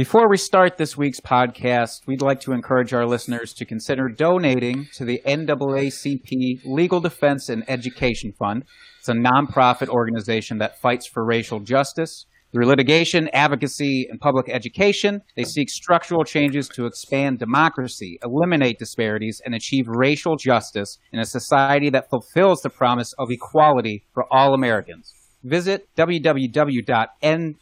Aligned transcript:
Before 0.00 0.30
we 0.30 0.38
start 0.38 0.78
this 0.78 0.96
week's 0.96 1.20
podcast, 1.20 2.06
we'd 2.06 2.22
like 2.22 2.40
to 2.40 2.52
encourage 2.52 2.94
our 2.94 3.04
listeners 3.04 3.52
to 3.52 3.66
consider 3.66 4.08
donating 4.08 4.88
to 4.94 5.04
the 5.04 5.20
NAACP 5.26 6.64
Legal 6.64 7.00
Defense 7.00 7.50
and 7.50 7.68
Education 7.68 8.32
Fund. 8.32 8.64
It's 8.98 9.10
a 9.10 9.12
nonprofit 9.12 9.88
organization 9.88 10.56
that 10.56 10.80
fights 10.80 11.06
for 11.06 11.22
racial 11.22 11.60
justice. 11.60 12.24
Through 12.50 12.64
litigation, 12.64 13.28
advocacy, 13.34 14.06
and 14.10 14.18
public 14.18 14.48
education, 14.48 15.20
they 15.36 15.44
seek 15.44 15.68
structural 15.68 16.24
changes 16.24 16.66
to 16.70 16.86
expand 16.86 17.38
democracy, 17.38 18.18
eliminate 18.24 18.78
disparities, 18.78 19.42
and 19.44 19.54
achieve 19.54 19.86
racial 19.86 20.36
justice 20.36 20.96
in 21.12 21.20
a 21.20 21.26
society 21.26 21.90
that 21.90 22.08
fulfills 22.08 22.62
the 22.62 22.70
promise 22.70 23.12
of 23.18 23.30
equality 23.30 24.06
for 24.14 24.24
all 24.32 24.54
Americans. 24.54 25.12
Visit 25.44 25.94
www.naacp.com 25.94 27.56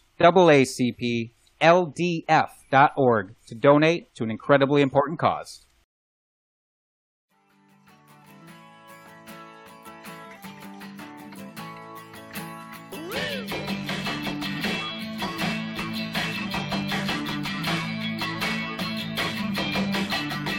ldf.org 1.60 3.34
to 3.46 3.54
donate 3.54 4.14
to 4.14 4.24
an 4.24 4.30
incredibly 4.30 4.82
important 4.82 5.18
cause. 5.18 5.64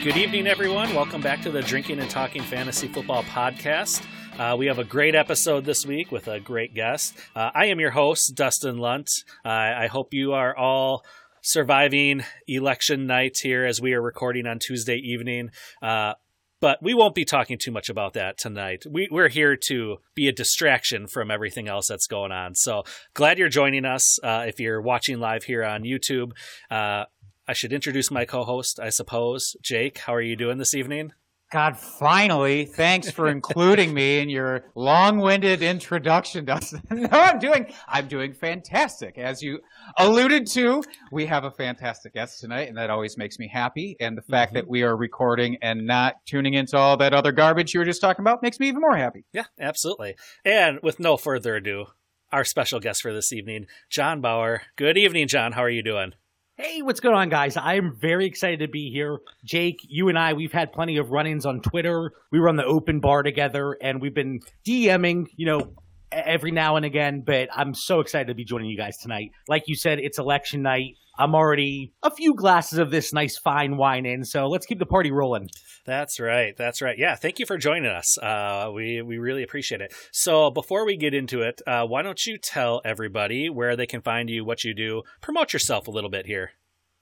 Good 0.01 0.15
evening, 0.15 0.47
everyone. 0.47 0.95
Welcome 0.95 1.21
back 1.21 1.41
to 1.41 1.51
the 1.51 1.61
Drinking 1.61 1.99
and 1.99 2.09
Talking 2.09 2.41
Fantasy 2.41 2.87
Football 2.87 3.23
Podcast. 3.23 4.05
Uh, 4.39 4.55
we 4.57 4.67
have 4.67 4.79
a 4.79 4.85
great 4.85 5.15
episode 5.15 5.65
this 5.65 5.85
week 5.85 6.13
with 6.13 6.29
a 6.29 6.39
great 6.39 6.73
guest. 6.73 7.13
Uh, 7.35 7.51
I 7.53 7.65
am 7.65 7.81
your 7.81 7.91
host, 7.91 8.35
Dustin 8.35 8.77
Lunt. 8.77 9.11
Uh, 9.43 9.49
I 9.49 9.87
hope 9.87 10.13
you 10.13 10.31
are 10.31 10.55
all 10.55 11.03
surviving 11.41 12.23
election 12.47 13.05
night 13.05 13.37
here 13.43 13.65
as 13.65 13.81
we 13.81 13.91
are 13.91 14.01
recording 14.01 14.47
on 14.47 14.57
Tuesday 14.57 14.95
evening. 14.95 15.49
Uh, 15.81 16.13
but 16.61 16.81
we 16.81 16.93
won't 16.93 17.15
be 17.15 17.25
talking 17.25 17.57
too 17.57 17.71
much 17.71 17.89
about 17.89 18.13
that 18.13 18.37
tonight. 18.37 18.85
We, 18.89 19.09
are 19.11 19.27
here 19.27 19.57
to 19.67 19.97
be 20.15 20.29
a 20.29 20.33
distraction 20.33 21.07
from 21.07 21.31
everything 21.31 21.67
else 21.67 21.89
that's 21.89 22.07
going 22.07 22.31
on. 22.31 22.55
So 22.55 22.83
glad 23.13 23.39
you're 23.39 23.49
joining 23.49 23.83
us. 23.83 24.19
Uh, 24.23 24.45
if 24.47 24.57
you're 24.57 24.81
watching 24.81 25.19
live 25.19 25.43
here 25.43 25.65
on 25.65 25.83
YouTube, 25.83 26.31
uh, 26.71 27.03
I 27.45 27.53
should 27.53 27.73
introduce 27.73 28.09
my 28.09 28.23
co 28.23 28.45
host, 28.45 28.79
I 28.79 28.87
suppose. 28.87 29.57
Jake, 29.61 29.97
how 29.97 30.15
are 30.15 30.21
you 30.21 30.37
doing 30.37 30.59
this 30.59 30.73
evening? 30.73 31.11
God, 31.51 31.77
finally, 31.77 32.65
thanks 32.65 33.09
for 33.09 33.27
including 33.27 33.91
me 33.91 34.19
in 34.19 34.29
your 34.29 34.65
long-winded 34.75 35.63
introduction, 35.63 36.45
Dustin. 36.45 36.83
no, 36.91 37.07
I'm 37.11 37.39
doing, 37.39 37.73
I'm 37.87 38.07
doing 38.07 38.33
fantastic. 38.33 39.17
As 39.17 39.41
you 39.41 39.59
alluded 39.97 40.45
to, 40.51 40.83
we 41.11 41.25
have 41.25 41.45
a 41.45 41.51
fantastic 41.51 42.13
guest 42.13 42.39
tonight, 42.39 42.67
and 42.67 42.77
that 42.77 42.91
always 42.91 43.17
makes 43.17 43.39
me 43.39 43.47
happy. 43.47 43.95
And 43.99 44.15
the 44.15 44.21
fact 44.21 44.49
mm-hmm. 44.49 44.57
that 44.57 44.67
we 44.67 44.83
are 44.83 44.95
recording 44.95 45.57
and 45.63 45.87
not 45.87 46.23
tuning 46.27 46.53
into 46.53 46.77
all 46.77 46.97
that 46.97 47.15
other 47.15 47.31
garbage 47.31 47.73
you 47.73 47.79
were 47.79 47.85
just 47.85 48.01
talking 48.01 48.21
about 48.21 48.43
makes 48.43 48.59
me 48.59 48.67
even 48.67 48.81
more 48.81 48.95
happy. 48.95 49.25
Yeah, 49.33 49.45
absolutely. 49.59 50.17
And 50.45 50.79
with 50.83 50.99
no 50.99 51.17
further 51.17 51.55
ado, 51.55 51.87
our 52.31 52.45
special 52.45 52.79
guest 52.79 53.01
for 53.01 53.11
this 53.11 53.33
evening, 53.33 53.65
John 53.89 54.21
Bauer. 54.21 54.61
Good 54.75 54.99
evening, 54.99 55.27
John. 55.27 55.53
How 55.53 55.63
are 55.63 55.69
you 55.69 55.81
doing? 55.81 56.13
Hey, 56.61 56.81
what's 56.81 56.99
going 56.99 57.15
on, 57.15 57.29
guys? 57.29 57.55
I'm 57.55 57.95
very 57.95 58.25
excited 58.25 58.59
to 58.59 58.67
be 58.67 58.91
here. 58.91 59.19
Jake, 59.45 59.79
you 59.87 60.09
and 60.09 60.19
I, 60.19 60.33
we've 60.33 60.51
had 60.51 60.73
plenty 60.73 60.97
of 60.97 61.09
run 61.09 61.25
ins 61.25 61.45
on 61.45 61.61
Twitter. 61.61 62.11
We 62.33 62.39
run 62.39 62.57
the 62.57 62.65
open 62.65 62.99
bar 62.99 63.23
together, 63.23 63.77
and 63.81 64.01
we've 64.01 64.13
been 64.13 64.41
DMing, 64.65 65.27
you 65.37 65.45
know, 65.45 65.71
every 66.11 66.51
now 66.51 66.75
and 66.75 66.85
again. 66.85 67.23
But 67.25 67.47
I'm 67.55 67.73
so 67.73 68.01
excited 68.01 68.27
to 68.27 68.33
be 68.33 68.43
joining 68.43 68.69
you 68.69 68.75
guys 68.75 68.97
tonight. 68.97 69.31
Like 69.47 69.69
you 69.69 69.75
said, 69.75 69.99
it's 69.99 70.19
election 70.19 70.61
night. 70.61 70.97
I'm 71.19 71.35
already 71.35 71.91
a 72.01 72.09
few 72.09 72.33
glasses 72.33 72.79
of 72.79 72.91
this 72.91 73.11
nice 73.11 73.37
fine 73.37 73.75
wine 73.75 74.05
in, 74.05 74.23
so 74.23 74.47
let's 74.47 74.65
keep 74.65 74.79
the 74.79 74.85
party 74.85 75.11
rolling. 75.11 75.49
That's 75.85 76.17
right. 76.17 76.55
That's 76.57 76.81
right. 76.81 76.97
Yeah, 76.97 77.15
thank 77.15 77.39
you 77.39 77.45
for 77.45 77.57
joining 77.57 77.91
us. 77.91 78.17
Uh, 78.17 78.71
we 78.73 79.01
we 79.01 79.17
really 79.17 79.43
appreciate 79.43 79.81
it. 79.81 79.93
So 80.13 80.49
before 80.49 80.85
we 80.85 80.95
get 80.95 81.13
into 81.13 81.41
it, 81.41 81.61
uh, 81.67 81.85
why 81.85 82.03
don't 82.03 82.25
you 82.25 82.37
tell 82.37 82.81
everybody 82.85 83.49
where 83.49 83.75
they 83.75 83.85
can 83.85 84.01
find 84.01 84.29
you, 84.29 84.45
what 84.45 84.63
you 84.63 84.73
do, 84.73 85.01
promote 85.21 85.51
yourself 85.51 85.89
a 85.89 85.91
little 85.91 86.09
bit 86.09 86.25
here. 86.25 86.51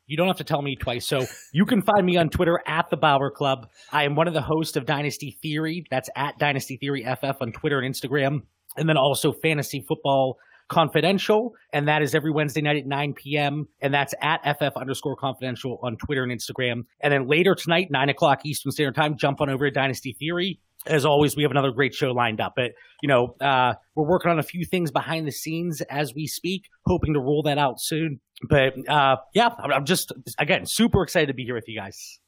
You 0.07 0.17
don't 0.17 0.27
have 0.27 0.37
to 0.37 0.43
tell 0.43 0.63
me 0.63 0.75
twice. 0.75 1.05
So 1.05 1.25
you 1.53 1.65
can 1.65 1.83
find 1.83 2.03
me 2.03 2.17
on 2.17 2.29
Twitter 2.29 2.59
at 2.65 2.89
the 2.89 2.97
Bauer 2.97 3.29
Club. 3.29 3.67
I 3.91 4.05
am 4.05 4.15
one 4.15 4.27
of 4.27 4.33
the 4.33 4.41
hosts 4.41 4.77
of 4.77 4.87
Dynasty 4.87 5.37
Theory. 5.43 5.83
That's 5.91 6.09
at 6.15 6.39
Dynasty 6.39 6.77
Theory 6.77 7.03
FF 7.03 7.41
on 7.41 7.51
Twitter 7.51 7.79
and 7.79 7.93
Instagram. 7.93 8.43
And 8.77 8.89
then 8.89 8.97
also 8.97 9.31
Fantasy 9.31 9.83
Football 9.87 10.37
Confidential, 10.69 11.53
and 11.71 11.87
that 11.87 12.01
is 12.01 12.13
every 12.13 12.31
Wednesday 12.31 12.61
night 12.61 12.77
at 12.77 12.85
9 12.85 13.13
p.m. 13.13 13.67
And 13.81 13.93
that's 13.93 14.13
at 14.21 14.41
FF 14.57 14.75
underscore 14.75 15.15
confidential 15.15 15.79
on 15.81 15.97
Twitter 15.97 16.23
and 16.23 16.31
Instagram. 16.31 16.83
And 17.01 17.13
then 17.13 17.27
later 17.27 17.55
tonight, 17.55 17.87
9 17.89 18.09
o'clock 18.09 18.45
Eastern 18.45 18.71
Standard 18.71 18.95
Time, 18.95 19.17
jump 19.17 19.41
on 19.41 19.49
over 19.49 19.65
to 19.65 19.71
Dynasty 19.71 20.15
Theory. 20.19 20.59
As 20.85 21.05
always, 21.05 21.35
we 21.35 21.43
have 21.43 21.51
another 21.51 21.71
great 21.71 21.93
show 21.93 22.11
lined 22.11 22.39
up. 22.39 22.53
But, 22.55 22.71
you 23.01 23.07
know, 23.07 23.35
uh, 23.41 23.73
we're 23.95 24.07
working 24.07 24.31
on 24.31 24.39
a 24.39 24.43
few 24.43 24.65
things 24.65 24.91
behind 24.91 25.27
the 25.27 25.31
scenes 25.31 25.81
as 25.81 26.13
we 26.13 26.27
speak, 26.27 26.63
hoping 26.85 27.13
to 27.13 27.19
roll 27.19 27.43
that 27.43 27.57
out 27.57 27.79
soon. 27.79 28.19
But 28.47 28.73
uh, 28.89 29.17
yeah, 29.33 29.49
I'm 29.57 29.85
just, 29.85 30.11
again, 30.37 30.65
super 30.65 31.01
excited 31.03 31.27
to 31.27 31.33
be 31.33 31.43
here 31.43 31.55
with 31.55 31.67
you 31.67 31.79
guys 31.79 32.19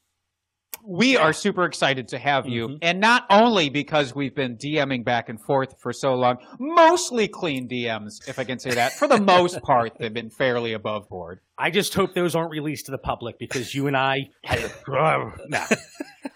we 0.84 1.16
are 1.16 1.32
super 1.32 1.64
excited 1.64 2.08
to 2.08 2.18
have 2.18 2.46
you. 2.46 2.68
Mm-hmm. 2.68 2.76
And 2.82 3.00
not 3.00 3.26
only 3.30 3.68
because 3.68 4.14
we've 4.14 4.34
been 4.34 4.56
DMing 4.56 5.04
back 5.04 5.28
and 5.28 5.40
forth 5.40 5.80
for 5.80 5.92
so 5.92 6.14
long, 6.14 6.38
mostly 6.58 7.28
clean 7.28 7.68
DMs, 7.68 8.28
if 8.28 8.38
I 8.38 8.44
can 8.44 8.58
say 8.58 8.70
that. 8.72 8.92
For 8.92 9.08
the 9.08 9.20
most 9.20 9.62
part, 9.62 9.98
they've 9.98 10.12
been 10.12 10.30
fairly 10.30 10.72
above 10.72 11.08
board. 11.08 11.40
I 11.58 11.70
just 11.70 11.94
hope 11.94 12.14
those 12.14 12.34
aren't 12.34 12.50
released 12.50 12.86
to 12.86 12.92
the 12.92 12.98
public 12.98 13.38
because 13.38 13.74
you 13.74 13.86
and 13.86 13.96
I. 13.96 14.30
nah. 15.48 15.66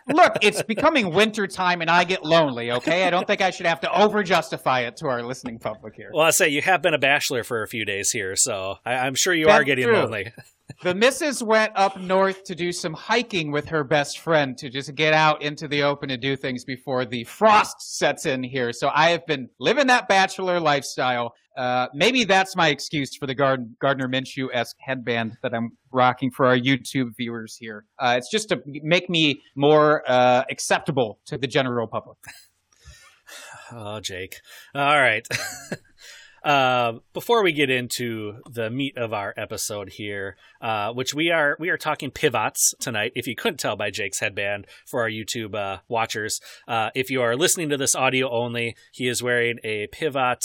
Look, 0.07 0.35
it's 0.43 0.63
becoming 0.63 1.15
winter 1.15 1.47
time 1.47 1.81
and 1.81 1.91
I 1.91 2.05
get 2.05 2.25
lonely, 2.25 2.73
okay? 2.73 3.05
I 3.07 3.11
don't 3.11 3.27
think 3.27 3.41
I 3.41 3.51
should 3.51 3.65
have 3.65 3.81
to 3.81 3.99
over 3.99 4.23
justify 4.23 4.81
it 4.81 4.99
to 4.99 5.07
our 5.07 5.23
listening 5.23 5.59
public 5.59 5.95
here. 5.95 6.11
Well, 6.13 6.27
I 6.27 6.31
say 6.31 6.51
you 6.51 6.61
have 6.61 6.83
been 6.83 6.93
a 6.93 6.99
bachelor 6.99 7.43
for 7.43 7.63
a 7.63 7.69
few 7.69 7.87
days 7.87 8.11
here, 8.11 8.37
so 8.37 8.77
I, 8.85 9.07
am 9.07 9.15
sure 9.15 9.33
you 9.33 9.47
That's 9.47 9.61
are 9.61 9.65
getting 9.65 9.87
true. 9.87 9.97
lonely. 9.97 10.33
The 10.83 10.95
missus 10.95 11.43
went 11.43 11.73
up 11.77 11.99
north 11.99 12.45
to 12.45 12.55
do 12.55 12.73
some 12.73 12.95
hiking 12.95 13.51
with 13.51 13.69
her 13.69 13.85
best 13.85 14.19
friend 14.19 14.57
to 14.59 14.69
just 14.69 14.95
get 14.95 15.15
out 15.15 15.43
into 15.43 15.69
the 15.69 15.83
open 15.83 16.11
and 16.11 16.21
do 16.21 16.37
things 16.37 16.65
before 16.65 17.05
the 17.05 17.25
frost 17.25 17.97
sets 17.97 18.27
in 18.27 18.43
here. 18.43 18.73
So 18.73 18.91
I 18.93 19.11
have 19.11 19.27
been 19.27 19.49
living 19.59 19.87
that 19.89 20.09
bachelor 20.09 20.61
lifestyle. 20.61 21.35
Uh, 21.57 21.87
maybe 21.95 22.25
that's 22.25 22.57
my 22.57 22.69
excuse 22.69 23.15
for 23.17 23.27
the 23.27 23.35
Gard- 23.35 23.77
Gardner 23.81 24.09
Minshew 24.09 24.49
esque 24.53 24.77
headband 24.81 25.37
that 25.43 25.55
I'm 25.55 25.71
rocking 25.93 26.31
for 26.31 26.47
our 26.47 26.57
YouTube 26.57 27.17
viewers 27.17 27.57
here. 27.57 27.85
Uh, 27.99 28.17
it's 28.19 28.31
just 28.31 28.49
to 28.49 28.61
make 28.67 29.09
me 29.09 29.41
more 29.55 30.03
uh, 30.09 30.45
acceptable 30.51 31.21
to 31.27 31.39
the 31.39 31.47
general 31.47 31.87
public. 31.87 32.19
oh, 33.73 34.01
Jake. 34.01 34.41
All 34.75 35.01
right. 35.01 35.27
Uh, 36.45 36.99
before 37.15 37.43
we 37.43 37.53
get 37.53 37.71
into 37.71 38.35
the 38.51 38.69
meat 38.69 38.99
of 38.99 39.15
our 39.15 39.33
episode 39.35 39.89
here, 39.89 40.37
uh, 40.61 40.93
which 40.93 41.15
we 41.15 41.31
are 41.31 41.57
we 41.59 41.71
are 41.71 41.79
talking 41.79 42.11
pivots 42.11 42.75
tonight. 42.79 43.13
If 43.15 43.27
you 43.27 43.35
couldn't 43.35 43.61
tell 43.61 43.77
by 43.77 43.91
Jake's 43.91 44.21
headband 44.21 44.67
for 44.87 45.01
our 45.01 45.09
YouTube 45.09 45.55
uh, 45.55 45.79
watchers, 45.89 46.41
uh, 46.69 46.91
if 46.95 47.11
you 47.11 47.23
are 47.23 47.35
listening 47.35 47.71
to 47.71 47.79
this 47.79 47.95
audio 47.95 48.31
only, 48.31 48.77
he 48.93 49.09
is 49.09 49.23
wearing 49.23 49.59
a 49.65 49.87
pivot 49.87 50.45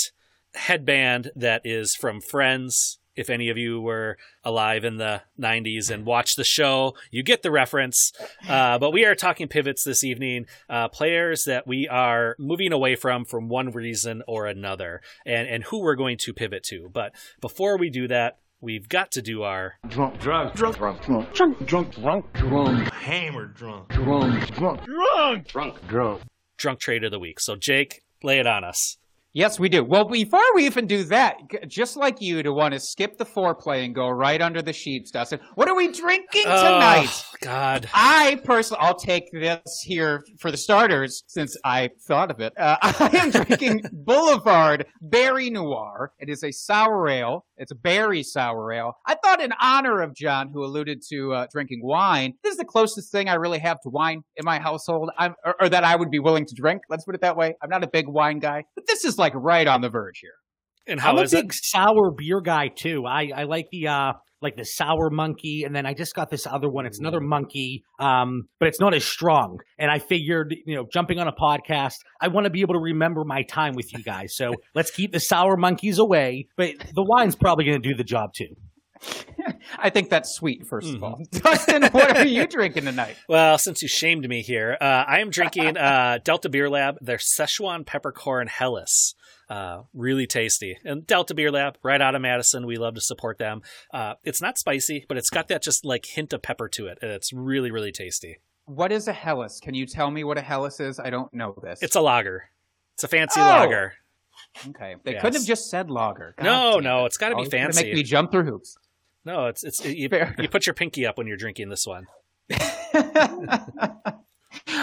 headband 0.53 1.31
that 1.35 1.61
is 1.65 1.95
from 1.95 2.21
Friends 2.21 2.98
if 3.19 3.29
any 3.29 3.49
of 3.49 3.57
you 3.57 3.81
were 3.81 4.17
alive 4.45 4.85
in 4.85 4.95
the 4.95 5.21
90s 5.37 5.91
and 5.91 6.05
watched 6.05 6.37
the 6.37 6.43
show, 6.45 6.95
you 7.11 7.21
get 7.21 7.41
the 7.43 7.51
reference. 7.51 8.13
Uh, 8.47 8.79
but 8.79 8.91
we 8.91 9.03
are 9.05 9.13
talking 9.13 9.49
pivots 9.49 9.83
this 9.83 10.03
evening, 10.05 10.45
uh, 10.69 10.87
players 10.87 11.43
that 11.43 11.67
we 11.67 11.87
are 11.89 12.35
moving 12.39 12.71
away 12.71 12.95
from 12.95 13.25
from 13.25 13.49
one 13.49 13.71
reason 13.71 14.23
or 14.25 14.47
another, 14.47 15.01
and, 15.25 15.47
and 15.49 15.65
who 15.65 15.81
we're 15.81 15.95
going 15.95 16.17
to 16.17 16.33
pivot 16.33 16.63
to. 16.63 16.89
But 16.93 17.13
before 17.41 17.77
we 17.77 17.89
do 17.89 18.07
that, 18.07 18.37
we've 18.61 18.87
got 18.87 19.11
to 19.11 19.21
do 19.21 19.43
our 19.43 19.75
drunk, 19.89 20.19
drunk, 20.21 20.55
drunk, 20.55 20.77
drunk, 20.77 21.01
drunk, 21.01 21.33
drunk, 21.33 21.65
drunk, 21.67 21.95
drunk, 21.95 22.33
drunk, 22.33 22.93
hammered 22.93 23.53
drunk, 23.53 23.89
drunk, 23.89 24.55
drunk, 24.55 24.85
drunk, 24.85 25.47
drunk, 25.47 25.87
drunk, 25.87 26.21
drunk 26.57 26.79
trade 26.79 27.03
of 27.03 27.11
the 27.11 27.19
week. 27.19 27.41
So 27.41 27.57
Jake, 27.57 28.01
lay 28.23 28.39
it 28.39 28.47
on 28.47 28.63
us. 28.63 28.97
Yes, 29.33 29.59
we 29.59 29.69
do. 29.69 29.83
Well, 29.83 30.05
before 30.05 30.41
we 30.55 30.65
even 30.65 30.87
do 30.87 31.03
that, 31.05 31.37
just 31.67 31.95
like 31.95 32.19
you 32.19 32.41
to 32.41 32.51
want 32.51 32.73
to 32.73 32.79
skip 32.79 33.19
the 33.19 33.25
foreplay 33.25 33.85
and 33.85 33.93
go 33.93 34.09
right 34.09 34.41
under 34.41 34.63
the 34.63 34.73
sheets, 34.73 35.11
Dustin. 35.11 35.39
What 35.53 35.69
are 35.69 35.75
we 35.75 35.91
drinking 35.91 36.45
tonight? 36.45 37.09
Oh, 37.11 37.35
God. 37.41 37.87
I 37.93 38.41
personally, 38.43 38.81
I'll 38.81 38.97
take 38.97 39.31
this 39.31 39.83
here 39.83 40.23
for 40.39 40.49
the 40.49 40.57
starters 40.57 41.23
since 41.27 41.55
I 41.63 41.91
thought 42.07 42.31
of 42.31 42.39
it. 42.39 42.53
Uh, 42.57 42.77
I 42.81 43.17
am 43.17 43.29
drinking 43.29 43.83
Boulevard 43.93 44.87
Berry 44.99 45.51
Noir. 45.51 46.11
It 46.19 46.29
is 46.29 46.43
a 46.43 46.51
sour 46.51 47.07
ale. 47.07 47.45
It's 47.57 47.71
a 47.71 47.75
berry 47.75 48.23
sour 48.23 48.73
ale. 48.73 48.93
I 49.05 49.15
thought 49.15 49.41
in 49.41 49.51
honor 49.61 50.01
of 50.01 50.15
John, 50.15 50.49
who 50.51 50.63
alluded 50.63 51.03
to 51.09 51.33
uh, 51.33 51.47
drinking 51.51 51.81
wine, 51.83 52.33
this 52.43 52.53
is 52.53 52.57
the 52.57 52.65
closest 52.65 53.11
thing 53.11 53.29
I 53.29 53.35
really 53.35 53.59
have 53.59 53.79
to 53.81 53.89
wine 53.89 54.23
in 54.37 54.45
my 54.45 54.59
household, 54.59 55.11
I'm, 55.19 55.35
or, 55.45 55.55
or 55.61 55.69
that 55.69 55.83
I 55.83 55.95
would 55.95 56.09
be 56.09 56.19
willing 56.19 56.47
to 56.47 56.55
drink. 56.55 56.81
Let's 56.89 57.05
put 57.05 57.13
it 57.13 57.21
that 57.21 57.37
way. 57.37 57.53
I'm 57.61 57.69
not 57.69 57.83
a 57.83 57.87
big 57.87 58.07
wine 58.07 58.39
guy, 58.39 58.63
but 58.75 58.87
this 58.87 59.05
is 59.05 59.18
like 59.19 59.33
right 59.35 59.67
on 59.67 59.81
the 59.81 59.89
verge 59.89 60.19
here. 60.19 60.31
And 60.87 60.99
how 60.99 61.11
I'm 61.11 61.19
a 61.19 61.27
big 61.29 61.51
it? 61.51 61.53
sour 61.53 62.11
beer 62.11 62.41
guy 62.41 62.69
too. 62.69 63.05
I, 63.05 63.31
I 63.35 63.43
like 63.43 63.67
the 63.71 63.87
uh 63.87 64.13
like 64.41 64.55
the 64.55 64.65
sour 64.65 65.09
monkey, 65.09 65.63
and 65.63 65.75
then 65.75 65.85
I 65.85 65.93
just 65.93 66.15
got 66.15 66.29
this 66.29 66.47
other 66.47 66.69
one. 66.69 66.85
It's 66.85 66.99
another 66.99 67.19
monkey, 67.19 67.83
um, 67.99 68.43
but 68.59 68.69
it's 68.69 68.79
not 68.79 68.93
as 68.93 69.03
strong. 69.03 69.59
And 69.77 69.91
I 69.91 69.99
figured, 69.99 70.55
you 70.65 70.75
know, 70.75 70.85
jumping 70.91 71.19
on 71.19 71.27
a 71.27 71.33
podcast, 71.33 71.95
I 72.21 72.29
want 72.29 72.45
to 72.45 72.49
be 72.49 72.61
able 72.61 72.75
to 72.75 72.79
remember 72.79 73.23
my 73.25 73.43
time 73.43 73.75
with 73.75 73.91
you 73.93 74.01
guys. 74.01 74.35
So 74.35 74.53
let's 74.75 74.91
keep 74.91 75.11
the 75.11 75.19
sour 75.19 75.57
monkeys 75.57 75.99
away. 75.99 76.47
But 76.55 76.75
the 76.93 77.03
wine's 77.03 77.35
probably 77.35 77.65
going 77.65 77.81
to 77.81 77.89
do 77.89 77.95
the 77.95 78.03
job 78.03 78.33
too. 78.33 78.55
I 79.77 79.89
think 79.89 80.09
that's 80.09 80.31
sweet, 80.31 80.65
1st 80.67 80.95
of 80.95 81.03
all. 81.03 81.21
Dustin, 81.31 81.83
what 81.91 82.17
are 82.17 82.25
you 82.25 82.45
drinking 82.47 82.85
tonight? 82.85 83.15
Well, 83.27 83.57
since 83.57 83.81
you 83.81 83.87
shamed 83.87 84.27
me 84.27 84.41
here, 84.41 84.77
uh, 84.79 84.83
I 85.07 85.19
am 85.19 85.29
drinking 85.29 85.77
uh, 85.77 86.19
Delta 86.23 86.49
Beer 86.49 86.69
Lab, 86.69 86.97
their 87.01 87.17
Szechuan 87.17 87.85
Peppercorn 87.85 88.47
Helles. 88.47 89.15
Uh, 89.49 89.83
really 89.93 90.27
tasty. 90.27 90.77
And 90.85 91.07
Delta 91.07 91.33
Beer 91.33 91.51
Lab, 91.51 91.77
right 91.81 92.01
out 92.01 92.13
of 92.13 92.21
Madison. 92.21 92.67
We 92.67 92.77
love 92.77 92.93
to 92.95 93.01
support 93.01 93.37
them. 93.39 93.61
Uh, 93.93 94.13
it's 94.23 94.41
not 94.41 94.57
spicy, 94.59 95.05
but 95.07 95.17
it's 95.17 95.29
got 95.31 95.47
that 95.47 95.63
just 95.63 95.83
like 95.85 96.05
hint 96.05 96.33
of 96.33 96.41
pepper 96.41 96.67
to 96.69 96.87
it. 96.87 96.99
And 97.01 97.09
it's 97.11 97.33
really, 97.33 97.71
really 97.71 97.91
tasty. 97.91 98.37
What 98.65 98.91
is 98.91 99.07
a 99.07 99.13
Helles? 99.13 99.59
Can 99.59 99.73
you 99.73 99.87
tell 99.87 100.11
me 100.11 100.23
what 100.23 100.37
a 100.37 100.41
Helles 100.41 100.79
is? 100.79 100.99
I 100.99 101.09
don't 101.09 101.33
know 101.33 101.55
this. 101.63 101.81
It's 101.81 101.95
a 101.95 102.01
lager. 102.01 102.51
It's 102.93 103.03
a 103.03 103.07
fancy 103.07 103.39
Oh! 103.39 103.43
lager. 103.45 103.93
okay. 104.67 104.95
They 105.03 105.13
Yes. 105.13 105.21
couldn't 105.21 105.39
have 105.41 105.47
just 105.47 105.71
said 105.71 105.89
lager. 105.89 106.35
God 106.37 106.43
No, 106.43 106.79
no, 106.79 107.03
it. 107.03 107.07
it's 107.07 107.17
gotta 107.17 107.33
be 107.33 107.37
Always 107.37 107.49
gonna 107.49 107.63
fancy. 107.63 107.83
Make 107.85 107.93
me 107.95 108.03
jump 108.03 108.31
through 108.31 108.43
hoops. 108.43 108.77
No, 109.25 109.47
it's 109.47 109.63
it's 109.63 109.83
you, 109.83 110.09
Fair. 110.09 110.35
you 110.39 110.47
put 110.49 110.65
your 110.65 110.73
pinky 110.73 111.05
up 111.05 111.17
when 111.17 111.27
you're 111.27 111.37
drinking 111.37 111.69
this 111.69 111.85
one. 111.85 112.05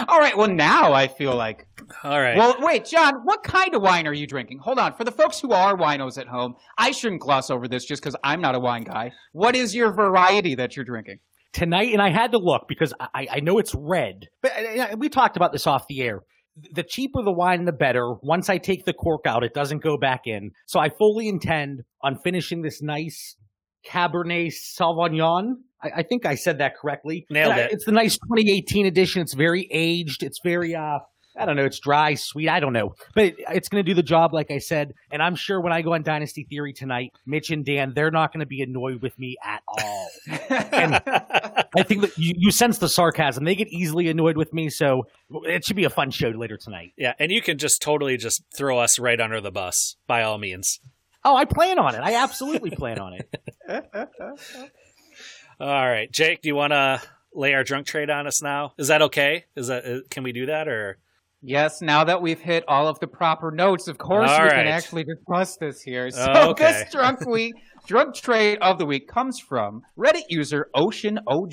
All 0.07 0.19
right. 0.19 0.37
Well, 0.37 0.47
now 0.47 0.93
I 0.93 1.07
feel 1.07 1.35
like. 1.35 1.67
All 2.03 2.19
right. 2.19 2.37
Well, 2.37 2.55
wait, 2.59 2.85
John. 2.85 3.15
What 3.23 3.43
kind 3.43 3.75
of 3.75 3.81
wine 3.81 4.07
are 4.07 4.13
you 4.13 4.27
drinking? 4.27 4.59
Hold 4.59 4.79
on. 4.79 4.93
For 4.95 5.03
the 5.03 5.11
folks 5.11 5.39
who 5.39 5.51
are 5.51 5.75
winos 5.75 6.17
at 6.17 6.27
home, 6.27 6.55
I 6.77 6.91
shouldn't 6.91 7.21
gloss 7.21 7.49
over 7.49 7.67
this 7.67 7.85
just 7.85 8.01
because 8.01 8.15
I'm 8.23 8.41
not 8.41 8.55
a 8.55 8.59
wine 8.59 8.83
guy. 8.83 9.11
What 9.31 9.55
is 9.55 9.75
your 9.75 9.91
variety 9.93 10.55
that 10.55 10.75
you're 10.75 10.85
drinking? 10.85 11.19
tonight, 11.53 11.91
and 11.91 12.01
I 12.01 12.09
had 12.09 12.31
to 12.31 12.37
look 12.37 12.67
because 12.67 12.93
I, 12.99 13.27
I 13.31 13.39
know 13.39 13.57
it's 13.57 13.73
red, 13.75 14.27
but 14.41 14.51
uh, 14.51 14.95
we 14.97 15.09
talked 15.09 15.37
about 15.37 15.51
this 15.51 15.67
off 15.67 15.87
the 15.87 16.01
air. 16.01 16.21
The 16.73 16.83
cheaper 16.83 17.21
the 17.23 17.31
wine, 17.31 17.65
the 17.65 17.71
better. 17.71 18.13
Once 18.21 18.49
I 18.49 18.57
take 18.57 18.85
the 18.85 18.93
cork 18.93 19.21
out, 19.25 19.43
it 19.43 19.53
doesn't 19.53 19.83
go 19.83 19.97
back 19.97 20.21
in. 20.25 20.51
So 20.65 20.79
I 20.79 20.89
fully 20.89 21.27
intend 21.27 21.81
on 22.01 22.17
finishing 22.23 22.61
this 22.61 22.81
nice 22.81 23.35
Cabernet 23.87 24.53
Sauvignon. 24.53 25.55
I, 25.81 25.91
I 25.97 26.03
think 26.03 26.25
I 26.25 26.35
said 26.35 26.57
that 26.59 26.75
correctly. 26.75 27.25
Nailed 27.29 27.53
I- 27.53 27.59
it. 27.61 27.71
It's 27.73 27.85
the 27.85 27.91
nice 27.91 28.15
2018 28.17 28.85
edition. 28.85 29.21
It's 29.21 29.33
very 29.33 29.67
aged. 29.71 30.23
It's 30.23 30.39
very 30.43 30.75
uh. 30.75 30.99
I 31.39 31.45
don't 31.45 31.55
know. 31.55 31.65
It's 31.65 31.77
dry, 31.79 32.15
sweet. 32.15 32.49
I 32.49 32.59
don't 32.59 32.73
know, 32.73 32.95
but 33.13 33.25
it, 33.25 33.35
it's 33.51 33.69
going 33.69 33.85
to 33.85 33.87
do 33.87 33.93
the 33.93 34.01
job, 34.01 34.33
like 34.33 34.49
I 34.49 34.57
said. 34.57 34.93
And 35.11 35.21
I'm 35.21 35.35
sure 35.35 35.61
when 35.61 35.71
I 35.71 35.83
go 35.83 35.93
on 35.93 36.01
Dynasty 36.01 36.47
Theory 36.49 36.73
tonight, 36.73 37.11
Mitch 37.27 37.51
and 37.51 37.63
Dan, 37.63 37.93
they're 37.93 38.09
not 38.09 38.33
going 38.33 38.39
to 38.39 38.47
be 38.47 38.63
annoyed 38.63 39.03
with 39.03 39.19
me 39.19 39.35
at 39.45 39.61
all. 39.67 40.07
And 40.49 40.95
I 41.75 41.83
think 41.83 42.01
that 42.01 42.17
you, 42.17 42.33
you 42.35 42.49
sense 42.49 42.79
the 42.79 42.89
sarcasm. 42.89 43.43
They 43.43 43.53
get 43.53 43.67
easily 43.67 44.07
annoyed 44.07 44.35
with 44.35 44.51
me, 44.51 44.71
so 44.71 45.03
it 45.43 45.63
should 45.63 45.75
be 45.75 45.83
a 45.83 45.91
fun 45.91 46.09
show 46.09 46.29
later 46.29 46.57
tonight. 46.57 46.93
yeah, 46.97 47.13
and 47.19 47.31
you 47.31 47.43
can 47.43 47.59
just 47.59 47.83
totally 47.83 48.17
just 48.17 48.41
throw 48.55 48.79
us 48.79 48.97
right 48.97 49.21
under 49.21 49.39
the 49.39 49.51
bus 49.51 49.95
by 50.07 50.23
all 50.23 50.39
means. 50.39 50.79
Oh, 51.23 51.35
I 51.35 51.45
plan 51.45 51.79
on 51.79 51.95
it. 51.95 51.99
I 52.01 52.15
absolutely 52.15 52.71
plan 52.71 52.99
on 52.99 53.13
it. 53.13 53.29
All 55.59 55.89
right, 55.89 56.11
Jake, 56.11 56.41
do 56.41 56.49
you 56.49 56.55
want 56.55 56.71
to 56.71 57.01
lay 57.33 57.53
our 57.53 57.63
drunk 57.63 57.87
trade 57.87 58.09
on 58.09 58.27
us 58.27 58.41
now? 58.41 58.73
Is 58.77 58.87
that 58.89 59.01
okay? 59.03 59.45
Is 59.55 59.67
that 59.67 59.85
uh, 59.85 59.99
can 60.09 60.23
we 60.23 60.31
do 60.31 60.45
that 60.47 60.67
or 60.67 60.99
Yes, 61.41 61.81
now 61.81 62.03
that 62.03 62.21
we've 62.21 62.39
hit 62.39 62.63
all 62.67 62.87
of 62.87 62.99
the 62.99 63.05
proper 63.07 63.51
notes, 63.51 63.87
of 63.87 63.97
course 63.99 64.29
All 64.31 64.39
we 64.41 64.47
right. 64.47 64.55
can 64.55 64.67
actually 64.67 65.03
discuss 65.03 65.55
this 65.57 65.81
here. 65.81 66.09
So 66.09 66.31
Okay. 66.49 66.65
this 66.83 66.91
drunk 66.91 67.25
week, 67.27 67.53
drunk 67.85 68.15
trade 68.15 68.57
of 68.59 68.79
the 68.79 68.87
week 68.87 69.07
comes 69.07 69.39
from 69.39 69.83
Reddit 69.97 70.23
user 70.29 70.67
Ocean 70.73 71.19
OG. 71.27 71.51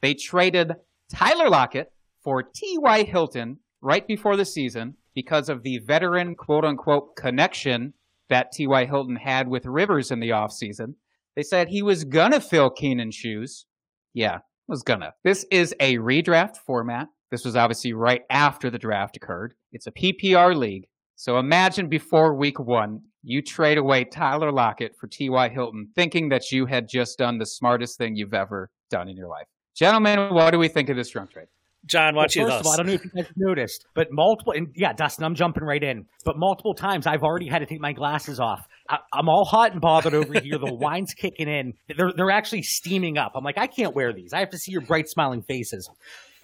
They 0.00 0.14
traded 0.14 0.72
Tyler 1.12 1.48
Lockett 1.48 1.92
for 2.24 2.42
T.Y. 2.42 3.04
Hilton 3.04 3.58
right 3.80 4.06
before 4.06 4.36
the 4.36 4.44
season 4.44 4.96
because 5.14 5.48
of 5.48 5.62
the 5.62 5.78
veteran 5.78 6.34
quote 6.34 6.64
unquote 6.64 7.14
connection 7.14 7.94
that 8.32 8.50
T.Y. 8.52 8.86
Hilton 8.86 9.16
had 9.16 9.46
with 9.46 9.66
Rivers 9.66 10.10
in 10.10 10.18
the 10.18 10.30
offseason. 10.30 10.94
They 11.36 11.42
said 11.42 11.68
he 11.68 11.82
was 11.82 12.04
gonna 12.04 12.40
fill 12.40 12.70
Keenan's 12.70 13.14
shoes. 13.14 13.66
Yeah, 14.14 14.38
was 14.68 14.82
gonna. 14.82 15.12
This 15.22 15.44
is 15.50 15.74
a 15.80 15.98
redraft 15.98 16.56
format. 16.66 17.08
This 17.30 17.44
was 17.44 17.56
obviously 17.56 17.92
right 17.92 18.22
after 18.30 18.70
the 18.70 18.78
draft 18.78 19.16
occurred. 19.16 19.54
It's 19.72 19.86
a 19.86 19.92
PPR 19.92 20.56
league. 20.56 20.86
So 21.16 21.38
imagine 21.38 21.88
before 21.88 22.34
week 22.34 22.58
one, 22.58 23.02
you 23.22 23.42
trade 23.42 23.78
away 23.78 24.04
Tyler 24.04 24.50
Lockett 24.50 24.96
for 24.98 25.06
T.Y. 25.06 25.48
Hilton, 25.50 25.88
thinking 25.94 26.30
that 26.30 26.50
you 26.50 26.66
had 26.66 26.88
just 26.88 27.18
done 27.18 27.38
the 27.38 27.46
smartest 27.46 27.98
thing 27.98 28.16
you've 28.16 28.34
ever 28.34 28.70
done 28.90 29.08
in 29.08 29.16
your 29.16 29.28
life. 29.28 29.46
Gentlemen, 29.74 30.34
what 30.34 30.50
do 30.50 30.58
we 30.58 30.68
think 30.68 30.88
of 30.88 30.96
this 30.96 31.10
drunk 31.10 31.30
trade? 31.32 31.48
John? 31.86 32.14
Why 32.14 32.22
don't 32.22 32.36
you 32.36 32.46
first 32.46 32.60
of 32.60 32.66
all, 32.66 32.72
I 32.72 32.76
don't 32.76 32.86
know 32.86 32.92
if 32.92 33.04
you 33.04 33.10
guys 33.10 33.26
noticed, 33.36 33.86
but 33.94 34.08
multiple, 34.10 34.52
and 34.52 34.68
yeah, 34.74 34.92
Dustin, 34.92 35.24
I'm 35.24 35.34
jumping 35.34 35.64
right 35.64 35.82
in. 35.82 36.06
But 36.24 36.38
multiple 36.38 36.74
times, 36.74 37.06
I've 37.06 37.22
already 37.22 37.48
had 37.48 37.58
to 37.58 37.66
take 37.66 37.80
my 37.80 37.92
glasses 37.92 38.38
off. 38.38 38.66
I, 38.88 38.98
I'm 39.12 39.28
all 39.28 39.44
hot 39.44 39.72
and 39.72 39.80
bothered 39.80 40.14
over 40.14 40.40
here. 40.40 40.58
The 40.58 40.72
wine's 40.80 41.14
kicking 41.14 41.48
in. 41.48 41.74
They're 41.96 42.12
they're 42.16 42.30
actually 42.30 42.62
steaming 42.62 43.18
up. 43.18 43.32
I'm 43.34 43.44
like, 43.44 43.58
I 43.58 43.66
can't 43.66 43.94
wear 43.94 44.12
these. 44.12 44.32
I 44.32 44.40
have 44.40 44.50
to 44.50 44.58
see 44.58 44.72
your 44.72 44.82
bright 44.82 45.08
smiling 45.08 45.42
faces. 45.42 45.88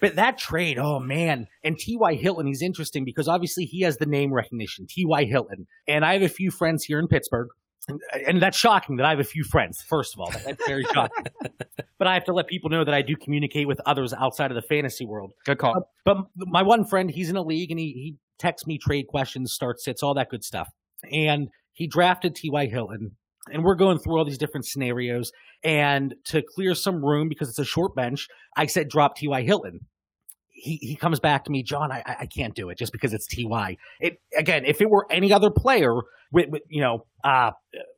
But 0.01 0.15
that 0.15 0.37
trade, 0.37 0.77
oh 0.79 0.99
man, 0.99 1.47
and 1.63 1.77
T.Y. 1.77 2.15
Hilton, 2.15 2.47
he's 2.47 2.61
interesting 2.61 3.03
because 3.03 3.27
obviously 3.27 3.65
he 3.65 3.81
has 3.81 3.97
the 3.97 4.05
name 4.05 4.33
recognition, 4.33 4.87
T.Y. 4.87 5.25
Hilton. 5.25 5.67
And 5.87 6.05
I 6.05 6.13
have 6.13 6.21
a 6.21 6.29
few 6.29 6.51
friends 6.51 6.85
here 6.85 6.99
in 6.99 7.07
Pittsburgh. 7.07 7.49
And, 8.27 8.41
that's 8.41 8.57
shocking 8.57 8.97
that 8.97 9.05
I 9.05 9.09
have 9.09 9.19
a 9.19 9.23
few 9.23 9.43
friends, 9.43 9.81
first 9.81 10.13
of 10.13 10.19
all. 10.19 10.31
That's 10.45 10.65
very 10.67 10.83
shocking. 10.83 11.25
but 11.97 12.07
I 12.07 12.13
have 12.13 12.23
to 12.25 12.33
let 12.33 12.47
people 12.47 12.69
know 12.69 12.83
that 12.83 12.93
I 12.93 13.01
do 13.01 13.15
communicate 13.15 13.67
with 13.67 13.79
others 13.85 14.13
outside 14.13 14.51
of 14.51 14.55
the 14.55 14.61
fantasy 14.61 15.05
world. 15.05 15.33
Good 15.45 15.57
call. 15.57 15.89
But 16.05 16.17
my 16.35 16.61
one 16.61 16.85
friend, 16.85 17.09
he's 17.09 17.29
in 17.29 17.35
a 17.35 17.41
league 17.41 17.71
and 17.71 17.79
he, 17.79 17.91
he 17.91 18.15
texts 18.37 18.67
me 18.67 18.77
trade 18.77 19.07
questions, 19.07 19.53
start 19.53 19.79
sits, 19.79 20.01
all 20.01 20.13
that 20.15 20.29
good 20.29 20.43
stuff. 20.43 20.69
And 21.11 21.49
he 21.73 21.87
drafted 21.87 22.35
T.Y. 22.35 22.67
Hilton. 22.67 23.11
And 23.51 23.63
we're 23.63 23.75
going 23.75 23.99
through 23.99 24.17
all 24.17 24.25
these 24.25 24.37
different 24.37 24.65
scenarios. 24.65 25.31
And 25.63 26.15
to 26.25 26.41
clear 26.41 26.75
some 26.75 27.03
room, 27.03 27.29
because 27.29 27.49
it's 27.49 27.59
a 27.59 27.65
short 27.65 27.95
bench, 27.95 28.27
I 28.55 28.65
said 28.67 28.89
drop 28.89 29.15
T.Y. 29.15 29.41
Hilton. 29.43 29.81
He, 30.61 30.77
he 30.77 30.95
comes 30.95 31.19
back 31.19 31.45
to 31.45 31.51
me, 31.51 31.63
John, 31.63 31.91
I, 31.91 32.03
I 32.21 32.25
can't 32.25 32.55
do 32.55 32.69
it 32.69 32.77
just 32.77 32.91
because 32.91 33.13
it's 33.13 33.27
Ty. 33.27 33.77
It 33.99 34.21
again, 34.37 34.65
if 34.65 34.81
it 34.81 34.89
were 34.89 35.05
any 35.09 35.31
other 35.33 35.49
player, 35.49 36.01
with, 36.31 36.49
with 36.49 36.61
you 36.69 36.81
know, 36.81 37.05
uh, 37.23 37.51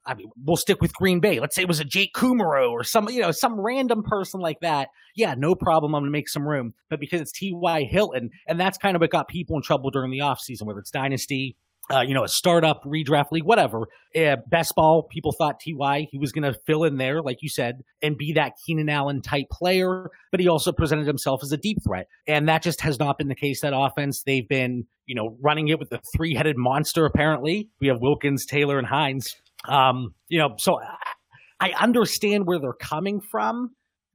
I 0.06 0.14
mean, 0.16 0.30
we'll 0.44 0.58
stick 0.58 0.82
with 0.82 0.94
Green 0.94 1.20
Bay. 1.20 1.40
Let's 1.40 1.56
say 1.56 1.62
it 1.62 1.68
was 1.68 1.80
a 1.80 1.86
Jake 1.86 2.14
Kumerow 2.16 2.72
or 2.72 2.84
some, 2.84 3.10
you 3.10 3.22
know, 3.22 3.32
some 3.32 3.60
random 3.60 4.04
person 4.04 4.40
like 4.40 4.60
that. 4.62 4.90
Yeah, 5.16 5.36
no 5.38 5.56
problem. 5.56 5.94
I'm 5.94 6.04
to 6.04 6.10
make 6.10 6.30
some 6.30 6.48
room. 6.48 6.74
But 6.90 7.00
because 7.00 7.22
it's 7.22 7.32
T.Y. 7.32 7.84
Hilton, 7.84 8.30
and 8.48 8.60
that's 8.60 8.78
kind 8.78 8.96
of 8.96 9.02
what 9.02 9.10
got 9.10 9.28
people 9.28 9.56
in 9.58 9.62
trouble 9.62 9.90
during 9.92 10.12
the 10.12 10.20
offseason, 10.20 10.64
whether 10.64 10.80
it's 10.80 10.92
Dynasty, 10.92 11.58
uh, 11.92 12.02
you 12.02 12.14
know, 12.14 12.24
a 12.24 12.28
startup, 12.28 12.84
redraft 12.84 13.32
league, 13.32 13.44
whatever. 13.44 13.88
Uh, 14.16 14.38
best 14.48 14.76
ball, 14.76 15.04
people 15.04 15.32
thought 15.32 15.60
Ty 15.60 16.08
he 16.12 16.18
was 16.18 16.32
going 16.32 16.44
to 16.44 16.58
fill 16.66 16.84
in 16.84 16.98
there, 16.98 17.22
like 17.22 17.42
you 17.42 17.50
said, 17.50 17.82
and 18.02 18.18
be 18.18 18.34
that 18.34 18.54
Keenan 18.66 18.90
Allen 18.90 19.22
type 19.22 19.50
player. 19.52 20.10
But 20.32 20.40
he 20.40 20.48
also 20.48 20.72
presented 20.72 21.08
himself 21.08 21.42
as 21.44 21.52
a 21.52 21.58
deep 21.58 21.80
threat, 21.84 22.08
and 22.28 22.48
that 22.48 22.64
just 22.64 22.82
has 22.82 23.00
not 23.00 23.18
been 23.18 23.28
the 23.28 23.36
case. 23.36 23.62
That 23.62 23.74
offense, 23.76 24.24
they've 24.24 24.48
been, 24.48 24.86
you 25.06 25.16
know, 25.16 25.38
running 25.42 25.68
it 25.68 25.80
with 25.80 25.90
the 25.90 26.00
three 26.16 26.34
headed 26.34 26.58
monster. 26.58 27.06
Apparently, 27.06 27.70
we 27.80 27.88
have 27.88 28.00
Wilkins, 28.00 28.46
Taylor, 28.46 28.78
and 28.78 28.88
Hines. 28.88 29.36
Um, 29.68 30.14
you 30.30 30.40
know, 30.40 30.56
so 30.58 30.80
I, 31.60 31.72
I 31.72 31.84
understand 31.84 32.48
where 32.48 32.60
they're 32.60 32.74
coming 32.74 33.22
from. 33.22 33.72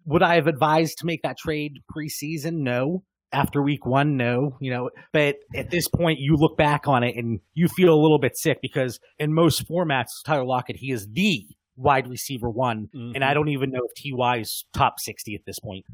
Would 0.07 0.23
I 0.23 0.37
have 0.37 0.47
advised 0.47 0.99
to 0.99 1.07
make 1.07 1.23
that 1.23 1.37
trade 1.37 1.81
preseason? 1.95 2.59
No 2.59 3.03
after 3.33 3.63
week 3.63 3.85
one, 3.85 4.17
no, 4.17 4.57
you 4.61 4.71
know, 4.71 4.91
but 5.13 5.37
at 5.55 5.71
this 5.71 5.89
point, 5.89 6.19
you 6.21 6.37
look 6.37 6.57
back 6.57 6.87
on 6.87 7.03
it 7.03 7.17
and 7.17 7.41
you 7.55 7.69
feel 7.69 7.93
a 7.93 8.01
little 8.01 8.19
bit 8.19 8.37
sick 8.37 8.59
because 8.63 8.99
in 9.19 9.33
most 9.33 9.69
formats, 9.69 10.23
Tyler 10.25 10.45
Lockett, 10.45 10.77
he 10.77 10.91
is 10.91 11.09
the 11.13 11.47
wide 11.77 12.09
receiver 12.09 12.49
one. 12.49 12.89
And 12.93 13.15
mm-hmm. 13.15 13.23
I 13.23 13.35
don't 13.35 13.49
even 13.49 13.71
know 13.71 13.83
if 13.85 13.95
TY 14.03 14.39
is 14.39 14.65
top 14.73 14.99
60 14.99 15.35
at 15.35 15.43
this 15.47 15.59
point. 15.59 15.85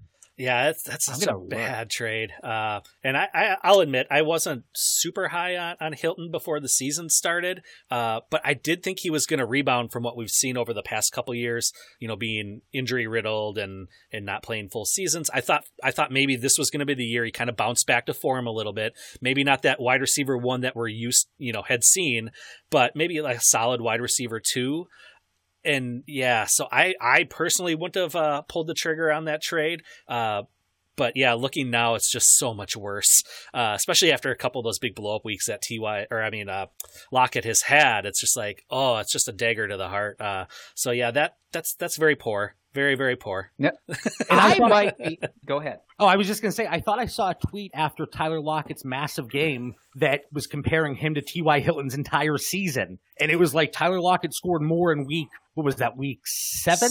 Yeah, 0.42 0.64
that's 0.64 0.82
that's 0.82 1.04
such 1.04 1.28
a 1.28 1.36
look. 1.36 1.50
bad 1.50 1.88
trade. 1.88 2.32
Uh, 2.42 2.80
and 3.04 3.16
I, 3.16 3.28
I, 3.32 3.56
I'll 3.62 3.78
admit, 3.78 4.08
I 4.10 4.22
wasn't 4.22 4.64
super 4.74 5.28
high 5.28 5.56
on, 5.56 5.76
on 5.80 5.92
Hilton 5.92 6.32
before 6.32 6.58
the 6.58 6.68
season 6.68 7.10
started, 7.10 7.62
uh, 7.92 8.22
but 8.28 8.40
I 8.44 8.54
did 8.54 8.82
think 8.82 8.98
he 8.98 9.10
was 9.10 9.24
going 9.24 9.38
to 9.38 9.46
rebound 9.46 9.92
from 9.92 10.02
what 10.02 10.16
we've 10.16 10.30
seen 10.30 10.56
over 10.56 10.74
the 10.74 10.82
past 10.82 11.12
couple 11.12 11.32
years. 11.32 11.72
You 12.00 12.08
know, 12.08 12.16
being 12.16 12.62
injury 12.72 13.06
riddled 13.06 13.56
and 13.56 13.86
and 14.12 14.26
not 14.26 14.42
playing 14.42 14.70
full 14.70 14.84
seasons. 14.84 15.30
I 15.32 15.40
thought 15.42 15.64
I 15.80 15.92
thought 15.92 16.10
maybe 16.10 16.34
this 16.34 16.58
was 16.58 16.70
going 16.70 16.80
to 16.80 16.86
be 16.86 16.94
the 16.94 17.04
year 17.04 17.24
he 17.24 17.30
kind 17.30 17.48
of 17.48 17.56
bounced 17.56 17.86
back 17.86 18.06
to 18.06 18.14
form 18.14 18.48
a 18.48 18.52
little 18.52 18.72
bit. 18.72 18.94
Maybe 19.20 19.44
not 19.44 19.62
that 19.62 19.80
wide 19.80 20.00
receiver 20.00 20.36
one 20.36 20.62
that 20.62 20.74
we're 20.74 20.88
used, 20.88 21.28
you 21.38 21.52
know, 21.52 21.62
had 21.62 21.84
seen, 21.84 22.32
but 22.68 22.96
maybe 22.96 23.20
like 23.20 23.36
a 23.36 23.42
solid 23.42 23.80
wide 23.80 24.00
receiver 24.00 24.40
two 24.44 24.88
and 25.64 26.02
yeah, 26.06 26.46
so 26.46 26.68
I 26.70 26.94
I 27.00 27.24
personally 27.24 27.74
wouldn't 27.74 28.02
have 28.02 28.16
uh, 28.16 28.42
pulled 28.42 28.66
the 28.66 28.74
trigger 28.74 29.10
on 29.10 29.26
that 29.26 29.42
trade. 29.42 29.82
Uh, 30.08 30.42
but 30.96 31.16
yeah, 31.16 31.34
looking 31.34 31.70
now, 31.70 31.94
it's 31.94 32.10
just 32.10 32.36
so 32.36 32.52
much 32.52 32.76
worse. 32.76 33.22
Uh, 33.54 33.72
especially 33.74 34.12
after 34.12 34.30
a 34.30 34.36
couple 34.36 34.60
of 34.60 34.64
those 34.64 34.78
big 34.78 34.94
blow 34.94 35.16
up 35.16 35.24
weeks 35.24 35.46
that 35.46 35.62
Ty 35.62 36.06
or 36.10 36.22
I 36.22 36.30
mean 36.30 36.48
uh, 36.48 36.66
Lockett 37.10 37.44
has 37.44 37.62
had. 37.62 38.06
It's 38.06 38.20
just 38.20 38.36
like 38.36 38.64
oh, 38.70 38.98
it's 38.98 39.12
just 39.12 39.28
a 39.28 39.32
dagger 39.32 39.68
to 39.68 39.76
the 39.76 39.88
heart. 39.88 40.20
Uh, 40.20 40.46
so 40.74 40.90
yeah, 40.90 41.10
that 41.10 41.36
that's 41.52 41.74
that's 41.74 41.96
very 41.96 42.16
poor. 42.16 42.56
Very, 42.74 42.94
very 42.94 43.16
poor. 43.16 43.50
No, 43.58 43.70
I 44.30 44.54
I 44.54 44.58
might 44.58 44.98
be. 44.98 45.18
Go 45.46 45.60
ahead. 45.60 45.78
Oh, 45.98 46.06
I 46.06 46.16
was 46.16 46.26
just 46.26 46.42
gonna 46.42 46.52
say, 46.52 46.66
I 46.66 46.80
thought 46.80 46.98
I 46.98 47.06
saw 47.06 47.30
a 47.30 47.34
tweet 47.34 47.70
after 47.74 48.06
Tyler 48.06 48.40
Lockett's 48.40 48.84
massive 48.84 49.30
game 49.30 49.74
that 49.96 50.22
was 50.32 50.46
comparing 50.46 50.94
him 50.96 51.14
to 51.14 51.20
T.Y. 51.20 51.60
Hilton's 51.60 51.94
entire 51.94 52.38
season, 52.38 52.98
and 53.20 53.30
it 53.30 53.36
was 53.38 53.54
like 53.54 53.72
Tyler 53.72 54.00
Lockett 54.00 54.34
scored 54.34 54.62
more 54.62 54.92
in 54.92 55.06
week. 55.06 55.28
What 55.54 55.64
was 55.64 55.76
that? 55.76 55.96
Week 55.96 56.20
seven, 56.24 56.88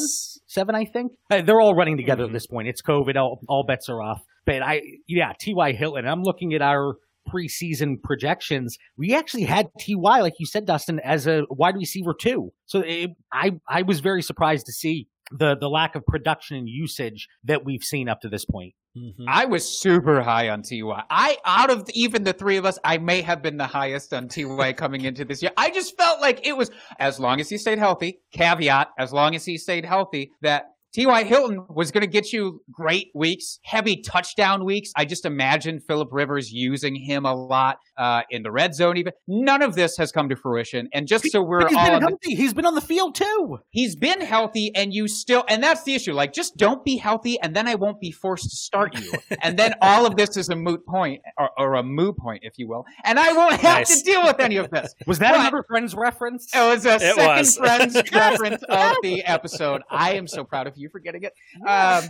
seven, 0.48 0.76
I 0.76 0.86
think. 0.86 1.14
Uh, 1.30 1.42
They're 1.42 1.60
all 1.60 1.76
running 1.76 1.98
together 1.98 2.26
at 2.26 2.32
this 2.32 2.46
point. 2.48 2.68
It's 2.68 2.82
COVID. 2.82 3.16
All, 3.16 3.42
all 3.48 3.64
bets 3.66 3.90
are 3.90 4.02
off. 4.02 4.22
But 4.46 4.62
I, 4.62 4.82
yeah, 5.08 5.34
T.Y. 5.40 5.74
Hilton. 5.74 6.08
I'm 6.08 6.22
looking 6.24 6.54
at 6.54 6.62
our 6.62 6.96
preseason 7.32 8.02
projections. 8.02 8.78
We 8.98 9.14
actually 9.16 9.44
had 9.44 9.70
T.Y. 9.80 10.22
like 10.22 10.34
you 10.40 10.46
said, 10.46 10.66
Dustin, 10.66 11.00
as 11.00 11.28
a 11.28 11.44
wide 11.50 11.76
receiver 11.76 12.14
too. 12.14 12.52
So 12.66 12.82
it, 12.86 13.12
I, 13.32 13.52
I 13.68 13.82
was 13.84 14.00
very 14.00 14.22
surprised 14.22 14.66
to 14.68 14.72
see 14.72 15.08
the 15.38 15.56
the 15.56 15.70
lack 15.70 15.96
of 15.96 16.06
production 16.06 16.58
and 16.58 16.68
usage 16.68 17.28
that 17.44 17.66
we've 17.66 17.84
seen 17.84 18.10
up 18.10 18.22
to 18.22 18.30
this 18.30 18.46
point. 18.46 18.74
Mhm. 18.98 19.26
I 19.28 19.46
was 19.46 19.80
super 19.80 20.22
high 20.22 20.50
on 20.50 20.64
Ty. 20.64 21.06
I 21.10 21.38
out 21.46 21.70
of 21.70 21.90
even 21.94 22.26
the 22.26 22.34
three 22.34 22.58
of 22.58 22.66
us, 22.66 22.78
I 22.84 22.98
may 22.98 23.22
have 23.22 23.42
been 23.42 23.56
the 23.56 23.68
highest 23.68 24.14
on 24.14 24.28
Ty 24.28 24.74
coming 24.78 25.06
into 25.06 25.24
this 25.24 25.42
year. 25.42 25.52
I 25.56 25.70
just 25.70 25.96
felt 25.98 26.20
like 26.20 26.46
it 26.46 26.58
was 26.58 26.72
as 27.00 27.20
long 27.20 27.40
as 27.40 27.50
he 27.50 27.58
stayed 27.58 27.80
healthy. 27.80 28.20
Caveat: 28.34 28.90
as 28.98 29.14
long 29.14 29.34
as 29.34 29.46
he 29.46 29.58
stayed 29.58 29.86
healthy, 29.86 30.32
that 30.42 30.71
T.Y. 30.94 31.24
Hilton 31.24 31.66
was 31.70 31.92
going 31.92 32.02
to 32.02 32.08
get 32.08 32.34
you 32.34 32.62
great 32.72 33.08
weeks, 33.16 33.60
heavy 33.64 34.02
touchdown 34.02 34.66
weeks. 34.66 34.92
I 34.96 35.06
just 35.06 35.26
imagine 35.26 35.80
Philip 35.80 36.10
Rivers 36.12 36.52
using 36.52 36.96
him 36.96 37.26
a 37.26 37.34
lot 37.34 37.78
uh, 37.98 38.22
in 38.30 38.44
the 38.44 38.52
red 38.52 38.76
zone. 38.76 38.98
Even 38.98 39.14
none 39.28 39.62
of 39.62 39.76
this 39.76 39.96
has 39.98 40.12
come 40.12 40.28
to 40.30 40.36
fruition. 40.36 40.90
And 40.94 41.08
just 41.08 41.32
so 41.32 41.42
we're 41.42 41.68
He's 41.68 41.78
all 41.78 41.86
been 41.86 41.94
on 41.96 42.02
the 42.02 42.08
healthy. 42.10 42.36
He's 42.36 42.54
been 42.54 42.66
on 42.66 42.76
the 42.76 42.82
field 42.82 43.16
too. 43.16 43.60
he's 43.70 43.96
been 43.96 44.22
healthy 44.22 44.72
and 44.76 44.94
you 44.94 45.08
still 45.08 45.44
and 45.48 45.64
that's 45.64 45.84
the 45.84 45.94
issue 45.94 46.14
like 46.14 46.34
just 46.34 46.58
don't 46.58 46.84
be 46.84 46.98
healthy 46.98 47.40
and 47.42 47.56
then 47.56 47.68
i 47.68 47.76
won't 47.76 48.00
be 48.00 48.12
forced 48.12 48.50
to 48.50 48.56
start 48.56 48.98
you 49.00 49.12
and 49.42 49.58
then 49.58 49.74
all 49.82 50.06
of 50.06 50.16
this 50.16 50.36
is 50.38 50.50
a 50.50 50.56
moot 50.56 50.86
point 50.86 51.22
or, 51.38 51.50
or 51.58 51.76
a 51.76 51.84
moo 51.84 52.12
point 52.14 52.40
if 52.44 52.54
you 52.58 52.68
will 52.68 52.84
and 53.04 53.20
i 53.20 53.32
won't 53.34 53.54
have 53.54 53.80
Nice. 53.80 53.98
to 54.02 54.04
deal 54.04 54.24
with 54.24 54.40
any 54.40 54.58
of 54.58 54.70
this 54.72 54.94
Was 55.08 55.20
that 55.20 55.32
But- 55.32 55.40
another 55.42 55.64
Friends 55.68 55.94
reference? 55.96 56.48
it 56.54 56.60
was 56.60 56.86
a 56.86 56.96
It 56.96 57.02
second 57.02 57.26
was. 57.28 57.58
friends 57.58 57.96
reference 58.14 58.64
of 58.70 58.96
the 59.04 59.24
episode 59.26 59.82
i 59.90 60.14
am 60.14 60.28
so 60.28 60.44
proud 60.44 60.68
of 60.68 60.74
you 60.78 60.81
for 60.90 61.00
getting 61.00 61.24
it 61.24 61.34
um, 61.68 62.04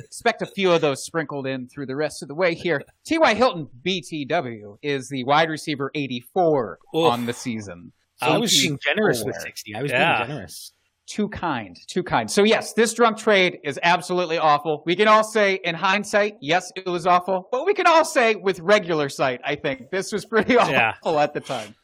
expect 0.00 0.42
a 0.42 0.46
few 0.46 0.70
of 0.72 0.80
those 0.80 1.04
sprinkled 1.04 1.46
in 1.46 1.68
through 1.68 1.86
the 1.86 1.96
rest 1.96 2.22
of 2.22 2.28
the 2.28 2.34
way 2.34 2.54
here 2.54 2.82
ty 3.08 3.34
hilton 3.34 3.68
btw 3.86 4.76
is 4.82 5.08
the 5.08 5.24
wide 5.24 5.48
receiver 5.50 5.90
84 5.94 6.78
Oof. 6.96 7.12
on 7.12 7.26
the 7.26 7.32
season 7.32 7.92
I 8.20 8.36
was 8.38 8.50
being 8.60 8.78
generous 8.84 9.22
with 9.24 9.36
60. 9.36 9.76
I 9.76 9.82
was 9.82 9.92
Yeah. 9.92 10.16
being 10.18 10.28
generous. 10.28 10.72
too 11.06 11.28
kind, 11.28 11.78
too 11.86 12.02
kind. 12.02 12.28
So 12.28 12.42
yes, 12.42 12.72
this 12.74 12.92
drunk 12.92 13.16
trade 13.16 13.60
is 13.64 13.78
absolutely 13.82 14.38
awful. 14.38 14.82
We 14.84 14.96
can 14.96 15.06
all 15.08 15.22
say 15.24 15.60
in 15.64 15.74
hindsight, 15.76 16.34
yes, 16.40 16.70
it 16.76 16.84
was 16.86 17.06
awful, 17.06 17.48
but 17.52 17.64
we 17.64 17.74
can 17.74 17.86
all 17.86 18.04
say 18.04 18.34
with 18.34 18.58
regular 18.60 19.08
sight, 19.08 19.40
I 19.44 19.54
think 19.54 19.90
this 19.90 20.12
was 20.12 20.26
pretty 20.26 20.56
awful 20.58 20.72
Yeah. 20.72 21.22
at 21.22 21.32
the 21.32 21.40
time. 21.40 21.76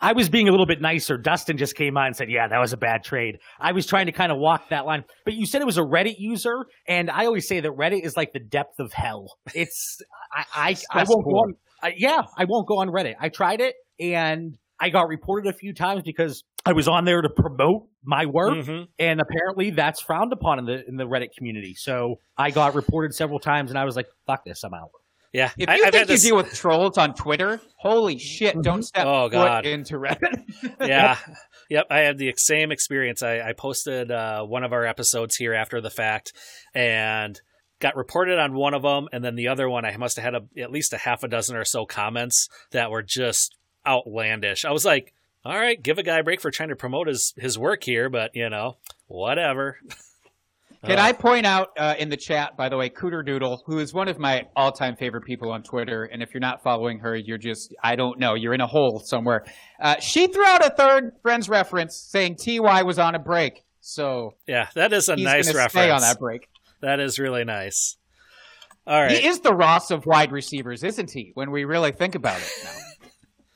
I 0.00 0.12
was 0.12 0.28
being 0.28 0.48
a 0.48 0.50
little 0.50 0.66
bit 0.66 0.80
nicer. 0.80 1.18
Dustin 1.18 1.58
just 1.58 1.74
came 1.74 1.96
on 1.96 2.06
and 2.06 2.16
said, 2.16 2.30
"Yeah, 2.30 2.48
that 2.48 2.58
was 2.58 2.72
a 2.72 2.76
bad 2.76 3.04
trade." 3.04 3.38
I 3.58 3.72
was 3.72 3.86
trying 3.86 4.06
to 4.06 4.12
kind 4.12 4.32
of 4.32 4.38
walk 4.38 4.70
that 4.70 4.86
line, 4.86 5.04
but 5.24 5.34
you 5.34 5.46
said 5.46 5.60
it 5.60 5.66
was 5.66 5.78
a 5.78 5.82
Reddit 5.82 6.16
user, 6.18 6.66
and 6.88 7.10
I 7.10 7.26
always 7.26 7.46
say 7.46 7.60
that 7.60 7.72
Reddit 7.72 8.02
is 8.04 8.16
like 8.16 8.32
the 8.32 8.40
depth 8.40 8.78
of 8.78 8.92
hell. 8.92 9.26
It's 9.54 10.00
I 10.34 10.44
I, 10.54 11.00
I 11.00 11.04
won't 11.08 11.24
go 11.24 11.30
on. 11.32 11.54
I, 11.82 11.94
yeah, 11.96 12.22
I 12.36 12.44
won't 12.46 12.66
go 12.66 12.78
on 12.78 12.88
Reddit. 12.88 13.14
I 13.20 13.28
tried 13.28 13.60
it, 13.60 13.74
and 13.98 14.56
I 14.78 14.88
got 14.90 15.08
reported 15.08 15.48
a 15.48 15.52
few 15.52 15.74
times 15.74 16.02
because 16.02 16.44
I 16.64 16.72
was 16.72 16.88
on 16.88 17.04
there 17.04 17.20
to 17.22 17.28
promote 17.28 17.88
my 18.02 18.24
work, 18.26 18.54
Mhm. 18.66 18.86
and 18.98 19.20
apparently 19.20 19.70
that's 19.70 20.00
frowned 20.00 20.32
upon 20.32 20.58
in 20.58 20.64
the 20.66 20.86
in 20.88 20.96
the 20.96 21.04
Reddit 21.04 21.34
community. 21.36 21.74
So 21.74 22.16
I 22.38 22.50
got 22.50 22.74
reported 22.74 23.14
several 23.14 23.38
times, 23.38 23.70
and 23.70 23.78
I 23.78 23.84
was 23.84 23.96
like, 23.96 24.06
"Fuck 24.26 24.44
this, 24.44 24.64
I'm 24.64 24.72
out." 24.74 24.90
Yeah, 25.32 25.50
If 25.56 25.68
I, 25.68 25.76
you 25.76 25.84
I've 25.84 25.92
think 25.92 26.08
you 26.08 26.14
this. 26.16 26.22
deal 26.24 26.36
with 26.36 26.52
trolls 26.52 26.98
on 26.98 27.14
Twitter, 27.14 27.60
holy 27.76 28.18
shit, 28.18 28.60
don't 28.62 28.82
step 28.82 29.06
Oh, 29.06 29.24
foot 29.26 29.32
God. 29.32 29.66
into 29.66 29.94
Reddit. 29.94 30.42
yeah 30.80 31.16
yep 31.68 31.86
i 31.88 32.00
had 32.00 32.18
the 32.18 32.34
same 32.36 32.72
experience 32.72 33.22
i, 33.22 33.40
I 33.40 33.52
posted 33.52 34.10
uh, 34.10 34.42
one 34.44 34.64
of 34.64 34.72
our 34.72 34.84
episodes 34.84 35.36
here 35.36 35.54
after 35.54 35.80
the 35.80 35.88
fact 35.90 36.32
and 36.74 37.40
got 37.80 37.94
reported 37.96 38.38
on 38.40 38.54
one 38.54 38.74
of 38.74 38.82
them 38.82 39.08
and 39.12 39.24
then 39.24 39.36
the 39.36 39.46
other 39.48 39.68
one 39.68 39.84
i 39.84 39.96
must 39.96 40.16
have 40.16 40.24
had 40.24 40.34
a, 40.34 40.60
at 40.60 40.72
least 40.72 40.92
a 40.92 40.96
half 40.98 41.22
a 41.22 41.28
dozen 41.28 41.56
or 41.56 41.64
so 41.64 41.86
comments 41.86 42.48
that 42.72 42.90
were 42.90 43.02
just 43.04 43.56
outlandish 43.86 44.64
i 44.64 44.70
was 44.72 44.84
like 44.84 45.12
all 45.44 45.56
right 45.56 45.80
give 45.82 45.98
a 45.98 46.02
guy 46.02 46.18
a 46.18 46.24
break 46.24 46.40
for 46.40 46.50
trying 46.50 46.70
to 46.70 46.76
promote 46.76 47.06
his, 47.06 47.32
his 47.36 47.56
work 47.56 47.84
here 47.84 48.10
but 48.10 48.32
you 48.34 48.50
know 48.50 48.76
whatever 49.06 49.78
Can 50.84 50.98
Uh, 50.98 51.02
I 51.02 51.12
point 51.12 51.44
out 51.44 51.68
uh, 51.78 51.94
in 51.98 52.08
the 52.08 52.16
chat, 52.16 52.56
by 52.56 52.70
the 52.70 52.76
way, 52.76 52.88
Cooter 52.88 53.24
Doodle, 53.24 53.62
who 53.66 53.78
is 53.80 53.92
one 53.92 54.08
of 54.08 54.18
my 54.18 54.46
all-time 54.56 54.96
favorite 54.96 55.24
people 55.26 55.52
on 55.52 55.62
Twitter, 55.62 56.04
and 56.04 56.22
if 56.22 56.32
you're 56.32 56.40
not 56.40 56.62
following 56.62 57.00
her, 57.00 57.14
you're 57.14 57.36
just, 57.38 57.74
I 57.84 57.96
don't 57.96 58.18
know, 58.18 58.32
you're 58.34 58.54
in 58.54 58.62
a 58.62 58.66
hole 58.66 58.98
somewhere. 59.04 59.44
Uh, 59.78 59.98
she 60.00 60.26
threw 60.28 60.44
out 60.46 60.64
a 60.64 60.70
third 60.70 61.12
Friends 61.20 61.50
reference 61.50 61.96
saying 61.96 62.36
Ty 62.36 62.82
was 62.84 62.98
on 62.98 63.14
a 63.14 63.18
break, 63.18 63.62
so 63.80 64.34
yeah 64.46 64.68
that 64.74 64.92
is 64.94 65.08
a 65.10 65.16
he's 65.16 65.24
nice 65.24 65.46
gonna 65.46 65.58
reference 65.58 65.72
stay 65.84 65.90
on 65.90 66.00
that 66.02 66.18
break. 66.18 66.48
that 66.80 67.00
is 67.00 67.18
really 67.18 67.44
nice 67.44 67.96
all 68.86 69.00
right 69.00 69.10
He 69.10 69.26
is 69.26 69.40
the 69.40 69.54
Ross 69.54 69.90
of 69.90 70.04
wide 70.06 70.32
receivers, 70.32 70.82
isn't 70.84 71.10
he? 71.10 71.32
When 71.34 71.50
we 71.50 71.64
really 71.64 71.92
think 71.92 72.14
about 72.14 72.38
it 72.40 72.50
now. 72.64 72.70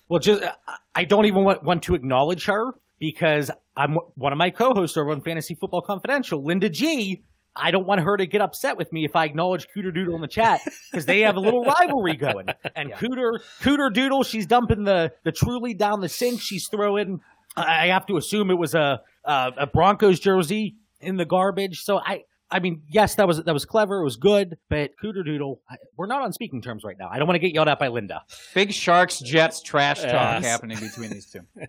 Well, 0.09 0.21
just 0.21 0.43
I- 0.43 0.52
I 0.95 1.04
don't 1.04 1.25
even 1.25 1.43
want, 1.45 1.62
want 1.64 1.83
to 1.85 1.95
acknowledge 1.95 2.45
her 2.45 2.73
because 3.00 3.50
I'm 3.76 3.97
one 4.14 4.33
of 4.33 4.38
my 4.38 4.50
co-hosts 4.50 4.97
over 4.97 5.11
on 5.11 5.21
Fantasy 5.21 5.54
Football 5.54 5.83
Confidential, 5.83 6.45
Linda 6.45 6.69
G. 6.69 7.23
I 7.57 7.71
don't 7.71 7.87
want 7.87 8.00
her 8.00 8.16
to 8.16 8.26
get 8.26 8.40
upset 8.40 8.76
with 8.76 8.93
me 8.93 9.04
if 9.04 9.14
I 9.14 9.25
acknowledge 9.25 9.69
Cooter 9.75 9.95
Doodle 9.95 10.14
in 10.16 10.21
the 10.21 10.28
chat 10.28 10.61
because 10.90 11.07
they 11.07 11.21
have 11.21 11.37
a 11.37 11.40
little 11.40 11.64
rivalry 11.64 12.16
going. 12.16 12.47
And 12.76 12.93
Cooter 12.93 13.38
Cooter 13.62 13.93
Doodle, 13.93 14.25
she's 14.25 14.47
dumping 14.47 14.85
the 14.85 15.12
the 15.23 15.31
truly 15.33 15.75
down 15.75 16.00
the 16.00 16.09
sink. 16.09 16.40
She's 16.40 16.66
throwing. 16.69 17.21
I 17.57 17.87
have 17.88 18.07
to 18.07 18.16
assume 18.16 18.50
it 18.50 18.59
was 18.59 18.75
a 18.75 19.00
a, 19.25 19.52
a 19.59 19.66
Broncos 19.69 20.19
jersey 20.19 20.76
in 21.00 21.16
the 21.16 21.25
garbage. 21.25 21.83
So 21.83 21.99
I. 21.99 22.25
I 22.50 22.61
mean, 22.61 22.83
yes, 22.88 23.16
that 23.16 23.26
was 23.26 23.43
that 23.43 23.52
was 23.52 23.64
clever. 23.64 24.00
It 24.00 24.04
was 24.04 24.16
good, 24.16 24.59
but 24.69 24.90
Cooter 25.02 25.25
Doodle, 25.25 25.61
I, 25.69 25.76
we're 25.97 26.07
not 26.07 26.23
on 26.23 26.33
speaking 26.33 26.62
terms 26.62 26.85
right 26.85 26.95
now. 26.97 27.09
I 27.11 27.19
don't 27.19 27.26
want 27.26 27.35
to 27.35 27.40
get 27.40 27.52
yelled 27.52 27.66
at 27.66 27.81
by 27.81 27.88
Linda. 27.88 28.23
Big 28.54 28.71
Sharks, 28.73 29.19
Jets, 29.19 29.61
trash 29.61 30.02
talk 30.02 30.12
Yes. 30.12 30.45
happening 30.45 30.78
between 30.78 31.11
these 31.11 31.26
two. 31.26 31.40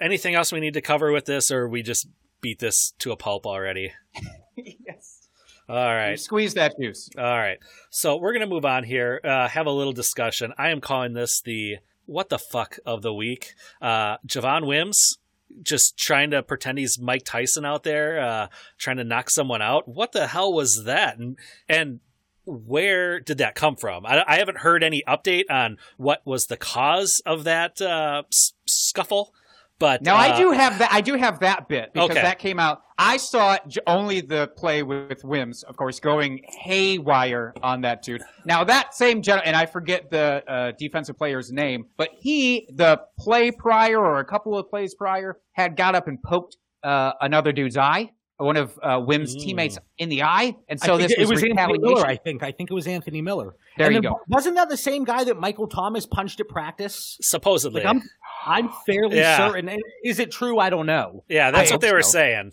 anything 0.00 0.34
else 0.34 0.52
we 0.52 0.60
need 0.60 0.74
to 0.74 0.80
cover 0.80 1.12
with 1.12 1.24
this 1.24 1.50
or 1.50 1.68
we 1.68 1.82
just 1.82 2.06
beat 2.40 2.58
this 2.58 2.92
to 2.98 3.12
a 3.12 3.16
pulp 3.16 3.46
already 3.46 3.92
yes. 4.56 5.28
all 5.68 5.76
right 5.94 6.18
Squeeze 6.18 6.54
that 6.54 6.74
juice. 6.80 7.08
All 7.16 7.24
right. 7.24 7.58
So 7.90 8.16
we're 8.16 8.32
going 8.32 8.46
to 8.48 8.52
move 8.54 8.64
on 8.64 8.84
here, 8.84 9.20
uh, 9.24 9.48
have 9.48 9.66
a 9.66 9.70
little 9.70 9.92
discussion. 9.92 10.52
I 10.58 10.70
am 10.70 10.80
calling 10.80 11.12
this 11.14 11.40
the 11.40 11.76
what 12.06 12.28
the 12.28 12.38
fuck 12.38 12.78
of 12.84 13.02
the 13.02 13.14
week. 13.14 13.54
Uh, 13.80 14.16
Javon 14.26 14.66
Wims 14.66 15.18
just 15.62 15.96
trying 15.96 16.30
to 16.30 16.42
pretend 16.42 16.78
he's 16.78 16.98
Mike 16.98 17.24
Tyson 17.24 17.64
out 17.64 17.82
there, 17.84 18.20
uh, 18.20 18.46
trying 18.78 18.96
to 18.96 19.04
knock 19.04 19.30
someone 19.30 19.62
out. 19.62 19.86
What 19.86 20.12
the 20.12 20.26
hell 20.28 20.52
was 20.52 20.82
that? 20.86 21.18
And, 21.18 21.36
and 21.68 22.00
where 22.44 23.20
did 23.20 23.38
that 23.38 23.54
come 23.54 23.76
from? 23.76 24.06
I, 24.06 24.24
I 24.26 24.38
haven't 24.38 24.58
heard 24.58 24.82
any 24.82 25.02
update 25.06 25.44
on 25.50 25.76
what 25.96 26.22
was 26.24 26.46
the 26.46 26.56
cause 26.56 27.20
of 27.26 27.44
that 27.44 27.80
uh, 27.80 28.22
s- 28.32 28.52
scuffle. 28.66 29.32
But 29.80 30.02
Now 30.02 30.14
uh, 30.14 30.18
I 30.18 30.38
do 30.38 30.52
have 30.52 30.78
that. 30.78 30.90
I 30.92 31.00
do 31.00 31.14
have 31.16 31.40
that 31.40 31.66
bit 31.68 31.92
because 31.92 32.10
Okay. 32.10 32.22
that 32.22 32.38
came 32.38 32.60
out. 32.60 32.82
I 32.98 33.16
saw 33.16 33.56
only 33.86 34.20
the 34.20 34.48
play 34.56 34.82
with 34.82 35.24
Wims, 35.24 35.62
of 35.62 35.74
course, 35.76 35.98
going 35.98 36.42
haywire 36.46 37.54
on 37.62 37.80
that 37.80 38.02
dude. 38.02 38.22
Now 38.44 38.62
that 38.64 38.94
same 38.94 39.22
gen, 39.22 39.40
and 39.44 39.56
I 39.56 39.64
forget 39.64 40.10
the 40.10 40.44
uh, 40.46 40.72
defensive 40.78 41.16
player's 41.16 41.50
name, 41.50 41.86
but 41.96 42.10
he, 42.12 42.68
the 42.74 43.00
play 43.18 43.50
prior 43.50 43.98
or 43.98 44.18
a 44.20 44.24
couple 44.24 44.56
of 44.56 44.68
plays 44.68 44.94
prior, 44.94 45.38
had 45.52 45.76
got 45.76 45.94
up 45.94 46.08
and 46.08 46.22
poked 46.22 46.58
uh, 46.84 47.12
another 47.22 47.52
dude's 47.52 47.78
eye, 47.78 48.10
one 48.40 48.56
of 48.56 48.78
uh, 48.82 49.00
Wims' 49.04 49.36
Mm. 49.36 49.40
teammates 49.40 49.78
in 49.98 50.08
the 50.08 50.22
eye, 50.22 50.56
and 50.68 50.80
so 50.80 50.96
this 50.98 51.12
it 51.12 51.20
was, 51.20 51.30
was 51.30 51.42
Anthony. 51.44 51.78
Miller. 51.78 52.06
I 52.06 52.16
think. 52.16 52.42
I 52.42 52.52
think 52.52 52.70
it 52.70 52.74
was 52.74 52.86
Anthony 52.86 53.20
Miller. 53.22 53.54
There 53.76 53.86
And 53.86 53.94
you 53.96 54.00
then 54.02 54.10
go. 54.12 54.20
Wasn't 54.28 54.56
that 54.56 54.68
the 54.68 54.76
same 54.76 55.04
guy 55.04 55.24
that 55.24 55.38
Michael 55.38 55.68
Thomas 55.68 56.06
punched 56.06 56.40
at 56.40 56.48
practice? 56.48 57.16
supposedly. 57.20 57.82
Like 57.82 57.90
I'm, 57.94 58.02
I'm 58.46 58.70
fairly 58.86 59.18
Yeah. 59.18 59.36
certain. 59.48 59.68
And 59.68 59.80
Is 60.04 60.18
it 60.18 60.30
true? 60.30 60.58
I 60.58 60.70
don't 60.70 60.86
know. 60.86 61.24
yeah, 61.28 61.50
that's 61.50 61.70
I 61.70 61.74
what 61.74 61.80
they 61.80 61.92
were 61.92 62.02
so. 62.02 62.10
saying. 62.10 62.52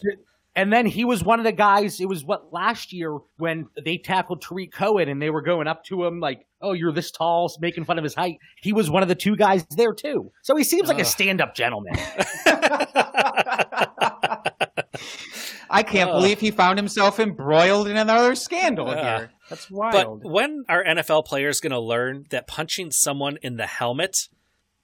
And 0.55 0.73
then 0.73 0.87
he 0.87 1.05
was 1.05 1.23
one 1.23 1.39
of 1.39 1.43
the 1.45 1.51
guys. 1.51 1.99
It 2.01 2.09
was 2.09 2.25
what 2.25 2.51
last 2.51 2.91
year 2.91 3.15
when 3.37 3.67
they 3.85 3.99
tackled 3.99 4.41
Tarik 4.41 4.71
Cohen 4.73 5.07
and 5.07 5.21
they 5.21 5.29
were 5.29 5.43
going 5.43 5.67
up 5.67 5.83
to 5.85 6.03
him 6.03 6.19
like, 6.19 6.47
"Oh, 6.63 6.73
you're 6.73 6.91
this 6.91 7.11
tall," 7.11 7.51
making 7.61 7.85
fun 7.85 7.99
of 7.99 8.03
his 8.03 8.15
height. 8.15 8.39
He 8.61 8.73
was 8.73 8.89
one 8.89 9.03
of 9.03 9.07
the 9.09 9.13
two 9.13 9.35
guys 9.35 9.65
there 9.77 9.93
too. 9.93 10.31
So 10.41 10.55
he 10.55 10.63
seems 10.63 10.87
like 10.87 10.97
a 10.99 11.05
stand-up 11.05 11.53
gentleman. 11.53 11.93
I 15.69 15.83
can't 15.83 16.09
Ugh. 16.09 16.15
believe 16.21 16.39
he 16.39 16.51
found 16.51 16.77
himself 16.79 17.19
embroiled 17.19 17.87
in 17.87 17.97
another 17.97 18.35
scandal 18.35 18.87
Yeah. 18.87 19.17
here. 19.17 19.31
That's 19.49 19.69
wild. 19.71 20.21
But 20.23 20.29
when 20.31 20.65
are 20.67 20.83
NFL 20.83 21.25
players 21.25 21.59
going 21.59 21.71
to 21.71 21.79
learn 21.79 22.25
that 22.29 22.47
punching 22.47 22.91
someone 22.91 23.37
in 23.41 23.57
the 23.57 23.67
helmet 23.67 24.17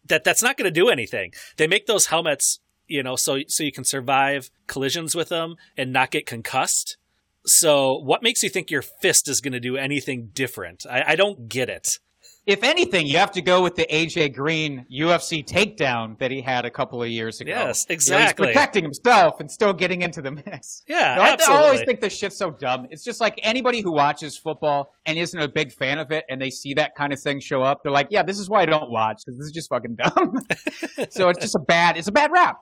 that 0.05 0.23
that's 0.23 0.43
not 0.43 0.57
going 0.57 0.71
to 0.71 0.79
do 0.79 0.89
anything? 0.89 1.33
They 1.57 1.67
make 1.67 1.85
those 1.85 2.07
helmets 2.07 2.59
you 2.87 3.01
know, 3.01 3.15
so 3.15 3.39
so 3.47 3.63
you 3.63 3.71
can 3.71 3.85
survive 3.85 4.49
collisions 4.67 5.15
with 5.15 5.29
them 5.29 5.55
and 5.77 5.93
not 5.93 6.11
get 6.11 6.25
concussed. 6.25 6.97
So, 7.45 7.97
what 7.97 8.23
makes 8.23 8.43
you 8.43 8.49
think 8.49 8.71
your 8.71 8.81
fist 8.81 9.27
is 9.27 9.41
going 9.41 9.53
to 9.53 9.59
do 9.59 9.77
anything 9.77 10.29
different? 10.33 10.85
I, 10.89 11.03
I 11.13 11.15
don't 11.15 11.49
get 11.49 11.69
it. 11.69 11.99
If 12.45 12.61
anything, 12.61 13.07
you 13.07 13.17
have 13.19 13.31
to 13.31 13.41
go 13.41 13.63
with 13.63 13.75
the 13.75 13.85
AJ 13.85 14.35
Green 14.35 14.85
UFC 14.91 15.45
takedown 15.45 16.19
that 16.19 16.29
he 16.29 16.41
had 16.41 16.65
a 16.65 16.69
couple 16.69 17.01
of 17.01 17.07
years 17.07 17.39
ago. 17.39 17.51
Yes, 17.51 17.85
You 17.87 17.93
know, 17.93 17.95
exactly. 17.95 18.47
he's 18.47 18.53
protecting 18.53 18.83
himself 18.83 19.39
and 19.39 19.49
still 19.49 19.71
getting 19.71 20.01
into 20.01 20.21
the 20.21 20.31
mix. 20.31 20.83
Yeah, 20.85 21.15
No, 21.15 21.21
I, 21.21 21.37
I 21.39 21.63
always 21.63 21.83
think 21.83 22.01
this 22.01 22.13
shit's 22.13 22.35
so 22.35 22.51
dumb. 22.51 22.87
It's 22.89 23.03
just 23.03 23.21
like 23.21 23.39
anybody 23.43 23.79
who 23.79 23.93
watches 23.93 24.37
football 24.37 24.93
and 25.05 25.17
isn't 25.17 25.39
a 25.39 25.47
big 25.47 25.71
fan 25.71 25.99
of 25.99 26.11
it, 26.11 26.25
and 26.29 26.41
they 26.41 26.49
see 26.49 26.73
that 26.73 26.95
kind 26.95 27.13
of 27.13 27.21
thing 27.21 27.39
show 27.39 27.63
up, 27.63 27.81
they're 27.81 27.93
like, 27.93 28.07
"Yeah, 28.09 28.23
this 28.23 28.39
is 28.39 28.49
why 28.49 28.61
I 28.61 28.65
don't 28.65 28.91
watch 28.91 29.21
because 29.25 29.37
this 29.37 29.45
is 29.45 29.53
just 29.53 29.69
fucking 29.69 29.95
dumb." 29.95 30.35
so 31.11 31.29
it's 31.29 31.39
just 31.39 31.55
a 31.55 31.63
bad, 31.65 31.95
it's 31.95 32.09
a 32.09 32.11
bad 32.11 32.31
rap. 32.31 32.59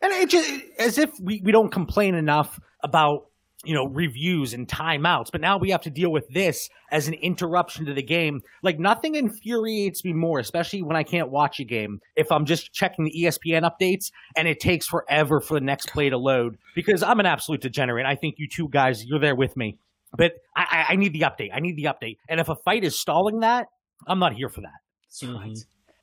And 0.00 0.12
it 0.12 0.30
just 0.30 0.50
as 0.78 0.96
if 0.98 1.10
we, 1.20 1.42
we 1.44 1.52
don't 1.52 1.70
complain 1.70 2.14
enough 2.14 2.58
about 2.82 3.26
you 3.64 3.74
know 3.74 3.86
reviews 3.86 4.54
and 4.54 4.68
timeouts, 4.68 5.30
but 5.32 5.40
now 5.40 5.58
we 5.58 5.70
have 5.70 5.82
to 5.82 5.90
deal 5.90 6.10
with 6.10 6.28
this 6.28 6.68
as 6.90 7.08
an 7.08 7.14
interruption 7.14 7.86
to 7.86 7.94
the 7.94 8.02
game. 8.02 8.42
Like 8.62 8.78
nothing 8.78 9.14
infuriates 9.14 10.04
me 10.04 10.12
more, 10.12 10.38
especially 10.38 10.82
when 10.82 10.96
I 10.96 11.02
can't 11.02 11.30
watch 11.30 11.60
a 11.60 11.64
game. 11.64 12.00
If 12.16 12.30
I'm 12.30 12.44
just 12.44 12.72
checking 12.72 13.04
the 13.04 13.12
ESPN 13.12 13.68
updates 13.68 14.10
and 14.36 14.48
it 14.48 14.60
takes 14.60 14.86
forever 14.86 15.40
for 15.40 15.54
the 15.54 15.64
next 15.64 15.88
play 15.90 16.10
to 16.10 16.18
load, 16.18 16.56
because 16.74 17.02
I'm 17.02 17.20
an 17.20 17.26
absolute 17.26 17.60
degenerate. 17.60 18.06
I 18.06 18.14
think 18.14 18.36
you 18.38 18.48
two 18.48 18.68
guys, 18.68 19.04
you're 19.04 19.20
there 19.20 19.36
with 19.36 19.56
me, 19.56 19.78
but 20.16 20.32
I, 20.56 20.84
I, 20.88 20.92
I 20.92 20.96
need 20.96 21.12
the 21.12 21.20
update. 21.20 21.50
I 21.52 21.60
need 21.60 21.76
the 21.76 21.84
update. 21.84 22.16
And 22.28 22.40
if 22.40 22.48
a 22.48 22.56
fight 22.56 22.84
is 22.84 22.98
stalling 22.98 23.40
that, 23.40 23.66
I'm 24.06 24.18
not 24.18 24.34
here 24.34 24.48
for 24.48 24.60
that. 24.60 24.80
That's 25.08 25.24
right. 25.24 25.58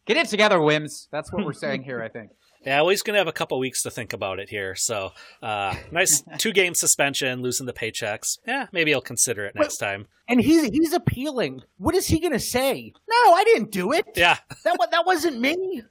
Get 0.05 0.17
it 0.17 0.27
together, 0.27 0.59
Wims. 0.59 1.07
That's 1.11 1.31
what 1.31 1.45
we're 1.45 1.53
saying 1.53 1.83
here. 1.83 2.01
I 2.01 2.09
think. 2.09 2.31
Yeah, 2.65 2.81
well, 2.81 2.89
he's 2.89 3.01
going 3.01 3.15
to 3.15 3.19
have 3.19 3.27
a 3.27 3.31
couple 3.33 3.57
weeks 3.57 3.81
to 3.83 3.89
think 3.91 4.13
about 4.13 4.39
it 4.39 4.49
here. 4.49 4.75
So, 4.75 5.11
uh, 5.41 5.75
nice 5.91 6.23
two 6.37 6.51
game 6.51 6.75
suspension, 6.75 7.41
losing 7.41 7.65
the 7.65 7.73
paychecks. 7.73 8.37
Yeah, 8.45 8.67
maybe 8.71 8.91
he'll 8.91 9.01
consider 9.01 9.45
it 9.45 9.55
next 9.55 9.77
time. 9.77 10.07
And 10.27 10.39
he's 10.39 10.65
he's 10.69 10.93
appealing. 10.93 11.61
What 11.77 11.95
is 11.95 12.07
he 12.07 12.19
going 12.19 12.33
to 12.33 12.39
say? 12.39 12.93
No, 13.09 13.33
I 13.33 13.43
didn't 13.45 13.71
do 13.71 13.91
it. 13.93 14.05
Yeah, 14.15 14.37
That 14.63 14.75
wa- 14.79 14.85
that 14.91 15.05
wasn't 15.07 15.39
me. 15.39 15.81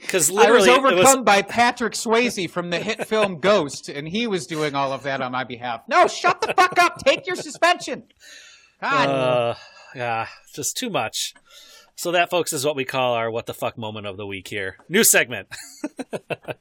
because 0.00 0.30
I 0.30 0.34
was 0.50 0.66
literally, 0.66 0.70
it 0.70 0.78
overcome 0.78 1.24
by 1.24 1.42
Patrick 1.42 1.94
Swayze 1.94 2.48
from 2.48 2.70
the 2.70 2.78
hit 2.78 3.06
film 3.08 3.40
Ghost, 3.40 3.88
and 3.88 4.06
he 4.08 4.26
was 4.28 4.46
doing 4.46 4.76
all 4.76 4.92
of 4.92 5.02
that 5.02 5.20
on 5.20 5.32
my 5.32 5.42
behalf. 5.44 5.82
No, 5.88 6.06
shut 6.06 6.40
the 6.40 6.54
fuck 6.54 6.78
up. 6.80 7.04
Take 7.04 7.26
your 7.26 7.34
suspension. 7.36 8.04
God. 8.80 9.08
Uh, 9.08 9.54
yeah, 9.96 10.28
just 10.54 10.76
too 10.76 10.90
much. 10.90 11.34
So 11.98 12.12
that, 12.12 12.30
folks, 12.30 12.52
is 12.52 12.64
what 12.64 12.76
we 12.76 12.84
call 12.84 13.14
our 13.14 13.28
"what 13.28 13.46
the 13.46 13.54
fuck" 13.54 13.76
moment 13.76 14.06
of 14.06 14.16
the 14.16 14.24
week 14.24 14.46
here. 14.46 14.76
New 14.88 15.02
segment. 15.02 15.48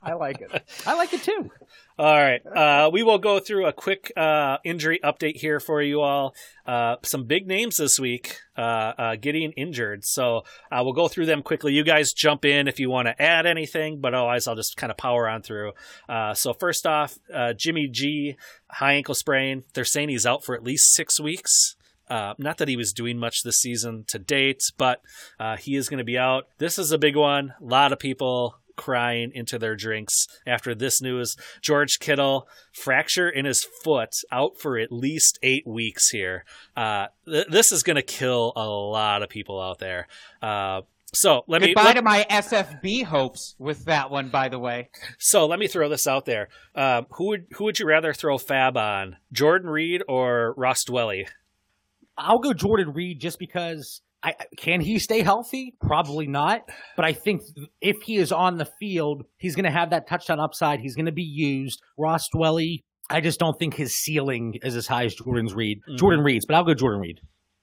I 0.02 0.14
like 0.14 0.42
it. 0.42 0.50
I 0.88 0.96
like 0.96 1.14
it 1.14 1.22
too. 1.22 1.52
All 2.00 2.16
right, 2.16 2.44
uh, 2.44 2.90
we 2.92 3.04
will 3.04 3.20
go 3.20 3.40
through 3.40 3.68
a 3.68 3.72
quick 3.72 4.12
uh, 4.18 4.58
injury 4.66 5.00
update 5.04 5.36
here 5.36 5.60
for 5.60 5.80
you 5.80 6.02
all. 6.02 6.34
Uh, 6.66 6.96
some 7.04 7.26
big 7.26 7.46
names 7.46 7.78
this 7.78 8.00
week 8.00 8.40
uh, 8.58 8.62
uh, 8.98 9.16
getting 9.16 9.52
injured, 9.52 10.06
so 10.06 10.42
uh, 10.72 10.82
we'll 10.84 10.94
go 10.94 11.08
through 11.08 11.28
them 11.28 11.44
quickly. 11.44 11.72
You 11.72 11.84
guys 11.84 12.14
jump 12.14 12.44
in 12.44 12.68
if 12.68 12.80
you 12.80 12.90
want 12.90 13.08
to 13.08 13.22
add 13.22 13.46
anything, 13.46 14.02
but 14.02 14.16
otherwise 14.16 14.48
I'll 14.48 14.56
just 14.56 14.76
kind 14.76 14.90
of 14.90 14.98
power 14.98 15.30
on 15.30 15.44
through. 15.44 15.74
Uh, 16.10 16.34
so 16.34 16.54
first 16.54 16.88
off, 16.88 17.20
uh, 17.32 17.54
Jimmy 17.54 17.88
G, 17.88 18.38
high 18.72 18.94
ankle 18.94 19.14
sprain. 19.14 19.66
They're 19.76 19.86
saying 19.86 20.10
he's 20.10 20.26
out 20.26 20.44
for 20.44 20.56
at 20.56 20.64
least 20.64 20.96
six 20.96 21.20
weeks. 21.20 21.77
Uh, 22.10 22.34
not 22.38 22.58
that 22.58 22.68
he 22.68 22.78
was 22.78 22.94
doing 22.94 23.18
much 23.18 23.44
this 23.44 23.60
season 23.60 24.06
to 24.08 24.20
date, 24.20 24.62
but 24.78 25.02
uh, 25.40 25.58
he 25.58 25.76
is 25.76 25.90
going 25.90 25.98
to 25.98 26.04
be 26.04 26.18
out. 26.18 26.48
This 26.58 26.80
is 26.80 26.92
a 26.92 26.98
big 26.98 27.16
one. 27.16 27.54
A 27.62 27.66
lot 27.66 27.92
of 27.92 28.00
people 28.00 28.56
crying 28.78 29.32
into 29.34 29.60
their 29.60 29.76
drinks 29.76 30.28
after 30.46 30.74
this 30.74 31.02
news. 31.02 31.36
George 31.62 32.00
Kittle, 32.00 32.48
fracture 32.72 33.28
in 33.28 33.44
his 33.46 33.66
foot, 33.84 34.16
out 34.32 34.58
for 34.58 34.78
at 34.78 34.92
least 34.92 35.38
eight 35.44 35.68
weeks 35.68 36.10
here. 36.10 36.46
Uh, 36.78 37.08
th- 37.26 37.48
this 37.48 37.72
is 37.72 37.84
going 37.84 37.98
to 37.98 38.02
kill 38.02 38.54
a 38.56 38.66
lot 38.66 39.24
of 39.24 39.30
people 39.30 39.60
out 39.60 39.80
there. 39.80 40.08
Uh, 40.42 40.82
so 41.14 41.44
let 41.48 41.62
me 41.62 41.74
Goodbye 41.74 41.94
to 41.94 42.02
my 42.02 42.26
SFB 42.30 43.04
hopes 43.06 43.56
with 43.58 43.86
that 43.86 44.12
one, 44.12 44.30
by 44.30 44.50
the 44.50 44.60
way. 44.60 44.90
so 45.18 45.46
let 45.46 45.58
me 45.58 45.68
throw 45.68 45.90
this 45.90 46.06
out 46.06 46.26
there. 46.26 46.50
Um, 46.76 47.08
who 47.12 47.28
would 47.28 47.48
who 47.54 47.64
would 47.64 47.80
you 47.80 47.88
rather 47.88 48.14
throw 48.14 48.38
FAAB 48.38 48.76
on, 48.76 49.18
Jordan 49.32 49.70
Reed 49.70 50.04
or 50.08 50.54
Ross 50.58 50.84
Dwelley? 50.84 51.28
I'll 52.18 52.40
go 52.40 52.54
Jordan 52.54 52.94
Reed 52.94 53.20
just 53.22 53.40
because. 53.40 54.02
I, 54.24 54.34
can 54.58 54.82
he 54.82 54.98
stay 54.98 55.22
healthy? 55.22 55.76
Probably 55.80 56.26
not. 56.26 56.64
But 56.96 57.06
I 57.06 57.14
think 57.14 57.44
if 57.82 58.02
he 58.02 58.18
is 58.18 58.32
on 58.32 58.58
the 58.58 58.66
field, 58.80 59.24
he's 59.38 59.56
going 59.56 59.66
to 59.66 59.72
have 59.72 59.92
that 59.92 60.08
touchdown 60.08 60.40
upside. 60.40 60.80
He's 60.80 60.96
going 60.96 61.06
to 61.06 61.12
be 61.12 61.22
used. 61.22 61.82
Ross 62.00 62.28
Dwelley, 62.34 62.84
I 63.12 63.22
just 63.22 63.40
don't 63.40 63.58
think 63.60 63.76
his 63.76 63.96
ceiling 63.96 64.56
is 64.64 64.76
as 64.76 64.88
high 64.88 65.06
as 65.06 65.14
Jordan's 65.14 65.54
Reed. 65.54 65.82
Mhm. 65.88 65.98
Jordan 66.00 66.24
Reed's, 66.26 66.46
but 66.48 66.56
I'll 66.56 66.64
go 66.64 66.74
Jordan 66.74 67.00
Reed. 67.00 67.22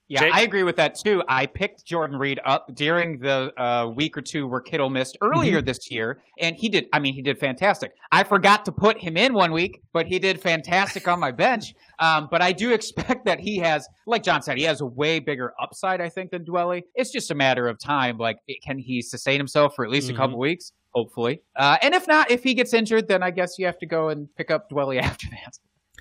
Yeah, 0.09 0.21
Jake? 0.21 0.35
I 0.35 0.43
agree 0.43 0.65
with 0.65 0.77
that 0.77 0.97
too. 0.99 1.23
I 1.29 1.47
picked 1.47 1.85
Jordan 1.87 2.19
Reed 2.19 2.39
up 2.45 2.67
during 2.75 3.19
the 3.19 3.53
uh, 3.61 3.89
week 3.89 4.19
or 4.19 4.21
two 4.21 4.47
where 4.47 4.61
Kittle 4.61 4.91
missed 4.91 5.17
earlier 5.23 5.63
this 5.63 5.91
year, 5.91 6.21
and 6.39 6.55
he 6.55 6.69
did. 6.69 6.87
I 6.93 6.99
mean, 6.99 7.15
he 7.15 7.23
did 7.23 7.39
fantastic. 7.39 7.93
I 8.13 8.23
forgot 8.23 8.67
to 8.67 8.73
put 8.73 8.99
him 9.01 9.17
in 9.17 9.33
one 9.33 9.51
week, 9.53 9.81
but 9.95 10.07
he 10.07 10.19
did 10.19 10.41
fantastic 10.43 11.09
on 11.09 11.19
my 11.21 11.31
bench. 11.31 11.75
Um, 12.01 12.29
but 12.31 12.43
I 12.43 12.53
do 12.53 12.73
expect 12.75 13.25
that 13.25 13.41
he 13.41 13.57
has, 13.59 13.89
like 14.07 14.23
John 14.23 14.43
said, 14.43 14.59
he 14.59 14.65
has 14.65 14.83
a 14.83 14.87
way 14.87 15.21
bigger 15.21 15.55
upside, 15.61 16.03
I 16.03 16.11
think, 16.11 16.33
than 16.33 16.45
Dwelley. 16.45 16.83
It's 16.95 17.11
just 17.11 17.31
a 17.31 17.35
matter 17.35 17.67
of 17.67 17.79
time. 17.79 18.19
Like, 18.19 18.37
can 18.63 18.79
he 18.79 19.01
sustain 19.01 19.39
himself 19.39 19.75
for 19.75 19.85
at 19.87 19.91
least 19.91 20.11
Mhm. 20.11 20.15
a 20.15 20.17
couple 20.17 20.39
weeks? 20.39 20.73
Hopefully. 20.93 21.41
Uh, 21.57 21.77
and 21.83 21.95
if 21.95 22.07
not, 22.07 22.31
if 22.31 22.45
he 22.45 22.53
gets 22.55 22.73
injured, 22.75 23.09
then 23.09 23.23
I 23.23 23.31
guess 23.31 23.59
you 23.59 23.67
have 23.67 23.79
to 23.79 23.87
go 23.87 24.11
and 24.11 24.29
pick 24.37 24.51
up 24.51 24.69
Dwelley 24.71 25.01
after 25.03 25.27
that. 25.31 25.59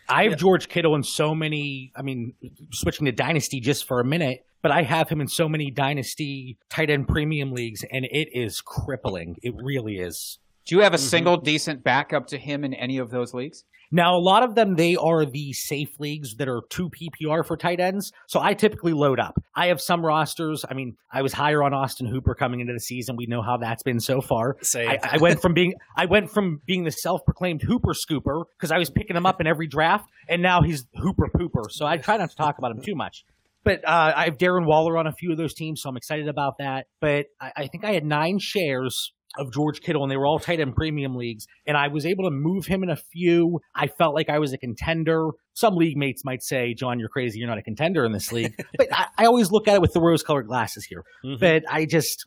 I 0.10 0.24
have 0.24 0.34
Yeah. 0.34 0.38
George 0.38 0.68
Kittle 0.70 0.96
in 0.96 1.04
so 1.04 1.34
many. 1.34 1.92
I 1.96 2.02
mean, 2.02 2.34
switching 2.72 3.06
to 3.06 3.12
Dynasty 3.12 3.60
just 3.60 3.86
for 3.88 4.00
a 4.00 4.06
minute, 4.06 4.46
but 4.62 4.72
I 4.72 4.84
have 4.84 5.10
him 5.10 5.22
in 5.22 5.28
so 5.28 5.48
many 5.50 5.72
Dynasty 5.72 6.58
tight 6.70 6.90
end 6.90 7.08
premium 7.08 7.52
leagues, 7.54 7.84
and 7.92 8.06
it 8.06 8.30
is 8.34 8.62
crippling. 8.62 9.38
It 9.42 9.54
really 9.56 9.98
is. 10.00 10.40
Do 10.66 10.76
you 10.76 10.82
have 10.82 10.94
a 10.94 10.98
Mhm. 10.98 11.10
single 11.10 11.38
decent 11.38 11.84
backup 11.84 12.28
to 12.28 12.38
him 12.38 12.64
in 12.64 12.74
any 12.74 12.98
of 12.98 13.10
those 13.12 13.34
leagues? 13.34 13.64
Now, 13.96 14.18
a 14.18 14.20
lot 14.20 14.42
of 14.42 14.56
them, 14.56 14.76
they 14.76 14.96
are 14.96 15.24
the 15.24 15.54
safe 15.54 16.00
leagues 16.00 16.38
that 16.38 16.50
are 16.50 16.64
two 16.72 16.90
PPR 16.90 17.46
for 17.46 17.56
tight 17.56 17.80
ends. 17.80 18.12
So 18.28 18.42
I 18.42 18.56
typically 18.56 18.92
load 18.92 19.20
up. 19.20 19.40
I 19.56 19.68
have 19.68 19.80
some 19.80 20.04
rosters. 20.04 20.66
I 20.68 20.74
mean, 20.74 20.98
I 21.12 21.22
was 21.22 21.32
higher 21.32 21.62
on 21.62 21.76
Austin 21.76 22.08
Hooper 22.08 22.34
coming 22.34 22.60
into 22.60 22.74
the 22.74 22.80
season. 22.80 23.18
We 23.18 23.28
know 23.28 23.44
how 23.44 23.58
that's 23.58 23.84
been 23.84 24.00
so 24.00 24.20
far. 24.20 24.58
I, 24.88 24.98
I 25.04 25.18
went 25.20 25.44
from 25.44 25.54
being 25.54 25.76
I 25.96 26.06
went 26.06 26.32
from 26.32 26.60
being 26.66 26.86
the 26.86 26.92
self-proclaimed 26.92 27.62
Hooper 27.62 27.94
scooper 27.94 28.46
because 28.58 28.72
I 28.72 28.80
was 28.80 28.90
picking 28.90 29.16
him 29.16 29.28
up 29.28 29.40
in 29.40 29.46
every 29.46 29.68
draft, 29.68 30.10
and 30.28 30.42
now 30.42 30.64
he's 30.64 30.88
Hooper 30.96 31.30
pooper. 31.30 31.70
So 31.70 31.86
I 31.86 31.98
try 31.98 32.18
not 32.18 32.32
to 32.32 32.36
talk 32.36 32.58
about 32.58 32.72
him 32.72 32.82
too 32.82 32.96
much. 32.96 33.26
But 33.64 33.88
uh, 33.88 34.14
I 34.16 34.26
have 34.26 34.40
Darren 34.40 34.66
Waller 34.66 34.98
on 34.98 35.06
a 35.06 35.14
few 35.14 35.32
of 35.32 35.38
those 35.38 35.54
teams, 35.54 35.84
so 35.84 35.90
I'm 35.90 35.98
excited 35.98 36.28
about 36.28 36.58
that. 36.58 36.88
But 37.00 37.28
I, 37.40 37.52
I 37.58 37.68
think 37.68 37.86
I 37.86 37.94
had 37.94 38.04
nine 38.04 38.40
shares 38.40 39.14
of 39.38 39.52
George 39.52 39.82
Kittle, 39.82 40.04
and 40.04 40.12
they 40.12 40.18
were 40.18 40.26
all 40.26 40.40
tight 40.40 40.60
end 40.60 40.76
premium 40.76 41.16
leagues, 41.16 41.48
and 41.66 41.78
I 41.78 41.88
was 41.88 42.06
able 42.06 42.26
to 42.26 42.32
move 42.32 42.66
him 42.66 42.84
in 42.84 42.90
a 42.90 42.96
few. 42.96 43.60
I 43.76 43.88
felt 43.88 44.14
like 44.16 44.30
I 44.30 44.40
was 44.40 44.54
a 44.54 44.58
contender. 44.58 45.30
Some 45.54 45.76
league 45.76 45.98
mates 45.98 46.24
might 46.26 46.44
say, 46.44 46.74
"John, 46.74 47.00
you're 47.00 47.10
crazy. 47.10 47.40
You're 47.40 47.48
not 47.50 47.58
a 47.58 47.64
contender 47.64 48.06
in 48.06 48.12
this 48.12 48.32
league." 48.32 48.54
but 48.78 48.88
I, 48.92 49.08
I 49.18 49.26
always 49.26 49.52
look 49.52 49.68
at 49.68 49.76
it 49.76 49.82
with 49.82 49.94
the 49.94 50.02
rose-colored 50.02 50.48
glasses 50.48 50.86
here. 50.86 51.04
Mhm. 51.26 51.40
But 51.40 51.64
I 51.70 51.86
just, 51.86 52.26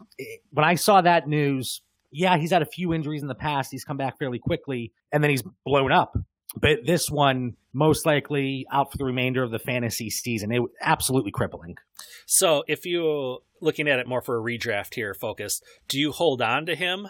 when 0.51 0.65
I 0.65 0.75
saw 0.75 1.01
that 1.01 1.29
news, 1.29 1.83
yeah, 2.11 2.37
he's 2.37 2.51
had 2.51 2.63
a 2.63 2.67
few 2.67 2.93
injuries 2.93 3.23
in 3.23 3.29
the 3.29 3.35
past. 3.35 3.71
He's 3.71 3.85
come 3.85 3.97
back 3.97 4.19
fairly 4.19 4.39
quickly, 4.39 4.93
and 5.13 5.23
then 5.23 5.31
he's 5.31 5.43
blown 5.65 5.93
up. 5.93 6.17
But 6.55 6.87
this 6.87 7.11
one, 7.11 7.57
most 7.73 8.07
likely 8.07 8.67
out 8.73 8.93
for 8.93 8.99
the 8.99 9.05
remainder 9.05 9.43
of 9.43 9.51
the 9.51 9.59
fantasy 9.59 10.11
season. 10.11 10.53
It 10.53 10.61
was 10.61 10.71
absolutely 10.81 11.31
crippling. 11.33 11.77
So, 12.25 12.63
if 12.69 12.87
you 12.87 13.39
looking 13.61 13.89
at 13.89 13.99
it 13.99 14.07
more 14.07 14.21
for 14.23 14.39
a 14.39 14.43
redraft 14.43 14.95
here, 14.95 15.13
focus, 15.15 15.61
do 15.89 15.99
you 15.99 16.13
hold 16.13 16.41
on 16.41 16.67
to 16.67 16.75
him 16.75 17.09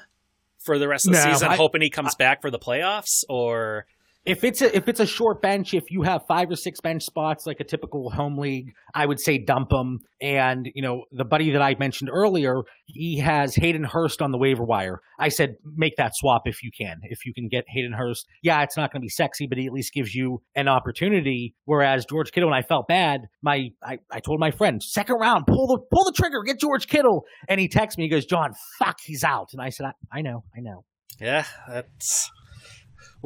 for 0.59 0.79
the 0.79 0.89
rest 0.89 1.07
of 1.07 1.13
the 1.13 1.25
No, 1.25 1.33
season, 1.33 1.49
I- 1.49 1.57
hoping 1.57 1.83
he 1.83 1.91
comes 1.91 2.15
back 2.15 2.41
for 2.41 2.51
the 2.51 2.59
playoffs, 2.59 3.25
or 3.29 3.87
If 4.27 4.43
it's 4.43 4.61
a 4.61 4.77
if 4.77 4.89
it's 4.89 4.99
a 4.99 5.07
short 5.07 5.41
bench, 5.41 5.73
if 5.73 5.91
you 5.91 6.03
have 6.03 6.27
five 6.27 6.51
or 6.51 6.57
six 6.57 6.81
bench 6.81 7.05
spots 7.05 7.47
like 7.47 7.61
a 7.61 7.65
typical 7.65 8.11
home 8.11 8.39
league, 8.39 8.73
I 8.93 9.07
would 9.07 9.21
say 9.21 9.39
dump 9.39 9.71
them. 9.71 10.01
And 10.21 10.69
you 10.75 10.83
know 10.83 11.05
the 11.13 11.25
buddy 11.25 11.53
that 11.53 11.63
I 11.63 11.77
mentioned 11.79 12.11
earlier, 12.13 12.63
he 12.87 13.19
has 13.19 13.55
Hayden 13.55 13.85
Hurst 13.85 14.21
on 14.21 14.33
the 14.33 14.39
waiver 14.39 14.65
wire. 14.65 15.01
I 15.21 15.29
said 15.29 15.57
make 15.77 15.97
that 15.97 16.17
swap 16.17 16.43
if 16.47 16.65
you 16.65 16.71
can. 16.77 16.99
If 17.05 17.25
you 17.25 17.33
can 17.33 17.49
get 17.49 17.65
Hayden 17.69 17.93
Hurst, 17.93 18.27
yeah, 18.43 18.63
it's 18.63 18.77
not 18.77 18.93
going 18.93 19.01
to 19.01 19.05
be 19.05 19.11
sexy, 19.11 19.47
but 19.47 19.59
he 19.59 19.67
at 19.67 19.73
least 19.73 19.93
gives 19.93 20.13
you 20.15 20.43
an 20.57 20.67
opportunity. 20.67 21.55
Whereas 21.65 22.05
George 22.05 22.33
Kittle, 22.33 22.49
and 22.49 22.57
I 22.57 22.63
felt 22.63 22.89
bad. 22.89 23.29
My 23.43 23.69
I, 23.83 23.99
I 24.11 24.19
told 24.19 24.41
my 24.41 24.51
friend 24.51 24.83
second 24.83 25.17
round, 25.21 25.47
pull 25.47 25.69
the 25.69 25.79
pull 25.93 26.05
the 26.05 26.13
trigger, 26.13 26.43
get 26.43 26.59
George 26.59 26.89
Kittle, 26.89 27.25
and 27.49 27.61
he 27.61 27.69
texts 27.69 27.97
me, 27.97 28.05
he 28.05 28.11
goes, 28.11 28.27
John, 28.27 28.55
fuck, 28.81 28.99
he's 29.05 29.23
out. 29.23 29.51
And 29.53 29.63
I 29.63 29.69
said, 29.69 29.87
I, 29.87 30.19
I 30.19 30.23
know, 30.23 30.43
I 30.57 30.61
know. 30.61 30.85
yeah, 31.21 31.45
that's 31.69 32.29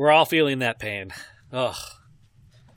we're 0.00 0.10
all 0.10 0.24
feeling 0.24 0.60
that 0.60 0.78
pain. 0.78 1.10
Ugh. 1.52 1.76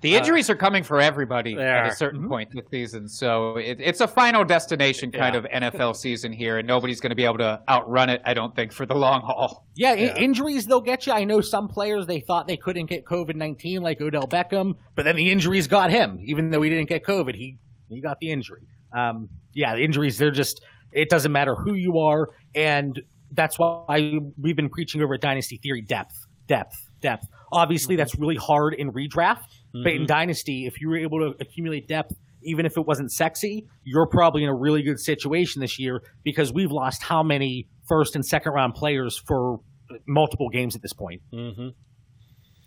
The 0.02 0.18
injuries 0.18 0.50
uh, 0.50 0.54
are 0.54 0.56
coming 0.58 0.84
for 0.84 1.00
everybody 1.00 1.58
at 1.58 1.88
a 1.88 1.96
certain 1.96 2.20
mm-hmm. 2.20 2.30
point 2.30 2.52
this 2.54 2.66
season, 2.70 3.08
so 3.08 3.56
it, 3.56 3.78
it's 3.80 4.02
a 4.02 4.08
final 4.10 4.44
destination 4.44 5.10
kind 5.10 5.34
yeah. 5.34 5.62
of 5.62 5.74
NFL 5.74 5.96
season 6.06 6.34
here, 6.34 6.58
and 6.58 6.68
nobody's 6.68 7.00
going 7.00 7.12
to 7.12 7.16
be 7.16 7.24
able 7.24 7.38
to 7.38 7.62
outrun 7.70 8.10
it. 8.10 8.22
I 8.26 8.34
don't 8.34 8.54
think 8.54 8.74
for 8.74 8.86
the 8.86 8.96
long 8.96 9.22
haul. 9.22 9.66
Yeah, 9.74 9.94
yeah. 9.94 10.18
injuries 10.18 10.66
they'll 10.66 10.82
get 10.82 11.08
you. 11.08 11.14
I 11.14 11.24
know 11.24 11.40
some 11.40 11.70
players 11.70 12.08
they 12.08 12.20
thought 12.20 12.46
they 12.46 12.58
couldn't 12.58 12.88
get 12.88 13.06
COVID 13.06 13.36
nineteen, 13.36 13.82
like 13.82 14.02
Odell 14.02 14.28
Beckham, 14.28 14.76
but 14.94 15.06
then 15.06 15.16
the 15.16 15.32
injuries 15.32 15.68
got 15.68 15.92
him. 15.92 16.20
Even 16.26 16.50
though 16.50 16.62
he 16.62 16.70
didn't 16.70 16.90
get 16.90 17.06
COVID, 17.06 17.36
he 17.36 17.58
he 17.88 18.02
got 18.02 18.20
the 18.20 18.32
injury. 18.32 18.68
Um, 18.94 19.30
yeah, 19.54 19.74
the 19.76 19.82
injuries 19.86 20.18
they're 20.18 20.32
just 20.32 20.60
it 20.92 21.08
doesn't 21.08 21.32
matter 21.32 21.56
who 21.56 21.76
you 21.76 22.00
are, 22.00 22.28
and 22.54 23.02
that's 23.32 23.58
why 23.58 24.20
we've 24.38 24.58
been 24.58 24.70
preaching 24.70 25.02
over 25.02 25.14
at 25.14 25.22
Dynasty 25.22 25.62
Theory 25.64 25.82
depth, 25.82 26.18
depth, 26.48 26.76
depth. 27.04 27.28
Obviously, 27.52 27.96
that's 27.96 28.18
really 28.18 28.36
hard 28.36 28.74
in 28.74 28.92
redraft, 28.92 29.44
mm-hmm. 29.44 29.84
but 29.84 29.92
in 29.92 30.00
mm-hmm. 30.00 30.06
Dynasty, 30.08 30.66
if 30.66 30.82
you 30.82 30.90
were 30.90 30.98
able 30.98 31.20
to 31.20 31.36
accumulate 31.40 31.88
depth, 31.88 32.16
even 32.42 32.66
if 32.66 32.78
it 32.78 32.86
wasn't 32.86 33.12
sexy, 33.12 33.68
you're 33.84 34.08
probably 34.08 34.44
in 34.44 34.50
a 34.50 34.56
really 34.56 34.82
good 34.82 35.00
situation 35.00 35.62
this 35.62 35.78
year 35.80 36.02
because 36.24 36.52
we've 36.52 36.72
lost 36.72 37.04
how 37.04 37.22
many 37.22 37.68
first 37.88 38.16
and 38.16 38.26
second 38.26 38.54
round 38.54 38.74
players 38.74 39.22
for 39.28 39.60
multiple 40.08 40.50
games 40.50 40.76
at 40.76 40.82
this 40.82 40.94
point. 40.94 41.22
Mm-hmm. 41.32 41.70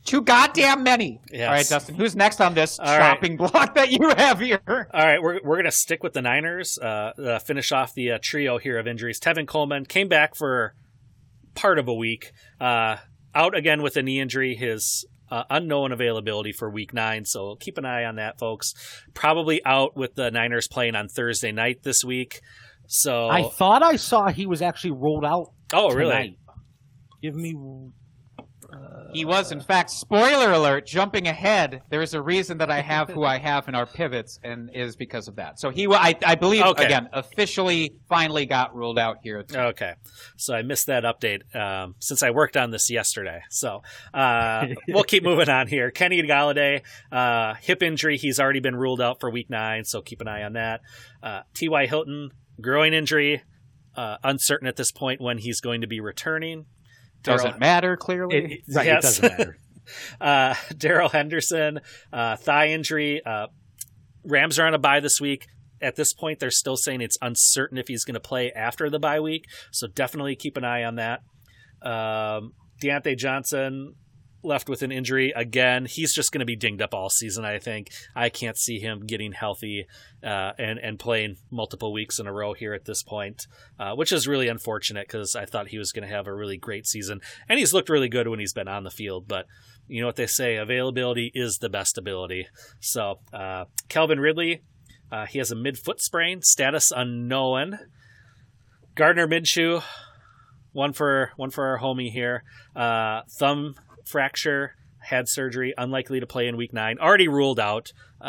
Too 0.05 0.22
goddamn 0.22 0.85
many. 0.85 1.20
Yes. 1.33 1.49
All 1.49 1.53
right, 1.53 1.68
Dustin. 1.68 1.94
Who's 1.96 2.14
next 2.14 2.40
on 2.40 2.55
this 2.55 2.79
All 2.79 2.87
chopping 2.87 3.37
right. 3.37 3.51
block 3.51 3.75
that 3.75 3.90
you 3.90 4.09
have 4.16 4.38
here? 4.38 4.61
All 4.68 5.05
right, 5.05 5.20
we're 5.20 5.40
we're 5.42 5.57
gonna 5.57 5.72
stick 5.72 6.05
with 6.05 6.12
the 6.12 6.22
Niners. 6.22 6.79
Uh, 6.81 6.87
uh, 6.87 7.38
finish 7.40 7.72
off 7.72 7.92
the 7.92 8.12
uh, 8.12 8.18
trio 8.22 8.59
here 8.59 8.79
of 8.79 8.87
injuries. 8.87 9.18
Tevin 9.18 9.49
Coleman 9.49 9.85
came 9.85 10.07
back 10.07 10.37
for 10.37 10.75
part 11.57 11.81
of 11.81 11.88
a 11.88 11.94
week. 11.94 12.31
Uh, 12.61 12.96
out 13.37 13.57
again 13.57 13.83
with 13.83 13.96
a 13.96 14.03
knee 14.03 14.20
injury. 14.20 14.57
His 14.57 15.05
uh, 15.31 15.44
unknown 15.51 15.92
availability 15.92 16.53
for 16.53 16.70
week 16.70 16.92
nine. 16.92 17.25
So 17.25 17.57
keep 17.61 17.79
an 17.79 17.85
eye 17.85 18.05
on 18.05 18.16
that, 18.16 18.38
folks. 18.38 18.75
Probably 19.14 19.64
out 19.64 19.96
with 19.96 20.14
the 20.14 20.31
Niners 20.31 20.68
playing 20.68 20.96
on 20.96 21.09
Thursday 21.09 21.53
night 21.53 21.83
this 21.83 22.05
week. 22.05 22.40
So 22.87 23.29
I 23.29 23.49
thought 23.49 23.83
I 23.83 23.96
saw 23.96 24.29
he 24.29 24.46
was 24.46 24.62
actually 24.62 24.92
rolled 24.92 25.25
out. 25.25 25.53
Oh, 25.72 25.90
tonight. 25.90 25.99
really? 25.99 26.38
Give 27.22 27.35
me 27.35 27.55
he 29.12 29.24
was, 29.24 29.52
in 29.52 29.61
fact, 29.61 29.90
spoiler 29.90 30.52
alert, 30.52 30.87
jumping 30.87 31.26
ahead. 31.26 31.83
There 31.88 32.02
is 32.02 32.14
a 32.14 32.20
reason 32.20 32.59
that 32.59 32.70
I 32.70 32.81
have 32.81 33.09
who 33.09 33.24
I 33.24 33.38
have 33.38 33.68
in 33.68 33.74
our 33.74 33.87
pivots, 33.87 34.38
and 34.42 34.70
is 34.74 34.96
because 34.96 35.29
of 35.29 35.37
that. 35.37 35.59
So 35.59 35.70
he, 35.70 35.87
I, 35.87 36.14
I 36.24 36.35
believe, 36.35 36.62
okay. 36.62 36.85
again, 36.85 37.09
officially, 37.12 37.94
finally 38.09 38.46
got 38.46 38.74
ruled 38.74 38.98
out 38.98 39.18
here. 39.22 39.44
Okay, 39.50 39.94
so 40.37 40.55
I 40.55 40.62
missed 40.62 40.87
that 40.87 41.05
update 41.05 41.55
um, 41.57 41.94
since 41.98 42.22
I 42.22 42.31
worked 42.31 42.57
on 42.57 42.70
this 42.70 42.90
yesterday. 42.90 43.40
So 43.50 43.83
uh, 44.12 44.66
we'll 44.88 45.05
keep 45.05 45.22
moving 45.22 45.48
on 45.48 45.66
here. 45.66 45.90
Kenny 45.90 46.22
Golladay, 46.22 46.83
uh, 47.11 47.55
hip 47.55 47.83
injury. 47.83 48.18
He's 48.18 48.38
already 48.38 48.61
been 48.61 48.76
ruled 48.76 49.00
out 49.00 49.20
for 49.20 49.31
Week 49.31 49.48
Nine, 49.48 49.85
so 49.85 50.02
keep 50.02 50.20
an 50.20 50.29
eye 50.29 50.42
on 50.42 50.55
that. 50.55 50.81
Uh, 51.22 51.40
T.Y. 51.55 51.87
Hilton, 51.87 52.31
groin 52.61 52.92
injury. 52.92 53.42
Uh, 53.94 54.18
uncertain 54.22 54.68
at 54.68 54.76
this 54.76 54.92
point 54.92 55.22
when 55.22 55.38
he's 55.38 55.62
going 55.62 55.81
to 55.81 55.87
be 55.87 56.00
returning. 56.00 56.66
Doesn't 57.22 57.59
matter, 57.59 57.96
clearly. 57.96 58.37
It, 58.37 58.52
it, 58.52 58.61
right, 58.74 58.87
yes. 58.87 59.18
it 59.18 59.22
doesn't 59.22 59.38
matter. 59.38 59.59
uh, 60.20 60.55
Darrell 60.76 61.09
Henderson, 61.09 61.81
uh, 62.12 62.37
thigh 62.37 62.68
injury. 62.68 63.22
Uh, 63.24 63.48
Rams 64.24 64.59
are 64.59 64.66
on 64.66 64.74
a 64.74 64.79
bye 64.79 65.00
this 65.00 65.20
week. 65.20 65.46
At 65.81 65.96
this 65.96 66.12
point, 66.12 66.40
they're 66.40 66.50
still 66.50 66.76
saying 66.76 67.00
it's 67.00 67.18
uncertain 67.20 67.79
if 67.79 67.88
he's 67.88 68.05
going 68.05 68.14
to 68.14 68.20
play 68.20 68.50
after 68.52 68.88
the 68.88 68.98
bye 68.98 69.20
week. 69.20 69.44
So 69.72 69.87
definitely 69.87 70.37
keep 70.37 70.57
an 70.57 70.64
eye 70.64 70.85
on 70.85 70.96
that. 70.96 71.20
Um, 71.83 72.52
Diontae 72.83 73.16
Johnson, 73.16 73.94
left 74.46 74.68
with 74.68 74.82
an 74.82 74.92
injury 74.92 75.32
again. 75.35 75.85
He's 75.85 76.14
just 76.14 76.32
going 76.32 76.40
to 76.40 76.46
be 76.46 76.56
dinged 76.56 76.80
up 76.80 76.94
all 76.94 77.11
season. 77.11 77.44
I 77.44 77.59
think 77.59 77.90
I 78.14 78.28
can't 78.28 78.56
see 78.56 78.78
him 78.78 79.06
getting 79.06 79.32
healthy 79.32 79.87
uh, 80.22 80.52
and 80.59 80.78
and 80.78 80.98
playing 80.98 81.37
multiple 81.50 81.92
weeks 81.92 82.18
in 82.18 82.26
a 82.26 82.32
row 82.32 82.54
here 82.54 82.72
at 82.72 82.85
this 82.85 83.02
point, 83.02 83.46
uh, 83.78 83.94
which 83.94 84.12
is 84.12 84.28
really 84.28 84.48
unfortunate 84.48 85.06
because 85.06 85.37
I 85.37 85.44
thought 85.44 85.68
he 85.68 85.78
was 85.78 85.92
going 85.92 86.09
to 86.09 86.14
have 86.14 86.26
a 86.26 86.35
really 86.35 86.56
great 86.56 86.87
season, 86.87 87.20
and 87.48 87.59
he's 87.59 87.74
looked 87.74 87.88
really 87.88 88.09
good 88.09 88.28
when 88.28 88.40
he's 88.40 88.54
been 88.54 88.68
on 88.68 88.85
the 88.85 88.90
field. 88.90 89.28
But 89.28 89.46
you 89.88 90.00
know 90.00 90.06
what 90.06 90.16
they 90.16 90.26
say: 90.26 90.56
availability 90.56 91.30
is 91.35 91.59
the 91.59 91.68
best 91.68 91.98
ability. 91.98 92.48
So 92.80 93.20
uh, 93.32 93.64
Ridley, 93.94 94.62
uh, 95.11 95.26
he 95.26 95.38
has 95.38 95.50
a 95.50 95.56
midfoot 95.56 96.00
sprain, 96.00 96.42
status 96.42 96.92
unknown. 96.94 97.78
Gardner 98.94 99.28
Minshew, 99.28 99.82
one 100.72 100.92
for 100.92 101.32
one 101.37 101.50
for 101.50 101.66
our 101.66 101.78
homie 101.78 102.11
here. 102.11 102.44
Uh, 102.74 103.22
thumb 103.38 103.74
fracture, 104.06 104.74
had 105.00 105.28
surgery, 105.28 105.74
unlikely 105.76 106.20
to 106.20 106.26
play 106.26 106.46
in 106.46 106.56
week 106.56 106.72
nine. 106.72 106.98
Already 106.98 107.28
ruled 107.28 107.60
out. 107.60 107.92
Uh, 108.20 108.24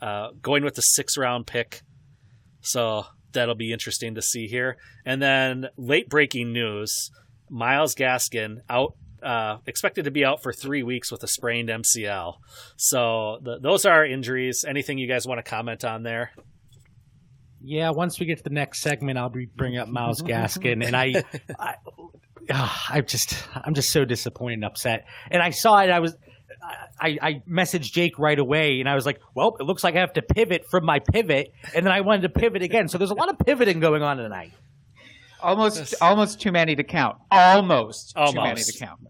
uh, 0.00 0.30
going 0.40 0.64
with 0.64 0.74
the 0.74 0.82
six 0.82 1.16
round 1.16 1.46
pick. 1.46 1.82
So 2.60 3.06
that'll 3.32 3.54
be 3.54 3.72
interesting 3.72 4.14
to 4.14 4.22
see 4.22 4.46
here. 4.46 4.76
And 5.04 5.20
then 5.20 5.68
late 5.76 6.08
breaking 6.08 6.52
news 6.52 7.10
Myles 7.50 7.94
Gaskin 7.94 8.58
out. 8.70 8.94
Uh, 9.22 9.58
expected 9.66 10.04
to 10.04 10.10
be 10.10 10.24
out 10.24 10.42
for 10.42 10.52
three 10.52 10.82
weeks 10.82 11.12
with 11.12 11.22
a 11.22 11.28
sprained 11.28 11.68
MCL. 11.68 12.38
So 12.76 13.38
those 13.60 13.84
are 13.84 14.04
injuries. 14.04 14.64
Anything 14.66 14.98
you 14.98 15.06
guys 15.06 15.28
want 15.28 15.38
to 15.38 15.48
comment 15.48 15.84
on 15.84 16.02
there? 16.02 16.32
Yeah, 17.64 17.90
once 17.90 18.18
we 18.18 18.26
get 18.26 18.38
to 18.38 18.44
the 18.44 18.50
next 18.50 18.80
segment, 18.80 19.18
I'll 19.18 19.28
be 19.28 19.46
bringing 19.46 19.78
up 19.78 19.88
Myles 19.88 20.22
Gaskin, 20.22 20.84
and 20.84 20.96
I, 20.96 21.22
I, 21.58 21.74
oh, 22.50 22.82
I'm 22.88 23.06
just 23.06 23.36
I'm 23.54 23.74
just 23.74 23.90
so 23.90 24.04
disappointed 24.04 24.54
and 24.54 24.64
upset. 24.64 25.06
And 25.30 25.42
I 25.42 25.50
saw 25.50 25.78
it. 25.78 25.90
I 25.90 26.00
was 26.00 26.16
I, 27.00 27.18
I 27.20 27.42
messaged 27.48 27.92
Jake 27.92 28.18
right 28.18 28.38
away, 28.38 28.80
and 28.80 28.88
I 28.88 28.94
was 28.94 29.06
like, 29.06 29.20
"Well, 29.34 29.56
it 29.58 29.64
looks 29.64 29.82
like 29.82 29.96
I 29.96 30.00
have 30.00 30.12
to 30.14 30.22
pivot 30.22 30.66
from 30.70 30.84
my 30.84 30.98
pivot," 31.00 31.52
and 31.74 31.84
then 31.84 31.92
I 31.92 32.00
wanted 32.00 32.22
to 32.22 32.28
pivot 32.28 32.62
again. 32.62 32.88
So 32.88 32.98
there's 32.98 33.10
a 33.10 33.14
lot 33.14 33.28
of 33.28 33.38
pivoting 33.38 33.80
going 33.80 34.02
on 34.02 34.16
tonight. 34.16 34.52
Almost, 35.40 35.96
almost 36.00 36.40
too 36.40 36.52
many 36.52 36.76
to 36.76 36.84
count. 36.84 37.18
Almost, 37.30 38.16
almost. 38.16 38.34
too 38.34 38.42
many 38.42 38.62
to 38.62 38.78
count. 38.78 39.00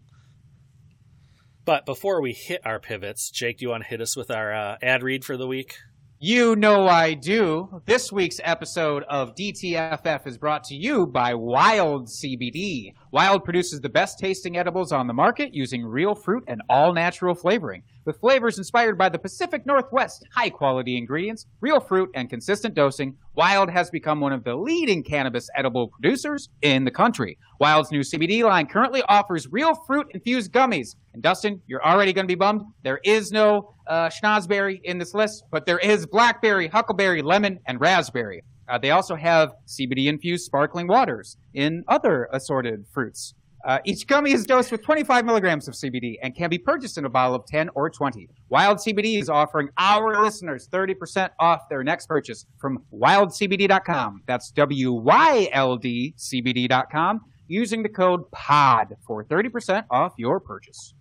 But 1.65 1.85
before 1.85 2.21
we 2.21 2.33
hit 2.33 2.61
our 2.65 2.79
pivots, 2.79 3.29
Jake, 3.29 3.59
do 3.59 3.65
you 3.65 3.69
want 3.69 3.83
to 3.83 3.89
hit 3.89 4.01
us 4.01 4.17
with 4.17 4.31
our 4.31 4.53
uh, 4.53 4.77
ad 4.81 5.03
read 5.03 5.23
for 5.23 5.37
the 5.37 5.47
week? 5.47 5.77
You 6.25 6.55
know 6.55 6.87
I 6.87 7.15
do. 7.15 7.81
This 7.85 8.09
week's 8.09 8.39
episode 8.45 9.03
of 9.09 9.35
DTFF 9.35 10.25
is 10.25 10.37
brought 10.37 10.63
to 10.63 10.73
you 10.73 11.05
by 11.05 11.33
Wyld 11.33 12.07
CBD. 12.07 12.93
Wyld 13.13 13.43
produces 13.43 13.79
the 13.79 13.89
best 13.89 14.17
tasting 14.17 14.57
edibles 14.57 14.91
on 14.91 15.05
the 15.05 15.13
market 15.13 15.53
using 15.53 15.85
real 15.85 16.15
fruit 16.15 16.43
and 16.47 16.63
all 16.67 16.93
natural 16.93 17.35
flavoring. 17.35 17.83
With 18.05 18.19
flavors 18.19 18.57
inspired 18.57 18.97
by 18.97 19.09
the 19.09 19.19
Pacific 19.19 19.67
Northwest, 19.67 20.25
high 20.33 20.49
quality 20.49 20.97
ingredients, 20.97 21.45
real 21.61 21.79
fruit, 21.79 22.09
and 22.15 22.27
consistent 22.27 22.73
dosing, 22.73 23.15
Wyld 23.37 23.71
has 23.71 23.91
become 23.91 24.19
one 24.19 24.33
of 24.33 24.43
the 24.43 24.55
leading 24.55 25.03
cannabis 25.03 25.47
edible 25.55 25.89
producers 25.89 26.49
in 26.63 26.85
the 26.85 26.91
country. 26.91 27.37
Wyld's 27.61 27.91
new 27.91 27.99
CBD 27.99 28.43
line 28.43 28.65
currently 28.65 29.03
offers 29.07 29.47
real 29.51 29.75
fruit 29.85 30.07
infused 30.15 30.51
gummies. 30.51 30.95
And 31.13 31.21
Dustin, 31.21 31.61
you're 31.67 31.85
already 31.85 32.13
going 32.13 32.25
to 32.25 32.31
be 32.31 32.33
bummed. 32.33 32.63
There 32.83 32.99
is 33.03 33.31
no 33.31 33.75
uh, 33.87 34.09
schnozberry 34.09 34.79
in 34.83 34.97
this 34.97 35.13
list, 35.13 35.43
but 35.51 35.67
there 35.67 35.77
is 35.77 36.07
blackberry, 36.07 36.67
huckleberry, 36.67 37.21
lemon, 37.21 37.59
and 37.67 37.79
raspberry. 37.79 38.41
Uh, 38.67 38.77
they 38.77 38.91
also 38.91 39.15
have 39.15 39.53
CBD 39.67 40.07
infused 40.07 40.45
sparkling 40.45 40.87
waters 40.87 41.37
in 41.53 41.83
other 41.87 42.27
assorted 42.31 42.85
fruits. 42.93 43.33
Uh, 43.65 43.79
each 43.85 44.07
gummy 44.07 44.33
is 44.33 44.45
dosed 44.45 44.71
with 44.71 44.83
25 44.83 45.23
milligrams 45.23 45.69
of 45.69 45.73
CBD 45.73 46.15
and 46.21 46.35
can 46.35 46.49
be 46.49 46.57
purchased 46.57 46.97
in 46.97 47.05
a 47.05 47.09
bottle 47.09 47.35
of 47.35 47.45
10 47.45 47.69
or 47.75 47.89
20. 47.89 48.27
Wyld 48.51 48.77
CBD 48.85 49.19
is 49.21 49.29
offering 49.29 49.69
our 49.77 50.21
listeners 50.21 50.67
30% 50.67 51.29
off 51.39 51.61
their 51.69 51.81
next 51.81 52.07
purchase 52.07 52.45
from 52.59 52.83
wyldcbd.com. 52.93 54.23
That's 54.25 54.51
W 54.51 54.91
Y 54.91 55.49
L 55.53 55.77
D 55.77 56.13
CBD.com 56.17 57.21
using 57.47 57.83
the 57.83 57.89
code 57.89 58.29
POD 58.31 58.95
for 59.07 59.23
30% 59.23 59.85
off 59.89 60.13
your 60.17 60.41
purchase. 60.41 60.93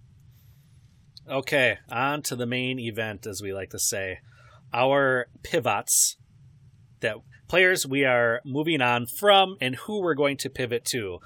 Okay, 1.28 1.78
on 1.90 2.22
to 2.22 2.36
the 2.36 2.46
main 2.46 2.78
event, 2.78 3.26
as 3.26 3.42
we 3.42 3.52
like 3.52 3.70
to 3.70 3.78
say. 3.78 4.18
Our 4.72 5.26
pivots 5.42 6.16
that 7.00 7.16
players 7.48 7.86
we 7.86 8.04
are 8.04 8.40
moving 8.44 8.80
on 8.80 9.06
from 9.06 9.56
and 9.60 9.76
who 9.76 10.00
we're 10.00 10.14
going 10.14 10.36
to 10.38 10.50
pivot 10.50 10.84
to. 10.86 11.18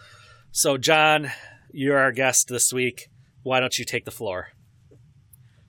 So, 0.51 0.77
John, 0.77 1.31
you're 1.73 1.99
our 1.99 2.13
guest 2.13 2.49
this 2.49 2.73
week. 2.73 3.09
Why 3.43 3.61
don't 3.61 3.79
you 3.79 3.85
take 3.85 4.05
the 4.05 4.11
floor? 4.11 4.49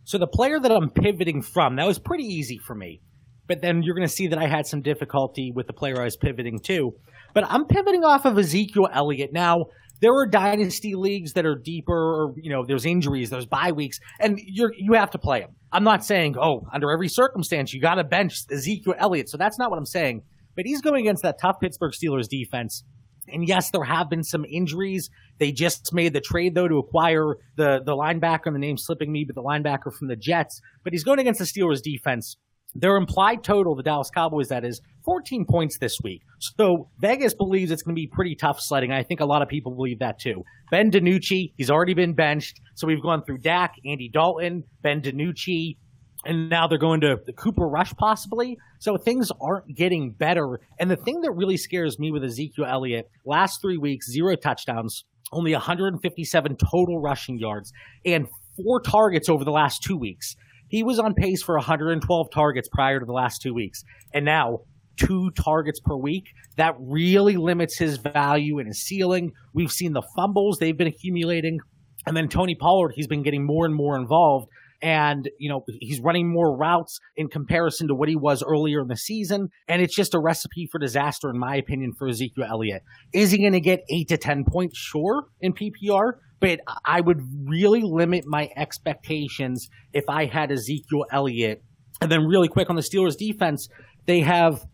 So, 0.03 0.17
the 0.17 0.27
player 0.27 0.59
that 0.59 0.71
I'm 0.71 0.89
pivoting 0.89 1.41
from, 1.41 1.75
that 1.75 1.85
was 1.85 1.99
pretty 1.99 2.23
easy 2.23 2.57
for 2.57 2.75
me. 2.75 3.01
But 3.47 3.61
then 3.61 3.81
you're 3.81 3.95
going 3.95 4.07
to 4.07 4.13
see 4.13 4.27
that 4.27 4.39
I 4.39 4.47
had 4.47 4.67
some 4.67 4.81
difficulty 4.81 5.51
with 5.53 5.67
the 5.67 5.73
player 5.73 5.99
I 6.01 6.05
was 6.05 6.17
pivoting 6.17 6.59
to. 6.65 6.93
But 7.33 7.45
I'm 7.47 7.65
pivoting 7.65 8.03
off 8.03 8.25
of 8.25 8.37
Ezekiel 8.37 8.89
Elliott. 8.91 9.31
Now, 9.31 9.65
there 10.01 10.13
are 10.13 10.27
dynasty 10.27 10.95
leagues 10.95 11.33
that 11.33 11.45
are 11.45 11.55
deeper, 11.55 11.93
or, 11.93 12.33
you 12.37 12.51
know, 12.51 12.65
there's 12.65 12.85
injuries, 12.85 13.29
there's 13.29 13.45
bye 13.45 13.71
weeks, 13.71 13.99
and 14.19 14.39
you're, 14.43 14.71
you 14.77 14.93
have 14.93 15.11
to 15.11 15.17
play 15.17 15.41
him. 15.41 15.51
I'm 15.71 15.83
not 15.83 16.05
saying, 16.05 16.35
oh, 16.39 16.61
under 16.71 16.91
every 16.91 17.09
circumstance, 17.09 17.73
you 17.73 17.81
got 17.81 17.95
to 17.95 18.03
bench 18.03 18.33
Ezekiel 18.51 18.95
Elliott. 18.97 19.29
So 19.29 19.37
that's 19.37 19.57
not 19.57 19.69
what 19.69 19.77
I'm 19.77 19.85
saying. 19.85 20.21
But 20.57 20.65
he's 20.65 20.81
going 20.81 21.01
against 21.01 21.23
that 21.23 21.39
tough 21.41 21.61
Pittsburgh 21.61 21.93
Steelers 21.93 22.27
defense 22.27 22.83
And 23.29 23.47
yes, 23.47 23.71
there 23.71 23.83
have 23.85 24.09
been 24.09 24.23
some 24.23 24.45
injuries. 24.45 25.09
They 25.39 25.51
just 25.53 25.93
made 25.93 26.13
the 26.13 26.21
trade 26.21 26.55
though 26.55 26.67
to 26.67 26.79
acquire 26.79 27.35
the 27.57 27.81
the 27.85 27.95
linebacker, 27.95 28.47
and 28.47 28.55
the 28.55 28.59
name 28.59 28.77
slipping 28.77 29.11
me, 29.11 29.25
but 29.25 29.35
the 29.35 29.43
linebacker 29.43 29.93
from 29.97 30.09
the 30.09 30.17
Jets. 30.17 30.61
But 30.83 30.93
he's 30.93 31.05
going 31.05 31.19
against 31.19 31.39
the 31.39 31.45
Steelers 31.45 31.81
defense. 31.81 32.37
Their 32.75 32.97
implied 32.97 33.43
total, 33.43 33.75
the 33.75 33.83
Dallas 33.83 34.11
Cowboys, 34.13 34.49
that 34.49 34.65
is 34.65 34.81
14 35.05 35.45
points 35.49 35.79
this 35.79 35.99
week. 36.03 36.21
So 36.39 36.89
Vegas 36.99 37.33
believes 37.33 37.71
it's 37.71 37.81
going 37.81 37.95
to 37.95 37.99
be 37.99 38.07
pretty 38.07 38.35
tough 38.35 38.59
sledding. 38.61 38.91
I 38.91 39.03
think 39.03 39.21
a 39.21 39.25
lot 39.25 39.41
of 39.41 39.47
people 39.47 39.73
believe 39.73 39.99
that 39.99 40.19
too. 40.19 40.43
Ben 40.69 40.91
DiNucci, 40.91 41.53
he's 41.57 41.71
already 41.71 41.95
been 41.95 42.13
benched. 42.13 42.59
So 42.75 42.85
we've 42.85 43.01
gone 43.01 43.23
through 43.23 43.39
Dak, 43.39 43.75
Andy 43.85 44.09
Dalton, 44.13 44.63
Ben 44.83 45.01
DiNucci, 45.01 45.77
and 46.27 46.49
now 46.49 46.67
they're 46.67 46.77
going 46.77 47.01
to 47.01 47.17
the 47.25 47.33
Cooper 47.33 47.67
Rush 47.67 47.93
possibly. 47.95 48.57
So 48.79 48.97
things 48.97 49.31
aren't 49.41 49.73
getting 49.75 50.11
better. 50.11 50.59
And 50.79 50.91
the 50.91 50.97
thing 50.97 51.21
that 51.21 51.31
really 51.31 51.57
scares 51.57 51.97
me 51.97 52.11
with 52.11 52.23
Ezekiel 52.23 52.65
Elliott, 52.65 53.09
last 53.25 53.61
three 53.61 53.77
weeks, 53.77 54.11
zero 54.11 54.35
touchdowns, 54.35 55.05
only 55.31 55.53
157 55.53 56.57
total 56.57 56.99
rushing 56.99 57.39
yards, 57.39 57.71
and 58.05 58.27
four 58.57 58.81
targets 58.81 59.29
over 59.29 59.45
the 59.45 59.51
last 59.51 59.81
two 59.83 59.97
weeks. 59.97 60.35
He 60.67 60.83
was 60.83 60.99
on 60.99 61.13
pace 61.13 61.41
for 61.41 61.55
112 61.55 62.27
targets 62.31 62.67
prior 62.73 62.99
to 62.99 63.05
the 63.05 63.13
last 63.13 63.41
two 63.41 63.53
weeks. 63.53 63.83
And 64.13 64.25
now 64.25 64.59
two 64.97 65.31
targets 65.31 65.79
per 65.79 65.95
week. 65.95 66.25
That 66.57 66.75
really 66.79 67.37
limits 67.37 67.77
his 67.77 67.97
value 67.97 68.59
and 68.59 68.67
his 68.67 68.83
ceiling. 68.83 69.31
We've 69.53 69.71
seen 69.71 69.93
the 69.93 70.03
fumbles 70.15 70.57
they've 70.57 70.77
been 70.77 70.87
accumulating. 70.87 71.59
And 72.05 72.17
then 72.17 72.27
Tony 72.27 72.55
Pollard, 72.55 72.93
he's 72.95 73.07
been 73.07 73.23
getting 73.23 73.45
more 73.45 73.65
and 73.65 73.73
more 73.73 73.95
involved 73.97 74.47
and 74.81 75.29
you 75.39 75.49
know 75.49 75.63
he's 75.79 75.99
running 75.99 76.31
more 76.31 76.55
routes 76.55 76.99
in 77.15 77.27
comparison 77.27 77.87
to 77.87 77.95
what 77.95 78.09
he 78.09 78.15
was 78.15 78.43
earlier 78.43 78.81
in 78.81 78.87
the 78.87 78.97
season 78.97 79.49
and 79.67 79.81
it's 79.81 79.95
just 79.95 80.13
a 80.13 80.19
recipe 80.19 80.67
for 80.71 80.79
disaster 80.79 81.29
in 81.29 81.37
my 81.37 81.55
opinion 81.55 81.93
for 81.97 82.07
Ezekiel 82.07 82.45
Elliott. 82.49 82.83
Is 83.13 83.31
he 83.31 83.39
going 83.39 83.53
to 83.53 83.59
get 83.59 83.81
8 83.89 84.07
to 84.09 84.17
10 84.17 84.45
points? 84.45 84.77
Sure 84.77 85.25
in 85.41 85.53
PPR 85.53 86.13
but 86.39 86.59
I 86.85 87.01
would 87.01 87.21
really 87.45 87.81
limit 87.81 88.25
my 88.27 88.49
expectations 88.55 89.69
if 89.93 90.03
I 90.07 90.25
had 90.25 90.51
Ezekiel 90.51 91.05
Elliott. 91.11 91.63
And 91.99 92.11
then 92.11 92.27
really 92.27 92.47
quick 92.47 92.69
on 92.69 92.75
the 92.75 92.83
Steelers 92.83 93.17
defense 93.17 93.69
they 94.05 94.21
have 94.21 94.65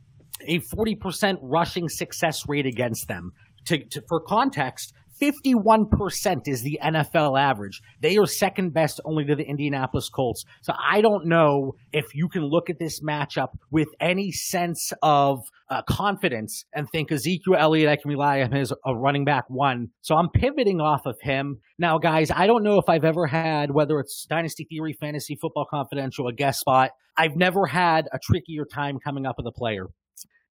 a 0.45 0.59
40% 0.59 1.37
rushing 1.41 1.89
success 1.89 2.47
rate 2.47 2.65
against 2.65 3.07
them. 3.07 3.31
To, 3.65 3.77
to, 3.77 4.03
for 4.09 4.19
context, 4.19 4.93
51% 5.23 6.47
is 6.47 6.63
the 6.63 6.79
NFL 6.83 7.39
average. 7.39 7.81
They 8.01 8.17
are 8.17 8.25
second 8.25 8.73
best 8.73 8.99
only 9.05 9.23
to 9.25 9.35
the 9.35 9.47
Indianapolis 9.47 10.09
Colts. 10.09 10.43
So 10.61 10.73
I 10.85 10.99
don't 10.99 11.27
know 11.27 11.75
if 11.93 12.13
you 12.13 12.27
can 12.27 12.43
look 12.43 12.69
at 12.69 12.77
this 12.77 12.99
matchup 13.01 13.49
with 13.71 13.87
any 14.01 14.31
sense 14.33 14.91
of 15.01 15.39
uh, 15.69 15.81
confidence 15.83 16.65
and 16.73 16.89
think 16.89 17.11
Ezekiel 17.11 17.55
Elliott, 17.57 17.89
I 17.89 17.95
can 17.95 18.09
rely 18.09 18.41
on 18.41 18.53
as 18.53 18.73
a 18.85 18.93
running 18.93 19.23
back 19.23 19.45
one. 19.47 19.87
So 20.01 20.15
I'm 20.15 20.29
pivoting 20.29 20.81
off 20.81 21.05
of 21.05 21.15
him. 21.21 21.59
Now, 21.79 21.97
guys, 21.97 22.29
I 22.29 22.45
don't 22.45 22.63
know 22.63 22.77
if 22.77 22.89
I've 22.89 23.05
ever 23.05 23.25
had, 23.25 23.71
whether 23.71 23.99
it's 23.99 24.25
Dynasty 24.29 24.65
Theory, 24.69 24.93
Fantasy 24.99 25.37
Football 25.39 25.67
Confidential, 25.69 26.27
a 26.27 26.33
guest 26.33 26.59
spot, 26.59 26.91
I've 27.15 27.37
never 27.37 27.65
had 27.65 28.09
a 28.11 28.19
trickier 28.19 28.65
time 28.65 28.99
coming 28.99 29.25
up 29.25 29.35
with 29.37 29.47
a 29.47 29.51
player. 29.51 29.87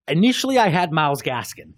Initially, 0.07 0.57
I 0.57 0.69
had 0.69 0.91
Myles 0.91 1.21
Gaskin 1.21 1.73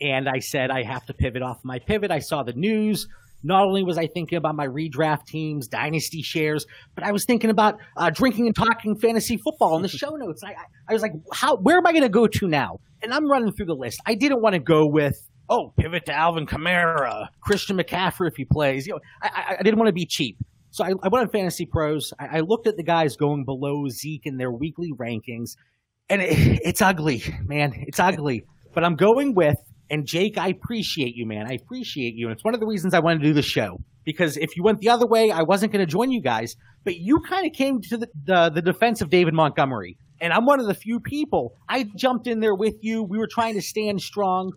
and 0.00 0.28
I 0.28 0.38
said 0.38 0.70
I 0.70 0.82
have 0.82 1.04
to 1.06 1.14
pivot 1.14 1.42
off 1.42 1.58
my 1.64 1.78
pivot. 1.78 2.10
I 2.10 2.18
saw 2.18 2.42
the 2.42 2.52
news. 2.52 3.06
Not 3.42 3.64
only 3.64 3.82
was 3.82 3.96
I 3.96 4.06
thinking 4.06 4.36
about 4.36 4.54
my 4.54 4.66
redraft 4.66 5.26
teams, 5.26 5.66
dynasty 5.66 6.20
shares, 6.20 6.66
but 6.94 7.04
I 7.04 7.12
was 7.12 7.24
thinking 7.24 7.48
about 7.48 7.78
uh, 7.96 8.10
drinking 8.10 8.46
and 8.46 8.54
talking 8.54 8.96
fantasy 8.96 9.38
football 9.38 9.76
in 9.76 9.82
the 9.82 9.88
show 9.88 10.10
notes. 10.10 10.42
I, 10.44 10.54
I 10.88 10.92
was 10.92 11.00
like, 11.00 11.12
how? 11.32 11.56
Where 11.56 11.78
am 11.78 11.86
I 11.86 11.92
going 11.92 12.02
to 12.02 12.10
go 12.10 12.26
to 12.26 12.48
now? 12.48 12.80
And 13.02 13.14
I'm 13.14 13.30
running 13.30 13.52
through 13.52 13.66
the 13.66 13.74
list. 13.74 14.00
I 14.04 14.14
didn't 14.14 14.42
want 14.42 14.54
to 14.54 14.58
go 14.58 14.86
with 14.86 15.16
oh, 15.50 15.72
pivot 15.76 16.06
to 16.06 16.12
Alvin 16.12 16.46
Kamara, 16.46 17.28
Christian 17.40 17.76
McCaffrey 17.76 18.28
if 18.28 18.36
he 18.36 18.44
plays. 18.44 18.86
You 18.86 18.94
know, 18.94 19.00
I, 19.22 19.56
I 19.58 19.62
didn't 19.62 19.78
want 19.78 19.88
to 19.88 19.92
be 19.92 20.06
cheap. 20.06 20.38
So 20.70 20.84
I, 20.84 20.90
I 21.02 21.08
went 21.08 21.26
on 21.26 21.28
Fantasy 21.30 21.66
Pros. 21.66 22.12
I, 22.18 22.38
I, 22.38 22.40
looked 22.40 22.68
at 22.68 22.76
the 22.76 22.84
guys 22.84 23.16
going 23.16 23.44
below 23.44 23.88
Zeke 23.88 24.26
in 24.26 24.36
their 24.36 24.52
weekly 24.52 24.92
rankings, 24.96 25.56
and 26.08 26.22
it, 26.22 26.60
it's 26.64 26.80
ugly, 26.80 27.22
man. 27.44 27.72
It's 27.88 27.98
ugly. 27.98 28.44
But 28.72 28.84
I'm 28.84 28.94
going 28.94 29.34
with 29.34 29.56
and 29.90 30.06
Jake, 30.06 30.38
I 30.38 30.48
appreciate 30.48 31.16
you, 31.16 31.26
man. 31.26 31.46
I 31.48 31.54
appreciate 31.54 32.14
you. 32.14 32.28
And 32.28 32.36
it's 32.36 32.44
one 32.44 32.54
of 32.54 32.60
the 32.60 32.66
reasons 32.66 32.94
I 32.94 33.00
wanted 33.00 33.20
to 33.20 33.24
do 33.24 33.32
the 33.34 33.42
show 33.42 33.78
because 34.04 34.36
if 34.36 34.56
you 34.56 34.62
went 34.62 34.78
the 34.78 34.88
other 34.88 35.06
way, 35.06 35.30
I 35.30 35.42
wasn't 35.42 35.72
going 35.72 35.84
to 35.84 35.90
join 35.90 36.10
you 36.10 36.20
guys. 36.20 36.56
But 36.84 36.96
you 36.96 37.20
kind 37.20 37.46
of 37.46 37.52
came 37.52 37.80
to 37.82 37.96
the, 37.98 38.08
the, 38.24 38.50
the 38.50 38.62
defense 38.62 39.00
of 39.00 39.10
David 39.10 39.34
Montgomery. 39.34 39.96
And 40.20 40.32
I'm 40.32 40.46
one 40.46 40.60
of 40.60 40.66
the 40.66 40.74
few 40.74 41.00
people. 41.00 41.54
I 41.68 41.86
jumped 41.96 42.26
in 42.26 42.40
there 42.40 42.54
with 42.54 42.76
you. 42.82 43.02
We 43.02 43.18
were 43.18 43.26
trying 43.26 43.54
to 43.54 43.62
stand 43.62 44.00
strong. 44.00 44.52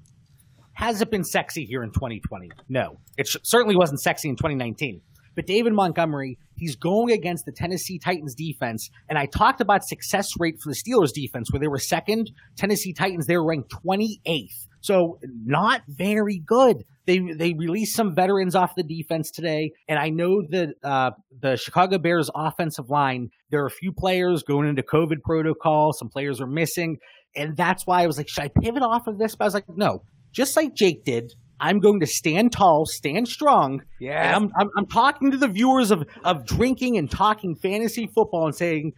Has 0.74 1.02
it 1.02 1.12
been 1.12 1.24
sexy 1.24 1.65
here 1.65 1.84
in 1.84 1.91
2020? 1.91 2.52
No. 2.69 3.00
It 3.17 3.28
sh- 3.28 3.38
certainly 3.43 3.76
wasn't 3.76 4.02
sexy 4.02 4.30
in 4.30 4.36
2019. 4.36 5.02
But 5.36 5.48
David 5.48 5.74
Montgomery, 5.74 6.38
he's 6.56 6.76
going 6.76 7.12
against 7.12 7.46
the 7.46 7.52
Tennessee 7.52 7.98
Titans 7.98 8.36
defense. 8.36 8.89
And 9.10 9.17
I 9.17 9.26
talked 9.26 9.62
about 9.62 9.84
success 9.84 10.34
rate 10.39 10.62
for 10.62 10.69
the 10.69 10.76
Steelers 10.76 11.12
defense, 11.12 11.52
where 11.52 11.60
they 11.60 11.67
were 11.67 11.80
second. 11.80 12.32
Tennessee 12.56 12.93
Titans, 12.93 13.26
they 13.26 13.38
were 13.38 13.46
ranked 13.46 13.72
28th. 13.86 14.67
So 14.84 15.17
not 15.24 15.82
very 15.88 16.41
good. 16.46 16.84
They 17.06 17.19
they 17.19 17.54
released 17.54 17.96
some 17.96 18.13
veterans 18.13 18.54
off 18.54 18.76
the 18.76 18.84
defense 18.84 19.32
today, 19.32 19.72
and 19.88 19.98
I 19.98 20.10
know 20.10 20.43
that 20.50 20.76
uh, 20.84 21.12
the 21.41 21.56
Chicago 21.56 21.98
Bears 21.98 22.30
offensive 22.36 22.89
line. 22.89 23.30
There 23.50 23.63
are 23.63 23.67
a 23.67 23.72
few 23.72 23.93
players 23.93 24.43
going 24.43 24.67
into 24.67 24.84
COVID 24.84 25.22
protocol. 25.24 25.93
Some 25.93 26.10
players 26.10 26.41
are 26.41 26.48
missing, 26.48 26.98
and 27.34 27.56
that's 27.56 27.88
why 27.88 28.04
I 28.04 28.08
was 28.08 28.17
like, 28.17 28.28
should 28.28 28.43
I 28.43 28.50
pivot 28.62 28.84
off 28.84 29.08
of 29.08 29.17
this? 29.17 29.36
But 29.36 29.46
I 29.46 29.48
was 29.48 29.54
like, 29.54 29.65
no. 29.69 30.04
Just 30.34 30.58
like 30.58 30.74
Jake 30.74 31.06
did, 31.06 31.32
I'm 31.60 31.80
going 31.80 32.02
to 32.02 32.08
stand 32.08 32.52
tall, 32.52 32.86
stand 32.86 33.28
strong. 33.28 33.84
Yeah. 34.02 34.36
I'm, 34.36 34.50
I'm, 34.58 34.69
I'm 34.78 34.88
talking 34.88 35.32
to 35.32 35.38
the 35.38 35.48
viewers 35.48 35.91
of 35.91 36.06
of 36.26 36.46
drinking 36.46 36.98
and 36.98 37.10
talking 37.10 37.56
fantasy 37.56 38.08
football 38.08 38.48
and 38.48 38.56
saying 38.56 38.91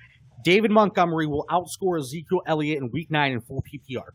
David 0.44 0.72
Montgomery 0.72 1.28
will 1.28 1.46
outscore 1.50 2.00
Ezekiel 2.00 2.42
Elliott 2.48 2.80
in 2.82 2.90
Week 2.92 3.12
Nine 3.12 3.34
in 3.34 3.42
full 3.42 3.64
PPR. 3.64 4.10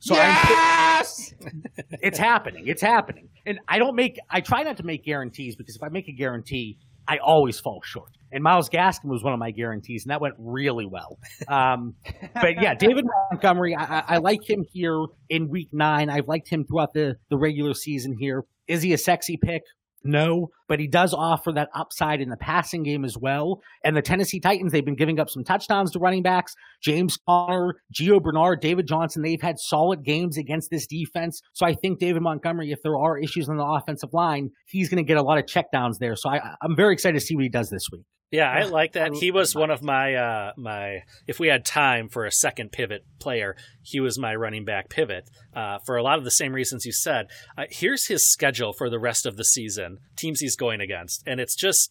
So 0.00 0.14
yes! 0.14 1.34
it's 2.02 2.18
happening. 2.18 2.66
It's 2.66 2.82
happening. 2.82 3.28
And 3.46 3.58
I 3.68 3.78
don't 3.78 3.96
make 3.96 4.18
I 4.30 4.40
try 4.40 4.62
not 4.62 4.76
to 4.78 4.84
make 4.84 5.04
guarantees 5.04 5.56
because 5.56 5.76
if 5.76 5.82
I 5.82 5.88
make 5.88 6.08
a 6.08 6.12
guarantee, 6.12 6.78
I 7.08 7.18
always 7.18 7.58
fall 7.58 7.80
short. 7.82 8.10
And 8.30 8.44
Myles 8.44 8.68
Gaskin 8.68 9.06
was 9.06 9.24
one 9.24 9.32
of 9.32 9.38
my 9.38 9.50
guarantees, 9.50 10.04
and 10.04 10.10
that 10.10 10.20
went 10.20 10.34
really 10.38 10.84
well. 10.84 11.18
Um, 11.48 11.94
but 12.34 12.60
yeah, 12.60 12.74
David 12.78 13.06
Montgomery, 13.30 13.74
I, 13.74 14.04
I, 14.06 14.18
like 14.18 14.48
him 14.48 14.66
here 14.70 15.06
in 15.30 15.48
week 15.48 15.70
nine. 15.72 16.10
I've 16.10 16.28
liked 16.28 16.50
him 16.50 16.66
throughout 16.66 16.92
the, 16.92 17.16
the 17.30 17.38
regular 17.38 17.72
season 17.72 18.14
here. 18.18 18.44
Is 18.66 18.82
he 18.82 18.92
a 18.92 18.98
sexy 18.98 19.38
pick? 19.38 19.62
No, 20.04 20.48
but 20.68 20.78
he 20.78 20.86
does 20.86 21.12
offer 21.12 21.50
that 21.52 21.70
upside 21.74 22.20
in 22.20 22.28
the 22.28 22.36
passing 22.36 22.82
game 22.82 23.04
as 23.04 23.18
well. 23.18 23.60
And 23.84 23.96
the 23.96 24.02
Tennessee 24.02 24.38
Titans, 24.38 24.70
they've 24.70 24.84
been 24.84 24.94
giving 24.94 25.18
up 25.18 25.28
some 25.28 25.44
touchdowns 25.44 25.90
to 25.92 25.98
running 25.98 26.22
backs. 26.22 26.54
James 26.80 27.18
Conner, 27.28 27.74
Gio 27.92 28.22
Bernard, 28.22 28.60
David 28.60 28.86
Johnson, 28.86 29.22
they've 29.22 29.42
had 29.42 29.58
solid 29.58 30.04
games 30.04 30.38
against 30.38 30.70
this 30.70 30.86
defense. 30.86 31.42
So 31.52 31.66
I 31.66 31.74
think 31.74 31.98
David 31.98 32.22
Montgomery, 32.22 32.70
if 32.70 32.82
there 32.82 32.96
are 32.98 33.18
issues 33.18 33.48
on 33.48 33.56
the 33.56 33.64
offensive 33.64 34.12
line, 34.12 34.50
he's 34.66 34.88
going 34.88 35.04
to 35.04 35.06
get 35.06 35.16
a 35.16 35.22
lot 35.22 35.38
of 35.38 35.46
checkdowns 35.46 35.98
there. 35.98 36.14
So 36.14 36.30
I, 36.30 36.54
I'm 36.62 36.76
very 36.76 36.92
excited 36.92 37.18
to 37.18 37.24
see 37.24 37.34
what 37.34 37.42
he 37.42 37.48
does 37.48 37.70
this 37.70 37.88
week. 37.90 38.04
Yeah, 38.30 38.50
I 38.50 38.64
like 38.64 38.92
that. 38.92 39.14
He 39.14 39.30
was 39.30 39.54
one 39.54 39.70
of 39.70 39.82
my 39.82 40.14
uh 40.14 40.52
my 40.56 41.02
if 41.26 41.40
we 41.40 41.48
had 41.48 41.64
time 41.64 42.08
for 42.08 42.26
a 42.26 42.32
second 42.32 42.72
pivot 42.72 43.04
player, 43.18 43.56
he 43.82 44.00
was 44.00 44.18
my 44.18 44.34
running 44.34 44.64
back 44.64 44.90
pivot. 44.90 45.30
Uh, 45.54 45.78
for 45.86 45.96
a 45.96 46.02
lot 46.02 46.18
of 46.18 46.24
the 46.24 46.30
same 46.30 46.52
reasons 46.52 46.84
you 46.84 46.92
said. 46.92 47.26
Uh, 47.56 47.64
here's 47.70 48.06
his 48.06 48.30
schedule 48.30 48.72
for 48.72 48.90
the 48.90 48.98
rest 48.98 49.24
of 49.24 49.36
the 49.36 49.44
season, 49.44 49.98
teams 50.16 50.40
he's 50.40 50.56
going 50.56 50.80
against, 50.80 51.22
and 51.26 51.40
it's 51.40 51.56
just 51.56 51.90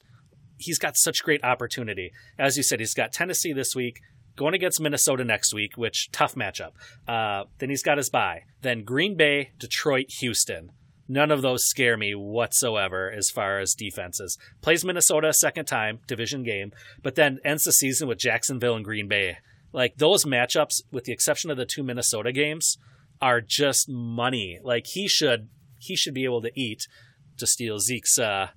he's 0.58 0.78
got 0.78 0.95
such 0.95 1.23
great 1.23 1.43
opportunity. 1.43 2.12
As 2.38 2.56
you 2.56 2.63
said, 2.63 2.80
he's 2.80 2.93
got 2.93 3.13
Tennessee 3.13 3.54
this 3.54 3.76
week, 3.76 4.00
going 4.36 4.54
against 4.54 4.80
Minnesota 4.80 5.23
next 5.23 5.54
week, 5.54 5.76
which 5.76 6.10
tough 6.12 6.36
matchup. 6.36 6.71
Uh, 7.08 7.45
then 7.58 7.69
he's 7.69 7.84
got 7.84 7.97
his 7.97 8.10
bye. 8.10 8.41
Then 8.62 8.84
Green 8.84 9.17
Bay, 9.17 9.52
Detroit, 9.58 10.06
Houston. 10.19 10.69
None 11.08 11.32
of 11.32 11.41
those 11.41 11.65
scare 11.65 11.98
me 11.98 12.13
whatsoever 12.15 13.12
as 13.12 13.30
far 13.30 13.60
as 13.60 13.74
defenses. 13.74 14.38
Plays 14.62 14.84
Minnesota 14.84 15.30
a 15.30 15.34
second 15.34 15.65
time, 15.65 16.00
division 16.08 16.43
game, 16.43 16.72
but 17.02 17.15
then 17.15 17.39
ends 17.46 17.63
the 17.63 17.72
season 17.72 18.08
with 18.08 18.17
Jacksonville 18.17 18.76
and 18.76 18.84
Green 18.84 19.08
Bay. 19.08 19.38
Like 19.72 19.98
those 19.98 20.26
matchups, 20.26 20.82
with 20.91 21.06
the 21.06 21.13
exception 21.13 21.52
of 21.52 21.58
the 21.58 21.65
two 21.65 21.84
Minnesota 21.84 22.32
games, 22.32 22.78
are 23.22 23.41
just 23.41 23.88
money. 23.89 24.60
Like 24.63 24.88
he 24.88 25.08
should 25.08 25.50
he 25.80 25.96
should 25.96 26.13
be 26.13 26.26
able 26.26 26.41
to 26.41 26.52
eat 26.60 26.88
to 27.38 27.48
steal 27.48 27.80
Zeke's 27.80 28.17
uh, 28.17 28.48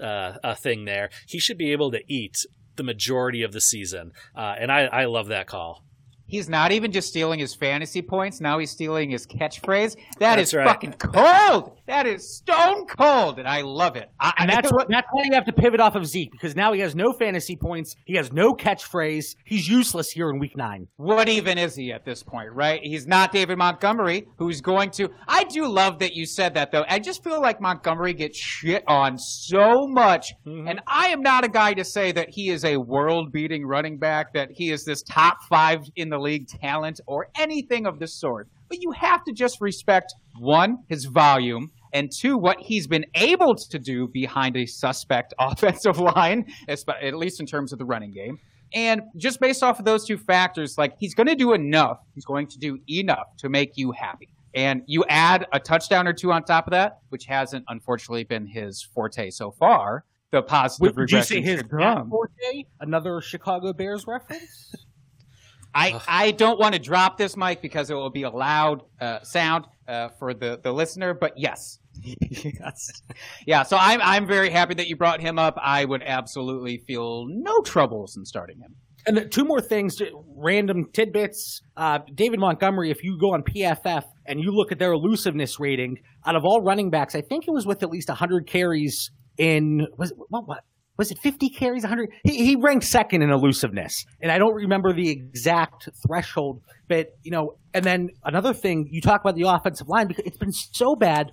uh, 0.00 0.32
a 0.42 0.54
thing 0.56 0.84
there. 0.84 1.10
He 1.26 1.38
should 1.38 1.58
be 1.58 1.72
able 1.72 1.90
to 1.92 2.00
eat 2.08 2.36
the 2.76 2.82
majority 2.82 3.42
of 3.42 3.52
the 3.52 3.60
season, 3.60 4.12
uh, 4.34 4.54
and 4.58 4.72
I, 4.72 4.86
I 4.86 5.04
love 5.04 5.28
that 5.28 5.46
call. 5.46 5.84
He's 6.26 6.48
not 6.48 6.72
even 6.72 6.90
just 6.90 7.08
stealing 7.08 7.38
his 7.38 7.54
fantasy 7.54 8.00
points. 8.00 8.40
Now 8.40 8.58
he's 8.58 8.70
stealing 8.70 9.10
his 9.10 9.26
catchphrase. 9.26 9.94
That 10.18 10.36
That's 10.36 10.48
is 10.48 10.54
right. 10.54 10.66
fucking 10.66 10.94
cold. 10.94 11.76
That 11.86 12.06
is 12.06 12.36
stone 12.36 12.86
cold, 12.86 13.38
and 13.38 13.46
I 13.46 13.60
love 13.60 13.96
it. 13.96 14.10
I, 14.18 14.32
And 14.38 14.50
that's 14.50 14.72
what 14.72 14.88
that's 14.88 15.06
why 15.12 15.24
you 15.24 15.32
have 15.34 15.44
to 15.46 15.52
pivot 15.52 15.80
off 15.80 15.96
of 15.96 16.06
Zeke 16.06 16.32
because 16.32 16.56
now 16.56 16.72
he 16.72 16.80
has 16.80 16.94
no 16.94 17.12
fantasy 17.12 17.56
points. 17.56 17.94
He 18.06 18.16
has 18.16 18.32
no 18.32 18.54
catchphrase. 18.54 19.36
He's 19.44 19.68
useless 19.68 20.10
here 20.10 20.30
in 20.30 20.38
week 20.38 20.56
nine. 20.56 20.88
what 20.96 21.28
even 21.28 21.58
is 21.58 21.76
he 21.76 21.92
at 21.92 22.04
this 22.04 22.22
point, 22.22 22.52
right? 22.52 22.80
He's 22.82 23.06
not 23.06 23.32
David 23.32 23.58
Montgomery, 23.58 24.26
who's 24.38 24.62
going 24.62 24.90
to. 24.92 25.10
I 25.28 25.44
do 25.44 25.68
love 25.68 25.98
that 25.98 26.14
you 26.14 26.24
said 26.24 26.54
that, 26.54 26.72
though. 26.72 26.84
I 26.88 26.98
just 26.98 27.22
feel 27.22 27.40
like 27.40 27.60
Montgomery 27.60 28.14
gets 28.14 28.38
shit 28.38 28.82
on 28.86 29.18
so 29.18 29.86
much. 29.86 30.32
Mm-hmm. 30.46 30.68
And 30.68 30.80
I 30.86 31.08
am 31.08 31.20
not 31.20 31.44
a 31.44 31.48
guy 31.48 31.74
to 31.74 31.84
say 31.84 32.12
that 32.12 32.30
he 32.30 32.48
is 32.48 32.64
a 32.64 32.78
world 32.78 33.30
beating 33.30 33.66
running 33.66 33.98
back, 33.98 34.32
that 34.32 34.50
he 34.50 34.70
is 34.70 34.84
this 34.84 35.02
top 35.02 35.38
five 35.50 35.80
in 35.96 36.08
the 36.08 36.18
league 36.18 36.48
talent, 36.48 37.00
or 37.06 37.28
anything 37.38 37.86
of 37.86 37.98
the 37.98 38.06
sort. 38.06 38.48
But 38.68 38.78
you 38.80 38.92
have 38.92 39.22
to 39.24 39.32
just 39.32 39.60
respect 39.60 40.14
one, 40.38 40.78
his 40.88 41.04
volume. 41.04 41.70
And 41.94 42.10
two, 42.10 42.36
what 42.36 42.60
he's 42.60 42.86
been 42.86 43.06
able 43.14 43.54
to 43.54 43.78
do 43.78 44.08
behind 44.08 44.56
a 44.56 44.66
suspect 44.66 45.32
offensive 45.38 45.98
line, 45.98 46.52
at 46.68 47.14
least 47.14 47.40
in 47.40 47.46
terms 47.46 47.72
of 47.72 47.78
the 47.78 47.84
running 47.84 48.12
game. 48.12 48.38
And 48.74 49.02
just 49.16 49.40
based 49.40 49.62
off 49.62 49.78
of 49.78 49.84
those 49.84 50.04
two 50.04 50.18
factors, 50.18 50.76
like 50.76 50.96
he's 50.98 51.14
going 51.14 51.28
to 51.28 51.36
do 51.36 51.52
enough. 51.52 52.00
He's 52.14 52.24
going 52.24 52.48
to 52.48 52.58
do 52.58 52.78
enough 52.90 53.36
to 53.38 53.48
make 53.48 53.76
you 53.76 53.92
happy. 53.92 54.28
And 54.54 54.82
you 54.86 55.04
add 55.08 55.46
a 55.52 55.60
touchdown 55.60 56.06
or 56.08 56.12
two 56.12 56.32
on 56.32 56.42
top 56.44 56.66
of 56.66 56.72
that, 56.72 56.98
which 57.08 57.24
hasn't 57.26 57.64
unfortunately 57.68 58.24
been 58.24 58.46
his 58.46 58.82
forte 58.82 59.30
so 59.30 59.52
far. 59.52 60.04
The 60.32 60.42
positive 60.42 60.96
Would 60.96 61.12
you 61.12 61.22
say 61.22 61.40
his. 61.40 61.62
Forte? 61.62 62.64
Another 62.80 63.20
Chicago 63.20 63.72
Bears 63.72 64.06
reference? 64.08 64.74
I, 65.74 66.00
I 66.06 66.30
don't 66.32 66.58
want 66.58 66.74
to 66.74 66.80
drop 66.80 67.18
this 67.18 67.36
mic 67.36 67.60
because 67.60 67.90
it 67.90 67.94
will 67.94 68.10
be 68.10 68.22
a 68.22 68.30
loud 68.30 68.82
uh, 69.00 69.22
sound 69.22 69.66
uh, 69.88 70.08
for 70.08 70.32
the, 70.32 70.60
the 70.62 70.72
listener, 70.72 71.14
but 71.14 71.36
yes. 71.36 71.80
Yes. 72.04 73.02
Yeah, 73.46 73.62
so 73.62 73.76
I'm, 73.78 74.00
I'm 74.02 74.26
very 74.26 74.50
happy 74.50 74.74
that 74.74 74.86
you 74.86 74.96
brought 74.96 75.20
him 75.20 75.38
up. 75.38 75.56
I 75.60 75.84
would 75.84 76.02
absolutely 76.02 76.78
feel 76.86 77.26
no 77.28 77.60
troubles 77.62 78.16
in 78.16 78.24
starting 78.24 78.58
him. 78.58 78.76
And 79.06 79.30
two 79.30 79.44
more 79.44 79.60
things, 79.60 80.00
random 80.36 80.86
tidbits. 80.92 81.60
Uh, 81.76 81.98
David 82.14 82.40
Montgomery, 82.40 82.90
if 82.90 83.04
you 83.04 83.18
go 83.20 83.34
on 83.34 83.42
PFF 83.42 84.04
and 84.26 84.40
you 84.40 84.50
look 84.50 84.72
at 84.72 84.78
their 84.78 84.92
elusiveness 84.92 85.60
rating, 85.60 85.98
out 86.26 86.36
of 86.36 86.44
all 86.44 86.62
running 86.62 86.90
backs, 86.90 87.14
I 87.14 87.20
think 87.20 87.46
it 87.46 87.50
was 87.50 87.66
with 87.66 87.82
at 87.82 87.90
least 87.90 88.08
100 88.08 88.46
carries 88.46 89.10
in 89.36 89.86
was 89.98 90.12
it, 90.12 90.16
what 90.28 90.46
what 90.46 90.60
was 90.96 91.10
it 91.10 91.18
50 91.18 91.50
carries 91.50 91.82
100 91.82 92.08
he, 92.22 92.46
he 92.46 92.56
ranked 92.56 92.84
second 92.84 93.22
in 93.22 93.30
elusiveness 93.30 94.04
and 94.22 94.30
i 94.30 94.38
don't 94.38 94.54
remember 94.54 94.92
the 94.92 95.10
exact 95.10 95.88
threshold 96.06 96.62
but 96.88 97.08
you 97.22 97.30
know 97.30 97.56
and 97.72 97.84
then 97.84 98.10
another 98.24 98.54
thing 98.54 98.88
you 98.90 99.00
talk 99.00 99.20
about 99.20 99.34
the 99.34 99.42
offensive 99.42 99.88
line 99.88 100.06
because 100.06 100.24
it's 100.24 100.36
been 100.36 100.52
so 100.52 100.94
bad 100.94 101.32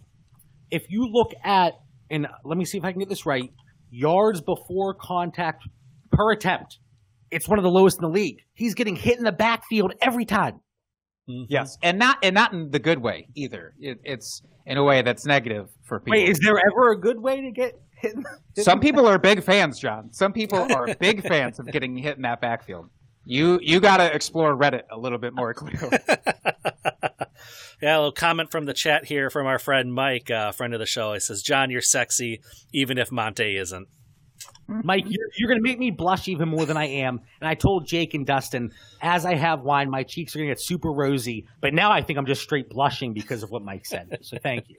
if 0.71 0.89
you 0.89 1.07
look 1.07 1.31
at 1.43 1.73
and 2.09 2.27
let 2.43 2.57
me 2.57 2.65
see 2.65 2.77
if 2.77 2.83
i 2.83 2.91
can 2.91 2.99
get 2.99 3.09
this 3.09 3.25
right 3.25 3.51
yards 3.89 4.41
before 4.41 4.93
contact 4.93 5.63
per 6.11 6.31
attempt 6.31 6.79
it's 7.29 7.47
one 7.47 7.59
of 7.59 7.63
the 7.63 7.69
lowest 7.69 7.97
in 7.97 8.01
the 8.01 8.09
league 8.13 8.37
he's 8.53 8.73
getting 8.73 8.95
hit 8.95 9.17
in 9.17 9.23
the 9.23 9.31
backfield 9.31 9.93
every 10.01 10.25
time 10.25 10.61
mm-hmm. 11.29 11.43
Yes, 11.49 11.77
and 11.81 11.99
not 11.99 12.17
and 12.23 12.33
not 12.33 12.51
in 12.53 12.71
the 12.71 12.79
good 12.79 12.99
way 12.99 13.27
either. 13.35 13.73
It, 13.79 13.99
it's 14.03 14.41
in 14.65 14.77
a 14.77 14.83
way 14.83 15.01
that's 15.01 15.25
negative 15.25 15.69
for 15.83 15.99
people. 15.99 16.11
wait 16.11 16.29
is 16.29 16.39
there 16.39 16.57
ever 16.57 16.91
a 16.91 16.99
good 16.99 17.19
way 17.21 17.41
to 17.41 17.51
get 17.51 17.79
hit 17.97 18.13
in 18.15 18.23
the- 18.55 18.63
Some 18.63 18.79
people 18.87 19.05
are 19.07 19.17
big 19.17 19.43
fans, 19.43 19.79
John. 19.79 20.11
Some 20.11 20.33
people 20.33 20.59
are 20.75 20.95
big 20.95 21.25
fans 21.27 21.59
of 21.59 21.67
getting 21.67 21.95
hit 21.97 22.17
in 22.17 22.23
that 22.23 22.41
backfield. 22.41 22.89
You 23.25 23.59
you 23.61 23.79
got 23.79 23.97
to 23.97 24.13
explore 24.13 24.55
Reddit 24.55 24.83
a 24.91 24.97
little 24.97 25.19
bit 25.19 25.33
more 25.33 25.53
clearly. 25.53 25.97
Yeah, 27.81 27.95
a 27.95 27.97
little 27.97 28.11
comment 28.11 28.51
from 28.51 28.65
the 28.65 28.73
chat 28.73 29.05
here 29.05 29.31
from 29.31 29.47
our 29.47 29.57
friend 29.57 29.91
Mike, 29.91 30.29
uh, 30.29 30.51
friend 30.51 30.73
of 30.73 30.79
the 30.79 30.85
show. 30.85 31.13
He 31.13 31.19
says, 31.19 31.41
"John, 31.41 31.71
you're 31.71 31.81
sexy, 31.81 32.41
even 32.71 32.99
if 32.99 33.11
Monte 33.11 33.57
isn't." 33.57 33.87
Mike, 34.67 35.05
you're, 35.07 35.27
you're 35.37 35.49
going 35.49 35.61
to 35.61 35.67
make 35.67 35.79
me 35.79 35.91
blush 35.91 36.27
even 36.27 36.47
more 36.47 36.65
than 36.65 36.77
I 36.77 36.85
am. 36.85 37.19
And 37.41 37.47
I 37.47 37.55
told 37.55 37.87
Jake 37.87 38.13
and 38.13 38.25
Dustin, 38.25 38.71
as 39.01 39.25
I 39.25 39.35
have 39.35 39.61
wine, 39.61 39.89
my 39.89 40.03
cheeks 40.03 40.35
are 40.35 40.39
going 40.39 40.47
to 40.47 40.51
get 40.51 40.61
super 40.61 40.91
rosy. 40.91 41.47
But 41.59 41.73
now 41.73 41.91
I 41.91 42.01
think 42.01 42.17
I'm 42.17 42.25
just 42.25 42.41
straight 42.41 42.69
blushing 42.69 43.13
because 43.13 43.43
of 43.43 43.51
what 43.51 43.63
Mike 43.63 43.85
said. 43.85 44.19
So 44.21 44.37
thank 44.37 44.69
you. 44.69 44.77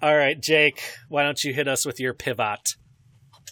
All 0.00 0.16
right, 0.16 0.40
Jake, 0.40 0.82
why 1.08 1.24
don't 1.24 1.42
you 1.44 1.52
hit 1.52 1.68
us 1.68 1.84
with 1.84 2.00
your 2.00 2.14
pivot? 2.14 2.76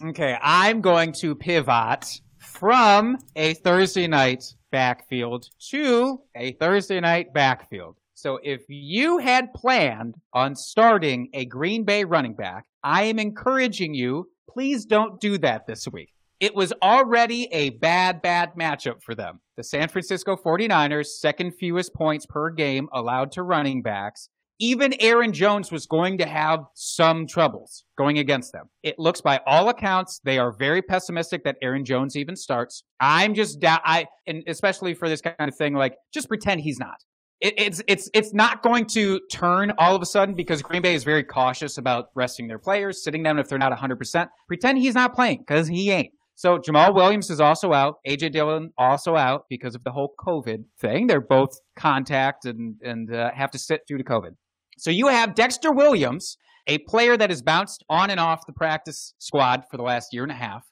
Okay, 0.02 0.38
I'm 0.40 0.80
going 0.80 1.12
to 1.14 1.34
pivot 1.34 2.20
from 2.60 3.16
a 3.36 3.54
Thursday 3.54 4.06
night 4.06 4.44
backfield 4.70 5.48
to 5.70 6.20
a 6.36 6.52
Thursday 6.52 7.00
night 7.00 7.32
backfield. 7.32 7.96
So 8.12 8.38
if 8.42 8.60
you 8.68 9.16
had 9.16 9.54
planned 9.54 10.16
on 10.34 10.54
starting 10.54 11.30
a 11.32 11.46
Green 11.46 11.84
Bay 11.84 12.04
running 12.04 12.34
back, 12.34 12.66
I 12.84 13.04
am 13.04 13.18
encouraging 13.18 13.94
you, 13.94 14.28
please 14.46 14.84
don't 14.84 15.18
do 15.18 15.38
that 15.38 15.66
this 15.66 15.88
week. 15.88 16.12
It 16.38 16.54
was 16.54 16.74
already 16.82 17.48
a 17.50 17.70
bad, 17.70 18.20
bad 18.20 18.50
matchup 18.56 19.02
for 19.02 19.14
them. 19.14 19.40
The 19.56 19.64
San 19.64 19.88
Francisco 19.88 20.36
49ers, 20.36 21.06
second 21.06 21.52
fewest 21.52 21.94
points 21.94 22.26
per 22.26 22.50
game 22.50 22.90
allowed 22.92 23.32
to 23.32 23.42
running 23.42 23.80
backs 23.80 24.28
even 24.60 24.94
Aaron 25.00 25.32
Jones 25.32 25.72
was 25.72 25.86
going 25.86 26.18
to 26.18 26.26
have 26.26 26.60
some 26.74 27.26
troubles 27.26 27.84
going 27.96 28.18
against 28.18 28.52
them. 28.52 28.66
It 28.82 28.98
looks 28.98 29.22
by 29.22 29.40
all 29.46 29.70
accounts 29.70 30.20
they 30.22 30.38
are 30.38 30.52
very 30.52 30.82
pessimistic 30.82 31.44
that 31.44 31.56
Aaron 31.62 31.84
Jones 31.84 32.14
even 32.14 32.36
starts. 32.36 32.84
I'm 33.00 33.34
just 33.34 33.58
doubt 33.58 33.80
I 33.84 34.06
and 34.26 34.44
especially 34.46 34.94
for 34.94 35.08
this 35.08 35.22
kind 35.22 35.34
of 35.40 35.56
thing 35.56 35.74
like 35.74 35.94
just 36.12 36.28
pretend 36.28 36.60
he's 36.60 36.78
not. 36.78 36.96
It, 37.40 37.54
it's 37.56 37.82
it's 37.88 38.10
it's 38.12 38.34
not 38.34 38.62
going 38.62 38.84
to 38.88 39.20
turn 39.32 39.72
all 39.78 39.96
of 39.96 40.02
a 40.02 40.06
sudden 40.06 40.34
because 40.34 40.60
Green 40.60 40.82
Bay 40.82 40.94
is 40.94 41.04
very 41.04 41.24
cautious 41.24 41.78
about 41.78 42.06
resting 42.14 42.46
their 42.46 42.58
players, 42.58 43.02
sitting 43.02 43.22
them 43.22 43.38
if 43.38 43.48
they're 43.48 43.58
not 43.58 43.72
100%. 43.72 44.28
Pretend 44.46 44.78
he's 44.78 44.94
not 44.94 45.14
playing 45.14 45.38
because 45.38 45.66
he 45.68 45.90
ain't. 45.90 46.12
So 46.34 46.58
Jamaal 46.58 46.94
Williams 46.94 47.30
is 47.30 47.40
also 47.40 47.72
out. 47.72 47.96
AJ 48.06 48.32
Dillon 48.32 48.72
also 48.76 49.16
out 49.16 49.44
because 49.48 49.74
of 49.74 49.84
the 49.84 49.90
whole 49.90 50.14
COVID 50.18 50.64
thing. 50.78 51.06
They're 51.06 51.20
both 51.20 51.50
contact 51.78 52.44
and 52.44 52.76
and 52.82 53.14
uh, 53.14 53.30
have 53.34 53.50
to 53.52 53.58
sit 53.58 53.82
due 53.88 53.96
to 53.96 54.04
COVID. 54.04 54.32
So 54.80 54.90
you 54.90 55.08
have 55.08 55.34
Dexter 55.34 55.72
Williams, 55.72 56.38
a 56.66 56.78
player 56.78 57.16
that 57.16 57.28
has 57.28 57.42
bounced 57.42 57.84
on 57.90 58.08
and 58.08 58.18
off 58.18 58.46
the 58.46 58.52
practice 58.54 59.12
squad 59.18 59.64
for 59.70 59.76
the 59.76 59.82
last 59.82 60.14
year 60.14 60.22
and 60.22 60.32
a 60.32 60.34
half. 60.34 60.66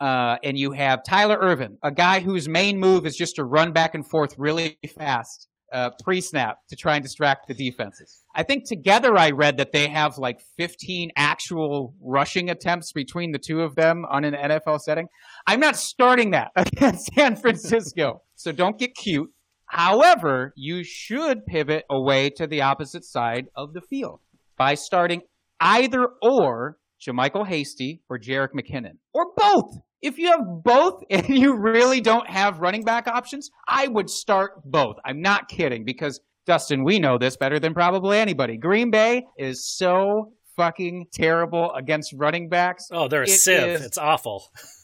Uh, 0.00 0.36
and 0.42 0.58
you 0.58 0.72
have 0.72 1.04
Tyler 1.04 1.38
Ervin, 1.40 1.78
a 1.84 1.92
guy 1.92 2.18
whose 2.18 2.48
main 2.48 2.80
move 2.80 3.06
is 3.06 3.16
just 3.16 3.36
to 3.36 3.44
run 3.44 3.72
back 3.72 3.94
and 3.94 4.04
forth 4.04 4.34
really 4.36 4.76
fast 4.98 5.46
uh, 5.72 5.90
pre-snap 6.02 6.58
to 6.68 6.76
try 6.76 6.96
and 6.96 7.04
distract 7.04 7.46
the 7.46 7.54
defenses. 7.54 8.24
I 8.34 8.42
think 8.42 8.66
together 8.66 9.16
I 9.16 9.30
read 9.30 9.56
that 9.58 9.70
they 9.70 9.88
have 9.88 10.18
like 10.18 10.40
15 10.58 11.12
actual 11.16 11.94
rushing 12.00 12.50
attempts 12.50 12.92
between 12.92 13.30
the 13.30 13.38
two 13.38 13.62
of 13.62 13.76
them 13.76 14.04
on 14.10 14.24
an 14.24 14.34
NFL 14.34 14.80
setting. 14.80 15.06
I'm 15.46 15.60
not 15.60 15.76
starting 15.76 16.32
that 16.32 16.50
against 16.56 17.14
San 17.14 17.36
Francisco, 17.36 18.22
so 18.34 18.50
don't 18.50 18.78
get 18.78 18.96
cute. 18.96 19.30
However, 19.76 20.52
you 20.54 20.84
should 20.84 21.46
pivot 21.46 21.86
away 21.88 22.28
to 22.36 22.46
the 22.46 22.60
opposite 22.60 23.06
side 23.06 23.46
of 23.56 23.72
the 23.72 23.80
field 23.80 24.20
by 24.58 24.74
starting 24.74 25.22
either 25.60 26.06
or 26.20 26.76
JaMycal 27.00 27.46
Hasty 27.46 28.02
or 28.10 28.18
Jerick 28.18 28.50
McKinnon 28.52 28.98
or 29.14 29.28
both. 29.34 29.78
If 30.02 30.18
you 30.18 30.26
have 30.30 30.62
both 30.62 31.02
and 31.10 31.26
you 31.26 31.56
really 31.56 32.02
don't 32.02 32.28
have 32.28 32.60
running 32.60 32.84
back 32.84 33.08
options, 33.08 33.50
I 33.66 33.88
would 33.88 34.10
start 34.10 34.62
both. 34.62 34.96
I'm 35.06 35.22
not 35.22 35.48
kidding 35.48 35.86
because 35.86 36.20
Dustin, 36.44 36.84
we 36.84 36.98
know 36.98 37.16
this 37.16 37.38
better 37.38 37.58
than 37.58 37.72
probably 37.72 38.18
anybody. 38.18 38.58
Green 38.58 38.90
Bay 38.90 39.24
is 39.38 39.66
so 39.66 40.34
fucking 40.54 41.06
terrible 41.14 41.72
against 41.72 42.12
running 42.12 42.50
backs. 42.50 42.88
Oh, 42.90 43.08
they're 43.08 43.22
a 43.22 43.24
It 43.24 43.30
sieve. 43.40 43.62
is- 43.62 43.80
It's 43.86 43.96
awful. 43.96 44.44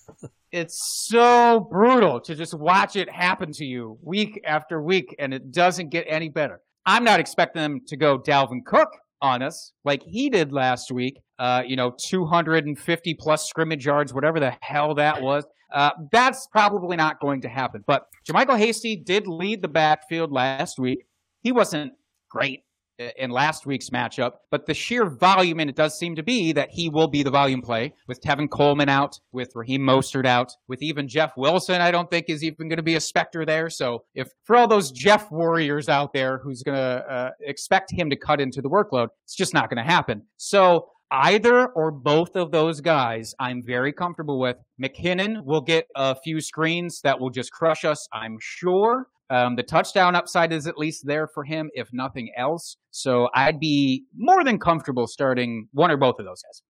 it's 0.52 1.06
so 1.06 1.61
brutal 1.70 2.20
to 2.20 2.34
just 2.34 2.54
watch 2.54 2.96
it 2.96 3.11
happen 3.11 3.52
to 3.52 3.64
you 3.64 3.98
week 4.02 4.40
after 4.44 4.82
week, 4.82 5.14
and 5.18 5.34
it 5.34 5.52
doesn't 5.52 5.90
get 5.90 6.06
any 6.08 6.28
better. 6.28 6.61
I'm 6.87 7.04
not 7.04 7.20
expecting 7.20 7.62
them 7.62 7.80
to 7.88 7.96
go 7.96 8.18
Dalvin 8.18 8.64
Cook 8.64 8.88
on 9.20 9.42
us 9.42 9.72
like 9.84 10.02
he 10.02 10.30
did 10.30 10.52
last 10.52 10.90
week. 10.90 11.20
Uh, 11.38 11.62
you 11.66 11.76
know, 11.76 11.94
250 12.08 13.14
plus 13.14 13.48
scrimmage 13.48 13.87
yards, 13.87 14.12
whatever 14.12 14.40
the 14.40 14.56
hell 14.61 14.94
that 14.94 15.20
was. 15.22 15.44
Uh, 15.72 15.90
that's 16.11 16.46
probably 16.50 16.96
not 16.96 17.20
going 17.20 17.42
to 17.42 17.48
happen. 17.48 17.84
But 17.87 18.06
JaMycal 18.28 18.58
Hasty 18.58 18.96
did 18.96 19.26
lead 19.26 19.61
the 19.61 19.68
backfield 19.68 20.32
last 20.32 20.78
week. 20.78 21.04
He 21.42 21.52
wasn't 21.52 21.92
great 22.30 22.62
in 23.16 23.30
last 23.30 23.66
week's 23.66 23.90
matchup, 23.90 24.32
but 24.50 24.66
the 24.66 24.74
sheer 24.74 25.08
volume, 25.08 25.61
and 25.61 25.70
it 25.70 25.76
does 25.76 25.98
seem 25.98 26.16
to 26.16 26.22
be 26.22 26.52
that 26.52 26.70
he 26.70 26.88
will 26.88 27.08
be 27.08 27.22
the 27.22 27.30
volume 27.30 27.62
play 27.62 27.94
with 28.06 28.20
Tevin 28.20 28.50
Coleman 28.50 28.88
out, 28.88 29.20
with 29.32 29.52
Raheem 29.54 29.82
Mostert 29.82 30.26
out, 30.26 30.52
with 30.66 30.82
even 30.82 31.08
Jeff 31.08 31.32
Wilson. 31.37 31.80
I 31.80 31.90
don't 31.90 32.11
think 32.11 32.26
is 32.28 32.42
even 32.42 32.68
going 32.68 32.78
to 32.78 32.82
be 32.82 32.96
a 32.96 33.00
specter 33.00 33.44
there. 33.44 33.70
So 33.70 34.04
if 34.14 34.28
for 34.44 34.56
all 34.56 34.68
those 34.68 34.90
Jeff 34.90 35.30
warriors 35.30 35.88
out 35.88 36.12
there 36.12 36.38
who's 36.38 36.62
going 36.62 36.76
to 36.76 37.04
uh, 37.08 37.30
expect 37.40 37.92
him 37.92 38.11
to 38.11 38.16
cut 38.16 38.40
into 38.40 38.61
the 38.61 38.68
workload, 38.68 39.08
it's 39.24 39.37
just 39.37 39.54
not 39.54 39.70
going 39.70 39.84
to 39.84 39.90
happen. 39.90 40.22
So 40.37 40.88
either 41.11 41.68
or 41.68 41.90
both 41.90 42.37
of 42.37 42.50
those 42.50 42.81
guys, 42.81 43.35
I'm 43.38 43.62
very 43.64 43.92
comfortable 43.92 44.38
with. 44.38 44.56
McKinnon 44.83 45.44
will 45.44 45.60
get 45.60 45.87
a 45.96 46.16
few 46.16 46.40
screens 46.40 47.00
that 47.02 47.20
will 47.20 47.31
just 47.31 47.52
crush 47.52 47.85
us, 47.85 48.06
I'm 48.12 48.37
sure. 48.40 49.06
Um, 49.31 49.56
the 49.56 49.62
touchdown 49.62 50.14
upside 50.14 50.52
is 50.52 50.66
at 50.66 50.79
least 50.79 51.06
there 51.06 51.26
for 51.26 51.44
him, 51.44 51.70
if 51.74 51.88
nothing 51.92 52.31
else. 52.37 52.76
So 52.90 53.29
I'd 53.35 53.60
be 53.60 54.04
more 54.16 54.42
than 54.42 54.58
comfortable 54.58 55.06
starting 55.06 55.68
one 55.72 55.90
or 55.90 55.96
both 55.96 56.18
of 56.18 56.24
those 56.24 56.42
guys. 56.42 56.62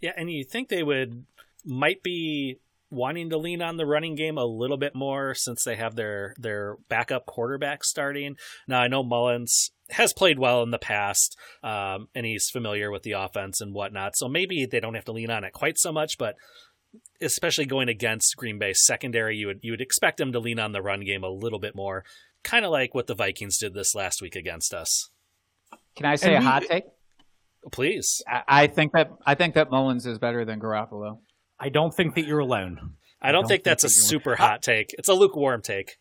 Yeah, 0.00 0.12
and 0.16 0.30
you 0.30 0.44
think 0.44 0.68
they 0.68 0.82
would 0.82 1.26
might 1.64 2.02
be 2.02 2.60
wanting 2.90 3.30
to 3.30 3.38
lean 3.38 3.62
on 3.62 3.76
the 3.76 3.86
running 3.86 4.16
game 4.16 4.36
a 4.36 4.44
little 4.44 4.76
bit 4.76 4.94
more 4.94 5.34
since 5.34 5.62
they 5.62 5.76
have 5.76 5.94
their 5.94 6.34
their 6.38 6.76
backup 6.88 7.26
quarterback 7.26 7.84
starting. 7.84 8.36
Now 8.66 8.80
I 8.80 8.88
know 8.88 9.04
Mullens 9.04 9.70
has 9.90 10.12
played 10.12 10.38
well 10.38 10.62
in 10.62 10.70
the 10.70 10.78
past, 10.78 11.36
um, 11.62 12.08
and 12.14 12.26
he's 12.26 12.50
familiar 12.50 12.90
with 12.90 13.02
the 13.02 13.12
offense 13.12 13.60
and 13.60 13.74
whatnot. 13.74 14.16
So 14.16 14.28
maybe 14.28 14.66
they 14.66 14.80
don't 14.80 14.94
have 14.94 15.04
to 15.06 15.12
lean 15.12 15.30
on 15.30 15.44
it 15.44 15.52
quite 15.52 15.78
so 15.78 15.92
much, 15.92 16.16
but 16.18 16.34
especially 17.20 17.66
going 17.66 17.88
against 17.88 18.36
Green 18.36 18.58
Bay 18.58 18.72
secondary, 18.72 19.36
you 19.36 19.46
would 19.46 19.60
you 19.62 19.72
would 19.72 19.80
expect 19.80 20.18
them 20.18 20.32
to 20.32 20.38
lean 20.38 20.58
on 20.58 20.72
the 20.72 20.82
run 20.82 21.00
game 21.00 21.24
a 21.24 21.28
little 21.28 21.58
bit 21.58 21.74
more, 21.74 22.04
kind 22.42 22.64
of 22.64 22.70
like 22.70 22.94
what 22.94 23.06
the 23.06 23.14
Vikings 23.14 23.58
did 23.58 23.74
this 23.74 23.94
last 23.94 24.22
week 24.22 24.36
against 24.36 24.74
us. 24.74 25.10
Can 25.96 26.06
I 26.06 26.16
say 26.16 26.34
and 26.34 26.44
a 26.44 26.46
we, 26.46 26.46
hot 26.46 26.62
take? 26.62 26.84
Please. 27.72 28.22
I, 28.26 28.42
I, 28.48 28.66
think 28.68 28.92
that 28.92 29.10
I 29.26 29.34
think 29.34 29.54
that 29.54 29.70
Mullens 29.70 30.06
is 30.06 30.18
better 30.18 30.44
than 30.44 30.60
Garoppolo. 30.60 31.18
I 31.58 31.68
don't 31.68 31.94
think 31.94 32.14
that 32.14 32.24
you're 32.24 32.38
alone. 32.38 32.78
I 32.78 32.78
don't, 32.78 32.88
I 33.20 33.32
don't 33.32 33.42
think, 33.42 33.48
think, 33.48 33.64
that's 33.64 33.82
that 33.82 33.88
a 33.88 33.94
super 33.94 34.34
hot 34.34 34.62
take. 34.62 34.94
It's 34.96 35.08
a 35.08 35.14
lukewarm 35.14 35.60
take. 35.60 35.96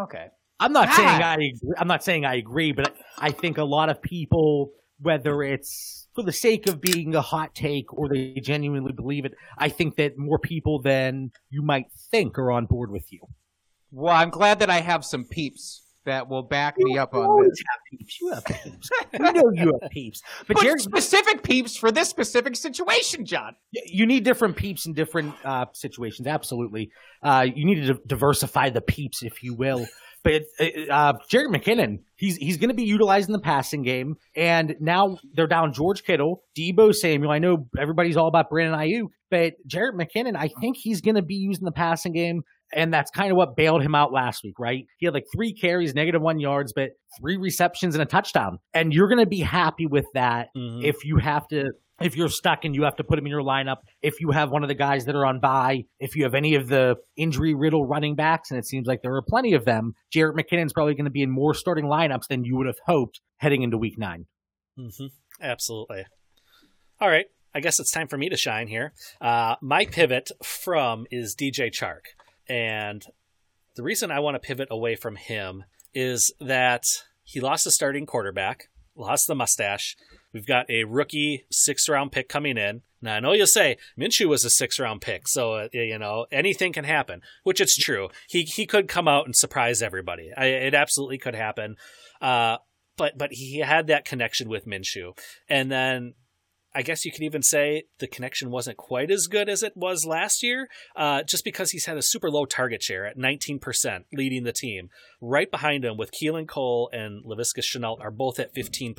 Okay. 0.00 0.28
I'm 0.58 0.72
not 0.72 0.88
ah! 0.88 0.96
saying 0.96 1.22
I 1.22 1.80
I'm 1.80 1.88
not 1.88 2.02
saying 2.04 2.24
I 2.24 2.36
agree, 2.36 2.72
but 2.72 2.94
I 3.18 3.32
think 3.32 3.58
a 3.58 3.64
lot 3.64 3.90
of 3.90 4.00
people, 4.00 4.70
whether 5.02 5.42
it's 5.42 6.06
for 6.14 6.22
the 6.22 6.32
sake 6.32 6.66
of 6.66 6.80
being 6.80 7.14
a 7.14 7.20
hot 7.20 7.54
take 7.54 7.92
or 7.92 8.08
they 8.08 8.34
genuinely 8.40 8.92
believe 8.92 9.24
it, 9.24 9.34
I 9.58 9.68
think 9.68 9.96
that 9.96 10.16
more 10.16 10.38
people 10.38 10.80
than 10.80 11.32
you 11.50 11.62
might 11.62 11.86
think 12.10 12.38
are 12.38 12.50
on 12.50 12.66
board 12.66 12.90
with 12.90 13.12
you. 13.12 13.20
Well, 13.90 14.14
I'm 14.14 14.30
glad 14.30 14.60
that 14.60 14.70
I 14.70 14.80
have 14.80 15.04
some 15.04 15.24
peeps 15.24 15.82
that 16.04 16.28
will 16.28 16.42
back 16.42 16.74
you 16.78 16.86
me 16.86 16.98
up 16.98 17.14
on 17.14 17.44
this. 17.44 17.62
Have 17.70 17.80
peeps. 17.90 18.20
You 18.20 18.32
have 18.32 18.44
peeps. 18.44 18.90
we 19.12 19.18
know 19.18 19.50
you 19.52 19.78
have 19.80 19.90
peeps. 19.90 20.22
But, 20.48 20.56
but 20.60 20.80
specific 20.80 21.42
peeps 21.42 21.76
for 21.76 21.92
this 21.92 22.08
specific 22.08 22.56
situation, 22.56 23.24
John. 23.24 23.54
You 23.70 24.06
need 24.06 24.24
different 24.24 24.56
peeps 24.56 24.86
in 24.86 24.92
different 24.92 25.34
uh, 25.44 25.66
situations. 25.72 26.26
Absolutely. 26.26 26.90
Uh, 27.22 27.46
you 27.54 27.64
need 27.64 27.86
to 27.86 27.94
diversify 28.06 28.70
the 28.70 28.80
peeps, 28.80 29.22
if 29.22 29.42
you 29.42 29.54
will. 29.54 29.86
But 30.24 30.42
uh, 30.60 30.64
uh 30.90 31.12
Jerick 31.30 31.54
McKinnon, 31.54 32.00
he's 32.16 32.36
he's 32.36 32.56
going 32.56 32.68
to 32.68 32.74
be 32.74 32.84
utilized 32.84 33.28
in 33.28 33.32
the 33.32 33.40
passing 33.40 33.82
game, 33.82 34.16
and 34.36 34.76
now 34.80 35.18
they're 35.34 35.46
down 35.46 35.72
George 35.72 36.04
Kittle, 36.04 36.42
Deebo 36.56 36.94
Samuel. 36.94 37.30
I 37.30 37.38
know 37.38 37.68
everybody's 37.78 38.16
all 38.16 38.28
about 38.28 38.50
Brandon 38.50 38.78
Aiyuk, 38.78 39.08
but 39.30 39.54
Jared 39.66 39.94
McKinnon, 39.94 40.36
I 40.36 40.50
think 40.60 40.76
he's 40.76 41.00
going 41.00 41.16
to 41.16 41.22
be 41.22 41.34
used 41.34 41.60
in 41.60 41.64
the 41.64 41.72
passing 41.72 42.12
game 42.12 42.42
and 42.72 42.92
that's 42.92 43.10
kind 43.10 43.30
of 43.30 43.36
what 43.36 43.56
bailed 43.56 43.82
him 43.82 43.94
out 43.94 44.12
last 44.12 44.42
week, 44.42 44.58
right? 44.58 44.86
He 44.98 45.06
had 45.06 45.14
like 45.14 45.26
three 45.34 45.52
carries, 45.52 45.94
negative 45.94 46.22
one 46.22 46.40
yards, 46.40 46.72
but 46.72 46.90
three 47.20 47.36
receptions 47.36 47.94
and 47.94 48.02
a 48.02 48.06
touchdown. 48.06 48.58
And 48.72 48.92
you're 48.92 49.08
going 49.08 49.20
to 49.20 49.26
be 49.26 49.40
happy 49.40 49.86
with 49.86 50.06
that 50.14 50.48
mm-hmm. 50.56 50.84
if 50.84 51.04
you 51.04 51.18
have 51.18 51.46
to, 51.48 51.72
if 52.04 52.16
you're 52.16 52.28
stuck 52.28 52.64
and 52.64 52.74
you 52.74 52.82
have 52.84 52.96
to 52.96 53.04
put 53.04 53.18
him 53.18 53.26
in 53.26 53.30
your 53.30 53.42
lineup, 53.42 53.78
if 54.00 54.20
you 54.20 54.30
have 54.30 54.50
one 54.50 54.62
of 54.62 54.68
the 54.68 54.74
guys 54.74 55.04
that 55.06 55.14
are 55.14 55.26
on 55.26 55.40
bye, 55.40 55.84
if 55.98 56.16
you 56.16 56.24
have 56.24 56.34
any 56.34 56.54
of 56.54 56.68
the 56.68 56.96
injury 57.16 57.54
riddle 57.54 57.86
running 57.86 58.14
backs, 58.14 58.50
and 58.50 58.58
it 58.58 58.66
seems 58.66 58.86
like 58.86 59.00
there 59.02 59.14
are 59.14 59.22
plenty 59.22 59.54
of 59.54 59.64
them, 59.64 59.94
Jerick 60.14 60.34
McKinnon's 60.34 60.72
probably 60.72 60.94
going 60.94 61.04
to 61.04 61.10
be 61.10 61.22
in 61.22 61.30
more 61.30 61.54
starting 61.54 61.86
lineups 61.86 62.26
than 62.28 62.44
you 62.44 62.56
would 62.56 62.66
have 62.66 62.78
hoped 62.86 63.20
heading 63.38 63.62
into 63.62 63.78
week 63.78 63.98
9 63.98 64.26
mm-hmm. 64.78 65.06
Absolutely. 65.40 66.04
All 67.00 67.08
right. 67.08 67.26
I 67.54 67.60
guess 67.60 67.78
it's 67.78 67.90
time 67.90 68.08
for 68.08 68.16
me 68.16 68.28
to 68.28 68.36
shine 68.36 68.68
here. 68.68 68.92
Uh, 69.20 69.56
my 69.60 69.84
pivot 69.84 70.30
from 70.42 71.06
is 71.10 71.36
DJ 71.36 71.70
Chark. 71.70 72.12
And 72.48 73.04
the 73.76 73.82
reason 73.82 74.10
I 74.10 74.20
want 74.20 74.36
to 74.36 74.40
pivot 74.40 74.68
away 74.70 74.96
from 74.96 75.16
him 75.16 75.64
is 75.94 76.32
that 76.40 76.84
he 77.24 77.40
lost 77.40 77.66
a 77.66 77.70
starting 77.70 78.06
quarterback, 78.06 78.68
lost 78.96 79.26
the 79.26 79.34
mustache. 79.34 79.96
We've 80.32 80.46
got 80.46 80.68
a 80.70 80.84
rookie 80.84 81.44
sixth 81.50 81.88
round 81.88 82.12
pick 82.12 82.28
coming 82.28 82.56
in. 82.56 82.82
Now 83.00 83.16
I 83.16 83.20
know 83.20 83.32
you'll 83.32 83.46
say 83.46 83.76
Minshew 83.98 84.26
was 84.26 84.44
a 84.44 84.50
six 84.50 84.78
round 84.78 85.00
pick, 85.00 85.28
so 85.28 85.54
uh, 85.54 85.68
you 85.72 85.98
know 85.98 86.26
anything 86.30 86.72
can 86.72 86.84
happen, 86.84 87.20
which 87.42 87.60
it's 87.60 87.76
true. 87.76 88.08
He 88.28 88.42
he 88.42 88.66
could 88.66 88.88
come 88.88 89.08
out 89.08 89.26
and 89.26 89.36
surprise 89.36 89.82
everybody. 89.82 90.30
I, 90.36 90.46
it 90.46 90.74
absolutely 90.74 91.18
could 91.18 91.34
happen. 91.34 91.76
Uh, 92.20 92.58
but 92.96 93.18
but 93.18 93.32
he 93.32 93.58
had 93.58 93.88
that 93.88 94.04
connection 94.04 94.48
with 94.48 94.66
Minshew, 94.66 95.16
and 95.48 95.70
then 95.70 96.14
I 96.74 96.82
guess 96.82 97.04
you 97.04 97.12
could 97.12 97.22
even 97.22 97.42
say 97.42 97.84
the 97.98 98.06
connection 98.06 98.50
wasn't 98.50 98.78
quite 98.78 99.10
as 99.10 99.26
good 99.26 99.48
as 99.48 99.62
it 99.62 99.76
was 99.76 100.06
last 100.06 100.42
year, 100.42 100.68
uh, 100.96 101.22
just 101.22 101.44
because 101.44 101.70
he's 101.70 101.86
had 101.86 101.98
a 101.98 102.02
super 102.02 102.30
low 102.30 102.46
target 102.46 102.82
share 102.82 103.06
at 103.06 103.18
19%, 103.18 104.04
leading 104.12 104.44
the 104.44 104.52
team. 104.52 104.88
Right 105.20 105.50
behind 105.50 105.84
him, 105.84 105.96
with 105.96 106.12
Keelan 106.12 106.48
Cole 106.48 106.88
and 106.92 107.24
Laviska 107.24 107.60
Shenault 107.60 108.00
are 108.00 108.10
both 108.10 108.38
at 108.38 108.54
15%. 108.54 108.94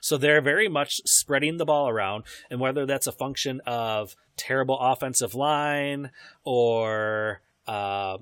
So 0.00 0.16
they're 0.16 0.40
very 0.40 0.68
much 0.68 1.00
spreading 1.04 1.56
the 1.56 1.64
ball 1.64 1.88
around, 1.88 2.24
and 2.50 2.60
whether 2.60 2.86
that's 2.86 3.06
a 3.06 3.12
function 3.12 3.60
of 3.66 4.14
terrible 4.36 4.78
offensive 4.80 5.34
line 5.34 6.10
or 6.44 7.42
uh, 7.66 8.18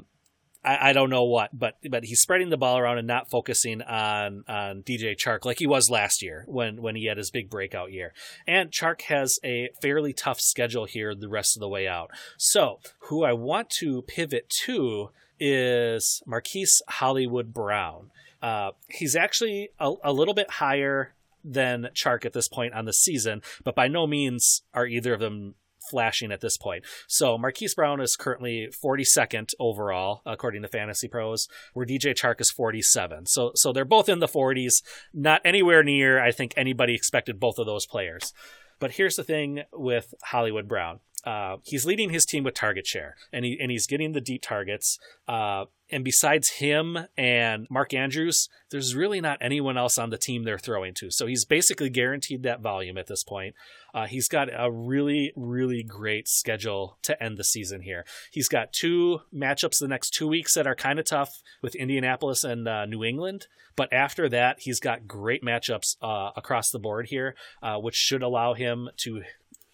I, 0.65 0.91
I, 0.91 0.93
don't 0.93 1.11
know 1.11 1.25
what, 1.25 1.57
but 1.57 1.77
but 1.89 2.05
he's 2.05 2.21
spreading 2.21 2.51
the 2.51 2.57
ball 2.57 2.79
around 2.79 2.99
and 2.99 3.07
not 3.07 3.31
focusing 3.31 3.81
on 3.83 4.45
on 4.49 4.83
DJ 4.83 5.17
Chark 5.17 5.45
like 5.45 5.59
he 5.59 5.67
was 5.67 5.91
last 5.91 6.23
year 6.23 6.45
when 6.49 6.83
when 6.83 6.97
he 6.97 7.07
had 7.07 7.17
his 7.17 7.31
big 7.31 7.49
breakout 7.49 7.93
year. 7.93 8.13
And 8.47 8.71
Chark 8.71 9.03
has 9.03 9.39
a 9.45 9.71
fairly 9.81 10.13
tough 10.13 10.41
schedule 10.41 10.85
here 10.85 11.15
the 11.15 11.29
rest 11.29 11.57
of 11.57 11.61
the 11.61 11.69
way 11.69 11.87
out. 11.87 12.11
So 12.37 12.81
who 13.09 13.25
I 13.25 13.33
want 13.33 13.71
to 13.79 14.03
pivot 14.03 14.49
to 14.65 15.11
is 15.39 16.23
Marquise 16.27 16.83
Hollywood 16.89 17.55
Brown. 17.55 18.11
Uh, 18.43 18.73
he's 18.89 19.17
actually 19.17 19.71
a, 19.79 19.93
a 20.05 20.13
little 20.13 20.35
bit 20.35 20.51
higher 20.51 21.15
than 21.45 21.89
Chark 21.95 22.25
at 22.25 22.33
this 22.33 22.49
point 22.49 22.75
on 22.75 22.85
the 22.85 22.93
season, 22.93 23.43
but 23.65 23.75
by 23.75 23.89
no 23.89 24.07
means 24.07 24.63
are 24.75 24.87
either 24.87 25.15
of 25.15 25.21
them 25.21 25.55
flashing 25.89 26.33
at 26.33 26.41
this 26.41 26.57
point. 26.57 26.85
So 27.07 27.39
Marquise 27.39 27.75
Brown 27.75 28.01
is 28.01 28.17
currently 28.17 28.69
42nd 28.85 29.51
overall, 29.59 30.23
according 30.27 30.63
to 30.63 30.69
Fantasy 30.69 31.09
Pros, 31.09 31.49
where 31.73 31.87
DJ 31.87 32.15
Chark 32.15 32.41
is 32.41 32.51
47. 32.51 33.27
So 33.27 33.53
so 33.55 33.73
they're 33.73 33.85
both 33.85 34.09
in 34.09 34.19
the 34.19 34.27
40s, 34.27 34.83
not 35.13 35.41
anywhere 35.45 35.83
near 35.83 36.23
I 36.23 36.33
think 36.33 36.55
anybody 36.57 36.95
expected 36.95 37.41
both 37.41 37.59
of 37.59 37.67
those 37.67 37.87
players. 37.87 38.33
But 38.81 38.93
here's 38.93 39.17
the 39.17 39.25
thing 39.25 39.63
with 39.73 40.15
Hollywood 40.25 40.69
Brown. 40.69 41.01
Uh, 41.25 41.57
he's 41.65 41.87
leading 41.87 42.11
his 42.11 42.25
team 42.25 42.45
with 42.45 42.55
target 42.55 42.87
share, 42.87 43.17
and 43.33 43.45
he 43.45 43.59
and 43.61 43.71
he's 43.71 43.87
getting 43.87 44.13
the 44.13 44.21
deep 44.21 44.43
targets. 44.43 44.99
Uh, 45.27 45.65
and 45.91 46.05
besides 46.05 46.51
him 46.51 46.99
and 47.17 47.67
Mark 47.71 47.95
Andrews, 47.95 48.49
there's 48.71 48.95
really 48.95 49.21
not 49.21 49.39
anyone 49.41 49.79
else 49.79 49.97
on 49.97 50.11
the 50.11 50.19
team 50.19 50.45
they're 50.45 50.59
throwing 50.59 50.93
to. 50.95 51.11
So 51.11 51.27
he's 51.27 51.45
basically 51.45 51.89
guaranteed 51.89 52.43
that 52.43 52.61
volume 52.61 52.99
at 52.99 53.07
this 53.07 53.25
point. 53.25 53.55
Uh, 53.95 54.07
he's 54.07 54.29
got 54.29 54.49
a 54.55 54.71
really, 54.71 55.33
really 55.35 55.83
great 55.83 56.29
schedule 56.29 56.99
to 57.03 57.21
end 57.23 57.39
the 57.39 57.45
season 57.45 57.83
here. 57.83 58.05
He's 58.31 58.49
got 58.49 58.73
two 58.73 59.21
matchups 59.35 59.79
the 59.79 59.89
next 59.89 60.11
two 60.11 60.29
weeks 60.29 60.55
that 60.55 60.67
are 60.67 60.75
kind 60.75 60.99
of 60.99 61.07
tough 61.07 61.43
with 61.63 61.75
Indianapolis 61.75 62.45
and 62.45 62.69
uh, 62.69 62.85
New 62.85 63.03
England. 63.03 63.47
But 63.75 63.93
after 63.93 64.29
that, 64.29 64.57
he's 64.61 64.81
got 64.81 65.07
great 65.07 65.43
matchups 65.43 65.97
uh, 66.03 66.33
across 66.37 66.71
the 66.71 66.81
board 66.81 67.07
here, 67.07 67.35
uh, 67.63 67.77
which 67.77 67.95
should 67.95 68.23
allow 68.23 68.55
him 68.55 68.91
to 69.05 69.23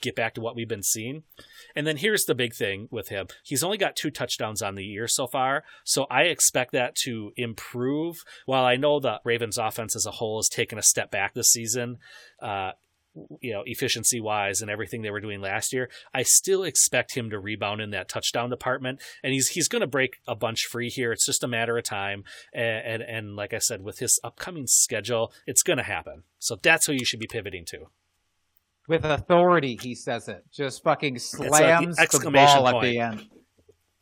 get 0.05 0.15
back 0.15 0.35
to 0.35 0.41
what 0.41 0.55
we've 0.55 0.69
been 0.69 0.83
seeing. 0.83 1.25
And 1.75 1.87
then 1.87 1.97
here's 1.97 2.27
the 2.27 2.35
big 2.35 2.55
thing 2.55 2.89
with 2.91 3.09
him. 3.09 3.27
He's 3.43 3.65
only 3.65 3.79
got 3.79 3.97
two 3.97 4.11
touchdowns 4.11 4.63
on 4.63 4.77
the 4.77 4.85
year 4.85 5.09
so 5.09 5.27
far, 5.27 5.65
so 5.83 6.05
I 6.11 6.23
expect 6.25 6.73
that 6.73 6.95
to 7.05 7.33
improve. 7.37 8.25
While 8.47 8.65
I 8.65 8.77
know 8.77 9.01
the 9.01 9.21
Ravens 9.25 9.59
offense 9.59 9.97
as 9.97 10.07
a 10.07 10.13
whole 10.13 10.39
has 10.39 10.49
taken 10.49 10.79
a 10.79 10.83
step 10.83 11.11
back 11.11 11.35
this 11.35 11.51
season, 11.51 11.99
uh, 12.41 12.73
you 13.41 13.53
know, 13.53 13.63
efficiency 13.65 14.21
wise 14.21 14.61
and 14.61 14.71
everything 14.71 15.03
they 15.03 15.11
were 15.11 15.21
doing 15.21 15.41
last 15.41 15.73
year, 15.73 15.89
I 16.13 16.23
still 16.23 16.65
expect 16.65 17.15
him 17.15 17.31
to 17.31 17.39
rebound 17.39 17.81
in 17.81 17.91
that 17.91 18.09
touchdown 18.09 18.51
department. 18.51 19.01
And 19.23 19.33
he's 19.33 19.49
he's 19.49 19.69
going 19.69 19.81
to 19.81 19.87
break 19.87 20.17
a 20.27 20.35
bunch 20.35 20.65
free 20.65 20.91
here. 20.91 21.13
It's 21.13 21.27
just 21.27 21.45
a 21.45 21.49
matter 21.49 21.79
of 21.79 21.85
time. 21.85 22.25
And, 22.53 23.03
and, 23.03 23.03
and 23.03 23.37
like 23.37 23.55
I 23.55 23.59
said, 23.59 23.83
with 23.83 24.01
his 24.01 24.19
upcoming 24.25 24.67
schedule, 24.67 25.33
it's 25.47 25.63
going 25.63 25.77
to 25.79 25.85
happen. 25.85 26.25
So 26.39 26.57
that's 26.61 26.87
who 26.87 26.93
you 26.93 27.05
should 27.05 27.21
be 27.21 27.29
pivoting 27.29 27.65
to. 27.67 27.87
With 28.87 29.05
authority, 29.05 29.79
he 29.81 29.95
says 29.95 30.29
it. 30.29 30.45
Just 30.53 30.83
fucking 30.83 31.19
slams 31.19 31.97
the 31.97 32.31
ball 32.31 32.73
point. 32.73 32.77
at 32.77 32.83
the 32.83 32.99
end. 32.99 33.29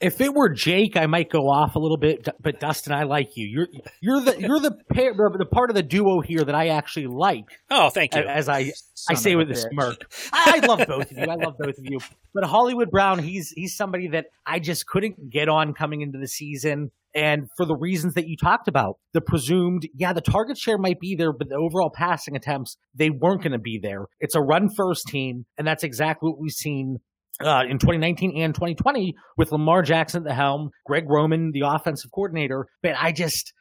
If 0.01 0.21
it 0.21 0.35
were 0.35 0.49
Jake, 0.49 0.97
I 0.97 1.07
might 1.07 1.31
go 1.31 1.49
off 1.49 1.77
a 1.77 1.79
little 1.79 1.97
bit, 1.97 2.27
but 2.41 2.59
Dustin, 2.59 2.93
I 2.93 3.05
like 3.05 3.37
you. 3.37 3.47
You're 3.47 3.69
you're 4.01 4.21
the 4.21 4.41
you're 4.41 4.59
the 4.59 4.73
pair, 4.93 5.15
the 5.15 5.47
part 5.47 5.71
of 5.71 5.77
the 5.77 5.83
duo 5.85 6.21
here 6.21 6.43
that 6.43 6.57
I 6.57 6.69
actually 6.69 7.07
like. 7.07 7.45
Oh, 7.71 7.89
thank 7.89 8.17
you. 8.17 8.23
As 8.23 8.49
I 8.49 8.73
Son 8.95 9.11
I 9.11 9.15
say 9.15 9.37
with 9.37 9.49
a 9.53 9.55
smirk, 9.55 10.13
I, 10.33 10.61
I 10.61 10.67
love 10.67 10.85
both 10.89 11.13
of 11.13 11.17
you. 11.17 11.23
I 11.23 11.37
love 11.37 11.55
both 11.57 11.79
of 11.79 11.85
you. 11.85 12.01
But 12.35 12.43
Hollywood 12.43 12.91
Brown, 12.91 13.21
he's 13.21 13.51
he's 13.51 13.77
somebody 13.77 14.09
that 14.09 14.27
I 14.45 14.59
just 14.59 14.89
couldn't 14.89 15.31
get 15.31 15.49
on 15.49 15.73
coming 15.73 16.01
into 16.01 16.19
the 16.19 16.27
season, 16.27 16.91
And 17.15 17.49
for 17.57 17.67
the 17.67 17.77
reasons 17.77 18.15
that 18.15 18.27
you 18.27 18.37
talked 18.37 18.69
about, 18.69 18.97
the 19.13 19.21
presumed, 19.21 19.87
yeah, 19.95 20.13
the 20.13 20.21
target 20.21 20.57
share 20.57 20.79
might 20.79 20.99
be 20.99 21.15
there, 21.15 21.33
but 21.33 21.49
the 21.49 21.57
overall 21.57 21.91
passing 21.95 22.37
attempts, 22.37 22.77
they 22.95 23.11
weren't 23.11 23.43
going 23.43 23.53
to 23.53 23.59
be 23.59 23.79
there. 23.83 24.07
It's 24.21 24.35
a 24.35 24.41
run 24.41 24.71
first 24.75 25.07
team. 25.09 25.45
And 25.59 25.67
that's 25.67 25.85
exactly 25.85 26.31
what 26.31 26.41
we've 26.41 26.53
seen 26.53 26.99
uh, 27.41 27.63
in 27.69 27.79
2019 27.79 28.37
and 28.37 28.55
2020 28.55 29.15
with 29.37 29.53
Lamar 29.53 29.83
Jackson 29.83 30.23
at 30.23 30.29
the 30.29 30.35
helm, 30.35 30.71
Greg 30.87 31.05
Roman, 31.09 31.51
the 31.53 31.63
offensive 31.67 32.11
coordinator. 32.13 32.67
But 32.83 32.95
I 32.99 33.13
just, 33.13 33.53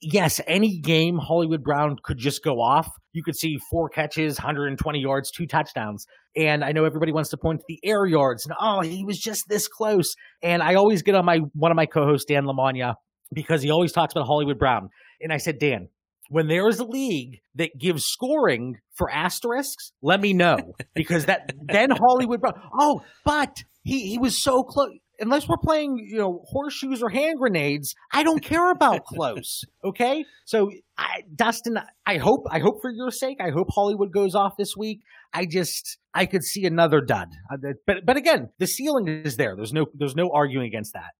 yes, 0.00 0.40
any 0.46 0.78
game 0.78 1.18
Hollywood 1.18 1.62
Brown 1.62 1.96
could 2.02 2.18
just 2.18 2.42
go 2.42 2.60
off. 2.60 2.90
You 3.12 3.22
could 3.22 3.36
see 3.36 3.58
four 3.70 3.88
catches, 3.88 4.38
120 4.38 4.98
yards, 4.98 5.30
two 5.30 5.46
touchdowns. 5.46 6.06
And 6.36 6.64
I 6.64 6.72
know 6.72 6.84
everybody 6.84 7.12
wants 7.12 7.30
to 7.30 7.36
point 7.36 7.60
to 7.60 7.64
the 7.68 7.80
air 7.82 8.06
yards 8.06 8.46
and 8.46 8.54
oh, 8.60 8.80
he 8.80 9.04
was 9.04 9.18
just 9.18 9.48
this 9.48 9.68
close. 9.68 10.14
And 10.42 10.62
I 10.62 10.74
always 10.74 11.02
get 11.02 11.14
on 11.14 11.24
my 11.24 11.40
one 11.54 11.70
of 11.70 11.76
my 11.76 11.86
co-hosts, 11.86 12.26
Dan 12.26 12.44
Lamagna, 12.44 12.94
because 13.32 13.62
he 13.62 13.70
always 13.70 13.92
talks 13.92 14.12
about 14.12 14.26
Hollywood 14.26 14.58
Brown. 14.58 14.90
And 15.20 15.32
I 15.32 15.38
said, 15.38 15.58
Dan, 15.58 15.88
when 16.28 16.48
there 16.48 16.68
is 16.68 16.78
a 16.78 16.84
league 16.84 17.40
that 17.54 17.70
gives 17.78 18.04
scoring 18.04 18.76
for 18.94 19.10
asterisks, 19.10 19.92
let 20.02 20.20
me 20.20 20.32
know 20.32 20.74
because 20.94 21.26
that 21.26 21.52
then 21.66 21.90
Hollywood 21.90 22.40
Brown. 22.40 22.60
Oh, 22.78 23.02
but 23.24 23.62
he 23.82 24.10
he 24.10 24.18
was 24.18 24.42
so 24.42 24.62
close 24.62 24.90
unless 25.18 25.48
we're 25.48 25.56
playing, 25.62 25.98
you 25.98 26.18
know, 26.18 26.42
horseshoes 26.46 27.02
or 27.02 27.10
hand 27.10 27.38
grenades, 27.38 27.94
I 28.12 28.22
don't 28.22 28.42
care 28.42 28.70
about 28.70 29.04
close. 29.06 29.64
Okay, 29.84 30.24
so 30.44 30.70
I, 30.96 31.22
Dustin, 31.34 31.78
I 32.06 32.18
hope, 32.18 32.44
I 32.50 32.58
hope 32.60 32.80
for 32.80 32.90
your 32.90 33.10
sake, 33.10 33.38
I 33.40 33.50
hope 33.50 33.68
Hollywood 33.70 34.12
goes 34.12 34.34
off 34.34 34.52
this 34.58 34.74
week. 34.76 35.00
I 35.32 35.46
just, 35.46 35.98
I 36.14 36.26
could 36.26 36.42
see 36.42 36.64
another 36.64 37.00
dud, 37.00 37.28
uh, 37.52 37.56
but 37.86 38.06
but 38.06 38.16
again, 38.16 38.48
the 38.58 38.66
ceiling 38.66 39.08
is 39.08 39.36
there. 39.36 39.54
There's 39.56 39.72
no, 39.72 39.86
there's 39.94 40.16
no 40.16 40.30
arguing 40.32 40.66
against 40.66 40.94
that. 40.94 41.10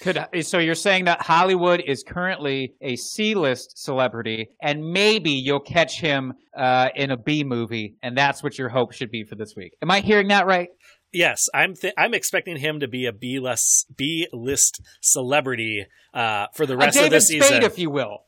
Could 0.00 0.18
so 0.42 0.58
you're 0.58 0.74
saying 0.74 1.04
that 1.04 1.20
Hollywood 1.20 1.82
is 1.86 2.02
currently 2.02 2.74
a 2.80 2.96
C-list 2.96 3.74
celebrity, 3.76 4.48
and 4.62 4.80
maybe 4.90 5.32
you'll 5.32 5.60
catch 5.60 6.00
him 6.00 6.32
uh, 6.56 6.88
in 6.96 7.10
a 7.10 7.16
B 7.18 7.44
movie, 7.44 7.96
and 8.02 8.16
that's 8.16 8.42
what 8.42 8.56
your 8.56 8.70
hope 8.70 8.92
should 8.92 9.10
be 9.10 9.24
for 9.24 9.34
this 9.34 9.52
week. 9.54 9.74
Am 9.82 9.90
I 9.90 10.00
hearing 10.00 10.28
that 10.28 10.46
right? 10.46 10.68
Yes, 11.12 11.48
I'm 11.52 11.74
th- 11.74 11.94
I'm 11.98 12.14
expecting 12.14 12.56
him 12.56 12.80
to 12.80 12.88
be 12.88 13.06
a 13.06 13.12
B 13.12 13.38
list 13.38 13.86
B 13.94 14.28
list 14.32 14.80
celebrity 15.00 15.86
uh, 16.14 16.46
for 16.54 16.66
the 16.66 16.76
rest 16.76 16.98
of 16.98 17.10
the 17.10 17.20
season, 17.20 17.46
Spade, 17.46 17.62
if 17.64 17.78
you 17.78 17.90
will. 17.90 18.24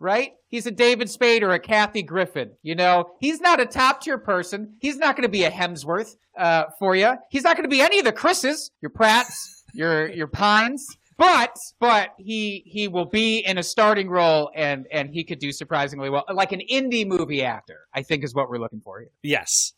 Right? 0.00 0.32
He's 0.48 0.66
a 0.66 0.70
David 0.70 1.10
Spade 1.10 1.42
or 1.42 1.52
a 1.52 1.58
Kathy 1.58 2.02
Griffin. 2.02 2.52
You 2.62 2.74
know, 2.74 3.06
he's 3.20 3.40
not 3.40 3.60
a 3.60 3.66
top 3.66 4.02
tier 4.02 4.18
person. 4.18 4.76
He's 4.80 4.96
not 4.96 5.16
going 5.16 5.22
to 5.22 5.30
be 5.30 5.44
a 5.44 5.50
Hemsworth 5.50 6.16
uh, 6.38 6.64
for 6.78 6.94
you. 6.94 7.14
He's 7.30 7.42
not 7.42 7.56
going 7.56 7.64
to 7.64 7.74
be 7.74 7.80
any 7.80 7.98
of 7.98 8.04
the 8.04 8.12
Chris's, 8.12 8.70
your 8.82 8.90
Pratts, 8.90 9.64
your 9.72 10.08
your 10.10 10.26
Pines. 10.26 10.86
But 11.16 11.56
but 11.80 12.10
he 12.18 12.62
he 12.66 12.86
will 12.88 13.06
be 13.06 13.38
in 13.38 13.58
a 13.58 13.62
starting 13.62 14.08
role 14.08 14.50
and 14.54 14.86
and 14.92 15.10
he 15.10 15.24
could 15.24 15.40
do 15.40 15.50
surprisingly 15.50 16.10
well, 16.10 16.24
like 16.32 16.52
an 16.52 16.60
indie 16.70 17.06
movie 17.06 17.42
actor. 17.42 17.80
I 17.94 18.02
think 18.02 18.22
is 18.22 18.34
what 18.34 18.48
we're 18.48 18.58
looking 18.58 18.82
for 18.84 19.00
here. 19.00 19.10
Yes. 19.22 19.72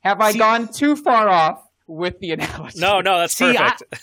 Have 0.00 0.20
I 0.20 0.32
See, 0.32 0.38
gone 0.38 0.68
too 0.68 0.96
far 0.96 1.28
off? 1.28 1.62
With 1.88 2.18
the 2.20 2.30
analogy. 2.32 2.78
No, 2.78 3.00
no, 3.00 3.18
that's 3.18 3.36
See, 3.36 3.52
perfect. 3.52 3.82
I, 3.92 3.98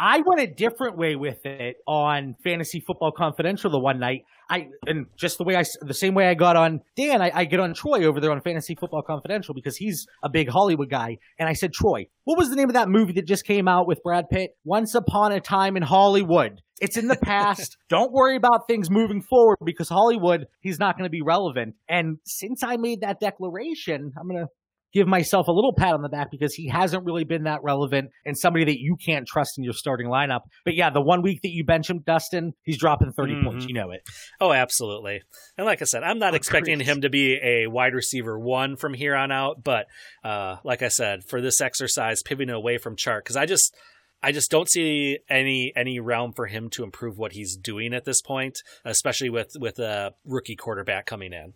I 0.00 0.22
went 0.24 0.40
a 0.40 0.46
different 0.46 0.96
way 0.96 1.16
with 1.16 1.44
it 1.44 1.76
on 1.86 2.36
Fantasy 2.44 2.80
Football 2.80 3.12
Confidential 3.12 3.70
the 3.70 3.80
one 3.80 3.98
night. 3.98 4.22
I 4.50 4.68
and 4.86 5.06
just 5.16 5.38
the 5.38 5.44
way 5.44 5.56
I 5.56 5.64
the 5.82 5.94
same 5.94 6.14
way 6.14 6.28
I 6.28 6.34
got 6.34 6.56
on 6.56 6.80
Dan, 6.96 7.20
I, 7.20 7.30
I 7.34 7.44
get 7.44 7.60
on 7.60 7.74
Troy 7.74 8.04
over 8.04 8.20
there 8.20 8.30
on 8.30 8.40
Fantasy 8.40 8.74
Football 8.74 9.02
Confidential 9.02 9.54
because 9.54 9.76
he's 9.76 10.06
a 10.22 10.30
big 10.30 10.48
Hollywood 10.48 10.88
guy. 10.88 11.18
And 11.38 11.48
I 11.48 11.52
said, 11.52 11.72
Troy, 11.72 12.06
what 12.24 12.38
was 12.38 12.48
the 12.48 12.56
name 12.56 12.68
of 12.68 12.74
that 12.74 12.88
movie 12.88 13.12
that 13.14 13.26
just 13.26 13.44
came 13.44 13.68
out 13.68 13.86
with 13.86 14.02
Brad 14.02 14.30
Pitt? 14.30 14.52
Once 14.64 14.94
Upon 14.94 15.32
a 15.32 15.40
Time 15.40 15.76
in 15.76 15.82
Hollywood. 15.82 16.60
It's 16.80 16.96
in 16.96 17.08
the 17.08 17.16
past. 17.22 17.76
Don't 17.88 18.12
worry 18.12 18.36
about 18.36 18.68
things 18.68 18.88
moving 18.90 19.20
forward 19.20 19.58
because 19.64 19.88
Hollywood, 19.88 20.46
he's 20.60 20.78
not 20.78 20.96
going 20.96 21.06
to 21.06 21.10
be 21.10 21.22
relevant. 21.22 21.74
And 21.88 22.18
since 22.24 22.62
I 22.62 22.76
made 22.76 23.00
that 23.00 23.20
declaration, 23.20 24.12
I'm 24.18 24.28
going 24.28 24.44
to 24.44 24.48
give 24.92 25.06
myself 25.06 25.48
a 25.48 25.52
little 25.52 25.72
pat 25.72 25.94
on 25.94 26.02
the 26.02 26.08
back 26.08 26.30
because 26.30 26.54
he 26.54 26.68
hasn't 26.68 27.04
really 27.04 27.24
been 27.24 27.44
that 27.44 27.62
relevant 27.62 28.10
and 28.24 28.36
somebody 28.36 28.64
that 28.64 28.78
you 28.78 28.96
can't 29.04 29.26
trust 29.26 29.58
in 29.58 29.64
your 29.64 29.72
starting 29.72 30.08
lineup. 30.08 30.40
But 30.64 30.74
yeah, 30.74 30.90
the 30.90 31.00
one 31.00 31.22
week 31.22 31.40
that 31.42 31.50
you 31.50 31.64
bench 31.64 31.90
him, 31.90 32.00
Dustin, 32.04 32.52
he's 32.62 32.78
dropping 32.78 33.12
30 33.12 33.32
mm-hmm. 33.34 33.44
points. 33.46 33.66
You 33.66 33.74
know 33.74 33.90
it. 33.90 34.02
Oh, 34.40 34.52
absolutely. 34.52 35.22
And 35.56 35.66
like 35.66 35.82
I 35.82 35.84
said, 35.84 36.02
I'm 36.02 36.18
not 36.18 36.32
oh, 36.32 36.36
expecting 36.36 36.80
him 36.80 37.02
to 37.02 37.10
be 37.10 37.38
a 37.42 37.66
wide 37.66 37.94
receiver 37.94 38.38
one 38.38 38.76
from 38.76 38.94
here 38.94 39.14
on 39.14 39.30
out. 39.30 39.62
But 39.62 39.86
uh, 40.24 40.56
like 40.64 40.82
I 40.82 40.88
said, 40.88 41.24
for 41.24 41.40
this 41.40 41.60
exercise, 41.60 42.22
pivoting 42.22 42.54
away 42.54 42.78
from 42.78 42.96
Chark, 42.96 43.20
because 43.24 43.36
I 43.36 43.46
just. 43.46 43.74
I 44.20 44.32
just 44.32 44.50
don't 44.50 44.68
see 44.68 45.18
any 45.30 45.72
any 45.76 46.00
realm 46.00 46.32
for 46.32 46.46
him 46.46 46.70
to 46.70 46.82
improve 46.82 47.18
what 47.18 47.34
he's 47.34 47.56
doing 47.56 47.94
at 47.94 48.04
this 48.04 48.20
point, 48.20 48.58
especially 48.84 49.30
with 49.30 49.52
with 49.60 49.78
a 49.78 50.12
rookie 50.24 50.56
quarterback 50.56 51.06
coming 51.06 51.32
in. 51.32 51.52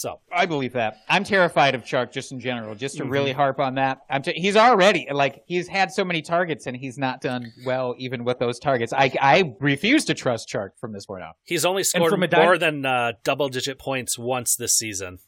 So 0.00 0.20
I 0.32 0.46
believe 0.46 0.72
that. 0.74 0.98
I'm 1.08 1.24
terrified 1.24 1.74
of 1.74 1.82
Chark 1.84 2.12
just 2.12 2.32
in 2.32 2.40
general. 2.40 2.74
Just 2.74 2.96
to 2.96 3.02
mm-hmm. 3.02 3.12
really 3.12 3.32
harp 3.32 3.58
on 3.60 3.74
that, 3.76 3.98
I'm 4.10 4.22
t- 4.22 4.34
he's 4.34 4.56
already 4.56 5.08
like 5.10 5.42
he's 5.46 5.68
had 5.68 5.90
so 5.90 6.04
many 6.04 6.22
targets 6.22 6.66
and 6.66 6.76
he's 6.76 6.98
not 6.98 7.20
done 7.20 7.52
well 7.64 7.94
even 7.98 8.24
with 8.24 8.38
those 8.38 8.58
targets. 8.58 8.92
I 8.92 9.12
I 9.20 9.54
refuse 9.60 10.04
to 10.06 10.14
trust 10.14 10.48
Chark 10.48 10.70
from 10.80 10.92
this 10.92 11.06
point 11.06 11.22
on. 11.22 11.32
He's 11.44 11.64
only 11.64 11.84
scored 11.84 12.10
from 12.10 12.20
dy- 12.20 12.36
more 12.36 12.58
than 12.58 12.84
uh, 12.84 13.12
double 13.24 13.48
digit 13.48 13.78
points 13.78 14.18
once 14.18 14.56
this 14.56 14.76
season. 14.76 15.18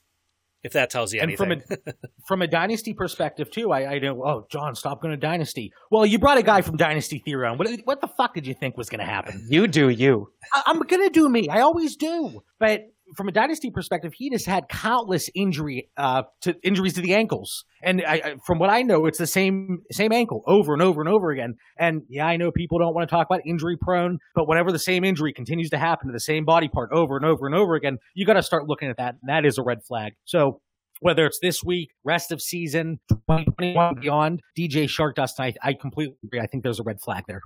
If 0.64 0.72
that 0.72 0.90
tells 0.90 1.12
you 1.14 1.20
anything. 1.20 1.62
From 1.62 1.76
a, 1.86 1.92
from 2.26 2.42
a 2.42 2.46
dynasty 2.46 2.92
perspective 2.92 3.50
too, 3.50 3.72
I, 3.72 3.94
I 3.94 3.98
know. 4.00 4.22
Oh, 4.24 4.46
John, 4.50 4.74
stop 4.74 5.00
going 5.00 5.12
to 5.12 5.16
dynasty. 5.16 5.72
Well, 5.90 6.04
you 6.04 6.18
brought 6.18 6.38
a 6.38 6.42
guy 6.42 6.62
from 6.62 6.76
Dynasty 6.76 7.20
Theory 7.20 7.46
on. 7.46 7.58
What 7.58 7.68
what 7.84 8.00
the 8.00 8.08
fuck 8.08 8.34
did 8.34 8.46
you 8.46 8.54
think 8.54 8.76
was 8.76 8.88
going 8.88 8.98
to 8.98 9.06
happen? 9.06 9.46
You 9.48 9.68
do 9.68 9.88
you. 9.88 10.32
I, 10.52 10.64
I'm 10.66 10.80
going 10.80 11.02
to 11.02 11.10
do 11.10 11.28
me. 11.28 11.48
I 11.48 11.60
always 11.60 11.96
do. 11.96 12.42
But 12.58 12.86
from 13.14 13.28
a 13.28 13.32
dynasty 13.32 13.70
perspective, 13.70 14.12
he 14.14 14.30
has 14.32 14.44
had 14.44 14.68
countless 14.68 15.30
injury 15.34 15.90
uh, 15.96 16.22
to 16.42 16.54
injuries 16.62 16.94
to 16.94 17.00
the 17.00 17.14
ankles, 17.14 17.64
and 17.82 18.02
I, 18.06 18.36
from 18.46 18.58
what 18.58 18.70
I 18.70 18.82
know, 18.82 19.06
it's 19.06 19.18
the 19.18 19.26
same 19.26 19.82
same 19.90 20.12
ankle 20.12 20.42
over 20.46 20.72
and 20.72 20.82
over 20.82 21.00
and 21.00 21.08
over 21.08 21.30
again. 21.30 21.54
And 21.78 22.02
yeah, 22.08 22.26
I 22.26 22.36
know 22.36 22.50
people 22.50 22.78
don't 22.78 22.94
want 22.94 23.08
to 23.08 23.14
talk 23.14 23.26
about 23.26 23.40
injury 23.46 23.76
prone, 23.76 24.18
but 24.34 24.48
whenever 24.48 24.72
the 24.72 24.78
same 24.78 25.04
injury 25.04 25.32
continues 25.32 25.70
to 25.70 25.78
happen 25.78 26.08
to 26.08 26.12
the 26.12 26.20
same 26.20 26.44
body 26.44 26.68
part 26.68 26.90
over 26.92 27.16
and 27.16 27.24
over 27.24 27.46
and 27.46 27.54
over 27.54 27.74
again, 27.74 27.98
you 28.14 28.26
got 28.26 28.34
to 28.34 28.42
start 28.42 28.66
looking 28.68 28.88
at 28.88 28.96
that. 28.96 29.16
And 29.22 29.28
that 29.28 29.46
is 29.46 29.58
a 29.58 29.62
red 29.62 29.82
flag. 29.84 30.14
So 30.24 30.60
whether 31.00 31.26
it's 31.26 31.38
this 31.40 31.62
week, 31.62 31.90
rest 32.04 32.32
of 32.32 32.42
season, 32.42 33.00
2021 33.10 34.00
beyond, 34.00 34.40
DJ 34.58 34.84
Chark 34.84 35.14
Dust, 35.14 35.38
I, 35.38 35.54
I 35.62 35.74
completely 35.74 36.16
agree. 36.24 36.40
I 36.40 36.46
think 36.46 36.62
there's 36.62 36.80
a 36.80 36.84
red 36.84 37.00
flag 37.00 37.24
there. 37.28 37.40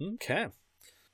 Okay. 0.00 0.48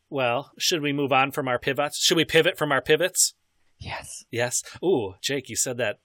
Well, 0.08 0.50
should 0.58 0.82
we 0.82 0.92
move 0.92 1.12
on 1.12 1.30
from 1.30 1.48
our 1.48 1.58
pivots? 1.58 1.98
Should 2.02 2.16
we 2.16 2.24
pivot 2.24 2.58
from 2.58 2.72
our 2.72 2.80
pivots? 2.80 3.34
Yes. 3.80 4.24
Yes. 4.30 4.62
Ooh, 4.84 5.14
Jake, 5.20 5.48
you 5.48 5.56
said 5.56 5.78
that. 5.78 5.98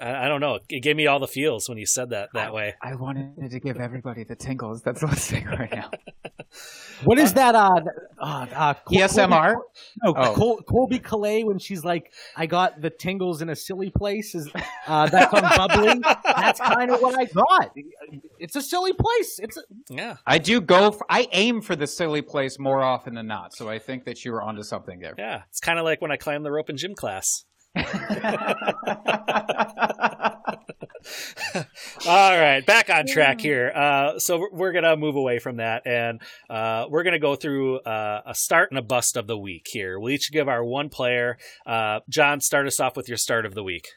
I, 0.00 0.26
I, 0.26 0.28
don't 0.28 0.40
know. 0.40 0.58
It 0.68 0.80
gave 0.80 0.96
me 0.96 1.06
all 1.06 1.18
the 1.18 1.26
feels 1.26 1.68
when 1.68 1.78
you 1.78 1.86
said 1.86 2.10
that 2.10 2.30
that 2.34 2.48
I, 2.48 2.52
way. 2.52 2.74
I 2.82 2.94
wanted 2.94 3.50
to 3.50 3.60
give 3.60 3.78
everybody 3.78 4.24
the 4.24 4.36
tingles 4.36 4.82
that's 4.82 5.02
listening 5.02 5.46
right 5.46 5.72
now. 5.72 5.90
what 7.04 7.18
is 7.18 7.32
that? 7.34 7.54
Uh, 7.54 7.80
uh, 8.18 8.46
uh 8.54 8.74
ASMR? 8.90 9.28
Colbie, 9.28 9.60
no, 10.04 10.14
oh. 10.16 10.34
Col- 10.34 10.60
Colbie 10.62 11.02
Caillat 11.02 11.44
when 11.44 11.58
she's 11.58 11.84
like, 11.84 12.12
"I 12.36 12.46
got 12.46 12.80
the 12.80 12.90
tingles 12.90 13.42
in 13.42 13.48
a 13.50 13.56
silly 13.56 13.90
place." 13.90 14.34
Is 14.34 14.50
uh, 14.86 15.06
that's 15.08 15.32
on 15.42 15.42
bubbling? 15.56 16.00
that's 16.24 16.60
kind 16.60 16.90
of 16.90 17.00
what 17.00 17.18
I 17.18 17.24
got. 17.24 17.72
It's 18.38 18.56
a 18.56 18.62
silly 18.62 18.92
place. 18.92 19.38
It's 19.38 19.56
a- 19.56 19.64
yeah. 19.88 20.16
I 20.26 20.38
do 20.38 20.60
go. 20.60 20.92
For, 20.92 21.06
I 21.08 21.28
aim 21.32 21.60
for 21.60 21.76
the 21.76 21.86
silly 21.86 22.22
place 22.22 22.58
more 22.58 22.82
often 22.82 23.14
than 23.14 23.26
not. 23.26 23.54
So 23.54 23.68
I 23.68 23.78
think 23.78 24.04
that 24.04 24.24
you 24.24 24.32
were 24.32 24.42
onto 24.42 24.62
something 24.62 25.00
there. 25.00 25.14
Yeah, 25.18 25.42
it's 25.48 25.60
kind 25.60 25.78
of 25.78 25.84
like 25.84 26.00
when 26.00 26.10
I 26.10 26.16
climb 26.16 26.42
the 26.42 26.52
rope 26.52 26.70
in 26.70 26.76
gym 26.76 26.94
class. 26.94 27.44
All 32.06 32.38
right, 32.38 32.64
back 32.64 32.90
on 32.90 33.06
track 33.06 33.40
here. 33.40 33.72
Uh, 33.74 34.18
so 34.18 34.48
we're 34.52 34.72
gonna 34.72 34.96
move 34.96 35.16
away 35.16 35.38
from 35.38 35.56
that, 35.56 35.86
and 35.86 36.20
uh, 36.48 36.86
we're 36.88 37.02
gonna 37.02 37.18
go 37.18 37.36
through 37.36 37.80
uh, 37.80 38.22
a 38.26 38.34
start 38.34 38.70
and 38.70 38.78
a 38.78 38.82
bust 38.82 39.16
of 39.16 39.26
the 39.26 39.38
week 39.38 39.66
here. 39.70 40.00
We'll 40.00 40.12
each 40.12 40.32
give 40.32 40.48
our 40.48 40.64
one 40.64 40.88
player. 40.88 41.36
Uh, 41.66 42.00
John, 42.08 42.40
start 42.40 42.66
us 42.66 42.80
off 42.80 42.96
with 42.96 43.08
your 43.08 43.18
start 43.18 43.44
of 43.44 43.54
the 43.54 43.62
week. 43.62 43.88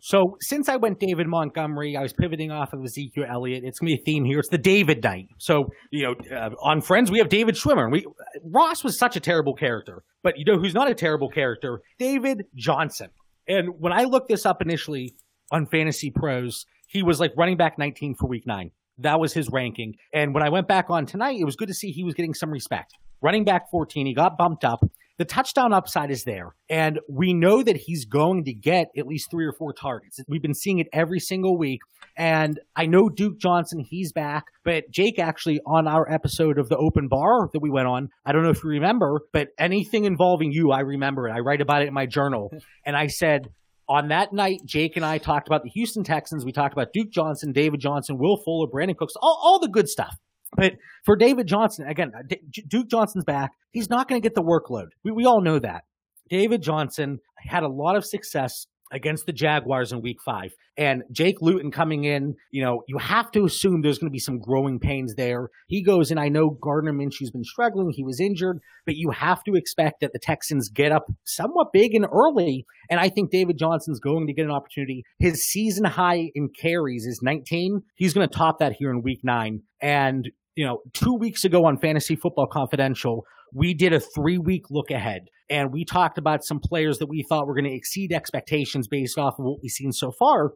So 0.00 0.36
since 0.40 0.68
I 0.68 0.76
went 0.76 1.00
David 1.00 1.26
Montgomery, 1.26 1.96
I 1.96 2.02
was 2.02 2.12
pivoting 2.12 2.50
off 2.50 2.72
of 2.72 2.82
Ezekiel 2.84 3.24
Elliott. 3.28 3.64
It's 3.64 3.78
gonna 3.78 3.90
be 3.90 3.94
a 3.94 4.04
theme 4.04 4.24
here. 4.24 4.38
It's 4.38 4.48
the 4.48 4.58
David 4.58 5.02
night. 5.02 5.28
So 5.38 5.66
you 5.90 6.02
know, 6.04 6.36
uh, 6.36 6.50
on 6.62 6.80
Friends 6.80 7.10
we 7.10 7.18
have 7.18 7.28
David 7.28 7.54
Schwimmer. 7.54 7.90
We 7.90 8.06
Ross 8.44 8.84
was 8.84 8.98
such 8.98 9.16
a 9.16 9.20
terrible 9.20 9.54
character, 9.54 10.02
but 10.22 10.38
you 10.38 10.44
know 10.44 10.58
who's 10.58 10.74
not 10.74 10.90
a 10.90 10.94
terrible 10.94 11.28
character? 11.28 11.80
David 11.98 12.44
Johnson. 12.54 13.08
And 13.46 13.70
when 13.78 13.92
I 13.92 14.04
looked 14.04 14.28
this 14.28 14.46
up 14.46 14.62
initially 14.62 15.14
on 15.52 15.66
Fantasy 15.66 16.10
Pros, 16.10 16.66
he 16.88 17.02
was 17.02 17.20
like 17.20 17.32
running 17.36 17.56
back 17.56 17.78
19 17.78 18.14
for 18.18 18.26
Week 18.26 18.46
Nine. 18.46 18.70
That 18.98 19.20
was 19.20 19.32
his 19.32 19.48
ranking. 19.50 19.94
And 20.12 20.32
when 20.34 20.42
I 20.42 20.48
went 20.48 20.68
back 20.68 20.88
on 20.88 21.04
tonight, 21.06 21.38
it 21.38 21.44
was 21.44 21.56
good 21.56 21.68
to 21.68 21.74
see 21.74 21.90
he 21.90 22.04
was 22.04 22.14
getting 22.14 22.34
some 22.34 22.50
respect. 22.50 22.94
Running 23.20 23.44
back 23.44 23.70
14, 23.70 24.06
he 24.06 24.14
got 24.14 24.36
bumped 24.38 24.64
up. 24.64 24.80
The 25.16 25.24
touchdown 25.24 25.72
upside 25.72 26.10
is 26.10 26.24
there. 26.24 26.54
And 26.68 26.98
we 27.08 27.34
know 27.34 27.62
that 27.62 27.76
he's 27.76 28.04
going 28.04 28.44
to 28.44 28.52
get 28.52 28.88
at 28.96 29.06
least 29.06 29.30
three 29.30 29.46
or 29.46 29.52
four 29.52 29.72
targets. 29.72 30.18
We've 30.26 30.42
been 30.42 30.54
seeing 30.54 30.78
it 30.78 30.88
every 30.92 31.20
single 31.20 31.56
week. 31.56 31.80
And 32.16 32.58
I 32.74 32.86
know 32.86 33.08
Duke 33.08 33.38
Johnson, 33.38 33.80
he's 33.80 34.12
back, 34.12 34.44
but 34.64 34.90
Jake 34.90 35.18
actually 35.18 35.60
on 35.66 35.86
our 35.86 36.10
episode 36.10 36.58
of 36.58 36.68
the 36.68 36.76
open 36.76 37.08
bar 37.08 37.48
that 37.52 37.60
we 37.60 37.70
went 37.70 37.88
on, 37.88 38.08
I 38.24 38.32
don't 38.32 38.42
know 38.42 38.50
if 38.50 38.62
you 38.62 38.70
remember, 38.70 39.20
but 39.32 39.48
anything 39.58 40.04
involving 40.04 40.52
you, 40.52 40.70
I 40.70 40.80
remember 40.80 41.28
it. 41.28 41.32
I 41.32 41.40
write 41.40 41.60
about 41.60 41.82
it 41.82 41.88
in 41.88 41.94
my 41.94 42.06
journal. 42.06 42.52
and 42.86 42.96
I 42.96 43.08
said, 43.08 43.50
on 43.88 44.08
that 44.08 44.32
night, 44.32 44.60
Jake 44.64 44.96
and 44.96 45.04
I 45.04 45.18
talked 45.18 45.46
about 45.46 45.62
the 45.62 45.68
Houston 45.70 46.04
Texans. 46.04 46.44
We 46.44 46.52
talked 46.52 46.72
about 46.72 46.92
Duke 46.92 47.10
Johnson, 47.10 47.52
David 47.52 47.80
Johnson, 47.80 48.16
Will 48.18 48.38
Fuller, 48.38 48.66
Brandin 48.66 48.96
Cooks, 48.96 49.14
all, 49.20 49.38
all 49.42 49.58
the 49.58 49.68
good 49.68 49.88
stuff. 49.88 50.16
But 50.56 50.74
for 51.04 51.16
David 51.16 51.46
Johnson, 51.46 51.86
again, 51.86 52.12
uh, 52.16 52.22
Duke 52.68 52.88
Johnson's 52.88 53.24
back. 53.24 53.52
He's 53.72 53.90
not 53.90 54.08
going 54.08 54.20
to 54.20 54.24
get 54.24 54.34
the 54.34 54.42
workload. 54.42 54.88
We, 55.02 55.12
we 55.12 55.24
all 55.24 55.40
know 55.40 55.58
that. 55.58 55.84
David 56.30 56.62
Johnson 56.62 57.18
had 57.36 57.62
a 57.62 57.68
lot 57.68 57.96
of 57.96 58.04
success 58.04 58.66
against 58.92 59.26
the 59.26 59.32
Jaguars 59.32 59.92
in 59.92 60.00
week 60.00 60.18
five. 60.24 60.54
And 60.76 61.02
Jake 61.10 61.40
Luton 61.40 61.70
coming 61.70 62.04
in, 62.04 62.34
you 62.50 62.62
know, 62.62 62.82
you 62.86 62.98
have 62.98 63.30
to 63.32 63.44
assume 63.44 63.82
there's 63.82 63.98
going 63.98 64.10
to 64.10 64.12
be 64.12 64.18
some 64.18 64.38
growing 64.38 64.78
pains 64.78 65.14
there. 65.16 65.48
He 65.66 65.82
goes 65.82 66.10
and 66.10 66.20
I 66.20 66.28
know 66.28 66.50
Gardner 66.50 66.92
Minshew's 66.92 67.30
been 67.30 67.44
struggling. 67.44 67.90
He 67.92 68.04
was 68.04 68.20
injured, 68.20 68.60
but 68.86 68.96
you 68.96 69.10
have 69.10 69.42
to 69.44 69.54
expect 69.54 70.00
that 70.00 70.12
the 70.12 70.18
Texans 70.18 70.68
get 70.68 70.92
up 70.92 71.06
somewhat 71.24 71.72
big 71.72 71.94
and 71.94 72.06
early. 72.12 72.66
And 72.88 73.00
I 73.00 73.08
think 73.08 73.30
David 73.30 73.58
Johnson's 73.58 74.00
going 74.00 74.26
to 74.26 74.32
get 74.32 74.44
an 74.44 74.52
opportunity. 74.52 75.04
His 75.18 75.44
season 75.44 75.84
high 75.84 76.30
in 76.34 76.48
carries 76.48 77.04
is 77.04 77.20
19. 77.22 77.82
He's 77.96 78.14
going 78.14 78.28
to 78.28 78.34
top 78.34 78.60
that 78.60 78.74
here 78.78 78.90
in 78.90 79.02
week 79.02 79.20
nine. 79.22 79.62
And 79.80 80.30
you 80.56 80.64
know, 80.64 80.78
two 80.92 81.14
weeks 81.14 81.44
ago 81.44 81.64
on 81.66 81.78
Fantasy 81.78 82.16
Football 82.16 82.46
Confidential, 82.46 83.24
we 83.52 83.74
did 83.74 83.92
a 83.92 84.00
three 84.00 84.38
week 84.38 84.64
look 84.70 84.90
ahead 84.90 85.22
and 85.50 85.72
we 85.72 85.84
talked 85.84 86.18
about 86.18 86.44
some 86.44 86.60
players 86.60 86.98
that 86.98 87.08
we 87.08 87.24
thought 87.28 87.46
were 87.46 87.54
going 87.54 87.70
to 87.70 87.74
exceed 87.74 88.12
expectations 88.12 88.88
based 88.88 89.18
off 89.18 89.34
of 89.38 89.44
what 89.44 89.58
we've 89.62 89.70
seen 89.70 89.92
so 89.92 90.10
far. 90.10 90.52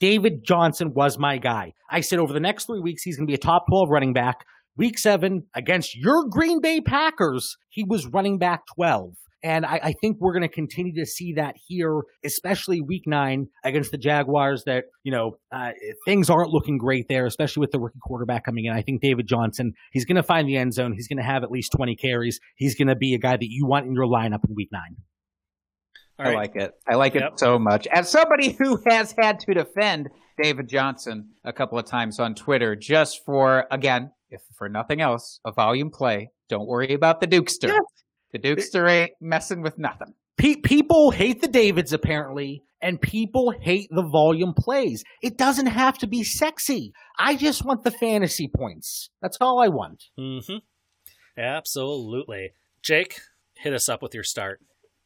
David 0.00 0.44
Johnson 0.44 0.92
was 0.92 1.18
my 1.18 1.38
guy. 1.38 1.72
I 1.90 2.00
said 2.00 2.18
over 2.18 2.32
the 2.32 2.40
next 2.40 2.66
three 2.66 2.80
weeks, 2.80 3.02
he's 3.02 3.16
going 3.16 3.26
to 3.26 3.30
be 3.30 3.36
a 3.36 3.38
top 3.38 3.64
12 3.70 3.88
running 3.90 4.12
back. 4.12 4.44
Week 4.76 4.98
seven 4.98 5.44
against 5.54 5.96
your 5.96 6.24
Green 6.28 6.60
Bay 6.60 6.80
Packers, 6.80 7.56
he 7.68 7.84
was 7.84 8.06
running 8.06 8.38
back 8.38 8.62
12. 8.74 9.14
And 9.44 9.66
I, 9.66 9.78
I 9.82 9.92
think 10.00 10.16
we're 10.20 10.32
going 10.32 10.42
to 10.42 10.48
continue 10.48 10.94
to 10.94 11.04
see 11.04 11.34
that 11.34 11.54
here, 11.68 12.00
especially 12.24 12.80
week 12.80 13.02
nine 13.06 13.48
against 13.62 13.90
the 13.90 13.98
Jaguars 13.98 14.64
that, 14.64 14.86
you 15.02 15.12
know, 15.12 15.36
uh, 15.52 15.72
things 16.06 16.30
aren't 16.30 16.48
looking 16.48 16.78
great 16.78 17.08
there, 17.08 17.26
especially 17.26 17.60
with 17.60 17.70
the 17.70 17.78
rookie 17.78 17.98
quarterback 18.02 18.46
coming 18.46 18.64
in. 18.64 18.72
I 18.72 18.80
think 18.80 19.02
David 19.02 19.26
Johnson, 19.26 19.74
he's 19.92 20.06
going 20.06 20.16
to 20.16 20.22
find 20.22 20.48
the 20.48 20.56
end 20.56 20.72
zone. 20.72 20.94
He's 20.94 21.06
going 21.06 21.18
to 21.18 21.22
have 21.22 21.42
at 21.42 21.50
least 21.50 21.72
20 21.76 21.94
carries. 21.96 22.40
He's 22.56 22.74
going 22.74 22.88
to 22.88 22.96
be 22.96 23.12
a 23.12 23.18
guy 23.18 23.36
that 23.36 23.46
you 23.46 23.66
want 23.66 23.86
in 23.86 23.92
your 23.92 24.06
lineup 24.06 24.48
in 24.48 24.54
week 24.54 24.70
nine. 24.72 24.96
I 26.18 26.32
like 26.32 26.56
it. 26.56 26.72
I 26.88 26.94
like 26.94 27.14
yep. 27.14 27.32
it 27.32 27.38
so 27.38 27.58
much. 27.58 27.86
As 27.88 28.08
somebody 28.08 28.52
who 28.52 28.80
has 28.86 29.14
had 29.20 29.40
to 29.40 29.52
defend 29.52 30.08
David 30.42 30.68
Johnson 30.68 31.30
a 31.44 31.52
couple 31.52 31.78
of 31.78 31.84
times 31.84 32.18
on 32.18 32.34
Twitter, 32.34 32.76
just 32.76 33.22
for, 33.26 33.66
again, 33.70 34.10
if 34.30 34.40
for 34.56 34.70
nothing 34.70 35.02
else, 35.02 35.40
a 35.44 35.52
volume 35.52 35.90
play. 35.90 36.30
Don't 36.48 36.66
worry 36.66 36.94
about 36.94 37.20
the 37.20 37.26
Dukester. 37.26 37.68
Yes. 37.68 38.03
The 38.34 38.40
Dukester 38.40 38.90
ain't 38.90 39.12
messing 39.20 39.62
with 39.62 39.78
nothing. 39.78 40.12
Pe- 40.36 40.56
people 40.56 41.12
hate 41.12 41.40
the 41.40 41.46
Davids 41.46 41.92
apparently, 41.92 42.64
and 42.82 43.00
people 43.00 43.54
hate 43.60 43.88
the 43.92 44.02
volume 44.02 44.54
plays. 44.58 45.04
It 45.22 45.38
doesn't 45.38 45.68
have 45.68 45.98
to 45.98 46.08
be 46.08 46.24
sexy. 46.24 46.92
I 47.16 47.36
just 47.36 47.64
want 47.64 47.84
the 47.84 47.92
fantasy 47.92 48.48
points. 48.48 49.08
That's 49.22 49.38
all 49.40 49.62
I 49.62 49.68
want. 49.68 50.06
Mm-hmm. 50.18 50.56
Absolutely. 51.38 52.50
Jake, 52.82 53.20
hit 53.56 53.72
us 53.72 53.88
up 53.88 54.02
with 54.02 54.14
your 54.14 54.24
start. 54.24 54.60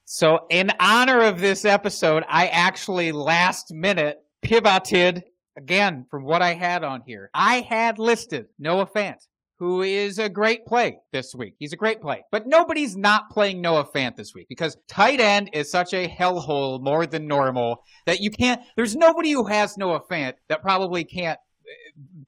So, 0.06 0.46
in 0.48 0.72
honor 0.80 1.20
of 1.20 1.38
this 1.38 1.66
episode, 1.66 2.24
I 2.30 2.46
actually 2.46 3.12
last 3.12 3.74
minute 3.74 4.20
pivoted 4.40 5.24
again 5.54 6.06
from 6.10 6.24
what 6.24 6.40
I 6.40 6.54
had 6.54 6.82
on 6.82 7.02
here. 7.06 7.28
I 7.34 7.60
had 7.60 7.98
listed 7.98 8.46
Noah 8.58 8.86
Fant 8.86 9.26
who 9.58 9.82
is 9.82 10.18
a 10.18 10.28
great 10.28 10.64
play 10.66 10.98
this 11.12 11.34
week. 11.34 11.54
He's 11.58 11.72
a 11.72 11.76
great 11.76 12.00
play. 12.00 12.22
But 12.30 12.46
nobody's 12.46 12.96
not 12.96 13.30
playing 13.30 13.60
Noah 13.60 13.88
Fant 13.92 14.16
this 14.16 14.32
week 14.34 14.46
because 14.48 14.76
tight 14.88 15.20
end 15.20 15.50
is 15.52 15.70
such 15.70 15.92
a 15.92 16.08
hellhole 16.08 16.80
more 16.80 17.06
than 17.06 17.26
normal 17.26 17.82
that 18.06 18.20
you 18.20 18.30
can't, 18.30 18.60
there's 18.76 18.94
nobody 18.94 19.32
who 19.32 19.46
has 19.46 19.76
Noah 19.76 20.00
Fant 20.10 20.34
that 20.48 20.62
probably 20.62 21.02
can't 21.02 21.38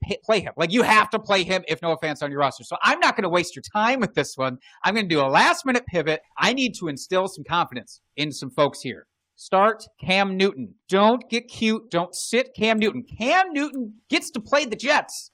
uh, 0.09 0.15
play 0.25 0.41
him. 0.41 0.51
Like 0.57 0.73
you 0.73 0.83
have 0.83 1.09
to 1.11 1.19
play 1.19 1.43
him 1.43 1.63
if 1.69 1.81
Noah 1.81 1.97
Fant's 2.03 2.21
on 2.21 2.31
your 2.31 2.41
roster. 2.41 2.65
So 2.65 2.75
I'm 2.83 2.99
not 2.99 3.15
going 3.15 3.23
to 3.23 3.29
waste 3.29 3.55
your 3.55 3.63
time 3.73 4.01
with 4.01 4.13
this 4.13 4.35
one. 4.35 4.57
I'm 4.83 4.93
going 4.93 5.07
to 5.07 5.15
do 5.15 5.21
a 5.21 5.27
last 5.27 5.65
minute 5.65 5.85
pivot. 5.87 6.21
I 6.37 6.51
need 6.51 6.75
to 6.75 6.89
instill 6.89 7.29
some 7.29 7.45
confidence 7.45 8.01
in 8.17 8.33
some 8.33 8.51
folks 8.51 8.81
here. 8.81 9.07
Start 9.37 9.85
Cam 10.03 10.35
Newton. 10.35 10.75
Don't 10.89 11.27
get 11.29 11.47
cute. 11.47 11.89
Don't 11.89 12.13
sit 12.13 12.53
Cam 12.53 12.77
Newton. 12.77 13.03
Cam 13.17 13.53
Newton 13.53 13.93
gets 14.09 14.29
to 14.31 14.41
play 14.41 14.65
the 14.65 14.75
Jets 14.75 15.30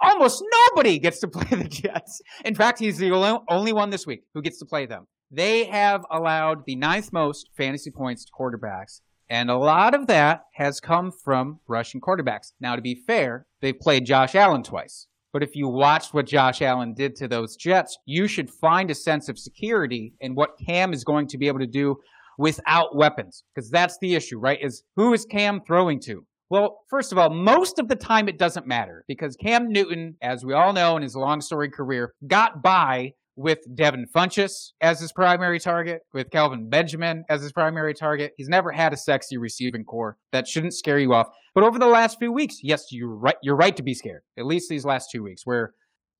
almost 0.00 0.44
nobody 0.68 0.98
gets 0.98 1.20
to 1.20 1.28
play 1.28 1.58
the 1.58 1.68
Jets. 1.68 2.20
In 2.44 2.54
fact, 2.54 2.78
he's 2.78 2.98
the 2.98 3.12
only 3.48 3.72
one 3.72 3.90
this 3.90 4.06
week 4.06 4.22
who 4.34 4.42
gets 4.42 4.58
to 4.58 4.66
play 4.66 4.86
them. 4.86 5.06
They 5.30 5.64
have 5.64 6.04
allowed 6.10 6.64
the 6.66 6.74
ninth 6.74 7.12
most 7.12 7.50
fantasy 7.56 7.90
points 7.90 8.24
to 8.24 8.32
quarterbacks, 8.32 9.00
and 9.28 9.48
a 9.48 9.56
lot 9.56 9.94
of 9.94 10.08
that 10.08 10.42
has 10.54 10.80
come 10.80 11.12
from 11.12 11.60
rushing 11.68 12.00
quarterbacks. 12.00 12.52
Now, 12.60 12.74
to 12.74 12.82
be 12.82 12.96
fair, 13.06 13.46
they've 13.60 13.78
played 13.78 14.06
Josh 14.06 14.34
Allen 14.34 14.64
twice. 14.64 15.06
But 15.32 15.44
if 15.44 15.54
you 15.54 15.68
watched 15.68 16.12
what 16.12 16.26
Josh 16.26 16.60
Allen 16.60 16.94
did 16.94 17.14
to 17.16 17.28
those 17.28 17.54
Jets, 17.54 17.96
you 18.04 18.26
should 18.26 18.50
find 18.50 18.90
a 18.90 18.94
sense 18.94 19.28
of 19.28 19.38
security 19.38 20.14
in 20.20 20.34
what 20.34 20.58
Cam 20.66 20.92
is 20.92 21.04
going 21.04 21.28
to 21.28 21.38
be 21.38 21.46
able 21.46 21.60
to 21.60 21.66
do 21.68 21.96
without 22.36 22.96
weapons. 22.96 23.44
Because 23.54 23.70
that's 23.70 23.96
the 24.00 24.16
issue, 24.16 24.40
right? 24.40 24.58
Is 24.60 24.82
who 24.96 25.14
is 25.14 25.24
Cam 25.24 25.60
throwing 25.64 26.00
to? 26.00 26.26
Well, 26.50 26.80
first 26.88 27.12
of 27.12 27.18
all, 27.18 27.30
most 27.30 27.78
of 27.78 27.86
the 27.86 27.94
time 27.94 28.28
it 28.28 28.36
doesn't 28.36 28.66
matter 28.66 29.04
because 29.06 29.36
Cam 29.36 29.70
Newton, 29.70 30.16
as 30.20 30.44
we 30.44 30.52
all 30.52 30.72
know 30.72 30.96
in 30.96 31.02
his 31.02 31.14
long 31.14 31.40
story 31.40 31.70
career, 31.70 32.12
got 32.26 32.60
by 32.60 33.12
with 33.36 33.60
Devin 33.74 34.06
Funchess 34.14 34.72
as 34.80 35.00
his 35.00 35.12
primary 35.12 35.60
target, 35.60 36.02
with 36.12 36.30
Kelvin 36.30 36.68
Benjamin 36.68 37.24
as 37.30 37.40
his 37.40 37.52
primary 37.52 37.94
target. 37.94 38.32
He's 38.36 38.48
never 38.48 38.72
had 38.72 38.92
a 38.92 38.96
sexy 38.96 39.38
receiving 39.38 39.84
corps. 39.84 40.18
That 40.32 40.48
shouldn't 40.48 40.74
scare 40.74 40.98
you 40.98 41.14
off. 41.14 41.28
But 41.54 41.62
over 41.62 41.78
the 41.78 41.86
last 41.86 42.18
few 42.18 42.32
weeks, 42.32 42.58
yes, 42.62 42.86
you're 42.90 43.08
right, 43.08 43.36
you're 43.42 43.56
right 43.56 43.76
to 43.76 43.82
be 43.84 43.94
scared. 43.94 44.22
At 44.36 44.44
least 44.44 44.68
these 44.68 44.84
last 44.84 45.10
two 45.10 45.22
weeks 45.22 45.46
where 45.46 45.72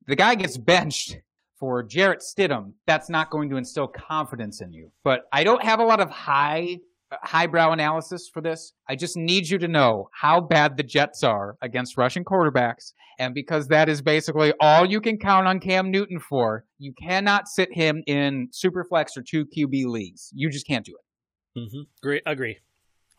the 0.06 0.16
guy 0.16 0.36
gets 0.36 0.56
benched 0.56 1.18
for 1.58 1.82
Jarrett 1.82 2.20
Stidham, 2.20 2.72
that's 2.86 3.10
not 3.10 3.30
going 3.30 3.50
to 3.50 3.56
instill 3.56 3.88
confidence 3.88 4.62
in 4.62 4.72
you. 4.72 4.92
But 5.04 5.22
I 5.32 5.44
don't 5.44 5.62
have 5.62 5.80
a 5.80 5.84
lot 5.84 6.00
of 6.00 6.08
high 6.08 6.78
highbrow 7.22 7.72
analysis 7.72 8.28
for 8.32 8.40
this. 8.40 8.72
I 8.88 8.96
just 8.96 9.16
need 9.16 9.48
you 9.48 9.58
to 9.58 9.68
know 9.68 10.08
how 10.12 10.40
bad 10.40 10.76
the 10.76 10.82
Jets 10.82 11.22
are 11.22 11.56
against 11.62 11.96
Russian 11.96 12.24
quarterbacks. 12.24 12.92
And 13.18 13.34
because 13.34 13.68
that 13.68 13.88
is 13.88 14.00
basically 14.00 14.52
all 14.60 14.86
you 14.86 15.00
can 15.00 15.18
count 15.18 15.46
on 15.46 15.60
Cam 15.60 15.90
Newton 15.90 16.18
for, 16.18 16.64
you 16.78 16.94
cannot 16.94 17.48
sit 17.48 17.72
him 17.72 18.02
in 18.06 18.48
Superflex 18.48 19.16
or 19.16 19.22
two 19.22 19.44
QB 19.46 19.86
leagues. 19.86 20.30
You 20.34 20.50
just 20.50 20.66
can't 20.66 20.86
do 20.86 20.92
it. 20.92 21.58
Mm-hmm. 21.60 21.80
Great. 22.02 22.22
Agree. 22.26 22.58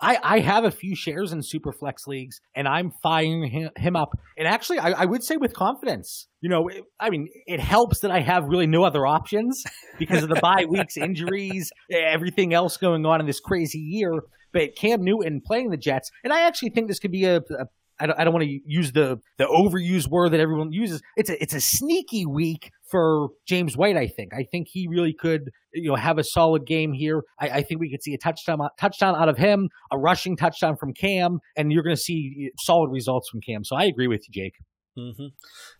I, 0.02 0.18
I 0.24 0.40
have 0.40 0.64
a 0.64 0.72
few 0.72 0.96
shares 0.96 1.32
in 1.32 1.40
Superflex 1.40 2.08
leagues, 2.08 2.42
and 2.56 2.68
I'm 2.68 2.92
firing 3.04 3.48
him, 3.50 3.70
him 3.78 3.96
up. 3.96 4.10
And 4.38 4.48
actually, 4.48 4.80
I, 4.80 4.92
I, 4.92 5.06
would 5.06 5.24
say 5.24 5.38
with 5.38 5.54
confidence. 5.54 6.28
You 6.42 6.50
know, 6.50 6.68
it, 6.70 6.84
I 7.00 7.12
mean, 7.12 7.28
it 7.46 7.60
helps 7.60 8.00
that 8.00 8.10
I 8.10 8.20
have 8.22 8.46
really 8.46 8.66
no 8.66 8.84
other 8.84 9.06
options 9.06 9.64
because 10.00 10.24
of 10.24 10.30
the 10.30 10.40
bye 10.42 10.66
weeks, 10.70 10.98
injuries, 10.98 11.72
everything 11.92 12.54
else 12.54 12.78
going 12.78 13.06
on 13.06 13.20
in 13.20 13.28
this 13.28 13.40
crazy 13.40 13.80
year. 13.80 14.12
But 14.52 14.76
Cam 14.76 15.04
Newton 15.04 15.42
playing 15.46 15.70
the 15.70 15.78
Jets, 15.78 16.10
and 16.24 16.34
I 16.34 16.42
actually 16.42 16.72
think 16.72 16.88
this 16.88 17.00
could 17.00 17.12
be 17.12 17.26
a, 17.26 17.38
a 17.38 17.66
I 18.02 18.08
don't, 18.08 18.20
I 18.20 18.24
don't 18.24 18.34
want 18.34 18.46
to 18.46 18.60
use 18.66 18.92
the 18.92 19.20
the 19.38 19.46
overused 19.46 20.10
word 20.10 20.30
that 20.32 20.40
everyone 20.40 20.72
uses. 20.72 21.02
It's 21.16 21.30
a 21.30 21.42
it's 21.42 21.54
a 21.54 21.62
sneaky 21.62 22.26
week 22.26 22.72
for 22.92 23.30
James 23.48 23.76
White. 23.76 23.98
I 23.98 24.08
think. 24.08 24.34
I 24.34 24.46
think 24.52 24.68
he 24.70 24.88
really 24.88 25.14
could 25.14 25.50
you 25.74 25.90
know 25.90 25.96
have 25.96 26.18
a 26.18 26.24
solid 26.24 26.66
game 26.68 26.94
here. 26.94 27.24
I, 27.40 27.50
I 27.50 27.62
think 27.64 27.80
we 27.80 27.90
could 27.90 28.04
see 28.04 28.14
a 28.14 28.18
touchdown 28.18 28.60
touchdown 28.80 29.16
out 29.16 29.30
of 29.30 29.38
him, 29.38 29.70
a 29.92 29.98
rushing 29.98 30.36
touchdown 30.36 30.76
from 30.76 30.94
Cam, 30.94 31.40
and 31.56 31.72
you're 31.72 31.84
going 31.84 31.96
to 31.96 32.02
see 32.02 32.52
solid 32.60 32.92
results 32.92 33.30
from 33.30 33.42
Cam. 33.42 33.64
So 33.64 33.76
I 33.76 33.86
agree 33.86 34.08
with 34.08 34.28
you, 34.28 34.44
Jake. 34.44 34.56
Mm-hmm. 34.98 35.28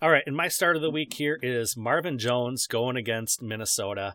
All 0.02 0.10
right, 0.10 0.24
and 0.26 0.36
my 0.36 0.48
start 0.48 0.78
of 0.78 0.82
the 0.82 0.90
week 0.90 1.14
here 1.14 1.38
is 1.42 1.76
Marvin 1.76 2.18
Jones 2.18 2.66
going 2.66 2.96
against 2.96 3.42
Minnesota. 3.42 4.14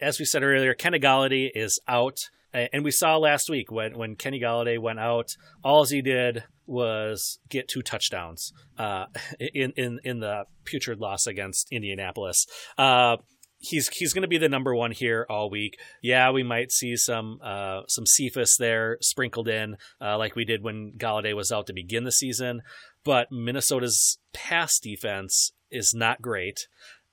As 0.00 0.18
we 0.18 0.24
said 0.24 0.42
earlier, 0.42 0.74
Kenny 0.74 0.98
Golladay 0.98 1.50
is 1.54 1.80
out. 1.88 2.30
And 2.52 2.84
we 2.84 2.90
saw 2.90 3.18
last 3.18 3.50
week 3.50 3.70
when, 3.70 3.98
when 3.98 4.16
Kenny 4.16 4.40
Golladay 4.40 4.78
went 4.78 4.98
out, 4.98 5.36
all 5.62 5.84
he 5.84 6.00
did 6.00 6.44
was 6.66 7.38
get 7.48 7.68
two 7.68 7.82
touchdowns 7.82 8.52
uh, 8.78 9.06
in, 9.40 9.72
in 9.76 10.00
in 10.04 10.20
the 10.20 10.44
putrid 10.64 10.98
loss 10.98 11.26
against 11.26 11.70
Indianapolis. 11.70 12.46
Uh, 12.78 13.18
he's 13.58 13.88
he's 13.88 14.12
going 14.12 14.22
to 14.22 14.28
be 14.28 14.38
the 14.38 14.48
number 14.48 14.74
one 14.74 14.92
here 14.92 15.26
all 15.28 15.50
week. 15.50 15.78
Yeah, 16.02 16.30
we 16.30 16.42
might 16.42 16.72
see 16.72 16.96
some 16.96 17.40
uh, 17.42 17.82
some 17.88 18.06
Cephus 18.06 18.56
there 18.56 18.98
sprinkled 19.00 19.48
in, 19.48 19.76
uh, 20.00 20.18
like 20.18 20.36
we 20.36 20.44
did 20.44 20.62
when 20.62 20.92
Golladay 20.96 21.34
was 21.34 21.52
out 21.52 21.66
to 21.66 21.72
begin 21.72 22.04
the 22.04 22.12
season. 22.12 22.62
But 23.04 23.30
Minnesota's 23.30 24.18
pass 24.32 24.78
defense 24.78 25.52
is 25.70 25.94
not 25.94 26.22
great. 26.22 26.68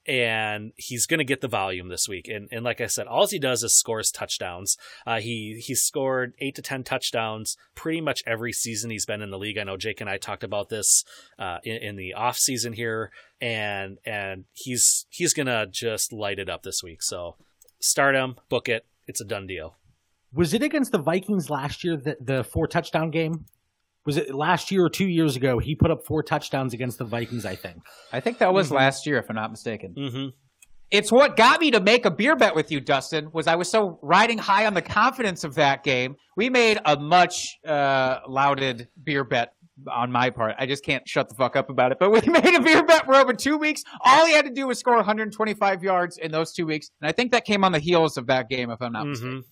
And 0.06 0.74
he's 0.76 1.06
going 1.06 1.20
to 1.20 1.24
get 1.24 1.42
the 1.42 1.48
volume 1.48 1.88
this 1.88 2.08
week. 2.10 2.28
And 2.28 2.48
and 2.52 2.64
like 2.64 2.82
I 2.82 2.88
said, 2.88 3.08
all 3.08 3.28
he 3.28 3.40
does 3.40 3.64
is 3.64 3.76
scores 3.76 4.12
touchdowns. 4.12 4.78
Uh, 5.06 5.20
he 5.20 5.62
he's 5.66 5.82
scored 5.82 6.34
eight 6.40 6.56
to 6.56 6.62
ten 6.62 6.84
touchdowns 6.84 7.58
pretty 7.76 8.02
much 8.02 8.24
every 8.26 8.54
season 8.54 8.90
he's 8.90 9.06
been 9.06 9.22
in 9.22 9.32
the 9.32 9.40
league. 9.40 9.58
I 9.58 9.64
know 9.64 9.78
Jake 9.78 10.02
and 10.02 10.10
I 10.10 10.18
talked 10.18 10.44
about 10.44 10.70
this 10.70 11.04
uh, 11.40 11.60
in, 11.64 11.78
in 11.78 11.96
the 11.96 12.14
off 12.14 12.38
season 12.38 12.74
here, 12.74 13.12
and 13.40 13.98
and 14.06 14.46
he's 14.54 15.06
he's 15.10 15.34
gonna 15.34 15.68
just 15.68 16.12
light 16.12 16.40
it 16.40 16.50
up 16.50 16.64
this 16.64 16.84
week. 16.84 17.02
So 17.02 17.36
start 17.80 18.16
him, 18.16 18.36
book 18.50 18.68
it. 18.68 18.86
It's 19.08 19.22
a 19.22 19.26
done 19.26 19.48
deal. 19.48 19.78
Was 20.34 20.54
it 20.54 20.64
against 20.64 20.92
the 20.92 20.98
Vikings 20.98 21.50
last 21.50 21.84
year 21.84 21.96
that 21.98 22.26
the 22.26 22.44
four 22.44 22.68
touchdown 22.68 23.12
game? 23.12 23.46
Was 24.06 24.18
it 24.18 24.34
last 24.34 24.72
year 24.72 24.84
or 24.84 24.90
two 24.90 25.08
years 25.08 25.36
ago? 25.36 25.60
He 25.60 25.76
put 25.76 25.92
up 25.92 26.06
four 26.06 26.24
touchdowns 26.24 26.74
against 26.74 26.98
the 26.98 27.06
Vikings, 27.06 27.46
I 27.46 27.56
think. 27.56 27.78
I 28.12 28.20
think 28.20 28.40
that 28.40 28.54
was 28.54 28.68
mm-hmm. 28.68 28.76
last 28.76 29.06
year, 29.06 29.18
if 29.18 29.30
I'm 29.30 29.36
not 29.36 29.50
mistaken. 29.50 29.96
Mm-hmm. 29.98 30.28
It's 30.92 31.12
what 31.12 31.36
got 31.36 31.60
me 31.60 31.72
to 31.72 31.80
make 31.80 32.06
a 32.06 32.12
beer 32.12 32.36
bet 32.36 32.54
with 32.54 32.72
you, 32.72 32.80
Dustin. 32.80 33.32
Was 33.32 33.48
I 33.48 33.56
was 33.56 33.70
so 33.70 33.98
riding 34.04 34.38
high 34.38 34.68
on 34.68 34.74
the 34.74 34.82
confidence 34.82 35.44
of 35.44 35.56
that 35.56 35.84
game. 35.84 36.18
We 36.38 36.50
made 36.50 36.80
a 36.86 37.00
much 37.00 37.58
uh, 37.66 38.20
lauded 38.28 38.90
beer 39.04 39.24
bet 39.24 39.54
on 39.92 40.12
my 40.12 40.30
part. 40.30 40.56
I 40.60 40.66
just 40.66 40.84
can't 40.84 41.08
shut 41.08 41.30
the 41.30 41.36
fuck 41.36 41.56
up 41.56 41.70
about 41.70 41.92
it. 41.92 41.98
But 42.00 42.12
we 42.12 42.22
made 42.32 42.56
a 42.56 42.62
beer 42.62 42.84
bet 42.84 43.06
for 43.06 43.16
over 43.16 43.34
two 43.34 43.58
weeks. 43.58 43.84
All 44.02 44.26
he 44.26 44.34
had 44.34 44.46
to 44.46 44.52
do 44.52 44.68
was 44.68 44.80
score 44.80 44.96
125 44.96 45.84
yards 45.84 46.18
in 46.18 46.32
those 46.32 46.54
two 46.54 46.66
weeks, 46.66 46.90
and 47.02 47.08
I 47.08 47.12
think 47.12 47.32
that 47.32 47.46
came 47.46 47.64
on 47.64 47.72
the 47.72 47.80
heels 47.80 48.18
of 48.18 48.28
that 48.28 48.50
game, 48.50 48.70
if 48.70 48.82
I'm 48.82 48.92
not 48.92 49.06
mm-hmm. 49.06 49.12
mistaken. 49.12 49.44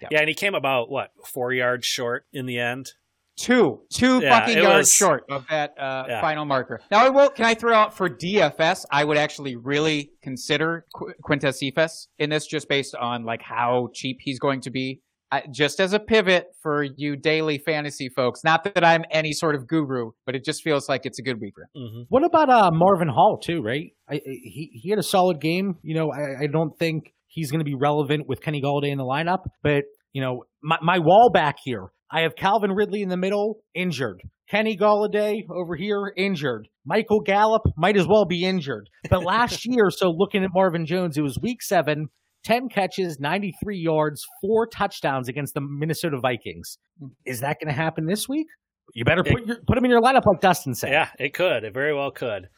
Yeah. 0.00 0.08
yeah, 0.12 0.20
and 0.20 0.28
he 0.28 0.34
came 0.34 0.54
about 0.54 0.90
what 0.90 1.10
four 1.24 1.52
yards 1.52 1.86
short 1.86 2.26
in 2.32 2.46
the 2.46 2.58
end. 2.58 2.92
Two, 3.36 3.82
two 3.92 4.20
yeah, 4.22 4.38
fucking 4.38 4.56
yards 4.62 4.78
was, 4.78 4.92
short 4.92 5.24
of 5.30 5.46
that 5.50 5.74
uh, 5.78 6.04
yeah. 6.08 6.20
final 6.22 6.46
marker. 6.46 6.80
Now, 6.90 7.04
I 7.04 7.10
will. 7.10 7.28
Can 7.28 7.44
I 7.44 7.54
throw 7.54 7.74
out 7.74 7.94
for 7.94 8.08
DFS? 8.08 8.84
I 8.90 9.04
would 9.04 9.18
actually 9.18 9.56
really 9.56 10.12
consider 10.22 10.86
Qu- 10.94 11.12
Quintez 11.22 11.56
Cephus 11.56 12.08
in 12.18 12.30
this, 12.30 12.46
just 12.46 12.66
based 12.68 12.94
on 12.94 13.24
like 13.24 13.42
how 13.42 13.88
cheap 13.92 14.18
he's 14.20 14.38
going 14.38 14.62
to 14.62 14.70
be. 14.70 15.02
I, 15.30 15.42
just 15.52 15.80
as 15.80 15.92
a 15.92 15.98
pivot 15.98 16.46
for 16.62 16.84
you 16.84 17.16
daily 17.16 17.58
fantasy 17.58 18.08
folks. 18.08 18.42
Not 18.44 18.64
that 18.64 18.84
I'm 18.84 19.02
any 19.10 19.32
sort 19.32 19.54
of 19.54 19.66
guru, 19.66 20.12
but 20.24 20.34
it 20.34 20.44
just 20.44 20.62
feels 20.62 20.88
like 20.88 21.04
it's 21.04 21.18
a 21.18 21.22
good 21.22 21.40
week. 21.40 21.54
Mm-hmm. 21.76 22.02
What 22.08 22.24
about 22.24 22.48
uh, 22.48 22.70
Marvin 22.72 23.08
Hall 23.08 23.38
too? 23.38 23.60
Right, 23.60 23.90
I, 24.08 24.20
he 24.24 24.70
he 24.72 24.88
had 24.88 24.98
a 24.98 25.02
solid 25.02 25.40
game. 25.40 25.76
You 25.82 25.94
know, 25.94 26.10
I, 26.10 26.44
I 26.44 26.46
don't 26.46 26.78
think 26.78 27.12
he's 27.26 27.50
going 27.50 27.60
to 27.60 27.64
be 27.64 27.74
relevant 27.74 28.28
with 28.28 28.40
Kenny 28.40 28.62
Golladay 28.62 28.90
in 28.90 28.98
the 28.98 29.04
lineup, 29.04 29.44
but 29.62 29.84
you 30.12 30.22
know, 30.22 30.44
my, 30.62 30.78
my 30.80 30.98
wall 30.98 31.30
back 31.30 31.56
here 31.62 31.90
I 32.10 32.20
have 32.22 32.36
Calvin 32.36 32.72
Ridley 32.72 33.02
in 33.02 33.08
the 33.08 33.16
middle, 33.16 33.58
injured. 33.74 34.22
Kenny 34.48 34.76
Golladay 34.76 35.42
over 35.50 35.74
here, 35.74 36.12
injured. 36.16 36.68
Michael 36.84 37.20
Gallup 37.20 37.62
might 37.76 37.96
as 37.96 38.06
well 38.06 38.24
be 38.24 38.44
injured. 38.44 38.88
But 39.10 39.24
last 39.24 39.66
year, 39.66 39.90
so 39.90 40.10
looking 40.10 40.44
at 40.44 40.50
Marvin 40.54 40.86
Jones, 40.86 41.18
it 41.18 41.22
was 41.22 41.38
week 41.40 41.62
seven, 41.62 42.08
10 42.44 42.68
catches, 42.68 43.18
93 43.18 43.78
yards, 43.78 44.24
four 44.40 44.68
touchdowns 44.68 45.28
against 45.28 45.54
the 45.54 45.60
Minnesota 45.60 46.18
Vikings. 46.20 46.78
Hmm. 47.00 47.08
Is 47.24 47.40
that 47.40 47.58
going 47.60 47.74
to 47.74 47.80
happen 47.80 48.06
this 48.06 48.28
week? 48.28 48.46
You 48.94 49.04
better 49.04 49.24
put, 49.24 49.44
your, 49.44 49.56
put 49.66 49.76
him 49.76 49.84
in 49.84 49.90
your 49.90 50.00
lineup 50.00 50.26
like 50.26 50.40
Dustin 50.40 50.74
said. 50.74 50.92
Yeah, 50.92 51.08
it 51.18 51.34
could. 51.34 51.64
It 51.64 51.74
very 51.74 51.92
well 51.92 52.12
could. 52.12 52.48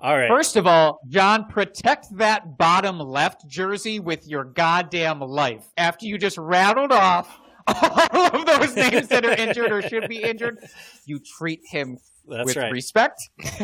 All 0.00 0.16
right. 0.16 0.28
First 0.28 0.56
of 0.56 0.66
all, 0.66 1.00
John, 1.08 1.46
protect 1.46 2.06
that 2.18 2.58
bottom 2.58 2.98
left 2.98 3.48
jersey 3.48 3.98
with 3.98 4.28
your 4.28 4.44
goddamn 4.44 5.20
life. 5.20 5.66
After 5.78 6.06
you 6.06 6.18
just 6.18 6.36
rattled 6.36 6.92
off 6.92 7.40
all 8.12 8.40
of 8.40 8.46
those 8.46 8.74
names 8.76 9.08
that 9.08 9.24
are 9.24 9.32
injured 9.32 9.70
or 9.70 9.82
should 9.82 10.08
be 10.08 10.22
injured, 10.22 10.58
you 11.04 11.18
treat 11.18 11.60
him 11.70 11.98
That's 12.28 12.46
with 12.46 12.56
right. 12.56 12.72
respect. 12.72 13.20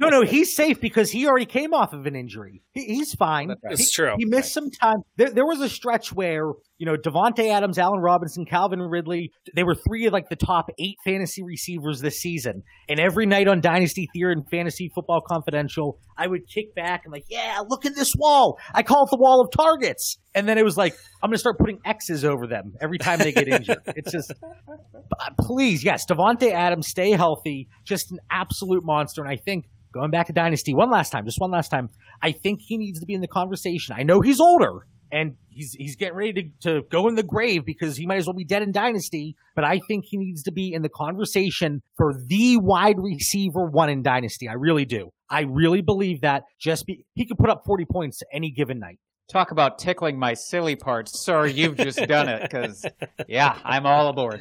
no, 0.00 0.08
no, 0.08 0.22
he's 0.22 0.54
safe 0.54 0.80
because 0.80 1.10
he 1.10 1.26
already 1.26 1.46
came 1.46 1.74
off 1.74 1.92
of 1.92 2.06
an 2.06 2.14
injury. 2.14 2.62
He, 2.72 2.84
he's 2.84 3.14
fine. 3.14 3.54
That's 3.62 3.80
he, 3.80 3.86
true. 3.92 4.14
He 4.18 4.24
missed 4.24 4.56
right. 4.56 4.64
some 4.64 4.70
time. 4.70 4.98
There, 5.16 5.30
there 5.30 5.46
was 5.46 5.60
a 5.60 5.68
stretch 5.68 6.12
where 6.12 6.52
you 6.78 6.86
know, 6.86 6.96
Davante 6.96 7.50
Adams, 7.50 7.76
Allen 7.76 8.00
Robinson, 8.00 8.44
Calvin 8.44 8.80
Ridley, 8.80 9.32
they 9.54 9.64
were 9.64 9.74
three 9.74 10.06
of 10.06 10.12
like 10.12 10.28
the 10.28 10.36
top 10.36 10.70
eight 10.78 10.96
fantasy 11.04 11.42
receivers 11.42 12.00
this 12.00 12.20
season. 12.20 12.62
And 12.88 13.00
every 13.00 13.26
night 13.26 13.48
on 13.48 13.60
Dynasty 13.60 14.08
Theory 14.12 14.32
and 14.32 14.48
Fantasy 14.48 14.90
Football 14.94 15.20
Confidential, 15.20 15.98
I 16.16 16.28
would 16.28 16.42
kick 16.48 16.74
back 16.76 17.02
and 17.04 17.12
like, 17.12 17.24
yeah, 17.28 17.58
look 17.68 17.84
at 17.84 17.96
this 17.96 18.14
wall. 18.16 18.58
I 18.72 18.84
call 18.84 19.04
it 19.04 19.10
the 19.10 19.18
wall 19.18 19.40
of 19.40 19.50
targets. 19.50 20.18
And 20.34 20.48
then 20.48 20.56
it 20.56 20.64
was 20.64 20.76
like, 20.76 20.94
I'm 21.20 21.30
going 21.30 21.34
to 21.34 21.38
start 21.38 21.58
putting 21.58 21.80
X's 21.84 22.24
over 22.24 22.46
them 22.46 22.74
every 22.80 22.98
time 22.98 23.18
they 23.18 23.32
get 23.32 23.48
injured. 23.48 23.78
it's 23.86 24.12
just, 24.12 24.32
uh, 24.70 25.30
please, 25.40 25.82
yes, 25.82 26.06
Davante 26.06 26.52
Adams, 26.52 26.86
stay 26.86 27.10
healthy. 27.10 27.68
Just 27.88 28.12
an 28.12 28.18
absolute 28.30 28.84
monster. 28.84 29.22
And 29.22 29.30
I 29.30 29.36
think 29.36 29.68
going 29.92 30.10
back 30.10 30.26
to 30.26 30.32
Dynasty 30.32 30.74
one 30.74 30.90
last 30.90 31.10
time, 31.10 31.24
just 31.24 31.40
one 31.40 31.50
last 31.50 31.70
time, 31.70 31.88
I 32.22 32.32
think 32.32 32.60
he 32.60 32.76
needs 32.76 33.00
to 33.00 33.06
be 33.06 33.14
in 33.14 33.20
the 33.20 33.28
conversation. 33.28 33.96
I 33.98 34.02
know 34.02 34.20
he's 34.20 34.40
older 34.40 34.86
and 35.10 35.36
he's 35.48 35.72
he's 35.72 35.96
getting 35.96 36.16
ready 36.16 36.32
to, 36.32 36.70
to 36.70 36.82
go 36.90 37.08
in 37.08 37.14
the 37.14 37.22
grave 37.22 37.64
because 37.64 37.96
he 37.96 38.06
might 38.06 38.16
as 38.16 38.26
well 38.26 38.34
be 38.34 38.44
dead 38.44 38.62
in 38.62 38.72
Dynasty. 38.72 39.36
But 39.54 39.64
I 39.64 39.80
think 39.88 40.04
he 40.06 40.16
needs 40.16 40.42
to 40.44 40.52
be 40.52 40.72
in 40.72 40.82
the 40.82 40.88
conversation 40.88 41.82
for 41.96 42.12
the 42.14 42.58
wide 42.58 42.98
receiver 42.98 43.66
one 43.66 43.88
in 43.88 44.02
Dynasty. 44.02 44.48
I 44.48 44.54
really 44.54 44.84
do. 44.84 45.10
I 45.30 45.42
really 45.42 45.82
believe 45.82 46.22
that 46.22 46.44
just 46.58 46.86
be, 46.86 47.04
he 47.14 47.26
could 47.26 47.38
put 47.38 47.50
up 47.50 47.64
40 47.66 47.84
points 47.84 48.22
any 48.32 48.50
given 48.50 48.78
night. 48.78 48.98
Talk 49.30 49.50
about 49.50 49.78
tickling 49.78 50.18
my 50.18 50.32
silly 50.32 50.74
parts. 50.74 51.20
Sir, 51.20 51.46
you've 51.46 51.76
just 51.76 51.98
done 52.06 52.28
it 52.30 52.42
because, 52.42 52.86
yeah, 53.28 53.58
I'm 53.62 53.84
all 53.84 54.08
aboard. 54.08 54.40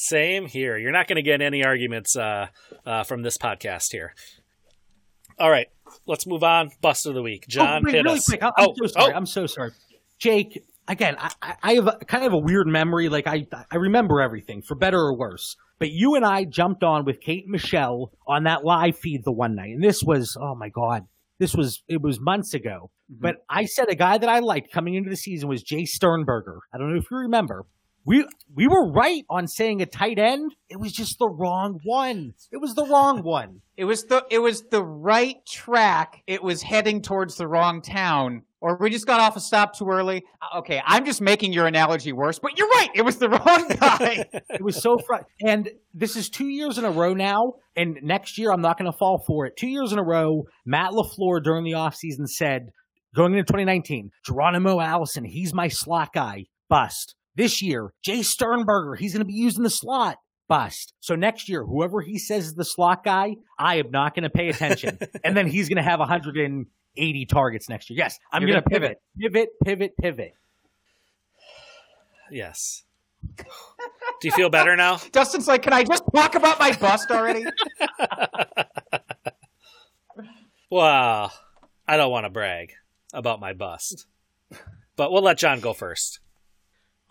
Same 0.00 0.46
here. 0.46 0.78
You're 0.78 0.92
not 0.92 1.08
going 1.08 1.16
to 1.16 1.22
get 1.22 1.42
any 1.42 1.64
arguments 1.64 2.14
uh, 2.14 2.46
uh, 2.86 3.02
from 3.02 3.22
this 3.22 3.36
podcast 3.36 3.90
here. 3.90 4.14
All 5.40 5.50
right, 5.50 5.66
let's 6.06 6.24
move 6.24 6.44
on. 6.44 6.70
Bust 6.80 7.04
of 7.06 7.14
the 7.14 7.22
week, 7.22 7.48
John. 7.48 7.82
Oh, 7.84 7.90
really 7.90 8.20
quick. 8.24 8.40
I'm, 8.40 8.52
oh, 8.58 8.74
so 8.76 8.86
sorry. 8.86 9.12
Oh. 9.12 9.16
I'm 9.16 9.26
so 9.26 9.46
sorry. 9.46 9.72
Jake, 10.20 10.64
again, 10.86 11.16
I, 11.18 11.56
I 11.64 11.74
have 11.74 11.88
a, 11.88 11.98
kind 12.06 12.24
of 12.24 12.32
a 12.32 12.38
weird 12.38 12.68
memory. 12.68 13.08
Like 13.08 13.26
I, 13.26 13.48
I 13.72 13.76
remember 13.76 14.20
everything 14.20 14.62
for 14.62 14.76
better 14.76 15.00
or 15.00 15.16
worse. 15.16 15.56
But 15.80 15.90
you 15.90 16.14
and 16.14 16.24
I 16.24 16.44
jumped 16.44 16.84
on 16.84 17.04
with 17.04 17.20
Kate 17.20 17.42
and 17.42 17.50
Michelle 17.50 18.12
on 18.24 18.44
that 18.44 18.64
live 18.64 18.96
feed 18.96 19.24
the 19.24 19.32
one 19.32 19.56
night, 19.56 19.70
and 19.70 19.82
this 19.82 20.04
was, 20.04 20.36
oh 20.40 20.54
my 20.54 20.68
god, 20.68 21.06
this 21.40 21.56
was 21.56 21.82
it 21.88 22.00
was 22.00 22.20
months 22.20 22.54
ago. 22.54 22.92
Mm-hmm. 23.10 23.22
But 23.22 23.36
I 23.50 23.64
said 23.64 23.88
a 23.88 23.96
guy 23.96 24.16
that 24.16 24.28
I 24.28 24.38
liked 24.38 24.72
coming 24.72 24.94
into 24.94 25.10
the 25.10 25.16
season 25.16 25.48
was 25.48 25.64
Jace 25.64 25.88
Sternberger. 25.88 26.60
I 26.72 26.78
don't 26.78 26.92
know 26.92 26.98
if 26.98 27.10
you 27.10 27.16
remember. 27.16 27.66
We 28.08 28.24
we 28.54 28.66
were 28.66 28.90
right 28.90 29.22
on 29.28 29.46
saying 29.46 29.82
a 29.82 29.86
tight 29.86 30.18
end. 30.18 30.54
It 30.70 30.80
was 30.80 30.92
just 30.92 31.18
the 31.18 31.28
wrong 31.28 31.78
one. 31.84 32.32
It 32.50 32.56
was 32.56 32.74
the 32.74 32.86
wrong 32.86 33.22
one. 33.22 33.60
It 33.78 33.84
was 33.84 34.06
the 34.06 34.24
it 34.28 34.40
was 34.40 34.64
the 34.72 34.82
right 34.82 35.36
track. 35.46 36.24
It 36.26 36.42
was 36.42 36.62
heading 36.62 37.00
towards 37.00 37.36
the 37.36 37.46
wrong 37.46 37.80
town 37.80 38.42
or 38.60 38.76
we 38.80 38.90
just 38.90 39.06
got 39.06 39.20
off 39.20 39.36
a 39.36 39.40
stop 39.40 39.78
too 39.78 39.88
early. 39.88 40.24
Uh, 40.42 40.58
okay, 40.58 40.82
I'm 40.84 41.04
just 41.04 41.20
making 41.20 41.52
your 41.52 41.66
analogy 41.68 42.12
worse, 42.12 42.40
but 42.40 42.58
you're 42.58 42.68
right. 42.68 42.88
It 42.94 43.02
was 43.02 43.18
the 43.18 43.28
wrong 43.28 43.68
guy. 43.80 44.24
it 44.32 44.62
was 44.62 44.82
so 44.82 44.98
fr- 44.98 45.22
and 45.46 45.70
this 45.94 46.16
is 46.16 46.28
two 46.28 46.48
years 46.48 46.78
in 46.78 46.84
a 46.84 46.90
row 46.90 47.14
now. 47.14 47.52
And 47.76 47.98
next 48.02 48.36
year, 48.36 48.50
I'm 48.50 48.62
not 48.62 48.78
going 48.78 48.90
to 48.90 48.98
fall 48.98 49.22
for 49.24 49.46
it. 49.46 49.56
Two 49.56 49.68
years 49.68 49.92
in 49.92 50.00
a 50.00 50.04
row, 50.04 50.46
Matt 50.66 50.90
LaFleur 50.90 51.40
during 51.42 51.62
the 51.62 51.72
offseason 51.72 52.26
said, 52.26 52.70
going 53.14 53.32
into 53.32 53.44
2019, 53.44 54.10
Geronimo 54.26 54.80
Allison, 54.80 55.24
he's 55.24 55.54
my 55.54 55.68
slot 55.68 56.12
guy. 56.12 56.46
Bust. 56.68 57.14
This 57.38 57.62
year, 57.62 57.92
Jace 58.04 58.24
Sternberger, 58.24 58.96
he's 58.96 59.12
going 59.12 59.20
to 59.20 59.24
be 59.24 59.32
using 59.32 59.62
the 59.62 59.70
slot 59.70 60.18
bust. 60.48 60.92
So 60.98 61.14
next 61.14 61.48
year, 61.48 61.64
whoever 61.64 62.00
he 62.00 62.18
says 62.18 62.46
is 62.46 62.54
the 62.54 62.64
slot 62.64 63.04
guy, 63.04 63.36
I 63.56 63.76
am 63.76 63.92
not 63.92 64.16
going 64.16 64.24
to 64.24 64.30
pay 64.30 64.48
attention. 64.48 64.98
and 65.24 65.36
then 65.36 65.46
he's 65.46 65.68
going 65.68 65.76
to 65.76 65.84
have 65.84 66.00
180 66.00 67.26
targets 67.26 67.68
next 67.68 67.90
year. 67.90 67.96
Yes, 67.96 68.18
I'm 68.32 68.42
going 68.42 68.60
to 68.60 68.62
pivot, 68.62 69.00
pivot, 69.16 69.50
pivot, 69.64 69.96
pivot. 69.96 70.32
Yes. 72.32 72.82
Do 73.36 73.44
you 74.24 74.32
feel 74.32 74.50
better 74.50 74.74
now? 74.74 74.98
Dustin's 75.12 75.46
like, 75.46 75.62
can 75.62 75.72
I 75.72 75.84
just 75.84 76.02
talk 76.12 76.34
about 76.34 76.58
my 76.58 76.76
bust 76.76 77.08
already? 77.12 77.44
well, 80.70 81.32
I 81.86 81.96
don't 81.96 82.10
want 82.10 82.26
to 82.26 82.30
brag 82.30 82.72
about 83.14 83.38
my 83.38 83.52
bust, 83.52 84.06
but 84.96 85.12
we'll 85.12 85.22
let 85.22 85.38
John 85.38 85.60
go 85.60 85.72
first. 85.72 86.18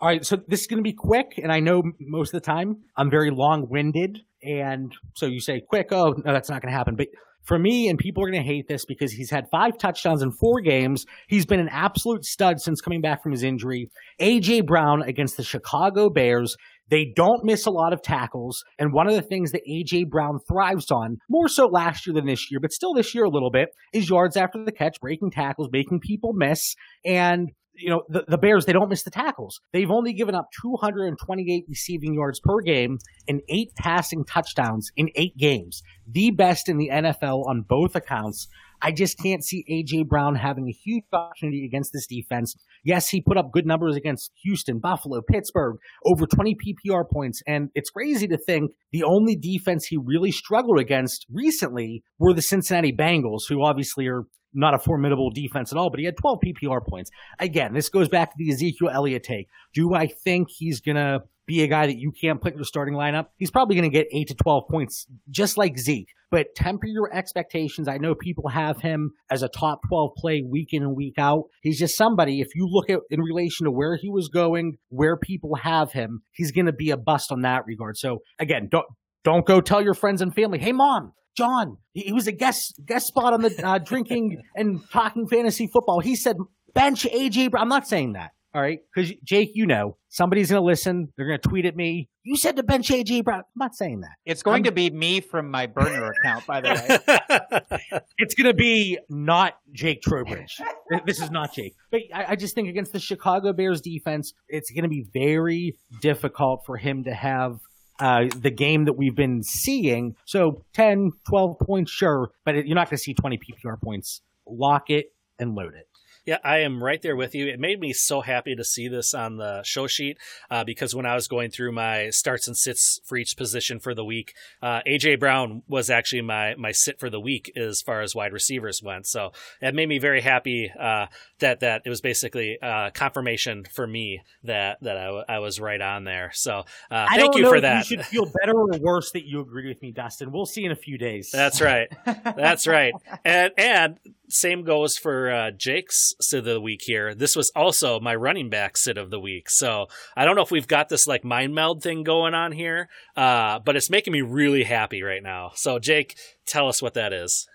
All 0.00 0.08
right, 0.08 0.24
so 0.24 0.36
this 0.46 0.60
is 0.60 0.66
going 0.68 0.78
to 0.78 0.88
be 0.88 0.92
quick, 0.92 1.40
and 1.42 1.50
I 1.50 1.58
know 1.58 1.82
most 1.98 2.32
of 2.32 2.40
the 2.40 2.46
time 2.46 2.84
I'm 2.96 3.10
very 3.10 3.30
long 3.32 3.66
winded. 3.68 4.20
And 4.44 4.92
so 5.16 5.26
you 5.26 5.40
say 5.40 5.60
quick, 5.68 5.88
oh, 5.90 6.14
no, 6.24 6.32
that's 6.32 6.48
not 6.48 6.62
going 6.62 6.70
to 6.70 6.78
happen. 6.78 6.94
But 6.94 7.08
for 7.42 7.58
me, 7.58 7.88
and 7.88 7.98
people 7.98 8.22
are 8.22 8.30
going 8.30 8.40
to 8.40 8.48
hate 8.48 8.68
this 8.68 8.84
because 8.84 9.10
he's 9.10 9.30
had 9.30 9.46
five 9.50 9.76
touchdowns 9.76 10.22
in 10.22 10.30
four 10.30 10.60
games. 10.60 11.04
He's 11.26 11.46
been 11.46 11.58
an 11.58 11.68
absolute 11.72 12.24
stud 12.24 12.60
since 12.60 12.80
coming 12.80 13.00
back 13.00 13.24
from 13.24 13.32
his 13.32 13.42
injury. 13.42 13.90
A.J. 14.20 14.60
Brown 14.60 15.02
against 15.02 15.36
the 15.36 15.42
Chicago 15.42 16.10
Bears. 16.10 16.54
They 16.90 17.12
don't 17.16 17.44
miss 17.44 17.66
a 17.66 17.70
lot 17.70 17.92
of 17.92 18.00
tackles. 18.00 18.62
And 18.78 18.92
one 18.92 19.08
of 19.08 19.14
the 19.14 19.22
things 19.22 19.50
that 19.50 19.62
A.J. 19.66 20.04
Brown 20.04 20.38
thrives 20.46 20.92
on, 20.92 21.16
more 21.28 21.48
so 21.48 21.66
last 21.66 22.06
year 22.06 22.14
than 22.14 22.26
this 22.26 22.52
year, 22.52 22.60
but 22.60 22.72
still 22.72 22.94
this 22.94 23.16
year 23.16 23.24
a 23.24 23.30
little 23.30 23.50
bit, 23.50 23.70
is 23.92 24.08
yards 24.08 24.36
after 24.36 24.64
the 24.64 24.70
catch, 24.70 25.00
breaking 25.00 25.32
tackles, 25.32 25.70
making 25.72 25.98
people 26.00 26.34
miss. 26.34 26.76
And 27.04 27.48
you 27.78 27.90
know, 27.90 28.02
the, 28.08 28.24
the 28.26 28.38
Bears, 28.38 28.66
they 28.66 28.72
don't 28.72 28.88
miss 28.88 29.04
the 29.04 29.10
tackles. 29.10 29.60
They've 29.72 29.90
only 29.90 30.12
given 30.12 30.34
up 30.34 30.48
228 30.60 31.64
receiving 31.68 32.14
yards 32.14 32.40
per 32.40 32.60
game 32.60 32.98
and 33.28 33.40
eight 33.48 33.74
passing 33.76 34.24
touchdowns 34.24 34.90
in 34.96 35.10
eight 35.14 35.36
games. 35.36 35.82
The 36.06 36.30
best 36.30 36.68
in 36.68 36.78
the 36.78 36.90
NFL 36.92 37.46
on 37.46 37.62
both 37.62 37.94
accounts. 37.94 38.48
I 38.80 38.92
just 38.92 39.18
can't 39.18 39.44
see 39.44 39.64
AJ 39.68 40.08
Brown 40.08 40.36
having 40.36 40.68
a 40.68 40.72
huge 40.72 41.04
opportunity 41.12 41.64
against 41.64 41.92
this 41.92 42.06
defense. 42.06 42.54
Yes, 42.84 43.08
he 43.08 43.20
put 43.20 43.36
up 43.36 43.50
good 43.52 43.66
numbers 43.66 43.96
against 43.96 44.30
Houston, 44.44 44.78
Buffalo, 44.78 45.20
Pittsburgh, 45.20 45.78
over 46.04 46.26
20 46.26 46.56
PPR 46.56 47.04
points. 47.10 47.42
And 47.46 47.70
it's 47.74 47.90
crazy 47.90 48.28
to 48.28 48.38
think 48.38 48.72
the 48.92 49.02
only 49.02 49.34
defense 49.34 49.86
he 49.86 49.96
really 49.96 50.30
struggled 50.30 50.78
against 50.78 51.26
recently 51.30 52.04
were 52.18 52.32
the 52.32 52.42
Cincinnati 52.42 52.92
Bengals, 52.92 53.42
who 53.48 53.64
obviously 53.64 54.06
are 54.06 54.24
not 54.52 54.74
a 54.74 54.78
formidable 54.78 55.30
defense 55.30 55.72
at 55.72 55.78
all, 55.78 55.90
but 55.90 55.98
he 55.98 56.06
had 56.06 56.16
12 56.16 56.38
PPR 56.44 56.86
points. 56.86 57.10
Again, 57.38 57.74
this 57.74 57.88
goes 57.88 58.08
back 58.08 58.30
to 58.30 58.36
the 58.38 58.50
Ezekiel 58.50 58.90
Elliott 58.90 59.22
take. 59.22 59.48
Do 59.74 59.94
I 59.94 60.06
think 60.06 60.48
he's 60.50 60.80
going 60.80 60.96
to 60.96 61.22
be 61.46 61.62
a 61.62 61.66
guy 61.66 61.86
that 61.86 61.96
you 61.96 62.12
can't 62.12 62.40
put 62.40 62.52
in 62.52 62.58
your 62.58 62.64
starting 62.64 62.94
lineup? 62.94 63.26
He's 63.36 63.50
probably 63.50 63.76
going 63.76 63.90
to 63.90 63.96
get 63.96 64.06
8 64.12 64.28
to 64.28 64.34
12 64.34 64.68
points, 64.70 65.06
just 65.30 65.56
like 65.56 65.78
Zeke. 65.78 66.10
But 66.30 66.54
temper 66.54 66.86
your 66.86 67.12
expectations. 67.12 67.88
I 67.88 67.96
know 67.96 68.14
people 68.14 68.48
have 68.48 68.82
him 68.82 69.12
as 69.30 69.42
a 69.42 69.48
top 69.48 69.80
12 69.88 70.10
play 70.16 70.42
week 70.42 70.68
in 70.72 70.82
and 70.82 70.94
week 70.94 71.14
out. 71.16 71.44
He's 71.62 71.78
just 71.78 71.96
somebody, 71.96 72.40
if 72.40 72.54
you 72.54 72.68
look 72.70 72.90
at 72.90 73.00
in 73.10 73.20
relation 73.22 73.64
to 73.64 73.70
where 73.70 73.96
he 73.96 74.10
was 74.10 74.28
going, 74.28 74.76
where 74.90 75.16
people 75.16 75.54
have 75.54 75.92
him, 75.92 76.20
he's 76.32 76.52
going 76.52 76.66
to 76.66 76.72
be 76.72 76.90
a 76.90 76.98
bust 76.98 77.32
on 77.32 77.40
that 77.42 77.64
regard. 77.64 77.96
So 77.96 78.18
again, 78.38 78.68
don't, 78.70 78.84
don't 79.24 79.46
go 79.46 79.60
tell 79.60 79.82
your 79.82 79.94
friends 79.94 80.22
and 80.22 80.34
family, 80.34 80.58
hey 80.58 80.72
mom, 80.72 81.12
John, 81.36 81.78
he 81.92 82.12
was 82.12 82.26
a 82.26 82.32
guest 82.32 82.80
guest 82.84 83.06
spot 83.06 83.32
on 83.32 83.42
the 83.42 83.54
uh, 83.64 83.78
drinking 83.84 84.42
and 84.56 84.80
talking 84.90 85.28
fantasy 85.28 85.66
football. 85.66 86.00
He 86.00 86.16
said 86.16 86.36
bench 86.74 87.04
AJ. 87.04 87.50
I'm 87.56 87.68
not 87.68 87.86
saying 87.86 88.14
that. 88.14 88.32
All 88.54 88.62
right, 88.62 88.80
because 88.94 89.12
Jake, 89.22 89.50
you 89.54 89.66
know 89.66 89.98
somebody's 90.08 90.50
going 90.50 90.60
to 90.60 90.66
listen. 90.66 91.12
They're 91.16 91.26
going 91.26 91.38
to 91.38 91.48
tweet 91.48 91.66
at 91.66 91.76
me. 91.76 92.08
You 92.22 92.36
said 92.36 92.56
to 92.56 92.62
bench 92.62 92.88
AJ 92.88 93.24
Brown. 93.24 93.40
I'm 93.40 93.44
not 93.56 93.74
saying 93.74 94.00
that. 94.00 94.16
It's 94.24 94.42
going 94.42 94.60
I'm, 94.60 94.64
to 94.64 94.72
be 94.72 94.90
me 94.90 95.20
from 95.20 95.50
my 95.50 95.66
burner 95.66 96.10
account, 96.10 96.46
by 96.46 96.60
the 96.60 96.70
way. 96.70 98.00
it's 98.18 98.34
going 98.34 98.46
to 98.46 98.54
be 98.54 98.98
not 99.08 99.54
Jake 99.72 100.02
Trowbridge. 100.02 100.60
this 101.06 101.20
is 101.20 101.30
not 101.30 101.52
Jake. 101.54 101.74
But 101.90 102.00
I, 102.12 102.24
I 102.30 102.36
just 102.36 102.54
think 102.54 102.68
against 102.68 102.92
the 102.92 102.98
Chicago 102.98 103.52
Bears 103.52 103.80
defense, 103.80 104.32
it's 104.48 104.70
going 104.70 104.84
to 104.84 104.88
be 104.88 105.06
very 105.12 105.78
difficult 106.00 106.62
for 106.66 106.76
him 106.76 107.04
to 107.04 107.12
have 107.12 107.60
uh, 107.98 108.24
the 108.36 108.50
game 108.50 108.84
that 108.84 108.94
we've 108.94 109.14
been 109.14 109.42
seeing. 109.42 110.14
So 110.24 110.64
10, 110.74 111.10
12 111.28 111.58
points, 111.60 111.90
sure, 111.90 112.30
but 112.44 112.54
it, 112.54 112.66
you're 112.66 112.76
not 112.76 112.88
going 112.88 112.98
to 112.98 113.02
see 113.02 113.14
20 113.14 113.38
PPR 113.38 113.80
points. 113.80 114.22
Lock 114.46 114.90
it 114.90 115.06
and 115.38 115.54
load 115.54 115.74
it. 115.74 115.87
Yeah, 116.28 116.36
I 116.44 116.58
am 116.58 116.84
right 116.84 117.00
there 117.00 117.16
with 117.16 117.34
you. 117.34 117.46
It 117.46 117.58
made 117.58 117.80
me 117.80 117.94
so 117.94 118.20
happy 118.20 118.54
to 118.54 118.62
see 118.62 118.86
this 118.86 119.14
on 119.14 119.38
the 119.38 119.62
show 119.62 119.86
sheet 119.86 120.18
uh, 120.50 120.62
because 120.62 120.94
when 120.94 121.06
I 121.06 121.14
was 121.14 121.26
going 121.26 121.50
through 121.50 121.72
my 121.72 122.10
starts 122.10 122.46
and 122.46 122.54
sits 122.54 123.00
for 123.06 123.16
each 123.16 123.34
position 123.34 123.80
for 123.80 123.94
the 123.94 124.04
week, 124.04 124.34
uh, 124.60 124.82
AJ 124.86 125.20
Brown 125.20 125.62
was 125.68 125.88
actually 125.88 126.20
my 126.20 126.54
my 126.56 126.70
sit 126.70 127.00
for 127.00 127.08
the 127.08 127.18
week 127.18 127.50
as 127.56 127.80
far 127.80 128.02
as 128.02 128.14
wide 128.14 128.34
receivers 128.34 128.82
went. 128.82 129.06
So 129.06 129.32
it 129.62 129.74
made 129.74 129.88
me 129.88 129.98
very 129.98 130.20
happy 130.20 130.70
uh, 130.78 131.06
that 131.38 131.60
that 131.60 131.80
it 131.86 131.88
was 131.88 132.02
basically 132.02 132.58
uh, 132.60 132.90
confirmation 132.90 133.64
for 133.64 133.86
me 133.86 134.20
that 134.44 134.82
that 134.82 134.98
I, 134.98 135.36
I 135.36 135.38
was 135.38 135.58
right 135.58 135.80
on 135.80 136.04
there. 136.04 136.30
So 136.34 136.66
uh, 136.90 137.06
thank 137.08 137.36
you 137.36 137.48
for 137.48 137.62
that. 137.62 137.88
You 137.88 137.96
should 137.96 138.04
feel 138.04 138.30
better 138.38 138.52
or 138.52 138.78
worse 138.78 139.12
that 139.12 139.24
you 139.24 139.40
agreed 139.40 139.68
with 139.68 139.80
me, 139.80 139.92
Dustin. 139.92 140.30
We'll 140.30 140.44
see 140.44 140.66
in 140.66 140.72
a 140.72 140.76
few 140.76 140.98
days. 140.98 141.30
That's 141.32 141.62
right. 141.62 141.90
That's 142.04 142.66
right. 142.66 142.92
And 143.24 143.52
and 143.58 143.98
same 144.28 144.62
goes 144.62 144.96
for 144.96 145.30
uh, 145.30 145.50
Jake's 145.50 146.14
sit 146.20 146.40
of 146.40 146.44
the 146.44 146.60
week 146.60 146.82
here. 146.84 147.14
This 147.14 147.34
was 147.34 147.50
also 147.54 148.00
my 148.00 148.14
running 148.14 148.50
back 148.50 148.76
sit 148.76 148.98
of 148.98 149.10
the 149.10 149.20
week. 149.20 149.50
So 149.50 149.86
I 150.16 150.24
don't 150.24 150.36
know 150.36 150.42
if 150.42 150.50
we've 150.50 150.68
got 150.68 150.88
this 150.88 151.06
like 151.06 151.24
mind 151.24 151.54
meld 151.54 151.82
thing 151.82 152.02
going 152.02 152.34
on 152.34 152.52
here, 152.52 152.88
uh, 153.16 153.58
but 153.60 153.76
it's 153.76 153.90
making 153.90 154.12
me 154.12 154.22
really 154.22 154.64
happy 154.64 155.02
right 155.02 155.22
now. 155.22 155.52
So 155.54 155.78
Jake, 155.78 156.16
tell 156.46 156.68
us 156.68 156.82
what 156.82 156.94
that 156.94 157.12
is. 157.12 157.46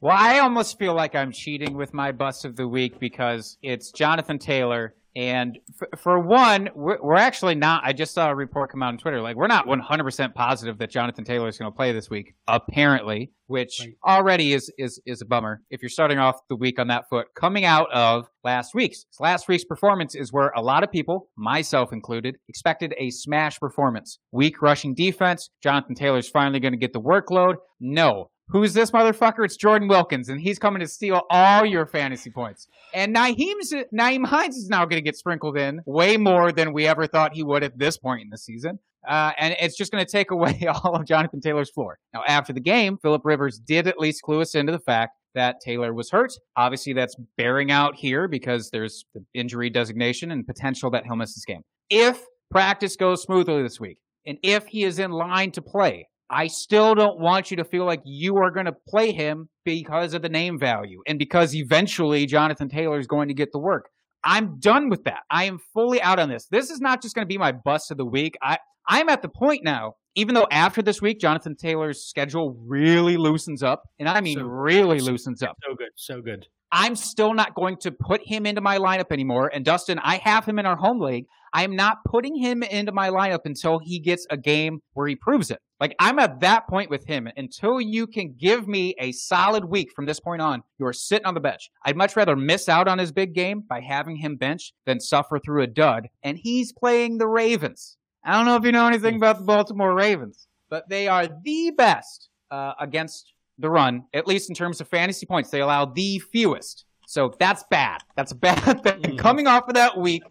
Well, 0.00 0.16
I 0.16 0.40
almost 0.40 0.78
feel 0.78 0.94
like 0.94 1.14
I'm 1.14 1.32
cheating 1.32 1.74
with 1.74 1.94
my 1.94 2.12
bust 2.12 2.44
of 2.44 2.56
the 2.56 2.68
week 2.68 3.00
because 3.00 3.56
it's 3.62 3.90
Jonathan 3.92 4.38
Taylor 4.38 4.94
and 5.16 5.58
for, 5.78 5.88
for 5.96 6.20
one, 6.20 6.68
we're, 6.74 6.98
we're, 7.00 7.16
actually 7.16 7.54
not. 7.54 7.82
I 7.86 7.94
just 7.94 8.12
saw 8.12 8.28
a 8.28 8.34
report 8.34 8.70
come 8.70 8.82
out 8.82 8.88
on 8.88 8.98
Twitter. 8.98 9.22
Like, 9.22 9.34
we're 9.34 9.46
not 9.46 9.66
100% 9.66 10.34
positive 10.34 10.76
that 10.76 10.90
Jonathan 10.90 11.24
Taylor 11.24 11.48
is 11.48 11.56
going 11.56 11.72
to 11.72 11.74
play 11.74 11.92
this 11.92 12.10
week, 12.10 12.34
apparently, 12.46 13.32
which 13.46 13.80
right. 13.80 13.94
already 14.06 14.52
is, 14.52 14.70
is, 14.76 15.00
is 15.06 15.22
a 15.22 15.24
bummer. 15.24 15.62
If 15.70 15.80
you're 15.80 15.88
starting 15.88 16.18
off 16.18 16.36
the 16.50 16.56
week 16.56 16.78
on 16.78 16.88
that 16.88 17.08
foot, 17.08 17.28
coming 17.34 17.64
out 17.64 17.90
of 17.92 18.28
last 18.44 18.74
week's. 18.74 19.06
Last 19.18 19.48
week's 19.48 19.64
performance 19.64 20.14
is 20.14 20.34
where 20.34 20.52
a 20.54 20.60
lot 20.60 20.84
of 20.84 20.92
people, 20.92 21.30
myself 21.34 21.94
included, 21.94 22.36
expected 22.48 22.94
a 22.98 23.08
smash 23.08 23.58
performance. 23.58 24.18
Weak 24.32 24.60
rushing 24.60 24.94
defense. 24.94 25.48
Jonathan 25.62 25.94
Taylor's 25.94 26.28
finally 26.28 26.60
going 26.60 26.74
to 26.74 26.78
get 26.78 26.92
the 26.92 27.00
workload. 27.00 27.54
No, 27.80 28.30
Who's 28.48 28.74
this 28.74 28.92
motherfucker? 28.92 29.44
It's 29.44 29.56
Jordan 29.56 29.88
Wilkins, 29.88 30.28
and 30.28 30.40
he's 30.40 30.58
coming 30.58 30.78
to 30.80 30.86
steal 30.86 31.22
all 31.30 31.66
your 31.66 31.84
fantasy 31.84 32.30
points. 32.30 32.68
And 32.94 33.14
Nyheim's, 33.14 33.74
Nyheim 33.92 34.24
Hines 34.24 34.56
is 34.56 34.68
now 34.68 34.84
going 34.84 34.98
to 34.98 35.04
get 35.04 35.16
sprinkled 35.16 35.56
in 35.56 35.80
way 35.84 36.16
more 36.16 36.52
than 36.52 36.72
we 36.72 36.86
ever 36.86 37.08
thought 37.08 37.34
he 37.34 37.42
would 37.42 37.64
at 37.64 37.76
this 37.76 37.98
point 37.98 38.22
in 38.22 38.30
the 38.30 38.38
season. 38.38 38.78
Uh, 39.06 39.32
and 39.36 39.56
it's 39.58 39.76
just 39.76 39.90
going 39.90 40.04
to 40.04 40.10
take 40.10 40.30
away 40.30 40.64
all 40.68 40.94
of 40.94 41.04
Jonathan 41.04 41.40
Taylor's 41.40 41.70
floor. 41.70 41.98
Now, 42.14 42.22
after 42.26 42.52
the 42.52 42.60
game, 42.60 42.98
Philip 43.02 43.22
Rivers 43.24 43.58
did 43.58 43.88
at 43.88 43.98
least 43.98 44.22
clue 44.22 44.40
us 44.40 44.54
into 44.54 44.70
the 44.70 44.78
fact 44.78 45.12
that 45.34 45.56
Taylor 45.60 45.92
was 45.92 46.10
hurt. 46.10 46.32
Obviously, 46.56 46.92
that's 46.92 47.16
bearing 47.36 47.72
out 47.72 47.96
here 47.96 48.28
because 48.28 48.70
there's 48.70 49.04
the 49.12 49.24
injury 49.34 49.70
designation 49.70 50.30
and 50.30 50.46
potential 50.46 50.88
that 50.90 51.04
he'll 51.04 51.16
miss 51.16 51.34
this 51.34 51.44
game. 51.44 51.62
If 51.90 52.24
practice 52.50 52.94
goes 52.94 53.22
smoothly 53.22 53.62
this 53.62 53.80
week, 53.80 53.98
and 54.24 54.38
if 54.42 54.66
he 54.66 54.84
is 54.84 54.98
in 54.98 55.10
line 55.10 55.50
to 55.52 55.62
play, 55.62 56.06
I 56.30 56.48
still 56.48 56.94
don't 56.94 57.20
want 57.20 57.50
you 57.50 57.58
to 57.58 57.64
feel 57.64 57.86
like 57.86 58.00
you 58.04 58.36
are 58.36 58.50
going 58.50 58.66
to 58.66 58.74
play 58.88 59.12
him 59.12 59.48
because 59.64 60.14
of 60.14 60.22
the 60.22 60.28
name 60.28 60.58
value 60.58 61.00
and 61.06 61.18
because 61.18 61.54
eventually 61.54 62.26
Jonathan 62.26 62.68
Taylor 62.68 62.98
is 62.98 63.06
going 63.06 63.28
to 63.28 63.34
get 63.34 63.52
the 63.52 63.60
work. 63.60 63.88
I'm 64.24 64.58
done 64.58 64.88
with 64.88 65.04
that. 65.04 65.20
I 65.30 65.44
am 65.44 65.58
fully 65.72 66.02
out 66.02 66.18
on 66.18 66.28
this. 66.28 66.46
This 66.50 66.70
is 66.70 66.80
not 66.80 67.00
just 67.00 67.14
going 67.14 67.24
to 67.24 67.28
be 67.28 67.38
my 67.38 67.52
bust 67.52 67.92
of 67.92 67.96
the 67.96 68.04
week. 68.04 68.36
I, 68.42 68.58
I'm 68.88 69.08
at 69.08 69.22
the 69.22 69.28
point 69.28 69.60
now, 69.64 69.94
even 70.16 70.34
though 70.34 70.46
after 70.50 70.82
this 70.82 71.00
week, 71.00 71.20
Jonathan 71.20 71.54
Taylor's 71.54 72.04
schedule 72.04 72.56
really 72.66 73.16
loosens 73.16 73.62
up, 73.62 73.82
and 73.98 74.08
I 74.08 74.20
mean 74.20 74.38
so, 74.38 74.44
really 74.44 74.98
so, 74.98 75.10
loosens 75.10 75.42
up. 75.42 75.56
So 75.62 75.74
good. 75.76 75.90
So 75.96 76.20
good. 76.22 76.46
I'm 76.72 76.96
still 76.96 77.34
not 77.34 77.54
going 77.54 77.76
to 77.82 77.92
put 77.92 78.20
him 78.24 78.46
into 78.46 78.60
my 78.60 78.78
lineup 78.78 79.12
anymore. 79.12 79.50
And 79.54 79.64
Dustin, 79.64 80.00
I 80.00 80.16
have 80.24 80.44
him 80.44 80.58
in 80.58 80.66
our 80.66 80.76
home 80.76 81.00
league. 81.00 81.26
I 81.56 81.62
am 81.62 81.74
not 81.74 82.04
putting 82.04 82.36
him 82.36 82.62
into 82.62 82.92
my 82.92 83.08
lineup 83.08 83.46
until 83.46 83.78
he 83.78 83.98
gets 83.98 84.26
a 84.28 84.36
game 84.36 84.82
where 84.92 85.08
he 85.08 85.16
proves 85.16 85.50
it. 85.50 85.58
Like 85.80 85.96
I'm 85.98 86.18
at 86.18 86.40
that 86.40 86.68
point 86.68 86.90
with 86.90 87.06
him. 87.06 87.30
Until 87.34 87.80
you 87.80 88.06
can 88.06 88.34
give 88.34 88.68
me 88.68 88.94
a 89.00 89.12
solid 89.12 89.64
week 89.64 89.90
from 89.96 90.04
this 90.04 90.20
point 90.20 90.42
on, 90.42 90.62
you 90.78 90.84
are 90.84 90.92
sitting 90.92 91.24
on 91.24 91.32
the 91.32 91.40
bench. 91.40 91.70
I'd 91.82 91.96
much 91.96 92.14
rather 92.14 92.36
miss 92.36 92.68
out 92.68 92.88
on 92.88 92.98
his 92.98 93.10
big 93.10 93.32
game 93.32 93.62
by 93.66 93.80
having 93.80 94.16
him 94.16 94.36
bench 94.36 94.74
than 94.84 95.00
suffer 95.00 95.38
through 95.38 95.62
a 95.62 95.66
dud. 95.66 96.10
And 96.22 96.36
he's 96.36 96.74
playing 96.74 97.16
the 97.16 97.26
Ravens. 97.26 97.96
I 98.22 98.32
don't 98.32 98.44
know 98.44 98.56
if 98.56 98.64
you 98.64 98.72
know 98.72 98.86
anything 98.86 99.16
about 99.16 99.38
the 99.38 99.44
Baltimore 99.44 99.94
Ravens, 99.94 100.48
but 100.68 100.86
they 100.90 101.08
are 101.08 101.26
the 101.26 101.70
best 101.70 102.28
uh, 102.50 102.74
against 102.78 103.32
the 103.58 103.70
run, 103.70 104.04
at 104.12 104.26
least 104.26 104.50
in 104.50 104.54
terms 104.54 104.82
of 104.82 104.88
fantasy 104.88 105.24
points. 105.24 105.48
They 105.48 105.62
allow 105.62 105.86
the 105.86 106.18
fewest. 106.18 106.84
So 107.06 107.32
that's 107.38 107.64
bad. 107.70 108.02
That's 108.14 108.32
a 108.32 108.36
bad 108.36 108.82
thing. 108.82 109.00
Mm-hmm. 109.06 109.16
Coming 109.16 109.46
off 109.46 109.68
of 109.68 109.74
that 109.74 109.96
week, 109.96 110.22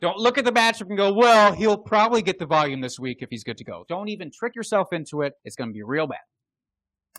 don't 0.00 0.18
look 0.18 0.38
at 0.38 0.44
the 0.44 0.52
matchup 0.52 0.88
and 0.88 0.96
go, 0.96 1.12
well, 1.12 1.52
he'll 1.52 1.78
probably 1.78 2.22
get 2.22 2.38
the 2.38 2.46
volume 2.46 2.80
this 2.80 2.98
week 2.98 3.18
if 3.20 3.30
he's 3.30 3.44
good 3.44 3.58
to 3.58 3.64
go. 3.64 3.84
Don't 3.88 4.08
even 4.08 4.30
trick 4.30 4.54
yourself 4.54 4.92
into 4.92 5.22
it. 5.22 5.38
It's 5.44 5.56
going 5.56 5.70
to 5.70 5.74
be 5.74 5.82
real 5.82 6.06
bad. 6.06 6.18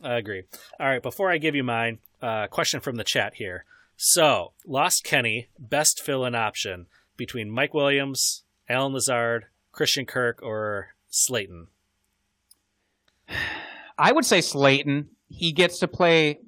I 0.03 0.15
agree. 0.15 0.43
All 0.79 0.87
right, 0.87 1.01
before 1.01 1.31
I 1.31 1.37
give 1.37 1.55
you 1.55 1.63
mine, 1.63 1.99
uh, 2.21 2.47
question 2.47 2.81
from 2.81 2.97
the 2.97 3.03
chat 3.03 3.35
here. 3.35 3.65
So, 3.97 4.51
Lost 4.65 5.03
Kenny, 5.03 5.47
best 5.57 6.01
fill 6.01 6.25
in 6.25 6.35
option 6.35 6.87
between 7.15 7.49
Mike 7.49 7.73
Williams, 7.73 8.43
Allen 8.67 8.93
Lazard, 8.93 9.45
Christian 9.71 10.05
Kirk, 10.05 10.41
or 10.43 10.89
Slayton? 11.09 11.67
I 13.97 14.11
would 14.11 14.25
say 14.25 14.41
Slayton 14.41 15.09
he 15.29 15.51
gets 15.51 15.79
to 15.79 15.87
play. 15.87 16.39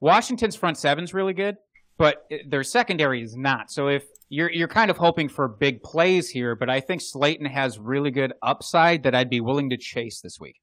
Washington's 0.00 0.56
front 0.56 0.78
seven's 0.78 1.14
really 1.14 1.34
good, 1.34 1.56
but 1.96 2.26
their 2.46 2.64
secondary 2.64 3.22
is 3.22 3.36
not. 3.36 3.70
So 3.70 3.88
if 3.88 4.04
you're 4.32 4.50
you're 4.50 4.66
kind 4.66 4.90
of 4.90 4.96
hoping 4.96 5.28
for 5.28 5.46
big 5.46 5.82
plays 5.82 6.30
here, 6.30 6.56
but 6.56 6.70
I 6.70 6.80
think 6.80 7.02
Slayton 7.02 7.44
has 7.44 7.78
really 7.78 8.10
good 8.10 8.32
upside 8.42 9.02
that 9.02 9.14
I'd 9.14 9.28
be 9.28 9.42
willing 9.42 9.68
to 9.70 9.76
chase 9.76 10.22
this 10.22 10.40
week. 10.40 10.56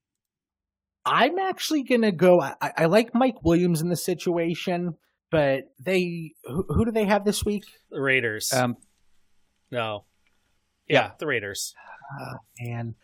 I'm 1.06 1.38
actually 1.38 1.84
gonna 1.84 2.12
go. 2.12 2.42
I, 2.42 2.56
I 2.60 2.86
like 2.86 3.14
Mike 3.14 3.44
Williams 3.44 3.82
in 3.82 3.90
the 3.90 3.96
situation, 3.96 4.96
but 5.30 5.66
they 5.80 6.34
who, 6.46 6.66
who, 6.68 6.84
do 6.84 6.92
they 6.92 7.06
have 7.06 7.26
this 7.26 7.46
week? 7.46 7.64
The 7.92 8.02
Raiders. 8.02 8.52
Um, 8.52 8.76
no, 9.70 10.06
yeah, 10.88 11.02
yeah. 11.02 11.12
the 11.20 11.28
Raiders. 11.28 11.76
Uh, 12.20 12.38
and 12.58 12.96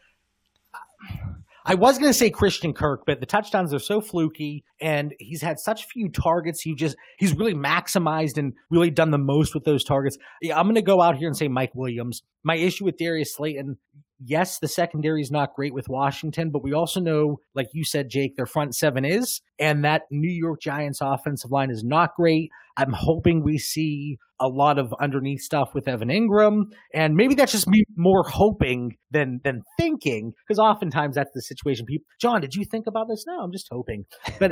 I 1.67 1.73
was 1.73 1.97
going 1.97 2.09
to 2.09 2.17
say 2.17 2.29
Christian 2.29 2.73
Kirk, 2.73 3.03
but 3.07 3.19
the 3.19 3.25
touchdowns 3.25 3.73
are 3.73 3.79
so 3.79 3.99
fluky 3.99 4.63
and 4.79 5.15
he's 5.19 5.41
had 5.41 5.59
such 5.59 5.85
few 5.85 6.09
targets. 6.09 6.61
He 6.61 6.75
just, 6.75 6.95
he's 7.17 7.33
really 7.35 7.55
maximized 7.55 8.37
and 8.37 8.53
really 8.69 8.91
done 8.91 9.09
the 9.09 9.17
most 9.17 9.55
with 9.55 9.63
those 9.63 9.83
targets. 9.83 10.17
Yeah, 10.43 10.59
I'm 10.59 10.65
going 10.65 10.75
to 10.75 10.83
go 10.83 11.01
out 11.01 11.17
here 11.17 11.27
and 11.27 11.35
say 11.35 11.47
Mike 11.47 11.73
Williams. 11.73 12.21
My 12.43 12.55
issue 12.55 12.85
with 12.85 12.97
Darius 12.97 13.33
Slayton, 13.33 13.77
yes, 14.19 14.59
the 14.59 14.67
secondary 14.67 15.21
is 15.21 15.31
not 15.31 15.53
great 15.55 15.73
with 15.73 15.89
Washington, 15.89 16.51
but 16.51 16.63
we 16.63 16.73
also 16.73 16.99
know, 16.99 17.39
like 17.53 17.67
you 17.73 17.83
said, 17.83 18.09
Jake, 18.09 18.35
their 18.35 18.45
front 18.45 18.75
seven 18.75 19.05
is, 19.05 19.41
and 19.59 19.83
that 19.83 20.03
New 20.11 20.31
York 20.31 20.61
Giants 20.61 20.99
offensive 21.01 21.51
line 21.51 21.71
is 21.71 21.83
not 21.83 22.15
great. 22.15 22.49
I'm 22.77 22.93
hoping 22.93 23.43
we 23.43 23.57
see 23.57 24.17
a 24.39 24.47
lot 24.47 24.77
of 24.77 24.93
underneath 24.99 25.41
stuff 25.41 25.69
with 25.73 25.87
Evan 25.87 26.09
Engram, 26.09 26.63
and 26.93 27.15
maybe 27.15 27.35
that's 27.35 27.53
just 27.53 27.67
me 27.67 27.83
more 27.95 28.23
hoping 28.23 28.97
than 29.11 29.39
than 29.43 29.61
thinking, 29.77 30.33
because 30.45 30.59
oftentimes 30.59 31.15
that's 31.15 31.31
the 31.33 31.41
situation. 31.41 31.85
People, 31.85 32.05
John, 32.19 32.41
did 32.41 32.53
you 32.53 32.65
think 32.65 32.87
about 32.87 33.07
this? 33.07 33.23
No, 33.25 33.39
I'm 33.39 33.51
just 33.51 33.67
hoping. 33.71 34.05
But 34.39 34.51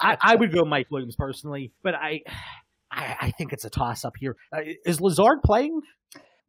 I, 0.00 0.16
I 0.20 0.34
would 0.34 0.52
go 0.52 0.64
Mike 0.64 0.90
Williams 0.90 1.16
personally, 1.16 1.72
but 1.82 1.94
I. 1.94 2.20
I, 2.92 3.16
I 3.20 3.30
think 3.38 3.52
it's 3.52 3.64
a 3.64 3.70
toss 3.70 4.04
up 4.04 4.14
here. 4.18 4.34
Uh, 4.52 4.62
is 4.84 5.00
Lazard 5.00 5.44
playing? 5.44 5.80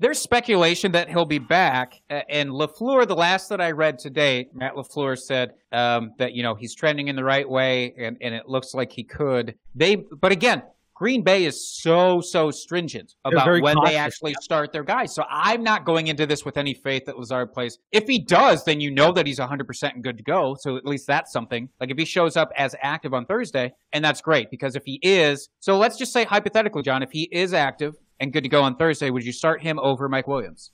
There's 0.01 0.17
speculation 0.17 0.93
that 0.93 1.09
he'll 1.09 1.25
be 1.25 1.37
back, 1.37 2.01
and 2.09 2.49
Lafleur. 2.49 3.07
The 3.07 3.15
last 3.15 3.49
that 3.49 3.61
I 3.61 3.69
read 3.69 3.99
today, 3.99 4.49
Matt 4.51 4.73
Lafleur 4.73 5.15
said 5.15 5.53
um, 5.71 6.13
that 6.17 6.33
you 6.33 6.41
know 6.41 6.55
he's 6.55 6.73
trending 6.73 7.07
in 7.07 7.15
the 7.15 7.23
right 7.23 7.47
way, 7.47 7.93
and, 7.95 8.17
and 8.19 8.33
it 8.33 8.49
looks 8.49 8.73
like 8.73 8.91
he 8.91 9.03
could. 9.03 9.53
They, 9.75 9.97
but 9.97 10.31
again, 10.31 10.63
Green 10.95 11.21
Bay 11.21 11.45
is 11.45 11.67
so 11.67 12.19
so 12.19 12.49
stringent 12.49 13.13
about 13.25 13.47
when 13.61 13.75
cautious. 13.75 13.91
they 13.91 13.95
actually 13.95 14.35
start 14.41 14.71
their 14.71 14.83
guys. 14.83 15.13
So 15.13 15.23
I'm 15.29 15.61
not 15.61 15.85
going 15.85 16.07
into 16.07 16.25
this 16.25 16.45
with 16.45 16.57
any 16.57 16.73
faith 16.73 17.05
that 17.05 17.19
Lazard 17.19 17.53
plays. 17.53 17.77
If 17.91 18.07
he 18.07 18.17
does, 18.17 18.63
then 18.63 18.81
you 18.81 18.89
know 18.89 19.11
that 19.11 19.27
he's 19.27 19.39
100 19.39 19.67
percent 19.67 19.93
and 19.93 20.03
good 20.03 20.17
to 20.17 20.23
go. 20.23 20.55
So 20.59 20.77
at 20.77 20.85
least 20.85 21.05
that's 21.05 21.31
something. 21.31 21.69
Like 21.79 21.91
if 21.91 21.97
he 21.99 22.05
shows 22.05 22.37
up 22.37 22.51
as 22.57 22.75
active 22.81 23.13
on 23.13 23.27
Thursday, 23.27 23.71
and 23.93 24.03
that's 24.03 24.21
great 24.21 24.49
because 24.49 24.75
if 24.75 24.83
he 24.83 24.99
is, 25.03 25.49
so 25.59 25.77
let's 25.77 25.97
just 25.97 26.11
say 26.11 26.23
hypothetically, 26.23 26.81
John, 26.81 27.03
if 27.03 27.11
he 27.11 27.29
is 27.31 27.53
active 27.53 27.95
and 28.21 28.31
good 28.31 28.43
to 28.43 28.49
go 28.49 28.61
on 28.61 28.77
Thursday, 28.77 29.09
would 29.09 29.25
you 29.25 29.33
start 29.33 29.61
him 29.61 29.79
over 29.79 30.07
Mike 30.07 30.27
Williams? 30.27 30.71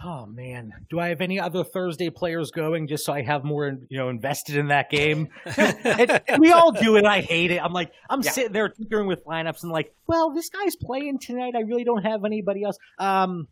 Oh 0.00 0.26
man, 0.26 0.72
do 0.90 1.00
I 1.00 1.08
have 1.08 1.20
any 1.20 1.40
other 1.40 1.64
Thursday 1.64 2.08
players 2.08 2.52
going 2.52 2.86
just 2.86 3.04
so 3.04 3.12
I 3.12 3.22
have 3.22 3.42
more, 3.42 3.78
you 3.88 3.98
know, 3.98 4.10
invested 4.10 4.54
in 4.54 4.68
that 4.68 4.90
game? 4.90 5.28
it, 5.44 6.38
we 6.38 6.52
all 6.52 6.70
do 6.70 6.94
it. 6.96 7.04
I 7.04 7.20
hate 7.20 7.50
it. 7.50 7.60
I'm 7.60 7.72
like, 7.72 7.90
I'm 8.08 8.22
yeah. 8.22 8.30
sitting 8.30 8.52
there 8.52 8.68
tinkering 8.68 9.08
with 9.08 9.24
lineups 9.24 9.64
and 9.64 9.72
like, 9.72 9.92
well, 10.06 10.32
this 10.32 10.50
guy's 10.50 10.76
playing 10.76 11.18
tonight. 11.18 11.54
I 11.56 11.62
really 11.62 11.82
don't 11.82 12.04
have 12.04 12.24
anybody 12.24 12.62
else. 12.62 12.78
Um, 13.00 13.48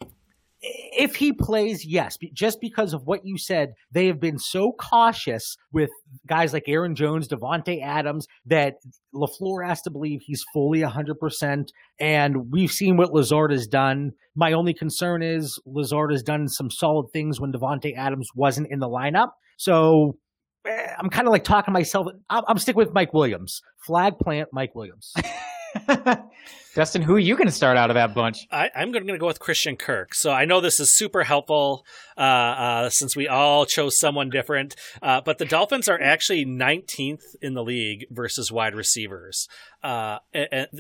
if 0.69 1.17
he 1.17 1.33
plays, 1.33 1.85
yes, 1.85 2.17
just 2.33 2.61
because 2.61 2.93
of 2.93 3.07
what 3.07 3.25
you 3.25 3.39
said, 3.39 3.75
they 3.93 4.07
have 4.07 4.19
been 4.19 4.39
so 4.39 4.73
cautious 4.73 5.57
with 5.73 5.91
guys 6.27 6.53
like 6.53 6.65
Aaron 6.67 6.95
Jones, 6.95 7.29
Davante 7.29 7.83
Adams, 7.83 8.27
that 8.47 8.77
LaFleur 9.15 9.67
has 9.67 9.83
to 9.83 9.91
believe 9.91 10.23
he's 10.23 10.45
fully 10.53 10.81
100%. 10.81 11.69
And 12.01 12.51
we've 12.51 12.73
seen 12.73 12.97
what 12.97 13.13
Lazard 13.13 13.53
has 13.53 13.67
done. 13.67 14.13
My 14.35 14.53
only 14.53 14.75
concern 14.75 15.23
is 15.23 15.61
Lazard 15.67 16.11
has 16.13 16.23
done 16.23 16.49
some 16.49 16.71
solid 16.71 17.11
things 17.13 17.41
when 17.41 17.53
Davante 17.53 17.97
Adams 17.97 18.29
wasn't 18.35 18.69
in 18.71 18.81
the 18.81 18.89
lineup. 18.89 19.31
So 19.59 20.19
eh, 20.67 20.95
I'm 20.99 21.11
kind 21.11 21.29
of 21.29 21.33
like 21.33 21.45
talking 21.45 21.73
myself. 21.73 22.07
I'm 22.29 22.59
sticking 22.59 22.79
with 22.79 22.93
Mike 22.93 23.13
Williams. 23.13 23.63
Flag 23.79 24.19
plant 24.19 24.49
Mike 24.53 24.75
Williams. 24.75 25.15
Dustin, 26.77 27.01
who 27.01 27.15
are 27.15 27.19
you 27.19 27.37
going 27.37 27.47
to 27.47 27.53
start 27.53 27.79
out 27.79 27.89
of 27.89 27.95
that 27.95 28.15
bunch? 28.15 28.47
I, 28.51 28.69
am 28.75 28.93
going 28.93 29.07
to 29.07 29.17
go 29.17 29.27
with 29.27 29.41
Christian 29.41 29.77
Kirk. 29.77 30.15
So 30.15 30.31
I 30.31 30.45
know 30.45 30.61
this 30.61 30.79
is 30.79 30.95
super 30.95 31.25
helpful 31.25 31.87
uh, 32.19 32.21
uh, 32.21 32.91
since 32.91 33.17
we 33.17 33.27
all 33.29 33.65
chose 33.65 33.99
someone 33.99 34.29
different. 34.29 34.77
Uh, 35.01 35.23
but 35.23 35.39
the 35.39 35.47
Dolphins 35.47 35.89
are 35.89 35.99
actually 35.99 36.45
19th 36.45 37.35
in 37.41 37.55
the 37.55 37.65
league 37.65 38.05
versus 38.11 38.53
wide 38.53 38.75
receivers, 38.75 39.49
uh, 39.83 40.19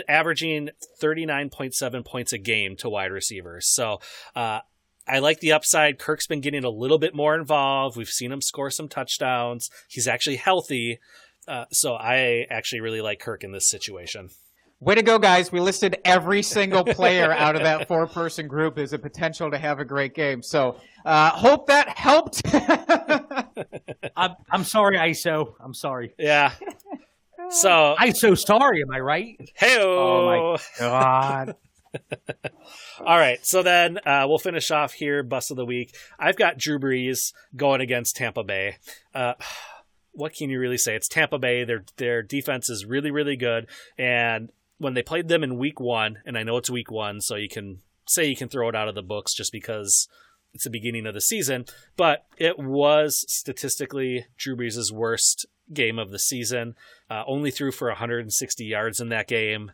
averaging 0.06 0.68
39.7 1.02 2.04
points 2.04 2.32
a 2.34 2.38
game 2.38 2.76
to 2.76 2.90
wide 2.90 3.10
receivers. 3.10 3.66
So 3.66 4.00
uh, 4.34 4.60
I 5.08 5.20
like 5.20 5.40
the 5.40 5.52
upside. 5.52 5.98
Kirk's 5.98 6.26
been 6.26 6.42
getting 6.42 6.64
a 6.64 6.68
little 6.68 6.98
bit 6.98 7.14
more 7.14 7.34
involved. 7.34 7.96
We've 7.96 8.06
seen 8.06 8.32
him 8.32 8.42
score 8.42 8.70
some 8.70 8.90
touchdowns. 8.90 9.70
He's 9.88 10.08
actually 10.08 10.36
healthy. 10.36 10.98
Uh, 11.48 11.64
so 11.70 11.94
I 11.94 12.46
actually 12.50 12.82
really 12.82 13.00
like 13.00 13.20
Kirk 13.20 13.44
in 13.44 13.52
this 13.52 13.66
situation. 13.66 14.28
Way 14.78 14.96
to 14.96 15.02
go, 15.02 15.18
guys. 15.18 15.50
We 15.50 15.60
listed 15.60 15.96
every 16.04 16.42
single 16.42 16.84
player 16.84 17.32
out 17.32 17.56
of 17.56 17.62
that 17.62 17.88
four 17.88 18.06
person 18.06 18.46
group 18.46 18.76
as 18.76 18.92
a 18.92 18.98
potential 18.98 19.50
to 19.50 19.56
have 19.56 19.80
a 19.80 19.86
great 19.86 20.14
game. 20.14 20.42
So, 20.42 20.78
uh, 21.04 21.30
hope 21.30 21.68
that 21.68 21.88
helped. 21.88 22.42
I'm, 24.16 24.34
I'm 24.50 24.64
sorry, 24.64 24.98
ISO. 24.98 25.54
I'm 25.60 25.72
sorry. 25.72 26.12
Yeah. 26.18 26.52
So, 27.48 27.96
ISO 27.98 28.36
sorry, 28.36 28.82
am 28.82 28.90
I 28.92 29.00
right? 29.00 29.50
Hey, 29.54 29.78
oh 29.80 30.52
my 30.52 30.58
God. 30.78 31.56
All 33.00 33.18
right, 33.18 33.38
so 33.46 33.62
then 33.62 33.98
uh, 34.04 34.26
we'll 34.28 34.38
finish 34.38 34.70
off 34.70 34.92
here. 34.92 35.22
Bust 35.22 35.50
of 35.50 35.56
the 35.56 35.64
week. 35.64 35.94
I've 36.18 36.36
got 36.36 36.58
Drew 36.58 36.78
Brees 36.78 37.32
going 37.54 37.80
against 37.80 38.16
Tampa 38.16 38.44
Bay. 38.44 38.76
Uh, 39.14 39.34
what 40.12 40.34
can 40.34 40.50
you 40.50 40.58
really 40.58 40.78
say? 40.78 40.94
It's 40.96 41.08
Tampa 41.08 41.38
Bay. 41.38 41.64
Their 41.64 41.84
their 41.96 42.22
defense 42.22 42.68
is 42.68 42.84
really 42.84 43.10
really 43.10 43.36
good, 43.36 43.68
and 43.98 44.50
when 44.78 44.94
they 44.94 45.02
played 45.02 45.28
them 45.28 45.42
in 45.42 45.58
week 45.58 45.80
one, 45.80 46.18
and 46.24 46.36
I 46.36 46.42
know 46.42 46.56
it's 46.56 46.70
week 46.70 46.90
one, 46.90 47.20
so 47.20 47.36
you 47.36 47.48
can 47.48 47.80
say 48.06 48.26
you 48.26 48.36
can 48.36 48.48
throw 48.48 48.68
it 48.68 48.76
out 48.76 48.88
of 48.88 48.94
the 48.94 49.02
books 49.02 49.34
just 49.34 49.52
because 49.52 50.08
it's 50.54 50.64
the 50.64 50.70
beginning 50.70 51.06
of 51.06 51.14
the 51.14 51.20
season, 51.20 51.66
but 51.96 52.26
it 52.38 52.58
was 52.58 53.24
statistically 53.28 54.26
Drew 54.36 54.56
Brees' 54.56 54.90
worst 54.92 55.46
game 55.72 55.98
of 55.98 56.10
the 56.10 56.18
season. 56.18 56.76
Uh, 57.10 57.24
only 57.26 57.50
threw 57.50 57.72
for 57.72 57.88
160 57.88 58.64
yards 58.64 59.00
in 59.00 59.08
that 59.10 59.28
game. 59.28 59.72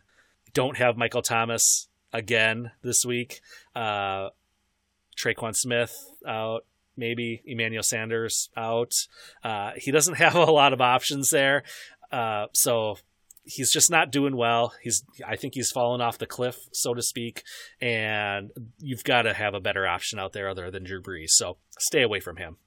Don't 0.53 0.77
have 0.77 0.97
Michael 0.97 1.21
Thomas 1.21 1.87
again 2.11 2.71
this 2.81 3.05
week. 3.05 3.41
Uh, 3.75 4.29
Tre'Quan 5.17 5.55
Smith 5.55 5.95
out. 6.27 6.65
Maybe 6.95 7.41
Emmanuel 7.45 7.81
Sanders 7.81 8.49
out. 8.55 8.93
Uh, 9.43 9.71
he 9.77 9.91
doesn't 9.91 10.15
have 10.17 10.35
a 10.35 10.51
lot 10.51 10.73
of 10.73 10.81
options 10.81 11.29
there. 11.29 11.63
Uh, 12.11 12.47
so 12.53 12.97
he's 13.45 13.71
just 13.71 13.91
not 13.91 14.11
doing 14.11 14.35
well. 14.35 14.73
He's 14.81 15.03
I 15.25 15.35
think 15.35 15.53
he's 15.55 15.71
fallen 15.71 16.01
off 16.01 16.17
the 16.17 16.25
cliff, 16.25 16.57
so 16.71 16.93
to 16.93 17.01
speak, 17.01 17.43
and 17.81 18.51
you've 18.79 19.03
got 19.03 19.23
to 19.23 19.33
have 19.33 19.53
a 19.53 19.59
better 19.59 19.87
option 19.87 20.19
out 20.19 20.33
there 20.33 20.49
other 20.49 20.71
than 20.71 20.83
Drew 20.83 21.01
Brees. 21.01 21.29
So 21.29 21.57
stay 21.79 22.01
away 22.01 22.19
from 22.19 22.37
him. 22.37 22.57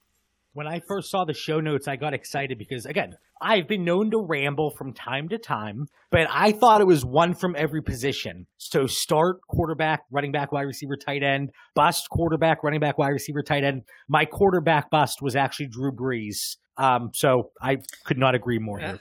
When 0.53 0.66
I 0.66 0.81
first 0.81 1.11
saw 1.11 1.24
the 1.24 1.35
show 1.35 1.61
notes, 1.61 1.87
I 1.87 1.97
got 1.97 2.14
excited 2.14 2.59
because 2.59 2.87
again, 2.87 3.16
I've 3.41 3.68
been 3.68 3.85
known 3.85 4.11
to 4.12 4.18
ramble 4.18 4.70
from 4.70 4.95
time 4.95 5.29
to 5.29 5.39
time, 5.39 5.89
but 6.11 6.27
I 6.31 6.53
thought 6.53 6.81
it 6.81 6.87
was 6.87 7.05
one 7.05 7.35
from 7.35 7.55
every 7.57 7.83
position. 7.83 8.47
So 8.57 8.87
start 8.87 9.41
quarterback, 9.47 10.05
running 10.11 10.33
back, 10.33 10.53
wide 10.53 10.62
receiver, 10.62 10.97
tight 10.97 11.22
end, 11.22 11.51
bust 11.74 12.09
quarterback, 12.11 12.64
running 12.64 12.81
back, 12.81 12.97
wide 12.97 13.09
receiver, 13.11 13.43
tight 13.43 13.64
end. 13.64 13.83
My 14.09 14.24
quarterback 14.24 14.91
bust 14.91 15.20
was 15.20 15.37
actually 15.37 15.66
Drew 15.66 15.93
Brees. 15.93 16.57
Um, 16.79 17.11
so 17.12 17.51
I 17.61 17.79
could 18.05 18.18
not 18.18 18.35
agree 18.35 18.59
more 18.59 18.81
yeah. 18.81 18.93
here. 18.93 19.01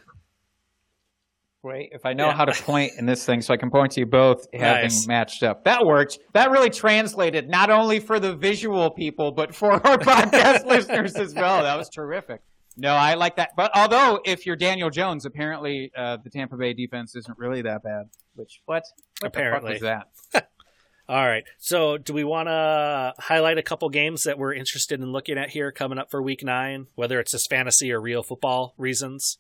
Wait, 1.66 1.90
if 1.94 2.06
I 2.06 2.14
know 2.14 2.28
yeah. 2.28 2.34
how 2.36 2.46
to 2.46 2.64
point 2.64 2.92
in 3.00 3.08
this 3.08 3.26
thing, 3.26 3.42
so 3.42 3.52
I 3.52 3.58
can 3.58 3.72
point 3.72 3.94
to 3.94 4.00
you 4.00 4.06
both 4.06 4.46
having 4.54 4.84
nice. 4.84 5.08
matched 5.08 5.42
up. 5.42 5.64
That 5.64 5.84
worked. 5.84 6.20
That 6.34 6.52
really 6.52 6.70
translated 6.70 7.50
not 7.50 7.72
only 7.72 8.00
for 8.00 8.20
the 8.20 8.36
visual 8.36 8.92
people, 8.92 9.32
but 9.32 9.56
for 9.56 9.72
our 9.72 9.80
podcast 9.98 10.66
listeners 10.68 11.16
as 11.16 11.34
well. 11.34 11.64
That 11.64 11.76
was 11.76 11.90
terrific. 11.90 12.42
No, 12.78 12.92
I 12.92 13.16
like 13.16 13.38
that. 13.38 13.50
But 13.58 13.72
although, 13.74 14.20
if 14.24 14.46
you're 14.46 14.56
Daniel 14.56 14.92
Jones, 14.92 15.26
apparently 15.26 15.92
uh, 15.98 16.18
the 16.24 16.30
Tampa 16.30 16.56
Bay 16.56 16.74
defense 16.74 17.16
isn't 17.16 17.40
really 17.40 17.64
that 17.64 17.82
bad. 17.82 18.10
Which 18.36 18.62
what? 18.68 18.84
what 19.22 19.30
apparently 19.30 19.80
that? 19.80 20.06
All 21.10 21.26
right. 21.26 21.46
So, 21.58 21.98
do 21.98 22.14
we 22.14 22.24
want 22.24 22.48
to 22.48 23.14
highlight 23.18 23.58
a 23.58 23.64
couple 23.64 23.90
games 23.90 24.22
that 24.26 24.38
we're 24.38 24.54
interested 24.54 25.00
in 25.00 25.12
looking 25.12 25.40
at 25.40 25.50
here 25.50 25.72
coming 25.72 25.98
up 25.98 26.12
for 26.12 26.22
Week 26.22 26.44
Nine, 26.44 26.86
whether 26.94 27.20
it's 27.20 27.32
just 27.32 27.50
fantasy 27.50 27.92
or 27.92 28.00
real 28.00 28.22
football 28.22 28.76
reasons? 28.78 29.40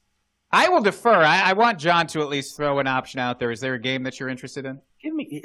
I 0.51 0.69
will 0.69 0.81
defer. 0.81 1.15
I, 1.15 1.49
I, 1.49 1.53
want 1.53 1.79
John 1.79 2.07
to 2.07 2.21
at 2.21 2.29
least 2.29 2.55
throw 2.55 2.79
an 2.79 2.87
option 2.87 3.19
out 3.19 3.39
there. 3.39 3.51
Is 3.51 3.59
there 3.59 3.73
a 3.73 3.81
game 3.81 4.03
that 4.03 4.19
you're 4.19 4.29
interested 4.29 4.65
in? 4.65 4.79
Give 5.01 5.13
me, 5.13 5.41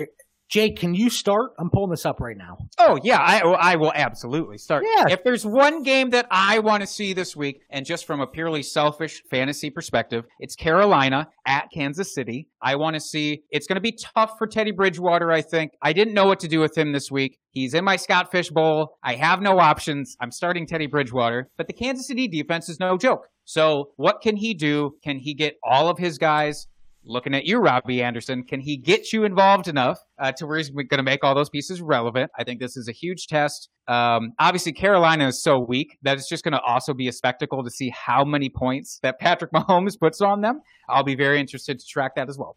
Jake. 0.50 0.78
Can 0.78 0.94
you 0.94 1.10
start? 1.10 1.52
I'm 1.60 1.70
pulling 1.70 1.90
this 1.90 2.04
up 2.04 2.20
right 2.20 2.36
now. 2.36 2.58
Oh 2.76 2.98
yeah, 3.04 3.18
I 3.18 3.40
I 3.40 3.76
will 3.76 3.92
absolutely 3.94 4.58
start. 4.58 4.84
Yeah. 4.84 5.06
If 5.08 5.22
there's 5.22 5.46
one 5.46 5.84
game 5.84 6.10
that 6.10 6.26
I 6.28 6.58
want 6.58 6.80
to 6.80 6.88
see 6.88 7.12
this 7.12 7.36
week, 7.36 7.62
and 7.70 7.86
just 7.86 8.04
from 8.04 8.20
a 8.20 8.26
purely 8.26 8.64
selfish 8.64 9.22
fantasy 9.30 9.70
perspective, 9.70 10.24
it's 10.40 10.56
Carolina 10.56 11.28
at 11.46 11.68
Kansas 11.72 12.12
City. 12.12 12.48
I 12.60 12.74
want 12.76 12.94
to 12.94 13.00
see. 13.00 13.44
It's 13.50 13.68
going 13.68 13.76
to 13.76 13.80
be 13.80 13.96
tough 13.96 14.32
for 14.38 14.48
Teddy 14.48 14.72
Bridgewater. 14.72 15.30
I 15.30 15.40
think. 15.40 15.70
I 15.80 15.92
didn't 15.92 16.14
know 16.14 16.26
what 16.26 16.40
to 16.40 16.48
do 16.48 16.58
with 16.58 16.76
him 16.76 16.92
this 16.92 17.12
week. 17.12 17.38
He's 17.52 17.72
in 17.72 17.84
my 17.84 17.94
Scott 17.94 18.32
Fish 18.32 18.50
Bowl. 18.50 18.98
I 19.04 19.14
have 19.14 19.40
no 19.40 19.60
options. 19.60 20.16
I'm 20.20 20.32
starting 20.32 20.66
Teddy 20.66 20.88
Bridgewater, 20.88 21.48
but 21.56 21.68
the 21.68 21.74
Kansas 21.74 22.08
City 22.08 22.26
defense 22.26 22.68
is 22.68 22.80
no 22.80 22.98
joke. 22.98 23.26
So 23.50 23.90
what 23.96 24.20
can 24.20 24.36
he 24.36 24.54
do? 24.54 24.94
Can 25.02 25.18
he 25.18 25.34
get 25.34 25.56
all 25.64 25.88
of 25.88 25.98
his 25.98 26.18
guys? 26.18 26.68
Looking 27.02 27.34
at 27.34 27.46
you, 27.46 27.58
Robbie 27.58 28.00
Anderson, 28.00 28.44
can 28.44 28.60
he 28.60 28.76
get 28.76 29.12
you 29.12 29.24
involved 29.24 29.66
enough 29.66 29.98
uh, 30.20 30.30
to 30.32 30.46
where 30.46 30.58
he's 30.58 30.70
going 30.70 30.86
to 30.88 31.02
make 31.02 31.24
all 31.24 31.34
those 31.34 31.50
pieces 31.50 31.82
relevant? 31.82 32.30
I 32.38 32.44
think 32.44 32.60
this 32.60 32.76
is 32.76 32.86
a 32.86 32.92
huge 32.92 33.26
test. 33.26 33.68
Um, 33.88 34.34
obviously, 34.38 34.72
Carolina 34.72 35.26
is 35.26 35.42
so 35.42 35.58
weak 35.58 35.98
that 36.02 36.16
it's 36.16 36.28
just 36.28 36.44
going 36.44 36.52
to 36.52 36.60
also 36.60 36.94
be 36.94 37.08
a 37.08 37.12
spectacle 37.12 37.64
to 37.64 37.70
see 37.70 37.90
how 37.90 38.24
many 38.24 38.50
points 38.50 39.00
that 39.02 39.18
Patrick 39.18 39.50
Mahomes 39.52 39.98
puts 39.98 40.20
on 40.20 40.42
them. 40.42 40.60
I'll 40.88 41.02
be 41.02 41.16
very 41.16 41.40
interested 41.40 41.80
to 41.80 41.84
track 41.84 42.14
that 42.14 42.28
as 42.28 42.38
well. 42.38 42.56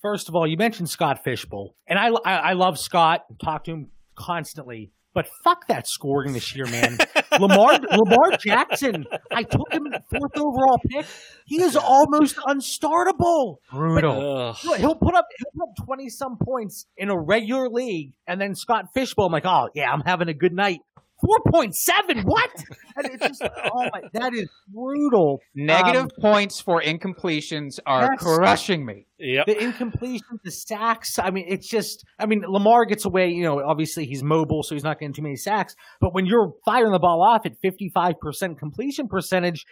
First 0.00 0.28
of 0.28 0.34
all, 0.34 0.44
you 0.44 0.56
mentioned 0.56 0.90
Scott 0.90 1.22
Fish 1.22 1.44
Bowl, 1.44 1.76
and 1.86 2.00
I, 2.00 2.08
I, 2.24 2.34
I 2.34 2.52
love 2.54 2.80
Scott. 2.80 3.26
Talk 3.40 3.62
to 3.64 3.70
him 3.70 3.90
constantly. 4.16 4.90
But 5.14 5.28
fuck 5.44 5.66
that 5.68 5.86
scoring 5.86 6.32
this 6.32 6.54
year, 6.56 6.66
man. 6.66 6.96
Lamar 7.38 7.78
Lamar 7.90 8.36
Jackson, 8.38 9.04
I 9.30 9.42
took 9.42 9.72
him 9.72 9.84
fourth 10.10 10.36
overall 10.36 10.78
pick. 10.90 11.06
He 11.44 11.60
is 11.60 11.76
almost 11.76 12.36
unstartable. 12.36 13.56
Brutal. 13.70 14.56
But, 14.64 14.80
he'll 14.80 14.94
put 14.94 15.14
up 15.14 15.26
he'll 15.38 15.52
put 15.54 15.68
up 15.68 15.86
twenty 15.86 16.08
some 16.08 16.36
points 16.42 16.86
in 16.96 17.10
a 17.10 17.18
regular 17.18 17.68
league, 17.68 18.12
and 18.26 18.40
then 18.40 18.54
Scott 18.54 18.86
Fish 18.94 19.14
Bowl, 19.14 19.26
I'm 19.26 19.32
like, 19.32 19.46
oh 19.46 19.68
yeah, 19.74 19.90
I'm 19.90 20.02
having 20.04 20.28
a 20.28 20.34
good 20.34 20.52
night. 20.52 20.80
Four 21.24 21.38
point 21.50 21.74
seven, 21.76 22.22
what? 22.24 22.50
And 22.96 23.06
it's 23.06 23.26
just 23.26 23.42
oh 23.42 23.88
my, 23.92 24.02
that 24.12 24.34
is 24.34 24.50
brutal. 24.68 25.40
Negative 25.54 26.02
Um, 26.02 26.10
points 26.20 26.60
for 26.60 26.82
incompletions 26.82 27.78
are 27.86 28.02
Yes. 28.12 28.22
crushing 28.22 28.84
me. 28.84 29.06
Yep. 29.18 29.46
the 29.46 29.54
incompletions, 29.54 30.42
the 30.44 30.50
sacks. 30.50 31.18
I 31.18 31.30
mean, 31.30 31.46
it's 31.48 31.68
just. 31.68 32.04
I 32.18 32.26
mean, 32.26 32.42
Lamar 32.46 32.84
gets 32.84 33.04
away. 33.06 33.30
You 33.30 33.44
know, 33.44 33.62
obviously 33.64 34.04
he's 34.04 34.22
mobile, 34.22 34.62
so 34.62 34.74
he's 34.74 34.84
not 34.84 34.98
getting 34.98 35.14
too 35.14 35.22
many 35.22 35.36
sacks. 35.36 35.74
But 36.00 36.12
when 36.12 36.26
you're 36.26 36.52
firing 36.66 36.92
the 36.92 36.98
ball 36.98 37.22
off 37.22 37.46
at 37.46 37.52
55 37.62 38.14
percent 38.20 38.58
completion 38.58 39.08
percentage, 39.08 39.64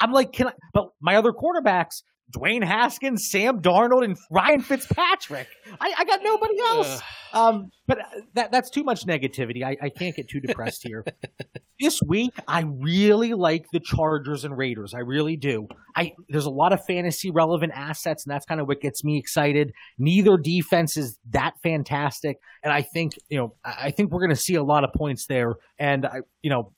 I'm 0.00 0.12
like, 0.12 0.32
can 0.32 0.46
I? 0.48 0.52
But 0.72 0.88
my 1.00 1.16
other 1.16 1.32
quarterbacks. 1.32 2.02
Dwayne 2.34 2.64
Haskins, 2.64 3.28
Sam 3.30 3.60
Darnold, 3.60 4.04
and 4.04 4.16
Ryan 4.30 4.60
Fitzpatrick. 4.60 5.48
I, 5.80 5.94
I 5.98 6.04
got 6.04 6.20
nobody 6.22 6.58
else. 6.60 7.00
Um, 7.32 7.70
but 7.86 7.98
that 8.34 8.50
that's 8.50 8.70
too 8.70 8.82
much 8.82 9.04
negativity. 9.04 9.62
I, 9.62 9.76
I 9.80 9.88
can't 9.90 10.16
get 10.16 10.28
too 10.28 10.40
depressed 10.40 10.82
here. 10.86 11.04
this 11.80 12.00
week, 12.06 12.32
I 12.48 12.64
really 12.80 13.34
like 13.34 13.66
the 13.72 13.80
Chargers 13.80 14.44
and 14.44 14.56
Raiders. 14.56 14.94
I 14.94 15.00
really 15.00 15.36
do. 15.36 15.68
I 15.94 16.12
there's 16.28 16.46
a 16.46 16.50
lot 16.50 16.72
of 16.72 16.84
fantasy 16.84 17.30
relevant 17.30 17.72
assets, 17.74 18.24
and 18.24 18.32
that's 18.32 18.46
kind 18.46 18.60
of 18.60 18.66
what 18.66 18.80
gets 18.80 19.04
me 19.04 19.18
excited. 19.18 19.72
Neither 19.98 20.36
defense 20.36 20.96
is 20.96 21.18
that 21.30 21.54
fantastic, 21.62 22.38
and 22.64 22.72
I 22.72 22.82
think 22.82 23.12
you 23.28 23.38
know 23.38 23.54
I 23.64 23.90
think 23.90 24.10
we're 24.10 24.20
going 24.20 24.30
to 24.30 24.36
see 24.36 24.54
a 24.54 24.64
lot 24.64 24.82
of 24.82 24.90
points 24.94 25.26
there. 25.26 25.56
And 25.78 26.06
I, 26.06 26.20
you 26.42 26.50
know, 26.50 26.72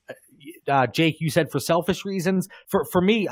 uh, 0.66 0.86
Jake, 0.88 1.20
you 1.20 1.30
said 1.30 1.50
for 1.50 1.60
selfish 1.60 2.04
reasons. 2.04 2.48
For 2.68 2.84
for 2.84 3.00
me, 3.00 3.28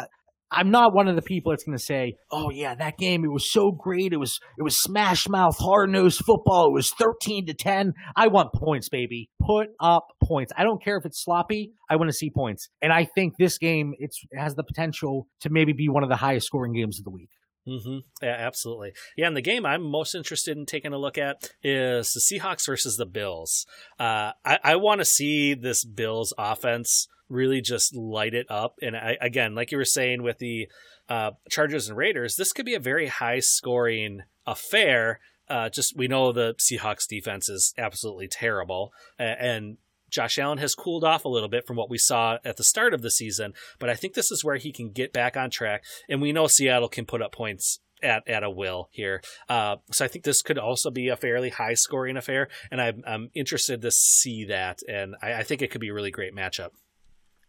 I'm 0.51 0.71
not 0.71 0.95
one 0.95 1.09
of 1.09 1.17
the 1.17 1.23
people 1.23 1.51
that's 1.51 1.65
going 1.65 1.77
to 1.77 1.83
say, 1.83 2.15
"Oh 2.31 2.51
yeah, 2.51 2.75
that 2.75 2.99
game 2.99 3.25
it 3.25 3.33
was 3.33 3.51
so 3.51 3.73
great. 3.73 4.13
It 4.13 4.19
was 4.19 4.41
it 4.59 4.63
was 4.63 4.81
smash 4.81 5.29
mouth, 5.29 5.57
hard 5.59 5.91
nosed 5.91 6.25
football. 6.25 6.69
It 6.69 6.73
was 6.73 6.91
13 6.93 7.47
to 7.47 7.55
10." 7.55 7.93
I 8.15 8.29
want 8.29 8.53
points, 8.55 8.89
baby. 8.89 9.29
Put 9.41 9.69
up 9.81 10.09
points. 10.23 10.53
I 10.57 10.65
don't 10.65 10.83
care 10.83 10.97
if 10.97 11.05
it's 11.05 11.23
sloppy. 11.23 11.73
I 11.91 11.97
want 11.97 12.09
to 12.09 12.17
see 12.17 12.31
points. 12.31 12.69
And 12.81 12.93
I 12.93 13.05
think 13.05 13.35
this 13.39 13.59
game 13.59 13.95
it 13.99 14.15
has 14.37 14.55
the 14.55 14.65
potential 14.65 15.27
to 15.41 15.51
maybe 15.51 15.73
be 15.73 15.89
one 15.89 16.03
of 16.03 16.09
the 16.09 16.17
highest 16.17 16.47
scoring 16.47 16.73
games 16.73 16.99
of 16.99 17.05
the 17.05 17.11
week. 17.11 17.31
Hmm 17.67 17.99
Yeah, 18.23 18.37
absolutely. 18.39 18.93
Yeah, 19.17 19.27
and 19.27 19.37
the 19.37 19.43
game 19.43 19.67
I'm 19.67 19.83
most 19.83 20.15
interested 20.15 20.57
in 20.57 20.67
taking 20.67 20.93
a 20.93 20.99
look 20.99 21.19
at 21.19 21.51
is 21.63 22.13
the 22.13 22.21
Seahawks 22.21 22.67
versus 22.67 22.97
the 22.97 23.07
Bills. 23.07 23.67
Uh, 23.99 24.33
I, 24.45 24.59
I 24.63 24.77
want 24.77 25.01
to 25.01 25.05
see 25.05 25.55
this 25.55 25.85
Bills 25.85 26.33
offense 26.39 27.09
really 27.29 27.61
just 27.61 27.95
light 27.95 28.35
it 28.35 28.47
up. 28.49 28.77
And 28.81 28.97
I, 28.97 29.17
again, 29.21 29.55
like 29.55 29.73
you 29.73 29.79
were 29.79 29.85
saying 29.85 30.23
with 30.23 30.39
the 30.39 30.69
uh, 31.09 31.33
Chargers 31.51 31.89
and 31.89 31.97
Raiders, 31.97 32.37
this 32.37 32.53
could 32.53 32.67
be 32.67 32.75
a 32.75 32.81
very 32.81 33.09
high 33.09 33.41
scoring 33.41 34.23
affair. 34.47 35.21
Uh, 35.49 35.69
just 35.69 35.97
we 35.97 36.09
know 36.09 36.33
the 36.33 36.55
Seahawks 36.55 37.07
defense 37.09 37.49
is 37.49 37.73
absolutely 37.79 38.29
terrible, 38.29 38.93
and 39.19 39.77
Josh 40.11 40.39
Allen 40.39 40.59
has 40.59 40.75
cooled 40.75 41.05
off 41.05 41.25
a 41.25 41.29
little 41.29 41.49
bit 41.49 41.67
from 41.67 41.77
what 41.77 41.91
we 41.91 41.99
saw 41.99 42.39
at 42.45 42.57
the 42.57 42.65
start 42.65 42.95
of 42.95 43.03
the 43.03 43.11
season, 43.11 43.53
but 43.79 43.91
I 43.91 43.95
think 43.95 44.15
this 44.15 44.31
is 44.31 44.45
where 44.45 44.57
he 44.57 44.73
can 44.73 44.91
get 44.91 45.13
back 45.13 45.37
on 45.37 45.51
track. 45.51 45.85
And 46.09 46.21
we 46.21 46.33
know 46.33 46.47
Seattle 46.47 46.89
can 46.89 47.07
put 47.07 47.23
up 47.23 47.33
points 47.33 47.81
at, 48.03 48.27
at 48.29 48.43
a 48.43 48.51
will 48.51 48.89
here. 48.93 49.23
Uh, 49.49 49.77
so 49.91 50.05
I 50.05 50.09
think 50.09 50.25
this 50.25 50.43
could 50.43 50.59
also 50.59 50.91
be 50.91 51.09
a 51.09 51.17
fairly 51.17 51.51
high 51.51 51.75
scoring 51.75 52.17
affair, 52.17 52.49
and 52.71 52.81
I'm, 52.81 53.03
I'm 53.07 53.31
interested 53.35 53.83
to 53.83 53.91
see 53.91 54.45
that. 54.47 54.81
And 54.89 55.15
I, 55.23 55.35
I 55.35 55.43
think 55.43 55.63
it 55.63 55.71
could 55.71 55.81
be 55.81 55.89
a 55.89 55.95
really 55.95 56.11
great 56.11 56.35
matchup. 56.35 56.71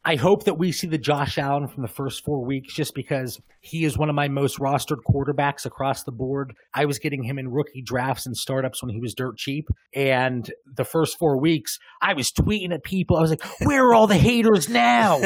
I 0.08 0.16
hope 0.16 0.46
that 0.46 0.54
we 0.58 0.72
see 0.72 0.88
the 0.88 0.98
Josh 0.98 1.38
Allen 1.38 1.68
from 1.68 1.82
the 1.82 1.90
first 1.90 2.24
four 2.24 2.46
weeks 2.46 2.74
just 2.74 2.96
because 2.96 3.42
he 3.60 3.84
is 3.84 3.98
one 3.98 4.08
of 4.08 4.16
my 4.16 4.30
most 4.30 4.58
rostered 4.58 5.00
quarterbacks 5.06 5.66
across 5.66 6.04
the 6.04 6.14
board. 6.14 6.54
I 6.74 6.86
was 6.86 6.98
getting 6.98 7.24
him 7.24 7.38
in 7.38 7.50
rookie 7.52 7.82
drafts 7.82 8.26
and 8.26 8.36
startups 8.38 8.82
when 8.82 8.90
he 8.90 9.02
was 9.02 9.14
dirt 9.14 9.36
cheap. 9.38 9.68
And 9.94 10.50
the 10.66 10.86
first 10.86 11.18
four 11.20 11.38
weeks, 11.42 11.78
I 12.02 12.14
was 12.14 12.32
tweeting 12.32 12.72
at 12.74 12.84
people. 12.86 13.18
I 13.18 13.22
was 13.22 13.32
like, 13.32 13.44
where 13.60 13.84
are 13.90 13.94
all 13.94 14.08
the 14.08 14.16
haters 14.16 14.70
now? 14.70 15.20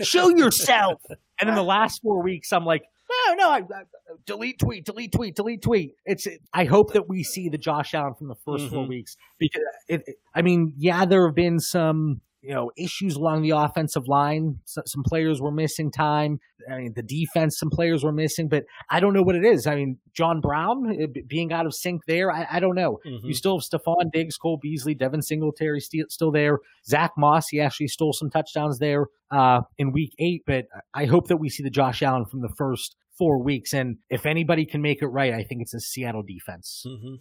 Show 0.00 0.30
yourself. 0.30 1.00
And 1.40 1.48
in 1.48 1.54
the 1.54 1.62
last 1.62 2.02
four 2.02 2.20
weeks, 2.20 2.52
I'm 2.52 2.64
like, 2.64 2.82
no, 3.28 3.34
no, 3.34 3.50
I, 3.50 3.58
I, 3.58 3.82
delete 4.26 4.58
tweet, 4.58 4.84
delete 4.84 5.12
tweet, 5.12 5.36
delete 5.36 5.62
tweet. 5.62 5.92
It's. 6.04 6.26
I 6.52 6.64
hope 6.64 6.94
that 6.94 7.08
we 7.08 7.22
see 7.22 7.48
the 7.48 7.58
Josh 7.58 7.94
Allen 7.94 8.14
from 8.14 8.26
the 8.26 8.34
1st 8.34 8.70
four 8.70 8.84
Mhm. 8.84 8.88
weeks 8.88 9.16
because 9.38 9.62
it, 9.88 10.02
it- 10.08 10.16
I 10.34 10.42
mean, 10.42 10.72
yeah, 10.76 11.04
there 11.04 11.24
have 11.26 11.36
been 11.36 11.60
some 11.60 12.22
you 12.46 12.54
know 12.54 12.70
issues 12.76 13.16
along 13.16 13.42
the 13.42 13.50
offensive 13.50 14.06
line. 14.08 14.60
So, 14.64 14.82
some 14.86 15.02
players 15.02 15.40
were 15.40 15.50
missing 15.50 15.90
time. 15.90 16.38
I 16.70 16.78
mean, 16.78 16.92
the 16.94 17.02
defense, 17.02 17.58
some 17.58 17.70
players 17.70 18.04
were 18.04 18.12
missing, 18.12 18.48
but 18.48 18.64
I 18.90 19.00
don't 19.00 19.12
know 19.12 19.22
what 19.22 19.34
it 19.36 19.44
is. 19.44 19.66
I 19.66 19.74
mean, 19.74 19.98
John 20.14 20.40
Brown 20.40 21.02
uh, 21.02 21.06
being 21.26 21.52
out 21.52 21.66
of 21.66 21.74
sync 21.74 22.02
there, 22.06 22.30
I, 22.32 22.46
I 22.52 22.60
don't 22.60 22.74
know. 22.74 22.98
Mhm. 23.06 23.24
You 23.24 23.34
still 23.34 23.58
have 23.58 23.64
Stefon 23.64 24.10
Diggs, 24.12 24.36
Cole 24.36 24.58
Beasley, 24.60 24.94
Devin 24.94 25.22
Singletary 25.22 25.80
still, 25.80 26.06
still 26.08 26.30
there. 26.32 26.58
Zach 26.86 27.12
Moss, 27.16 27.48
he 27.48 27.60
actually 27.60 27.88
stole 27.88 28.12
some 28.12 28.30
touchdowns 28.30 28.78
there 28.78 29.06
uh, 29.30 29.60
in 29.78 29.92
week 29.92 30.14
eight, 30.18 30.42
but 30.46 30.66
I 30.94 31.04
hope 31.06 31.28
that 31.28 31.36
we 31.38 31.48
see 31.48 31.62
the 31.62 31.70
Josh 31.70 32.02
Allen 32.02 32.24
from 32.26 32.40
the 32.42 32.52
first 32.56 32.96
four 33.18 33.42
weeks. 33.42 33.72
And 33.72 33.96
if 34.10 34.26
anybody 34.26 34.66
can 34.66 34.82
make 34.82 35.02
it 35.02 35.06
right, 35.08 35.32
I 35.34 35.42
think 35.42 35.62
it's 35.62 35.74
a 35.74 35.80
Seattle 35.80 36.22
defense. 36.22 36.84
hmm 36.86 37.14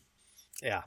Yeah. 0.61 0.81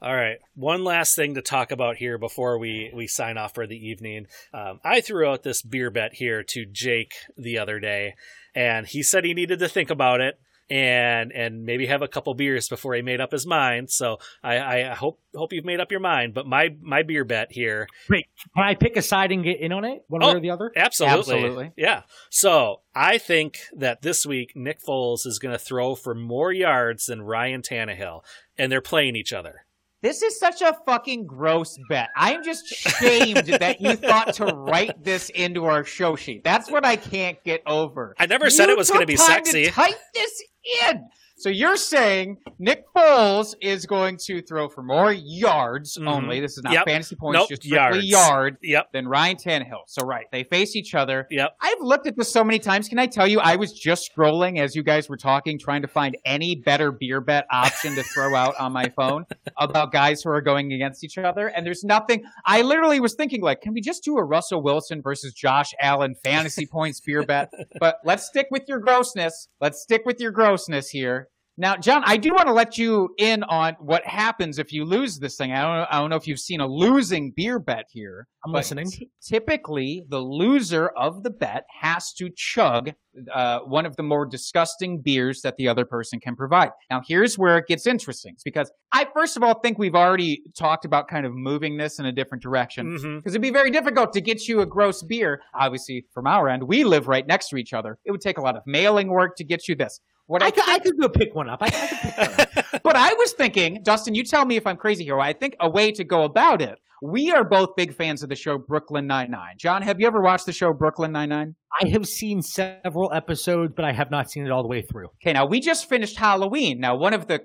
All 0.00 0.14
right. 0.14 0.38
One 0.54 0.84
last 0.84 1.16
thing 1.16 1.34
to 1.34 1.42
talk 1.42 1.72
about 1.72 1.96
here 1.96 2.18
before 2.18 2.58
we, 2.58 2.90
we 2.94 3.06
sign 3.08 3.36
off 3.36 3.54
for 3.54 3.66
the 3.66 3.88
evening. 3.88 4.26
Um, 4.54 4.80
I 4.84 5.00
threw 5.00 5.28
out 5.28 5.42
this 5.42 5.60
beer 5.62 5.90
bet 5.90 6.14
here 6.14 6.42
to 6.44 6.64
Jake 6.66 7.14
the 7.36 7.58
other 7.58 7.80
day, 7.80 8.14
and 8.54 8.86
he 8.86 9.02
said 9.02 9.24
he 9.24 9.34
needed 9.34 9.58
to 9.58 9.68
think 9.68 9.90
about 9.90 10.20
it 10.20 10.38
and 10.70 11.32
and 11.32 11.64
maybe 11.64 11.86
have 11.86 12.02
a 12.02 12.08
couple 12.08 12.34
beers 12.34 12.68
before 12.68 12.94
he 12.94 13.00
made 13.00 13.20
up 13.22 13.32
his 13.32 13.46
mind. 13.46 13.90
So 13.90 14.18
I, 14.42 14.58
I 14.90 14.94
hope 14.94 15.18
hope 15.34 15.52
you've 15.54 15.64
made 15.64 15.80
up 15.80 15.90
your 15.90 15.98
mind. 16.00 16.34
But 16.34 16.46
my 16.46 16.76
my 16.82 17.02
beer 17.02 17.24
bet 17.24 17.50
here 17.50 17.88
Wait, 18.10 18.26
can 18.54 18.64
I 18.64 18.74
pick 18.74 18.96
a 18.98 19.02
side 19.02 19.32
and 19.32 19.42
get 19.42 19.60
in 19.60 19.72
on 19.72 19.84
it, 19.86 20.04
one 20.08 20.22
Oh. 20.22 20.28
way 20.28 20.36
or 20.36 20.40
the 20.40 20.50
other? 20.50 20.70
Absolutely. 20.76 21.18
Absolutely. 21.18 21.72
Yeah. 21.76 22.02
So 22.28 22.82
I 22.94 23.16
think 23.18 23.58
that 23.76 24.02
this 24.02 24.26
week 24.26 24.52
Nick 24.54 24.80
Foles 24.82 25.26
is 25.26 25.38
going 25.38 25.54
to 25.54 25.58
throw 25.58 25.94
for 25.94 26.14
more 26.14 26.52
yards 26.52 27.06
than 27.06 27.22
Ryan 27.22 27.62
Tannehill, 27.62 28.22
and 28.58 28.70
they're 28.70 28.82
playing 28.82 29.16
each 29.16 29.32
other. 29.32 29.64
This 30.00 30.22
is 30.22 30.38
such 30.38 30.62
a 30.62 30.76
fucking 30.86 31.26
gross 31.26 31.76
bet. 31.88 32.10
I'm 32.14 32.44
just 32.44 32.68
shamed 32.68 33.46
that 33.46 33.80
you 33.80 33.96
thought 33.96 34.34
to 34.34 34.46
write 34.46 35.02
this 35.02 35.28
into 35.30 35.64
our 35.64 35.84
show 35.84 36.14
sheet. 36.14 36.44
That's 36.44 36.70
what 36.70 36.84
I 36.84 36.94
can't 36.94 37.42
get 37.42 37.62
over. 37.66 38.14
I 38.16 38.26
never 38.26 38.48
said 38.48 38.68
it 38.68 38.76
was 38.76 38.90
going 38.90 39.00
to 39.00 39.06
be 39.06 39.16
sexy. 39.16 39.66
Type 39.70 39.98
this 40.14 40.44
in. 40.84 41.08
So 41.38 41.48
you're 41.50 41.76
saying 41.76 42.38
Nick 42.58 42.84
Foles 42.96 43.54
is 43.60 43.86
going 43.86 44.16
to 44.26 44.42
throw 44.42 44.68
for 44.68 44.82
more 44.82 45.12
yards 45.12 45.96
Mhm. 45.96 46.08
only. 46.08 46.40
This 46.40 46.58
is 46.58 46.64
not 46.64 46.72
Yep. 46.72 46.86
fantasy 46.86 47.14
points, 47.16 47.38
Nope, 47.38 47.48
just 47.48 47.62
strictly 47.62 48.00
yards. 48.00 48.06
yard 48.06 48.56
Yep. 48.62 48.92
than 48.92 49.06
Ryan 49.06 49.36
Tannehill. 49.36 49.82
So 49.86 50.04
right, 50.04 50.26
they 50.32 50.42
face 50.42 50.74
each 50.74 50.94
other. 50.96 51.26
Yep. 51.30 51.56
I've 51.60 51.80
looked 51.80 52.06
at 52.08 52.16
this 52.16 52.32
so 52.32 52.42
many 52.42 52.58
times. 52.58 52.88
Can 52.88 52.98
I 52.98 53.06
tell 53.06 53.26
you, 53.28 53.38
I 53.40 53.54
was 53.56 53.72
just 53.72 54.10
scrolling 54.14 54.58
as 54.58 54.74
you 54.74 54.82
guys 54.82 55.08
were 55.08 55.16
talking, 55.16 55.58
trying 55.58 55.82
to 55.82 55.88
find 55.88 56.16
any 56.24 56.56
better 56.56 56.90
beer 56.90 57.20
bet 57.20 57.46
option 57.52 57.94
to 57.94 58.02
throw 58.02 58.34
out 58.34 58.56
on 58.58 58.72
my 58.72 58.88
phone 58.88 59.24
about 59.58 59.92
guys 59.92 60.22
who 60.22 60.30
are 60.30 60.40
going 60.40 60.72
against 60.72 61.04
each 61.04 61.18
other. 61.18 61.46
And 61.48 61.64
there's 61.64 61.84
nothing. 61.84 62.24
I 62.44 62.62
literally 62.62 62.98
was 62.98 63.14
thinking, 63.14 63.42
like, 63.42 63.60
can 63.60 63.72
we 63.74 63.80
just 63.80 64.02
do 64.02 64.16
a 64.18 64.24
Russell 64.24 64.60
Wilson 64.60 65.02
versus 65.02 65.32
Josh 65.34 65.72
Allen 65.80 66.16
fantasy 66.24 66.66
points 66.66 67.00
beer 67.00 67.22
bet? 67.22 67.50
But 67.78 67.98
let's 68.04 68.24
stick 68.26 68.48
with 68.50 68.64
your 68.66 68.80
grossness. 68.80 69.48
Let's 69.60 69.80
stick 69.80 70.02
with 70.04 70.20
your 70.20 70.32
grossness 70.32 70.88
here. 70.90 71.27
Now, 71.60 71.76
John, 71.76 72.04
I 72.06 72.16
do 72.16 72.32
want 72.32 72.46
to 72.46 72.52
let 72.52 72.78
you 72.78 73.08
in 73.18 73.42
on 73.42 73.74
what 73.80 74.06
happens 74.06 74.60
if 74.60 74.72
you 74.72 74.84
lose 74.84 75.18
this 75.18 75.36
thing. 75.36 75.52
I 75.52 75.62
don't 75.62 75.76
know, 75.76 75.86
I 75.90 75.98
don't 75.98 76.08
know 76.08 76.14
if 76.16 76.28
you've 76.28 76.38
seen 76.38 76.60
a 76.60 76.66
losing 76.68 77.32
beer 77.34 77.58
bet 77.58 77.86
here. 77.90 78.28
I'm 78.46 78.52
listening. 78.52 78.88
t- 78.88 79.10
typically, 79.20 80.04
the 80.08 80.20
loser 80.20 80.90
of 80.96 81.24
the 81.24 81.30
bet 81.30 81.64
has 81.80 82.12
to 82.12 82.30
chug 82.36 82.92
uh, 83.34 83.58
one 83.60 83.86
of 83.86 83.96
the 83.96 84.04
more 84.04 84.24
disgusting 84.24 85.00
beers 85.00 85.40
that 85.42 85.56
the 85.56 85.66
other 85.66 85.84
person 85.84 86.20
can 86.20 86.36
provide. 86.36 86.70
Now, 86.92 87.02
here's 87.04 87.36
where 87.36 87.58
it 87.58 87.66
gets 87.66 87.88
interesting 87.88 88.36
because 88.44 88.70
I, 88.92 89.08
first 89.12 89.36
of 89.36 89.42
all, 89.42 89.58
think 89.58 89.78
we've 89.80 89.96
already 89.96 90.42
talked 90.56 90.84
about 90.84 91.08
kind 91.08 91.26
of 91.26 91.34
moving 91.34 91.76
this 91.76 91.98
in 91.98 92.06
a 92.06 92.12
different 92.12 92.40
direction 92.40 92.92
because 93.16 93.32
it'd 93.32 93.42
be 93.42 93.50
very 93.50 93.72
difficult 93.72 94.12
to 94.12 94.20
get 94.20 94.46
you 94.46 94.60
a 94.60 94.66
gross 94.66 95.02
beer. 95.02 95.40
Obviously, 95.54 96.06
from 96.14 96.28
our 96.28 96.48
end, 96.48 96.62
we 96.62 96.84
live 96.84 97.08
right 97.08 97.26
next 97.26 97.48
to 97.48 97.56
each 97.56 97.72
other. 97.72 97.98
It 98.04 98.12
would 98.12 98.20
take 98.20 98.38
a 98.38 98.42
lot 98.42 98.54
of 98.54 98.62
mailing 98.64 99.08
work 99.08 99.34
to 99.38 99.44
get 99.44 99.66
you 99.66 99.74
this. 99.74 100.00
What 100.28 100.42
I, 100.42 100.48
I 100.48 100.50
could, 100.50 100.64
I 100.68 100.78
could 100.78 100.98
go 101.00 101.08
pick 101.08 101.34
one 101.34 101.48
up. 101.48 101.62
I, 101.62 101.66
I 101.66 101.70
could 101.70 101.98
pick 101.98 102.16
one 102.18 102.40
up. 102.40 102.64
but 102.82 102.96
I 102.96 103.12
was 103.14 103.32
thinking, 103.32 103.82
Dustin, 103.82 104.14
you 104.14 104.24
tell 104.24 104.44
me 104.44 104.56
if 104.56 104.66
I'm 104.66 104.76
crazy 104.76 105.04
here. 105.04 105.20
I 105.20 105.32
think 105.32 105.56
a 105.60 105.68
way 105.70 105.92
to 105.92 106.04
go 106.04 106.24
about 106.24 106.62
it. 106.62 106.78
We 107.00 107.30
are 107.30 107.44
both 107.44 107.76
big 107.76 107.94
fans 107.94 108.24
of 108.24 108.28
the 108.28 108.34
show 108.34 108.58
Brooklyn 108.58 109.06
Nine 109.06 109.30
Nine. 109.30 109.54
John, 109.56 109.82
have 109.82 110.00
you 110.00 110.06
ever 110.08 110.20
watched 110.20 110.46
the 110.46 110.52
show 110.52 110.72
Brooklyn 110.72 111.12
Nine 111.12 111.28
Nine? 111.28 111.54
I 111.80 111.86
have 111.88 112.08
seen 112.08 112.42
several 112.42 113.12
episodes, 113.12 113.72
but 113.76 113.84
I 113.84 113.92
have 113.92 114.10
not 114.10 114.30
seen 114.30 114.44
it 114.44 114.50
all 114.50 114.62
the 114.62 114.68
way 114.68 114.82
through. 114.82 115.06
Okay, 115.22 115.32
now 115.32 115.46
we 115.46 115.60
just 115.60 115.88
finished 115.88 116.16
Halloween. 116.16 116.80
Now, 116.80 116.96
one 116.96 117.14
of 117.14 117.28
the 117.28 117.40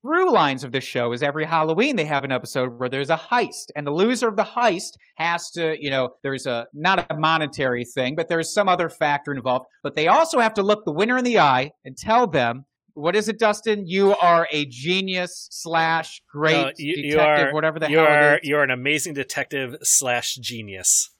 through 0.00 0.32
lines 0.32 0.64
of 0.64 0.72
this 0.72 0.84
show 0.84 1.12
is 1.12 1.22
every 1.22 1.44
Halloween 1.44 1.96
they 1.96 2.04
have 2.06 2.24
an 2.24 2.32
episode 2.32 2.78
where 2.78 2.88
there's 2.88 3.10
a 3.10 3.16
heist, 3.16 3.66
and 3.76 3.86
the 3.86 3.90
loser 3.90 4.28
of 4.28 4.36
the 4.36 4.42
heist 4.42 4.92
has 5.16 5.50
to, 5.50 5.76
you 5.78 5.90
know, 5.90 6.10
there's 6.22 6.46
a 6.46 6.66
not 6.72 7.06
a 7.10 7.16
monetary 7.16 7.84
thing, 7.84 8.14
but 8.14 8.28
there's 8.28 8.54
some 8.54 8.68
other 8.68 8.88
factor 8.88 9.34
involved. 9.34 9.66
But 9.82 9.96
they 9.96 10.08
also 10.08 10.40
have 10.40 10.54
to 10.54 10.62
look 10.62 10.86
the 10.86 10.92
winner 10.92 11.18
in 11.18 11.24
the 11.24 11.40
eye 11.40 11.72
and 11.84 11.94
tell 11.94 12.26
them 12.26 12.64
what 12.94 13.16
is 13.16 13.28
it, 13.28 13.38
Dustin? 13.38 13.86
You 13.86 14.14
are 14.16 14.48
a 14.50 14.66
genius 14.66 15.48
slash 15.50 16.22
great 16.30 16.54
No, 16.54 16.70
you, 16.78 16.94
you 16.96 17.10
detective, 17.12 17.48
are, 17.48 17.54
whatever 17.54 17.78
the 17.78 17.90
you 17.90 17.98
hell 17.98 18.06
are, 18.06 18.34
it 18.34 18.44
is. 18.44 18.48
You're 18.48 18.62
an 18.62 18.70
amazing 18.70 19.14
detective 19.14 19.76
slash 19.82 20.36
genius. 20.36 21.10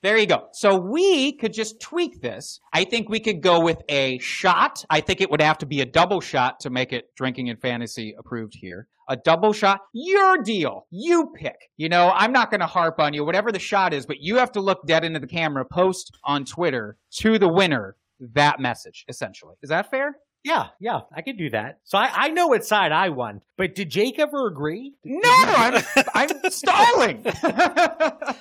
There 0.00 0.16
you 0.16 0.26
go. 0.26 0.46
So 0.52 0.76
we 0.76 1.32
could 1.32 1.52
just 1.52 1.80
tweak 1.80 2.20
this. 2.20 2.60
I 2.72 2.84
think 2.84 3.08
we 3.08 3.18
could 3.18 3.42
go 3.42 3.60
with 3.60 3.82
a 3.88 4.18
shot. 4.20 4.84
I 4.88 5.00
think 5.00 5.20
it 5.20 5.28
would 5.28 5.42
have 5.42 5.58
to 5.58 5.66
be 5.66 5.80
a 5.80 5.86
double 5.86 6.20
shot 6.20 6.60
to 6.60 6.70
make 6.70 6.92
it 6.92 7.06
drinking 7.16 7.50
and 7.50 7.60
fantasy 7.60 8.14
approved 8.16 8.54
here. 8.54 8.86
A 9.08 9.16
double 9.16 9.52
shot. 9.52 9.80
Your 9.92 10.40
deal. 10.42 10.86
You 10.90 11.32
pick. 11.34 11.56
You 11.76 11.88
know, 11.88 12.12
I'm 12.14 12.30
not 12.30 12.50
going 12.50 12.60
to 12.60 12.66
harp 12.66 13.00
on 13.00 13.12
you, 13.12 13.24
whatever 13.24 13.50
the 13.50 13.58
shot 13.58 13.92
is, 13.92 14.06
but 14.06 14.18
you 14.20 14.36
have 14.36 14.52
to 14.52 14.60
look 14.60 14.86
dead 14.86 15.02
into 15.02 15.18
the 15.18 15.26
camera, 15.26 15.64
post 15.64 16.16
on 16.22 16.44
Twitter 16.44 16.96
to 17.16 17.38
the 17.38 17.48
winner 17.48 17.96
that 18.20 18.60
message, 18.60 19.04
essentially. 19.08 19.56
Is 19.62 19.70
that 19.70 19.90
fair? 19.90 20.16
Yeah, 20.44 20.68
yeah, 20.80 21.00
I 21.14 21.22
could 21.22 21.36
do 21.36 21.50
that. 21.50 21.80
So 21.84 21.98
I, 21.98 22.10
I 22.14 22.28
know 22.28 22.46
what 22.48 22.64
side 22.64 22.92
I 22.92 23.08
won, 23.10 23.40
but 23.56 23.74
did 23.74 23.90
Jake 23.90 24.18
ever 24.18 24.46
agree? 24.46 24.94
No, 25.04 25.20
I'm, 25.24 25.82
I'm 26.14 26.50
stalling. 26.50 27.22
I, 27.26 28.34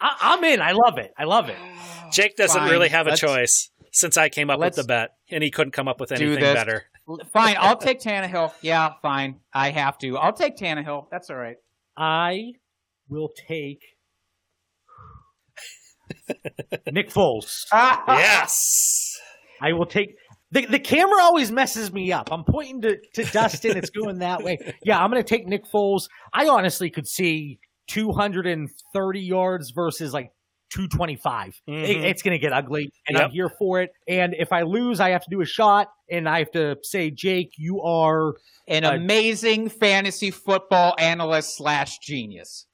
I'm 0.00 0.44
in. 0.44 0.60
I 0.60 0.72
love 0.72 0.98
it. 0.98 1.12
I 1.16 1.24
love 1.24 1.48
it. 1.48 1.56
Jake 2.12 2.36
doesn't 2.36 2.60
Fine, 2.60 2.70
really 2.70 2.88
have 2.88 3.06
a 3.06 3.10
let's- 3.10 3.20
choice 3.20 3.70
since 3.92 4.16
I 4.16 4.28
came 4.28 4.50
up 4.50 4.58
with 4.58 4.64
let's 4.64 4.76
the 4.76 4.84
bet, 4.84 5.10
and 5.30 5.42
he 5.44 5.50
couldn't 5.50 5.70
come 5.72 5.86
up 5.86 6.00
with 6.00 6.10
anything 6.10 6.40
this. 6.40 6.54
better. 6.54 6.82
fine. 7.32 7.56
I'll 7.58 7.76
take 7.76 8.00
Tannehill. 8.00 8.52
Yeah, 8.60 8.94
fine. 9.00 9.36
I 9.52 9.70
have 9.70 9.96
to. 9.98 10.18
I'll 10.18 10.32
take 10.32 10.56
Tannehill. 10.56 11.06
That's 11.12 11.30
all 11.30 11.36
right. 11.36 11.56
I 11.96 12.54
will 13.08 13.30
take 13.48 13.80
Nick 16.90 17.10
Foles. 17.10 17.66
yes. 17.72 19.16
I 19.62 19.72
will 19.72 19.86
take 19.86 20.16
the 20.54 20.64
the 20.66 20.78
camera 20.78 21.20
always 21.22 21.52
messes 21.52 21.92
me 21.92 22.10
up. 22.12 22.32
I'm 22.32 22.44
pointing 22.44 22.80
to, 22.82 22.96
to 23.14 23.24
Dustin, 23.26 23.76
it's 23.76 23.90
going 23.90 24.18
that 24.20 24.42
way. 24.42 24.56
Yeah, 24.84 25.02
I'm 25.02 25.10
gonna 25.10 25.22
take 25.22 25.46
Nick 25.46 25.64
Foles. 25.66 26.08
I 26.32 26.48
honestly 26.48 26.88
could 26.88 27.06
see 27.06 27.58
230 27.88 29.20
yards 29.20 29.70
versus 29.70 30.12
like 30.14 30.30
225. 30.70 31.60
It- 31.66 31.70
Mhm. 31.72 32.04
it's 32.04 32.22
gonna 32.22 32.38
get 32.38 32.52
ugly, 32.52 32.90
and 33.06 33.16
I'm 33.18 33.30
here 33.30 33.48
for 33.58 33.80
it. 33.82 33.90
And 34.08 34.34
if 34.38 34.52
I 34.52 34.62
lose, 34.62 34.98
I 35.00 35.10
have 35.10 35.22
to 35.24 35.30
do 35.30 35.40
a 35.40 35.44
shot, 35.46 35.88
and 36.10 36.28
I 36.28 36.38
have 36.40 36.50
to 36.52 36.76
say, 36.82 37.10
Jake, 37.10 37.50
you 37.58 37.82
are. 37.82 38.34
An 38.66 38.84
Uh, 38.84 38.92
amazing 38.92 39.68
fantasy 39.68 40.30
football 40.30 40.94
analyst 40.98 41.56
slash 41.58 41.98
genius. 41.98 42.66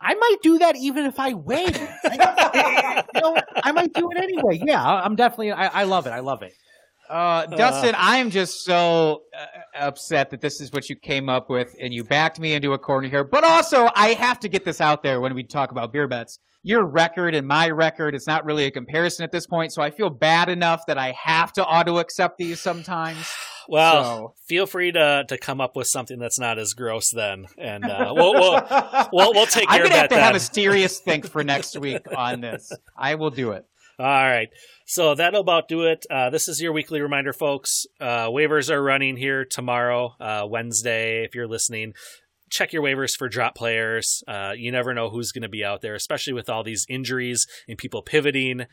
I 0.00 0.14
might 0.14 0.36
do 0.42 0.58
that 0.58 0.76
even 0.76 1.04
if 1.04 1.18
I 1.18 1.32
win. 1.32 1.72
you 2.04 3.20
know, 3.20 3.36
I 3.64 3.72
might 3.72 3.92
do 3.92 4.08
it 4.12 4.18
anyway. 4.18 4.60
Yeah, 4.64 4.82
I'm 4.84 5.16
definitely. 5.16 5.50
I, 5.52 5.66
I 5.80 5.84
love 5.84 6.06
it. 6.06 6.10
I 6.10 6.20
love 6.20 6.42
it. 6.42 6.52
Uh, 7.12 7.46
Dustin, 7.56 7.94
I 7.94 8.16
am 8.16 8.30
just 8.30 8.64
so 8.64 9.22
uh, 9.38 9.46
upset 9.78 10.30
that 10.30 10.40
this 10.40 10.60
is 10.60 10.72
what 10.72 10.88
you 10.88 10.96
came 10.96 11.28
up 11.28 11.50
with 11.50 11.74
and 11.78 11.92
you 11.92 12.04
backed 12.04 12.40
me 12.40 12.54
into 12.54 12.72
a 12.72 12.78
corner 12.78 13.08
here. 13.08 13.22
But 13.22 13.44
also, 13.44 13.88
I 13.94 14.14
have 14.14 14.40
to 14.40 14.48
get 14.48 14.64
this 14.64 14.80
out 14.80 15.02
there 15.02 15.20
when 15.20 15.34
we 15.34 15.42
talk 15.42 15.70
about 15.72 15.92
beer 15.92 16.08
bets. 16.08 16.38
Your 16.62 16.86
record 16.86 17.34
and 17.34 17.46
my 17.46 17.68
record 17.70 18.14
is 18.14 18.26
not 18.26 18.44
really 18.44 18.64
a 18.64 18.70
comparison 18.70 19.24
at 19.24 19.32
this 19.32 19.46
point, 19.46 19.72
so 19.72 19.82
I 19.82 19.90
feel 19.90 20.08
bad 20.10 20.48
enough 20.48 20.86
that 20.86 20.96
I 20.96 21.12
have 21.22 21.52
to 21.54 21.66
auto 21.66 21.98
accept 21.98 22.38
these 22.38 22.60
sometimes. 22.60 23.18
Well, 23.68 24.02
So- 24.02 24.34
feel 24.48 24.66
free 24.66 24.90
to 24.90 25.24
to 25.28 25.38
come 25.38 25.60
up 25.60 25.76
with 25.76 25.86
something 25.86 26.18
that's 26.18 26.36
not 26.36 26.58
as 26.58 26.74
gross 26.74 27.10
then, 27.10 27.46
and 27.56 27.84
uh, 27.84 28.12
we'll, 28.12 28.34
we'll 28.34 28.54
we'll 29.12 29.32
we'll 29.34 29.46
take 29.46 29.66
I'm 29.70 29.76
care 29.76 29.84
of 29.84 29.90
gonna 29.90 30.00
have 30.00 30.10
to 30.10 30.18
have 30.18 30.34
a 30.34 30.40
serious 30.40 30.98
think 30.98 31.28
for 31.28 31.44
next 31.54 31.78
week 31.78 32.02
on 32.16 32.40
this. 32.40 32.72
I 32.98 33.14
will 33.14 33.30
do 33.30 33.52
it. 33.52 33.64
All 34.00 34.04
right. 34.06 34.48
So 34.92 35.14
that'll 35.14 35.40
about 35.40 35.68
do 35.68 35.86
it. 35.86 36.04
Uh, 36.10 36.28
this 36.28 36.48
is 36.48 36.60
your 36.60 36.74
weekly 36.74 37.00
reminder, 37.00 37.32
folks. 37.32 37.86
Uh, 37.98 38.26
waivers 38.26 38.68
are 38.68 38.82
running 38.82 39.16
here 39.16 39.42
tomorrow, 39.42 40.14
uh, 40.20 40.46
Wednesday, 40.46 41.24
if 41.24 41.34
you're 41.34 41.48
listening. 41.48 41.94
Check 42.50 42.74
your 42.74 42.82
waivers 42.82 43.12
for 43.16 43.26
drop 43.26 43.54
players. 43.54 44.22
Uh, 44.28 44.52
you 44.54 44.70
never 44.70 44.92
know 44.92 45.08
who's 45.08 45.32
going 45.32 45.44
to 45.44 45.48
be 45.48 45.64
out 45.64 45.80
there, 45.80 45.94
especially 45.94 46.34
with 46.34 46.50
all 46.50 46.62
these 46.62 46.84
injuries 46.90 47.46
and 47.66 47.78
people 47.78 48.02
pivoting, 48.02 48.66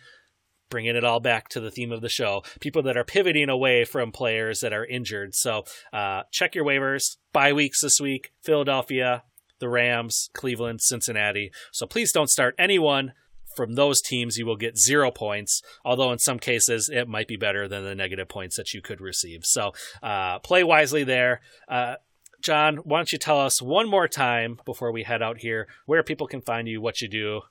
bringing 0.70 0.98
it 0.98 1.06
all 1.06 1.22
back 1.22 1.48
to 1.52 1.62
the 1.62 1.72
theme 1.72 1.94
of 1.94 2.02
the 2.02 2.10
show. 2.10 2.44
People 2.60 2.84
that 2.84 2.98
are 2.98 3.06
pivoting 3.06 3.48
away 3.48 3.86
from 3.86 4.12
players 4.12 4.60
that 4.60 4.74
are 4.74 4.86
injured. 4.86 5.36
So 5.36 5.64
uh, 5.94 6.24
check 6.34 6.54
your 6.54 6.66
waivers. 6.66 7.16
Bye 7.32 7.54
weeks 7.54 7.80
this 7.80 8.02
week 8.02 8.34
Philadelphia, 8.44 9.24
the 9.60 9.70
Rams, 9.70 10.30
Cleveland, 10.34 10.82
Cincinnati. 10.82 11.50
So 11.72 11.86
please 11.86 12.12
don't 12.12 12.30
start 12.30 12.56
anyone 12.60 13.14
from 13.60 13.76
those 13.76 14.00
teams, 14.00 14.38
you 14.38 14.46
will 14.46 14.56
get 14.56 14.78
zero 14.78 15.12
points. 15.12 15.62
Although 15.84 16.14
in 16.14 16.20
some 16.20 16.40
cases, 16.40 16.88
it 16.88 17.10
might 17.10 17.28
be 17.28 17.36
better 17.36 17.68
than 17.68 17.84
the 17.84 17.94
negative 17.94 18.30
points 18.30 18.56
that 18.56 18.74
you 18.74 18.82
could 18.82 19.02
receive. 19.02 19.44
So 19.44 19.74
uh, 20.02 20.40
play 20.40 20.64
wisely 20.64 21.04
there. 21.04 21.42
Uh, 21.68 21.96
John, 22.42 22.78
why 22.78 23.00
don't 23.00 23.12
you 23.12 23.18
tell 23.18 23.38
us 23.38 23.62
one 23.62 23.90
more 23.90 24.08
time 24.08 24.60
before 24.66 24.94
we 24.94 25.04
head 25.04 25.22
out 25.22 25.40
here 25.40 25.68
where 25.86 26.04
people 26.04 26.26
can 26.26 26.40
find 26.40 26.70
you, 26.70 26.80
what 26.80 27.02
you 27.02 27.10
do? 27.10 27.42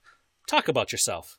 Talk 0.49 0.67
about 0.67 0.93
yourself. 0.93 1.37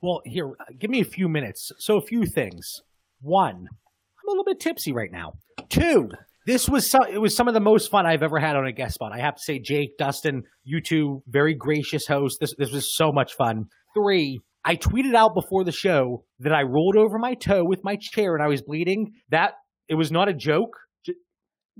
Well, 0.00 0.20
here, 0.24 0.52
give 0.78 0.90
me 0.90 1.00
a 1.00 1.04
few 1.04 1.28
minutes. 1.28 1.72
So, 1.80 1.96
a 1.96 2.06
few 2.06 2.24
things. 2.24 2.82
One, 3.20 3.66
I'm 3.66 4.28
a 4.28 4.30
little 4.30 4.44
bit 4.44 4.60
tipsy 4.60 4.92
right 4.92 5.10
now. 5.10 5.38
Two, 5.68 6.10
this 6.48 6.68
was 6.68 6.90
so, 6.90 6.98
it 7.08 7.18
was 7.18 7.36
some 7.36 7.46
of 7.46 7.54
the 7.54 7.60
most 7.60 7.90
fun 7.90 8.06
I've 8.06 8.22
ever 8.22 8.38
had 8.40 8.56
on 8.56 8.66
a 8.66 8.72
guest 8.72 8.94
spot. 8.94 9.12
I 9.14 9.18
have 9.20 9.36
to 9.36 9.42
say, 9.42 9.58
Jake, 9.60 9.98
Dustin, 9.98 10.42
you 10.64 10.80
two, 10.80 11.22
very 11.28 11.54
gracious 11.54 12.06
hosts. 12.06 12.38
This 12.40 12.54
this 12.58 12.72
was 12.72 12.96
so 12.96 13.12
much 13.12 13.34
fun. 13.34 13.66
Three, 13.94 14.40
I 14.64 14.76
tweeted 14.76 15.14
out 15.14 15.34
before 15.34 15.62
the 15.64 15.72
show 15.72 16.24
that 16.40 16.52
I 16.54 16.62
rolled 16.62 16.96
over 16.96 17.18
my 17.18 17.34
toe 17.34 17.62
with 17.64 17.84
my 17.84 17.96
chair 18.00 18.34
and 18.34 18.42
I 18.42 18.48
was 18.48 18.62
bleeding. 18.62 19.12
That 19.28 19.52
it 19.88 19.94
was 19.94 20.10
not 20.10 20.28
a 20.28 20.34
joke. 20.34 20.74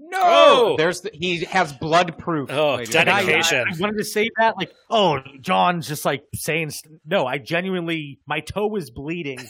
No, 0.01 0.21
Oh! 0.23 0.75
there's 0.79 1.01
the, 1.01 1.11
he 1.13 1.45
has 1.47 1.73
blood 1.73 2.17
proof. 2.19 2.51
Oh, 2.53 2.77
ladies 2.77 2.95
I- 2.95 3.05
dedication. 3.05 3.65
I, 3.69 3.75
I 3.75 3.79
wanted 3.81 3.99
to 3.99 4.05
say 4.05 4.29
that, 4.39 4.57
like, 4.57 4.71
oh, 4.91 5.19
John's 5.41 5.89
just 5.89 6.05
like 6.05 6.23
saying, 6.35 6.71
st- 6.71 7.01
no, 7.05 7.27
I 7.27 7.39
genuinely, 7.39 8.21
my 8.27 8.39
toe 8.39 8.69
was 8.69 8.91
bleeding. 8.93 9.41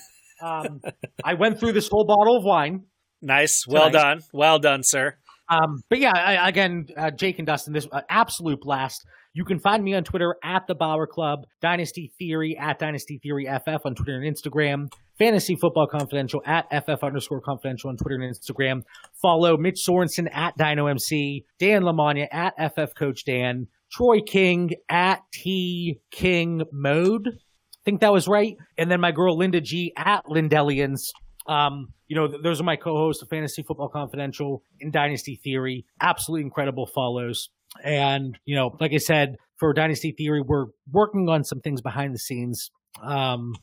Um, 0.43 0.81
I 1.25 1.35
went 1.35 1.61
through 1.61 1.73
this 1.73 1.89
whole 1.89 2.07
bottle 2.07 2.37
of 2.39 2.45
wine. 2.45 2.85
Nice. 3.21 3.67
Well 3.67 3.91
done. 3.91 4.21
Well 4.33 4.59
done, 4.59 4.83
sir. 4.83 5.17
Um, 5.49 5.83
but 5.89 5.99
yeah, 5.99 6.13
I, 6.15 6.49
again, 6.49 6.87
uh, 6.97 7.11
Jake 7.11 7.39
and 7.39 7.47
Dustin, 7.47 7.73
this 7.73 7.89
uh, 7.91 8.03
absolute 8.09 8.61
blast. 8.61 9.05
You 9.33 9.45
can 9.45 9.59
find 9.59 9.83
me 9.85 9.95
on 9.95 10.05
Twitter 10.05 10.37
at 10.43 10.67
the 10.67 10.75
Bauer 10.75 11.07
Club, 11.07 11.47
Dynasty 11.61 12.13
Theory 12.19 12.57
at 12.59 12.79
Dynasty 12.79 13.19
Theory 13.23 13.47
FF 13.47 13.85
on 13.85 13.95
Twitter 13.95 14.21
and 14.21 14.37
Instagram, 14.37 14.91
Fantasy 15.19 15.57
Football 15.57 15.87
Confidential 15.87 16.43
at 16.45 16.67
FF 16.71 17.03
underscore 17.03 17.41
confidential 17.41 17.91
on 17.91 17.97
Twitter 17.97 18.17
and 18.17 18.35
Instagram. 18.35 18.83
Follow 19.21 19.57
Mitch 19.57 19.85
Sorensen 19.87 20.29
at 20.35 20.57
Dino 20.57 20.87
MC, 20.87 21.45
Dan 21.59 21.83
Lamagna 21.83 22.27
at 22.33 22.55
FF 22.75 22.95
Coach 22.95 23.25
Dan, 23.25 23.69
Troy 23.91 24.21
King 24.21 24.73
at 24.89 25.21
T 25.33 26.01
King 26.11 26.63
Mode. 26.73 27.29
I 27.29 27.85
think 27.85 28.01
that 28.01 28.13
was 28.13 28.29
right. 28.29 28.57
And 28.77 28.91
then 28.91 29.01
my 29.01 29.13
girl 29.13 29.37
Linda 29.37 29.61
G 29.61 29.93
at 29.97 30.25
Lindellians. 30.27 31.11
Um, 31.49 31.95
you 32.07 32.17
know, 32.17 32.29
th- 32.29 32.43
those 32.43 32.61
are 32.61 32.65
my 32.65 32.77
co-hosts 32.77 33.23
of 33.23 33.29
Fantasy 33.29 33.63
Football 33.63 33.89
Confidential 33.89 34.63
and 34.81 34.93
Dynasty 34.93 35.41
Theory. 35.43 35.87
Absolutely 36.01 36.43
incredible 36.43 36.87
follows. 36.87 37.49
And, 37.83 38.39
you 38.45 38.55
know, 38.55 38.77
like 38.81 38.93
I 38.93 38.99
said, 38.99 39.37
for 39.57 39.73
Dynasty 39.73 40.13
Theory, 40.13 40.43
we're 40.43 40.67
working 40.91 41.29
on 41.29 41.45
some 41.45 41.61
things 41.61 41.81
behind 41.81 42.15
the 42.15 42.19
scenes. 42.19 42.71
Um, 43.03 43.55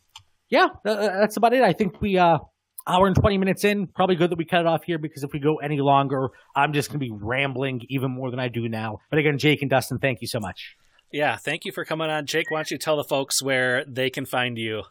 yeah, 0.50 0.68
th- 0.86 0.98
th- 0.98 1.12
that's 1.20 1.38
about 1.38 1.54
it. 1.54 1.62
I 1.62 1.74
think 1.74 2.02
we, 2.02 2.18
uh, 2.18 2.40
hour 2.88 3.08
and 3.08 3.16
20 3.16 3.38
minutes 3.38 3.64
in, 3.64 3.88
probably 3.88 4.16
good 4.16 4.30
that 4.30 4.38
we 4.38 4.46
cut 4.46 4.62
it 4.62 4.68
off 4.68 4.84
here 4.84 4.98
because 5.00 5.24
if 5.24 5.32
we 5.34 5.40
go 5.40 5.58
any 5.58 5.80
longer, 5.80 6.30
I'm 6.56 6.74
just 6.74 6.90
going 6.90 7.00
to 7.00 7.06
be 7.06 7.12
rambling 7.12 7.82
even 7.90 8.12
more 8.12 8.30
than 8.30 8.40
I 8.40 8.48
do 8.48 8.68
now. 8.70 9.00
But 9.10 9.20
again, 9.20 9.38
Jake 9.38 9.62
and 9.62 9.70
Dustin, 9.70 10.00
thank 10.00 10.22
you 10.22 10.28
so 10.28 10.40
much. 10.40 10.76
Yeah, 11.12 11.38
thank 11.38 11.66
you 11.66 11.72
for 11.72 11.86
coming 11.86 12.10
on. 12.10 12.26
Jake, 12.26 12.52
why 12.52 12.60
don't 12.60 12.72
you 12.72 12.78
tell 12.78 12.98
the 12.98 13.04
folks 13.04 13.42
where 13.42 13.86
they 13.86 14.10
can 14.10 14.26
find 14.26 14.58
you? 14.58 14.84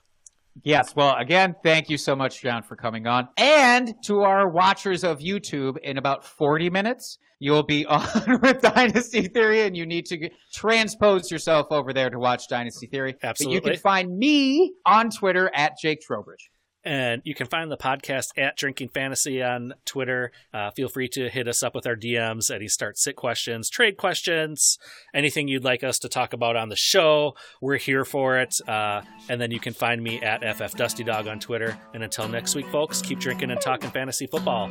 Yes. 0.63 0.95
Well, 0.95 1.17
again, 1.17 1.57
thank 1.63 1.91
you 1.91 1.99
so 1.99 2.15
much, 2.15 2.41
John, 2.41 2.63
for 2.63 2.77
coming 2.77 3.07
on. 3.07 3.29
And 3.37 3.95
to 4.05 4.21
our 4.21 4.49
watchers 4.49 5.03
of 5.03 5.19
YouTube, 5.19 5.79
in 5.83 5.99
about 5.99 6.25
40 6.25 6.71
minutes, 6.71 7.19
you'll 7.41 7.65
be 7.65 7.85
on 7.87 8.41
with 8.41 8.63
Dynasty 8.63 9.29
Theory, 9.29 9.63
and 9.63 9.77
you 9.77 9.85
need 9.87 10.07
to 10.07 10.31
transpose 10.53 11.31
yourself 11.31 11.67
over 11.71 11.93
there 11.93 12.11
to 12.11 12.19
watch 12.19 12.49
Dynasty 12.49 12.87
Theory. 12.87 13.17
But 13.21 13.41
you 13.41 13.61
can 13.61 13.77
find 13.79 14.17
me 14.17 14.75
on 14.87 15.11
Twitter 15.11 15.51
at 15.55 15.73
Jake 15.81 16.01
Trowbridge. 16.01 16.51
And 16.85 17.23
you 17.25 17.35
can 17.35 17.47
find 17.47 17.71
the 17.71 17.77
podcast 17.77 18.29
at 18.37 18.57
Drinking 18.57 18.89
Fantasy 18.89 19.43
on 19.43 19.75
Twitter. 19.85 20.33
Uh, 20.53 20.71
feel 20.71 20.89
free 20.89 21.09
to 21.09 21.29
hit 21.29 21.49
us 21.49 21.63
up 21.63 21.75
with 21.75 21.87
our 21.87 21.97
DMs, 21.97 22.55
any 22.55 22.69
start 22.69 22.99
sit 22.99 23.17
questions, 23.17 23.71
trade 23.71 23.97
questions, 23.97 24.79
anything 25.15 25.49
you'd 25.49 25.65
like 25.65 25.83
us 25.83 25.99
to 26.01 26.09
talk 26.09 26.33
about 26.33 26.57
on 26.57 26.69
the 26.69 26.77
show. 26.77 27.35
We're 27.61 27.79
here 27.79 28.05
for 28.05 28.39
it. 28.39 28.55
Uh, 28.69 29.03
and 29.29 29.41
then 29.41 29.51
you 29.51 29.61
can 29.61 29.73
find 29.73 30.03
me 30.03 30.21
at 30.23 30.45
FF 30.57 30.77
Dusty 30.77 31.05
Dog 31.05 31.27
on 31.27 31.41
Twitter. 31.41 31.79
And 31.95 32.03
until 32.03 32.29
next 32.29 32.55
week, 32.55 32.67
folks, 32.69 33.01
keep 33.01 33.19
drinking 33.19 33.51
and 33.51 33.61
talking 33.61 33.91
fantasy 33.91 34.27
football. 34.27 34.71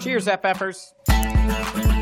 Cheers, 0.00 0.26
FFers. 0.26 2.01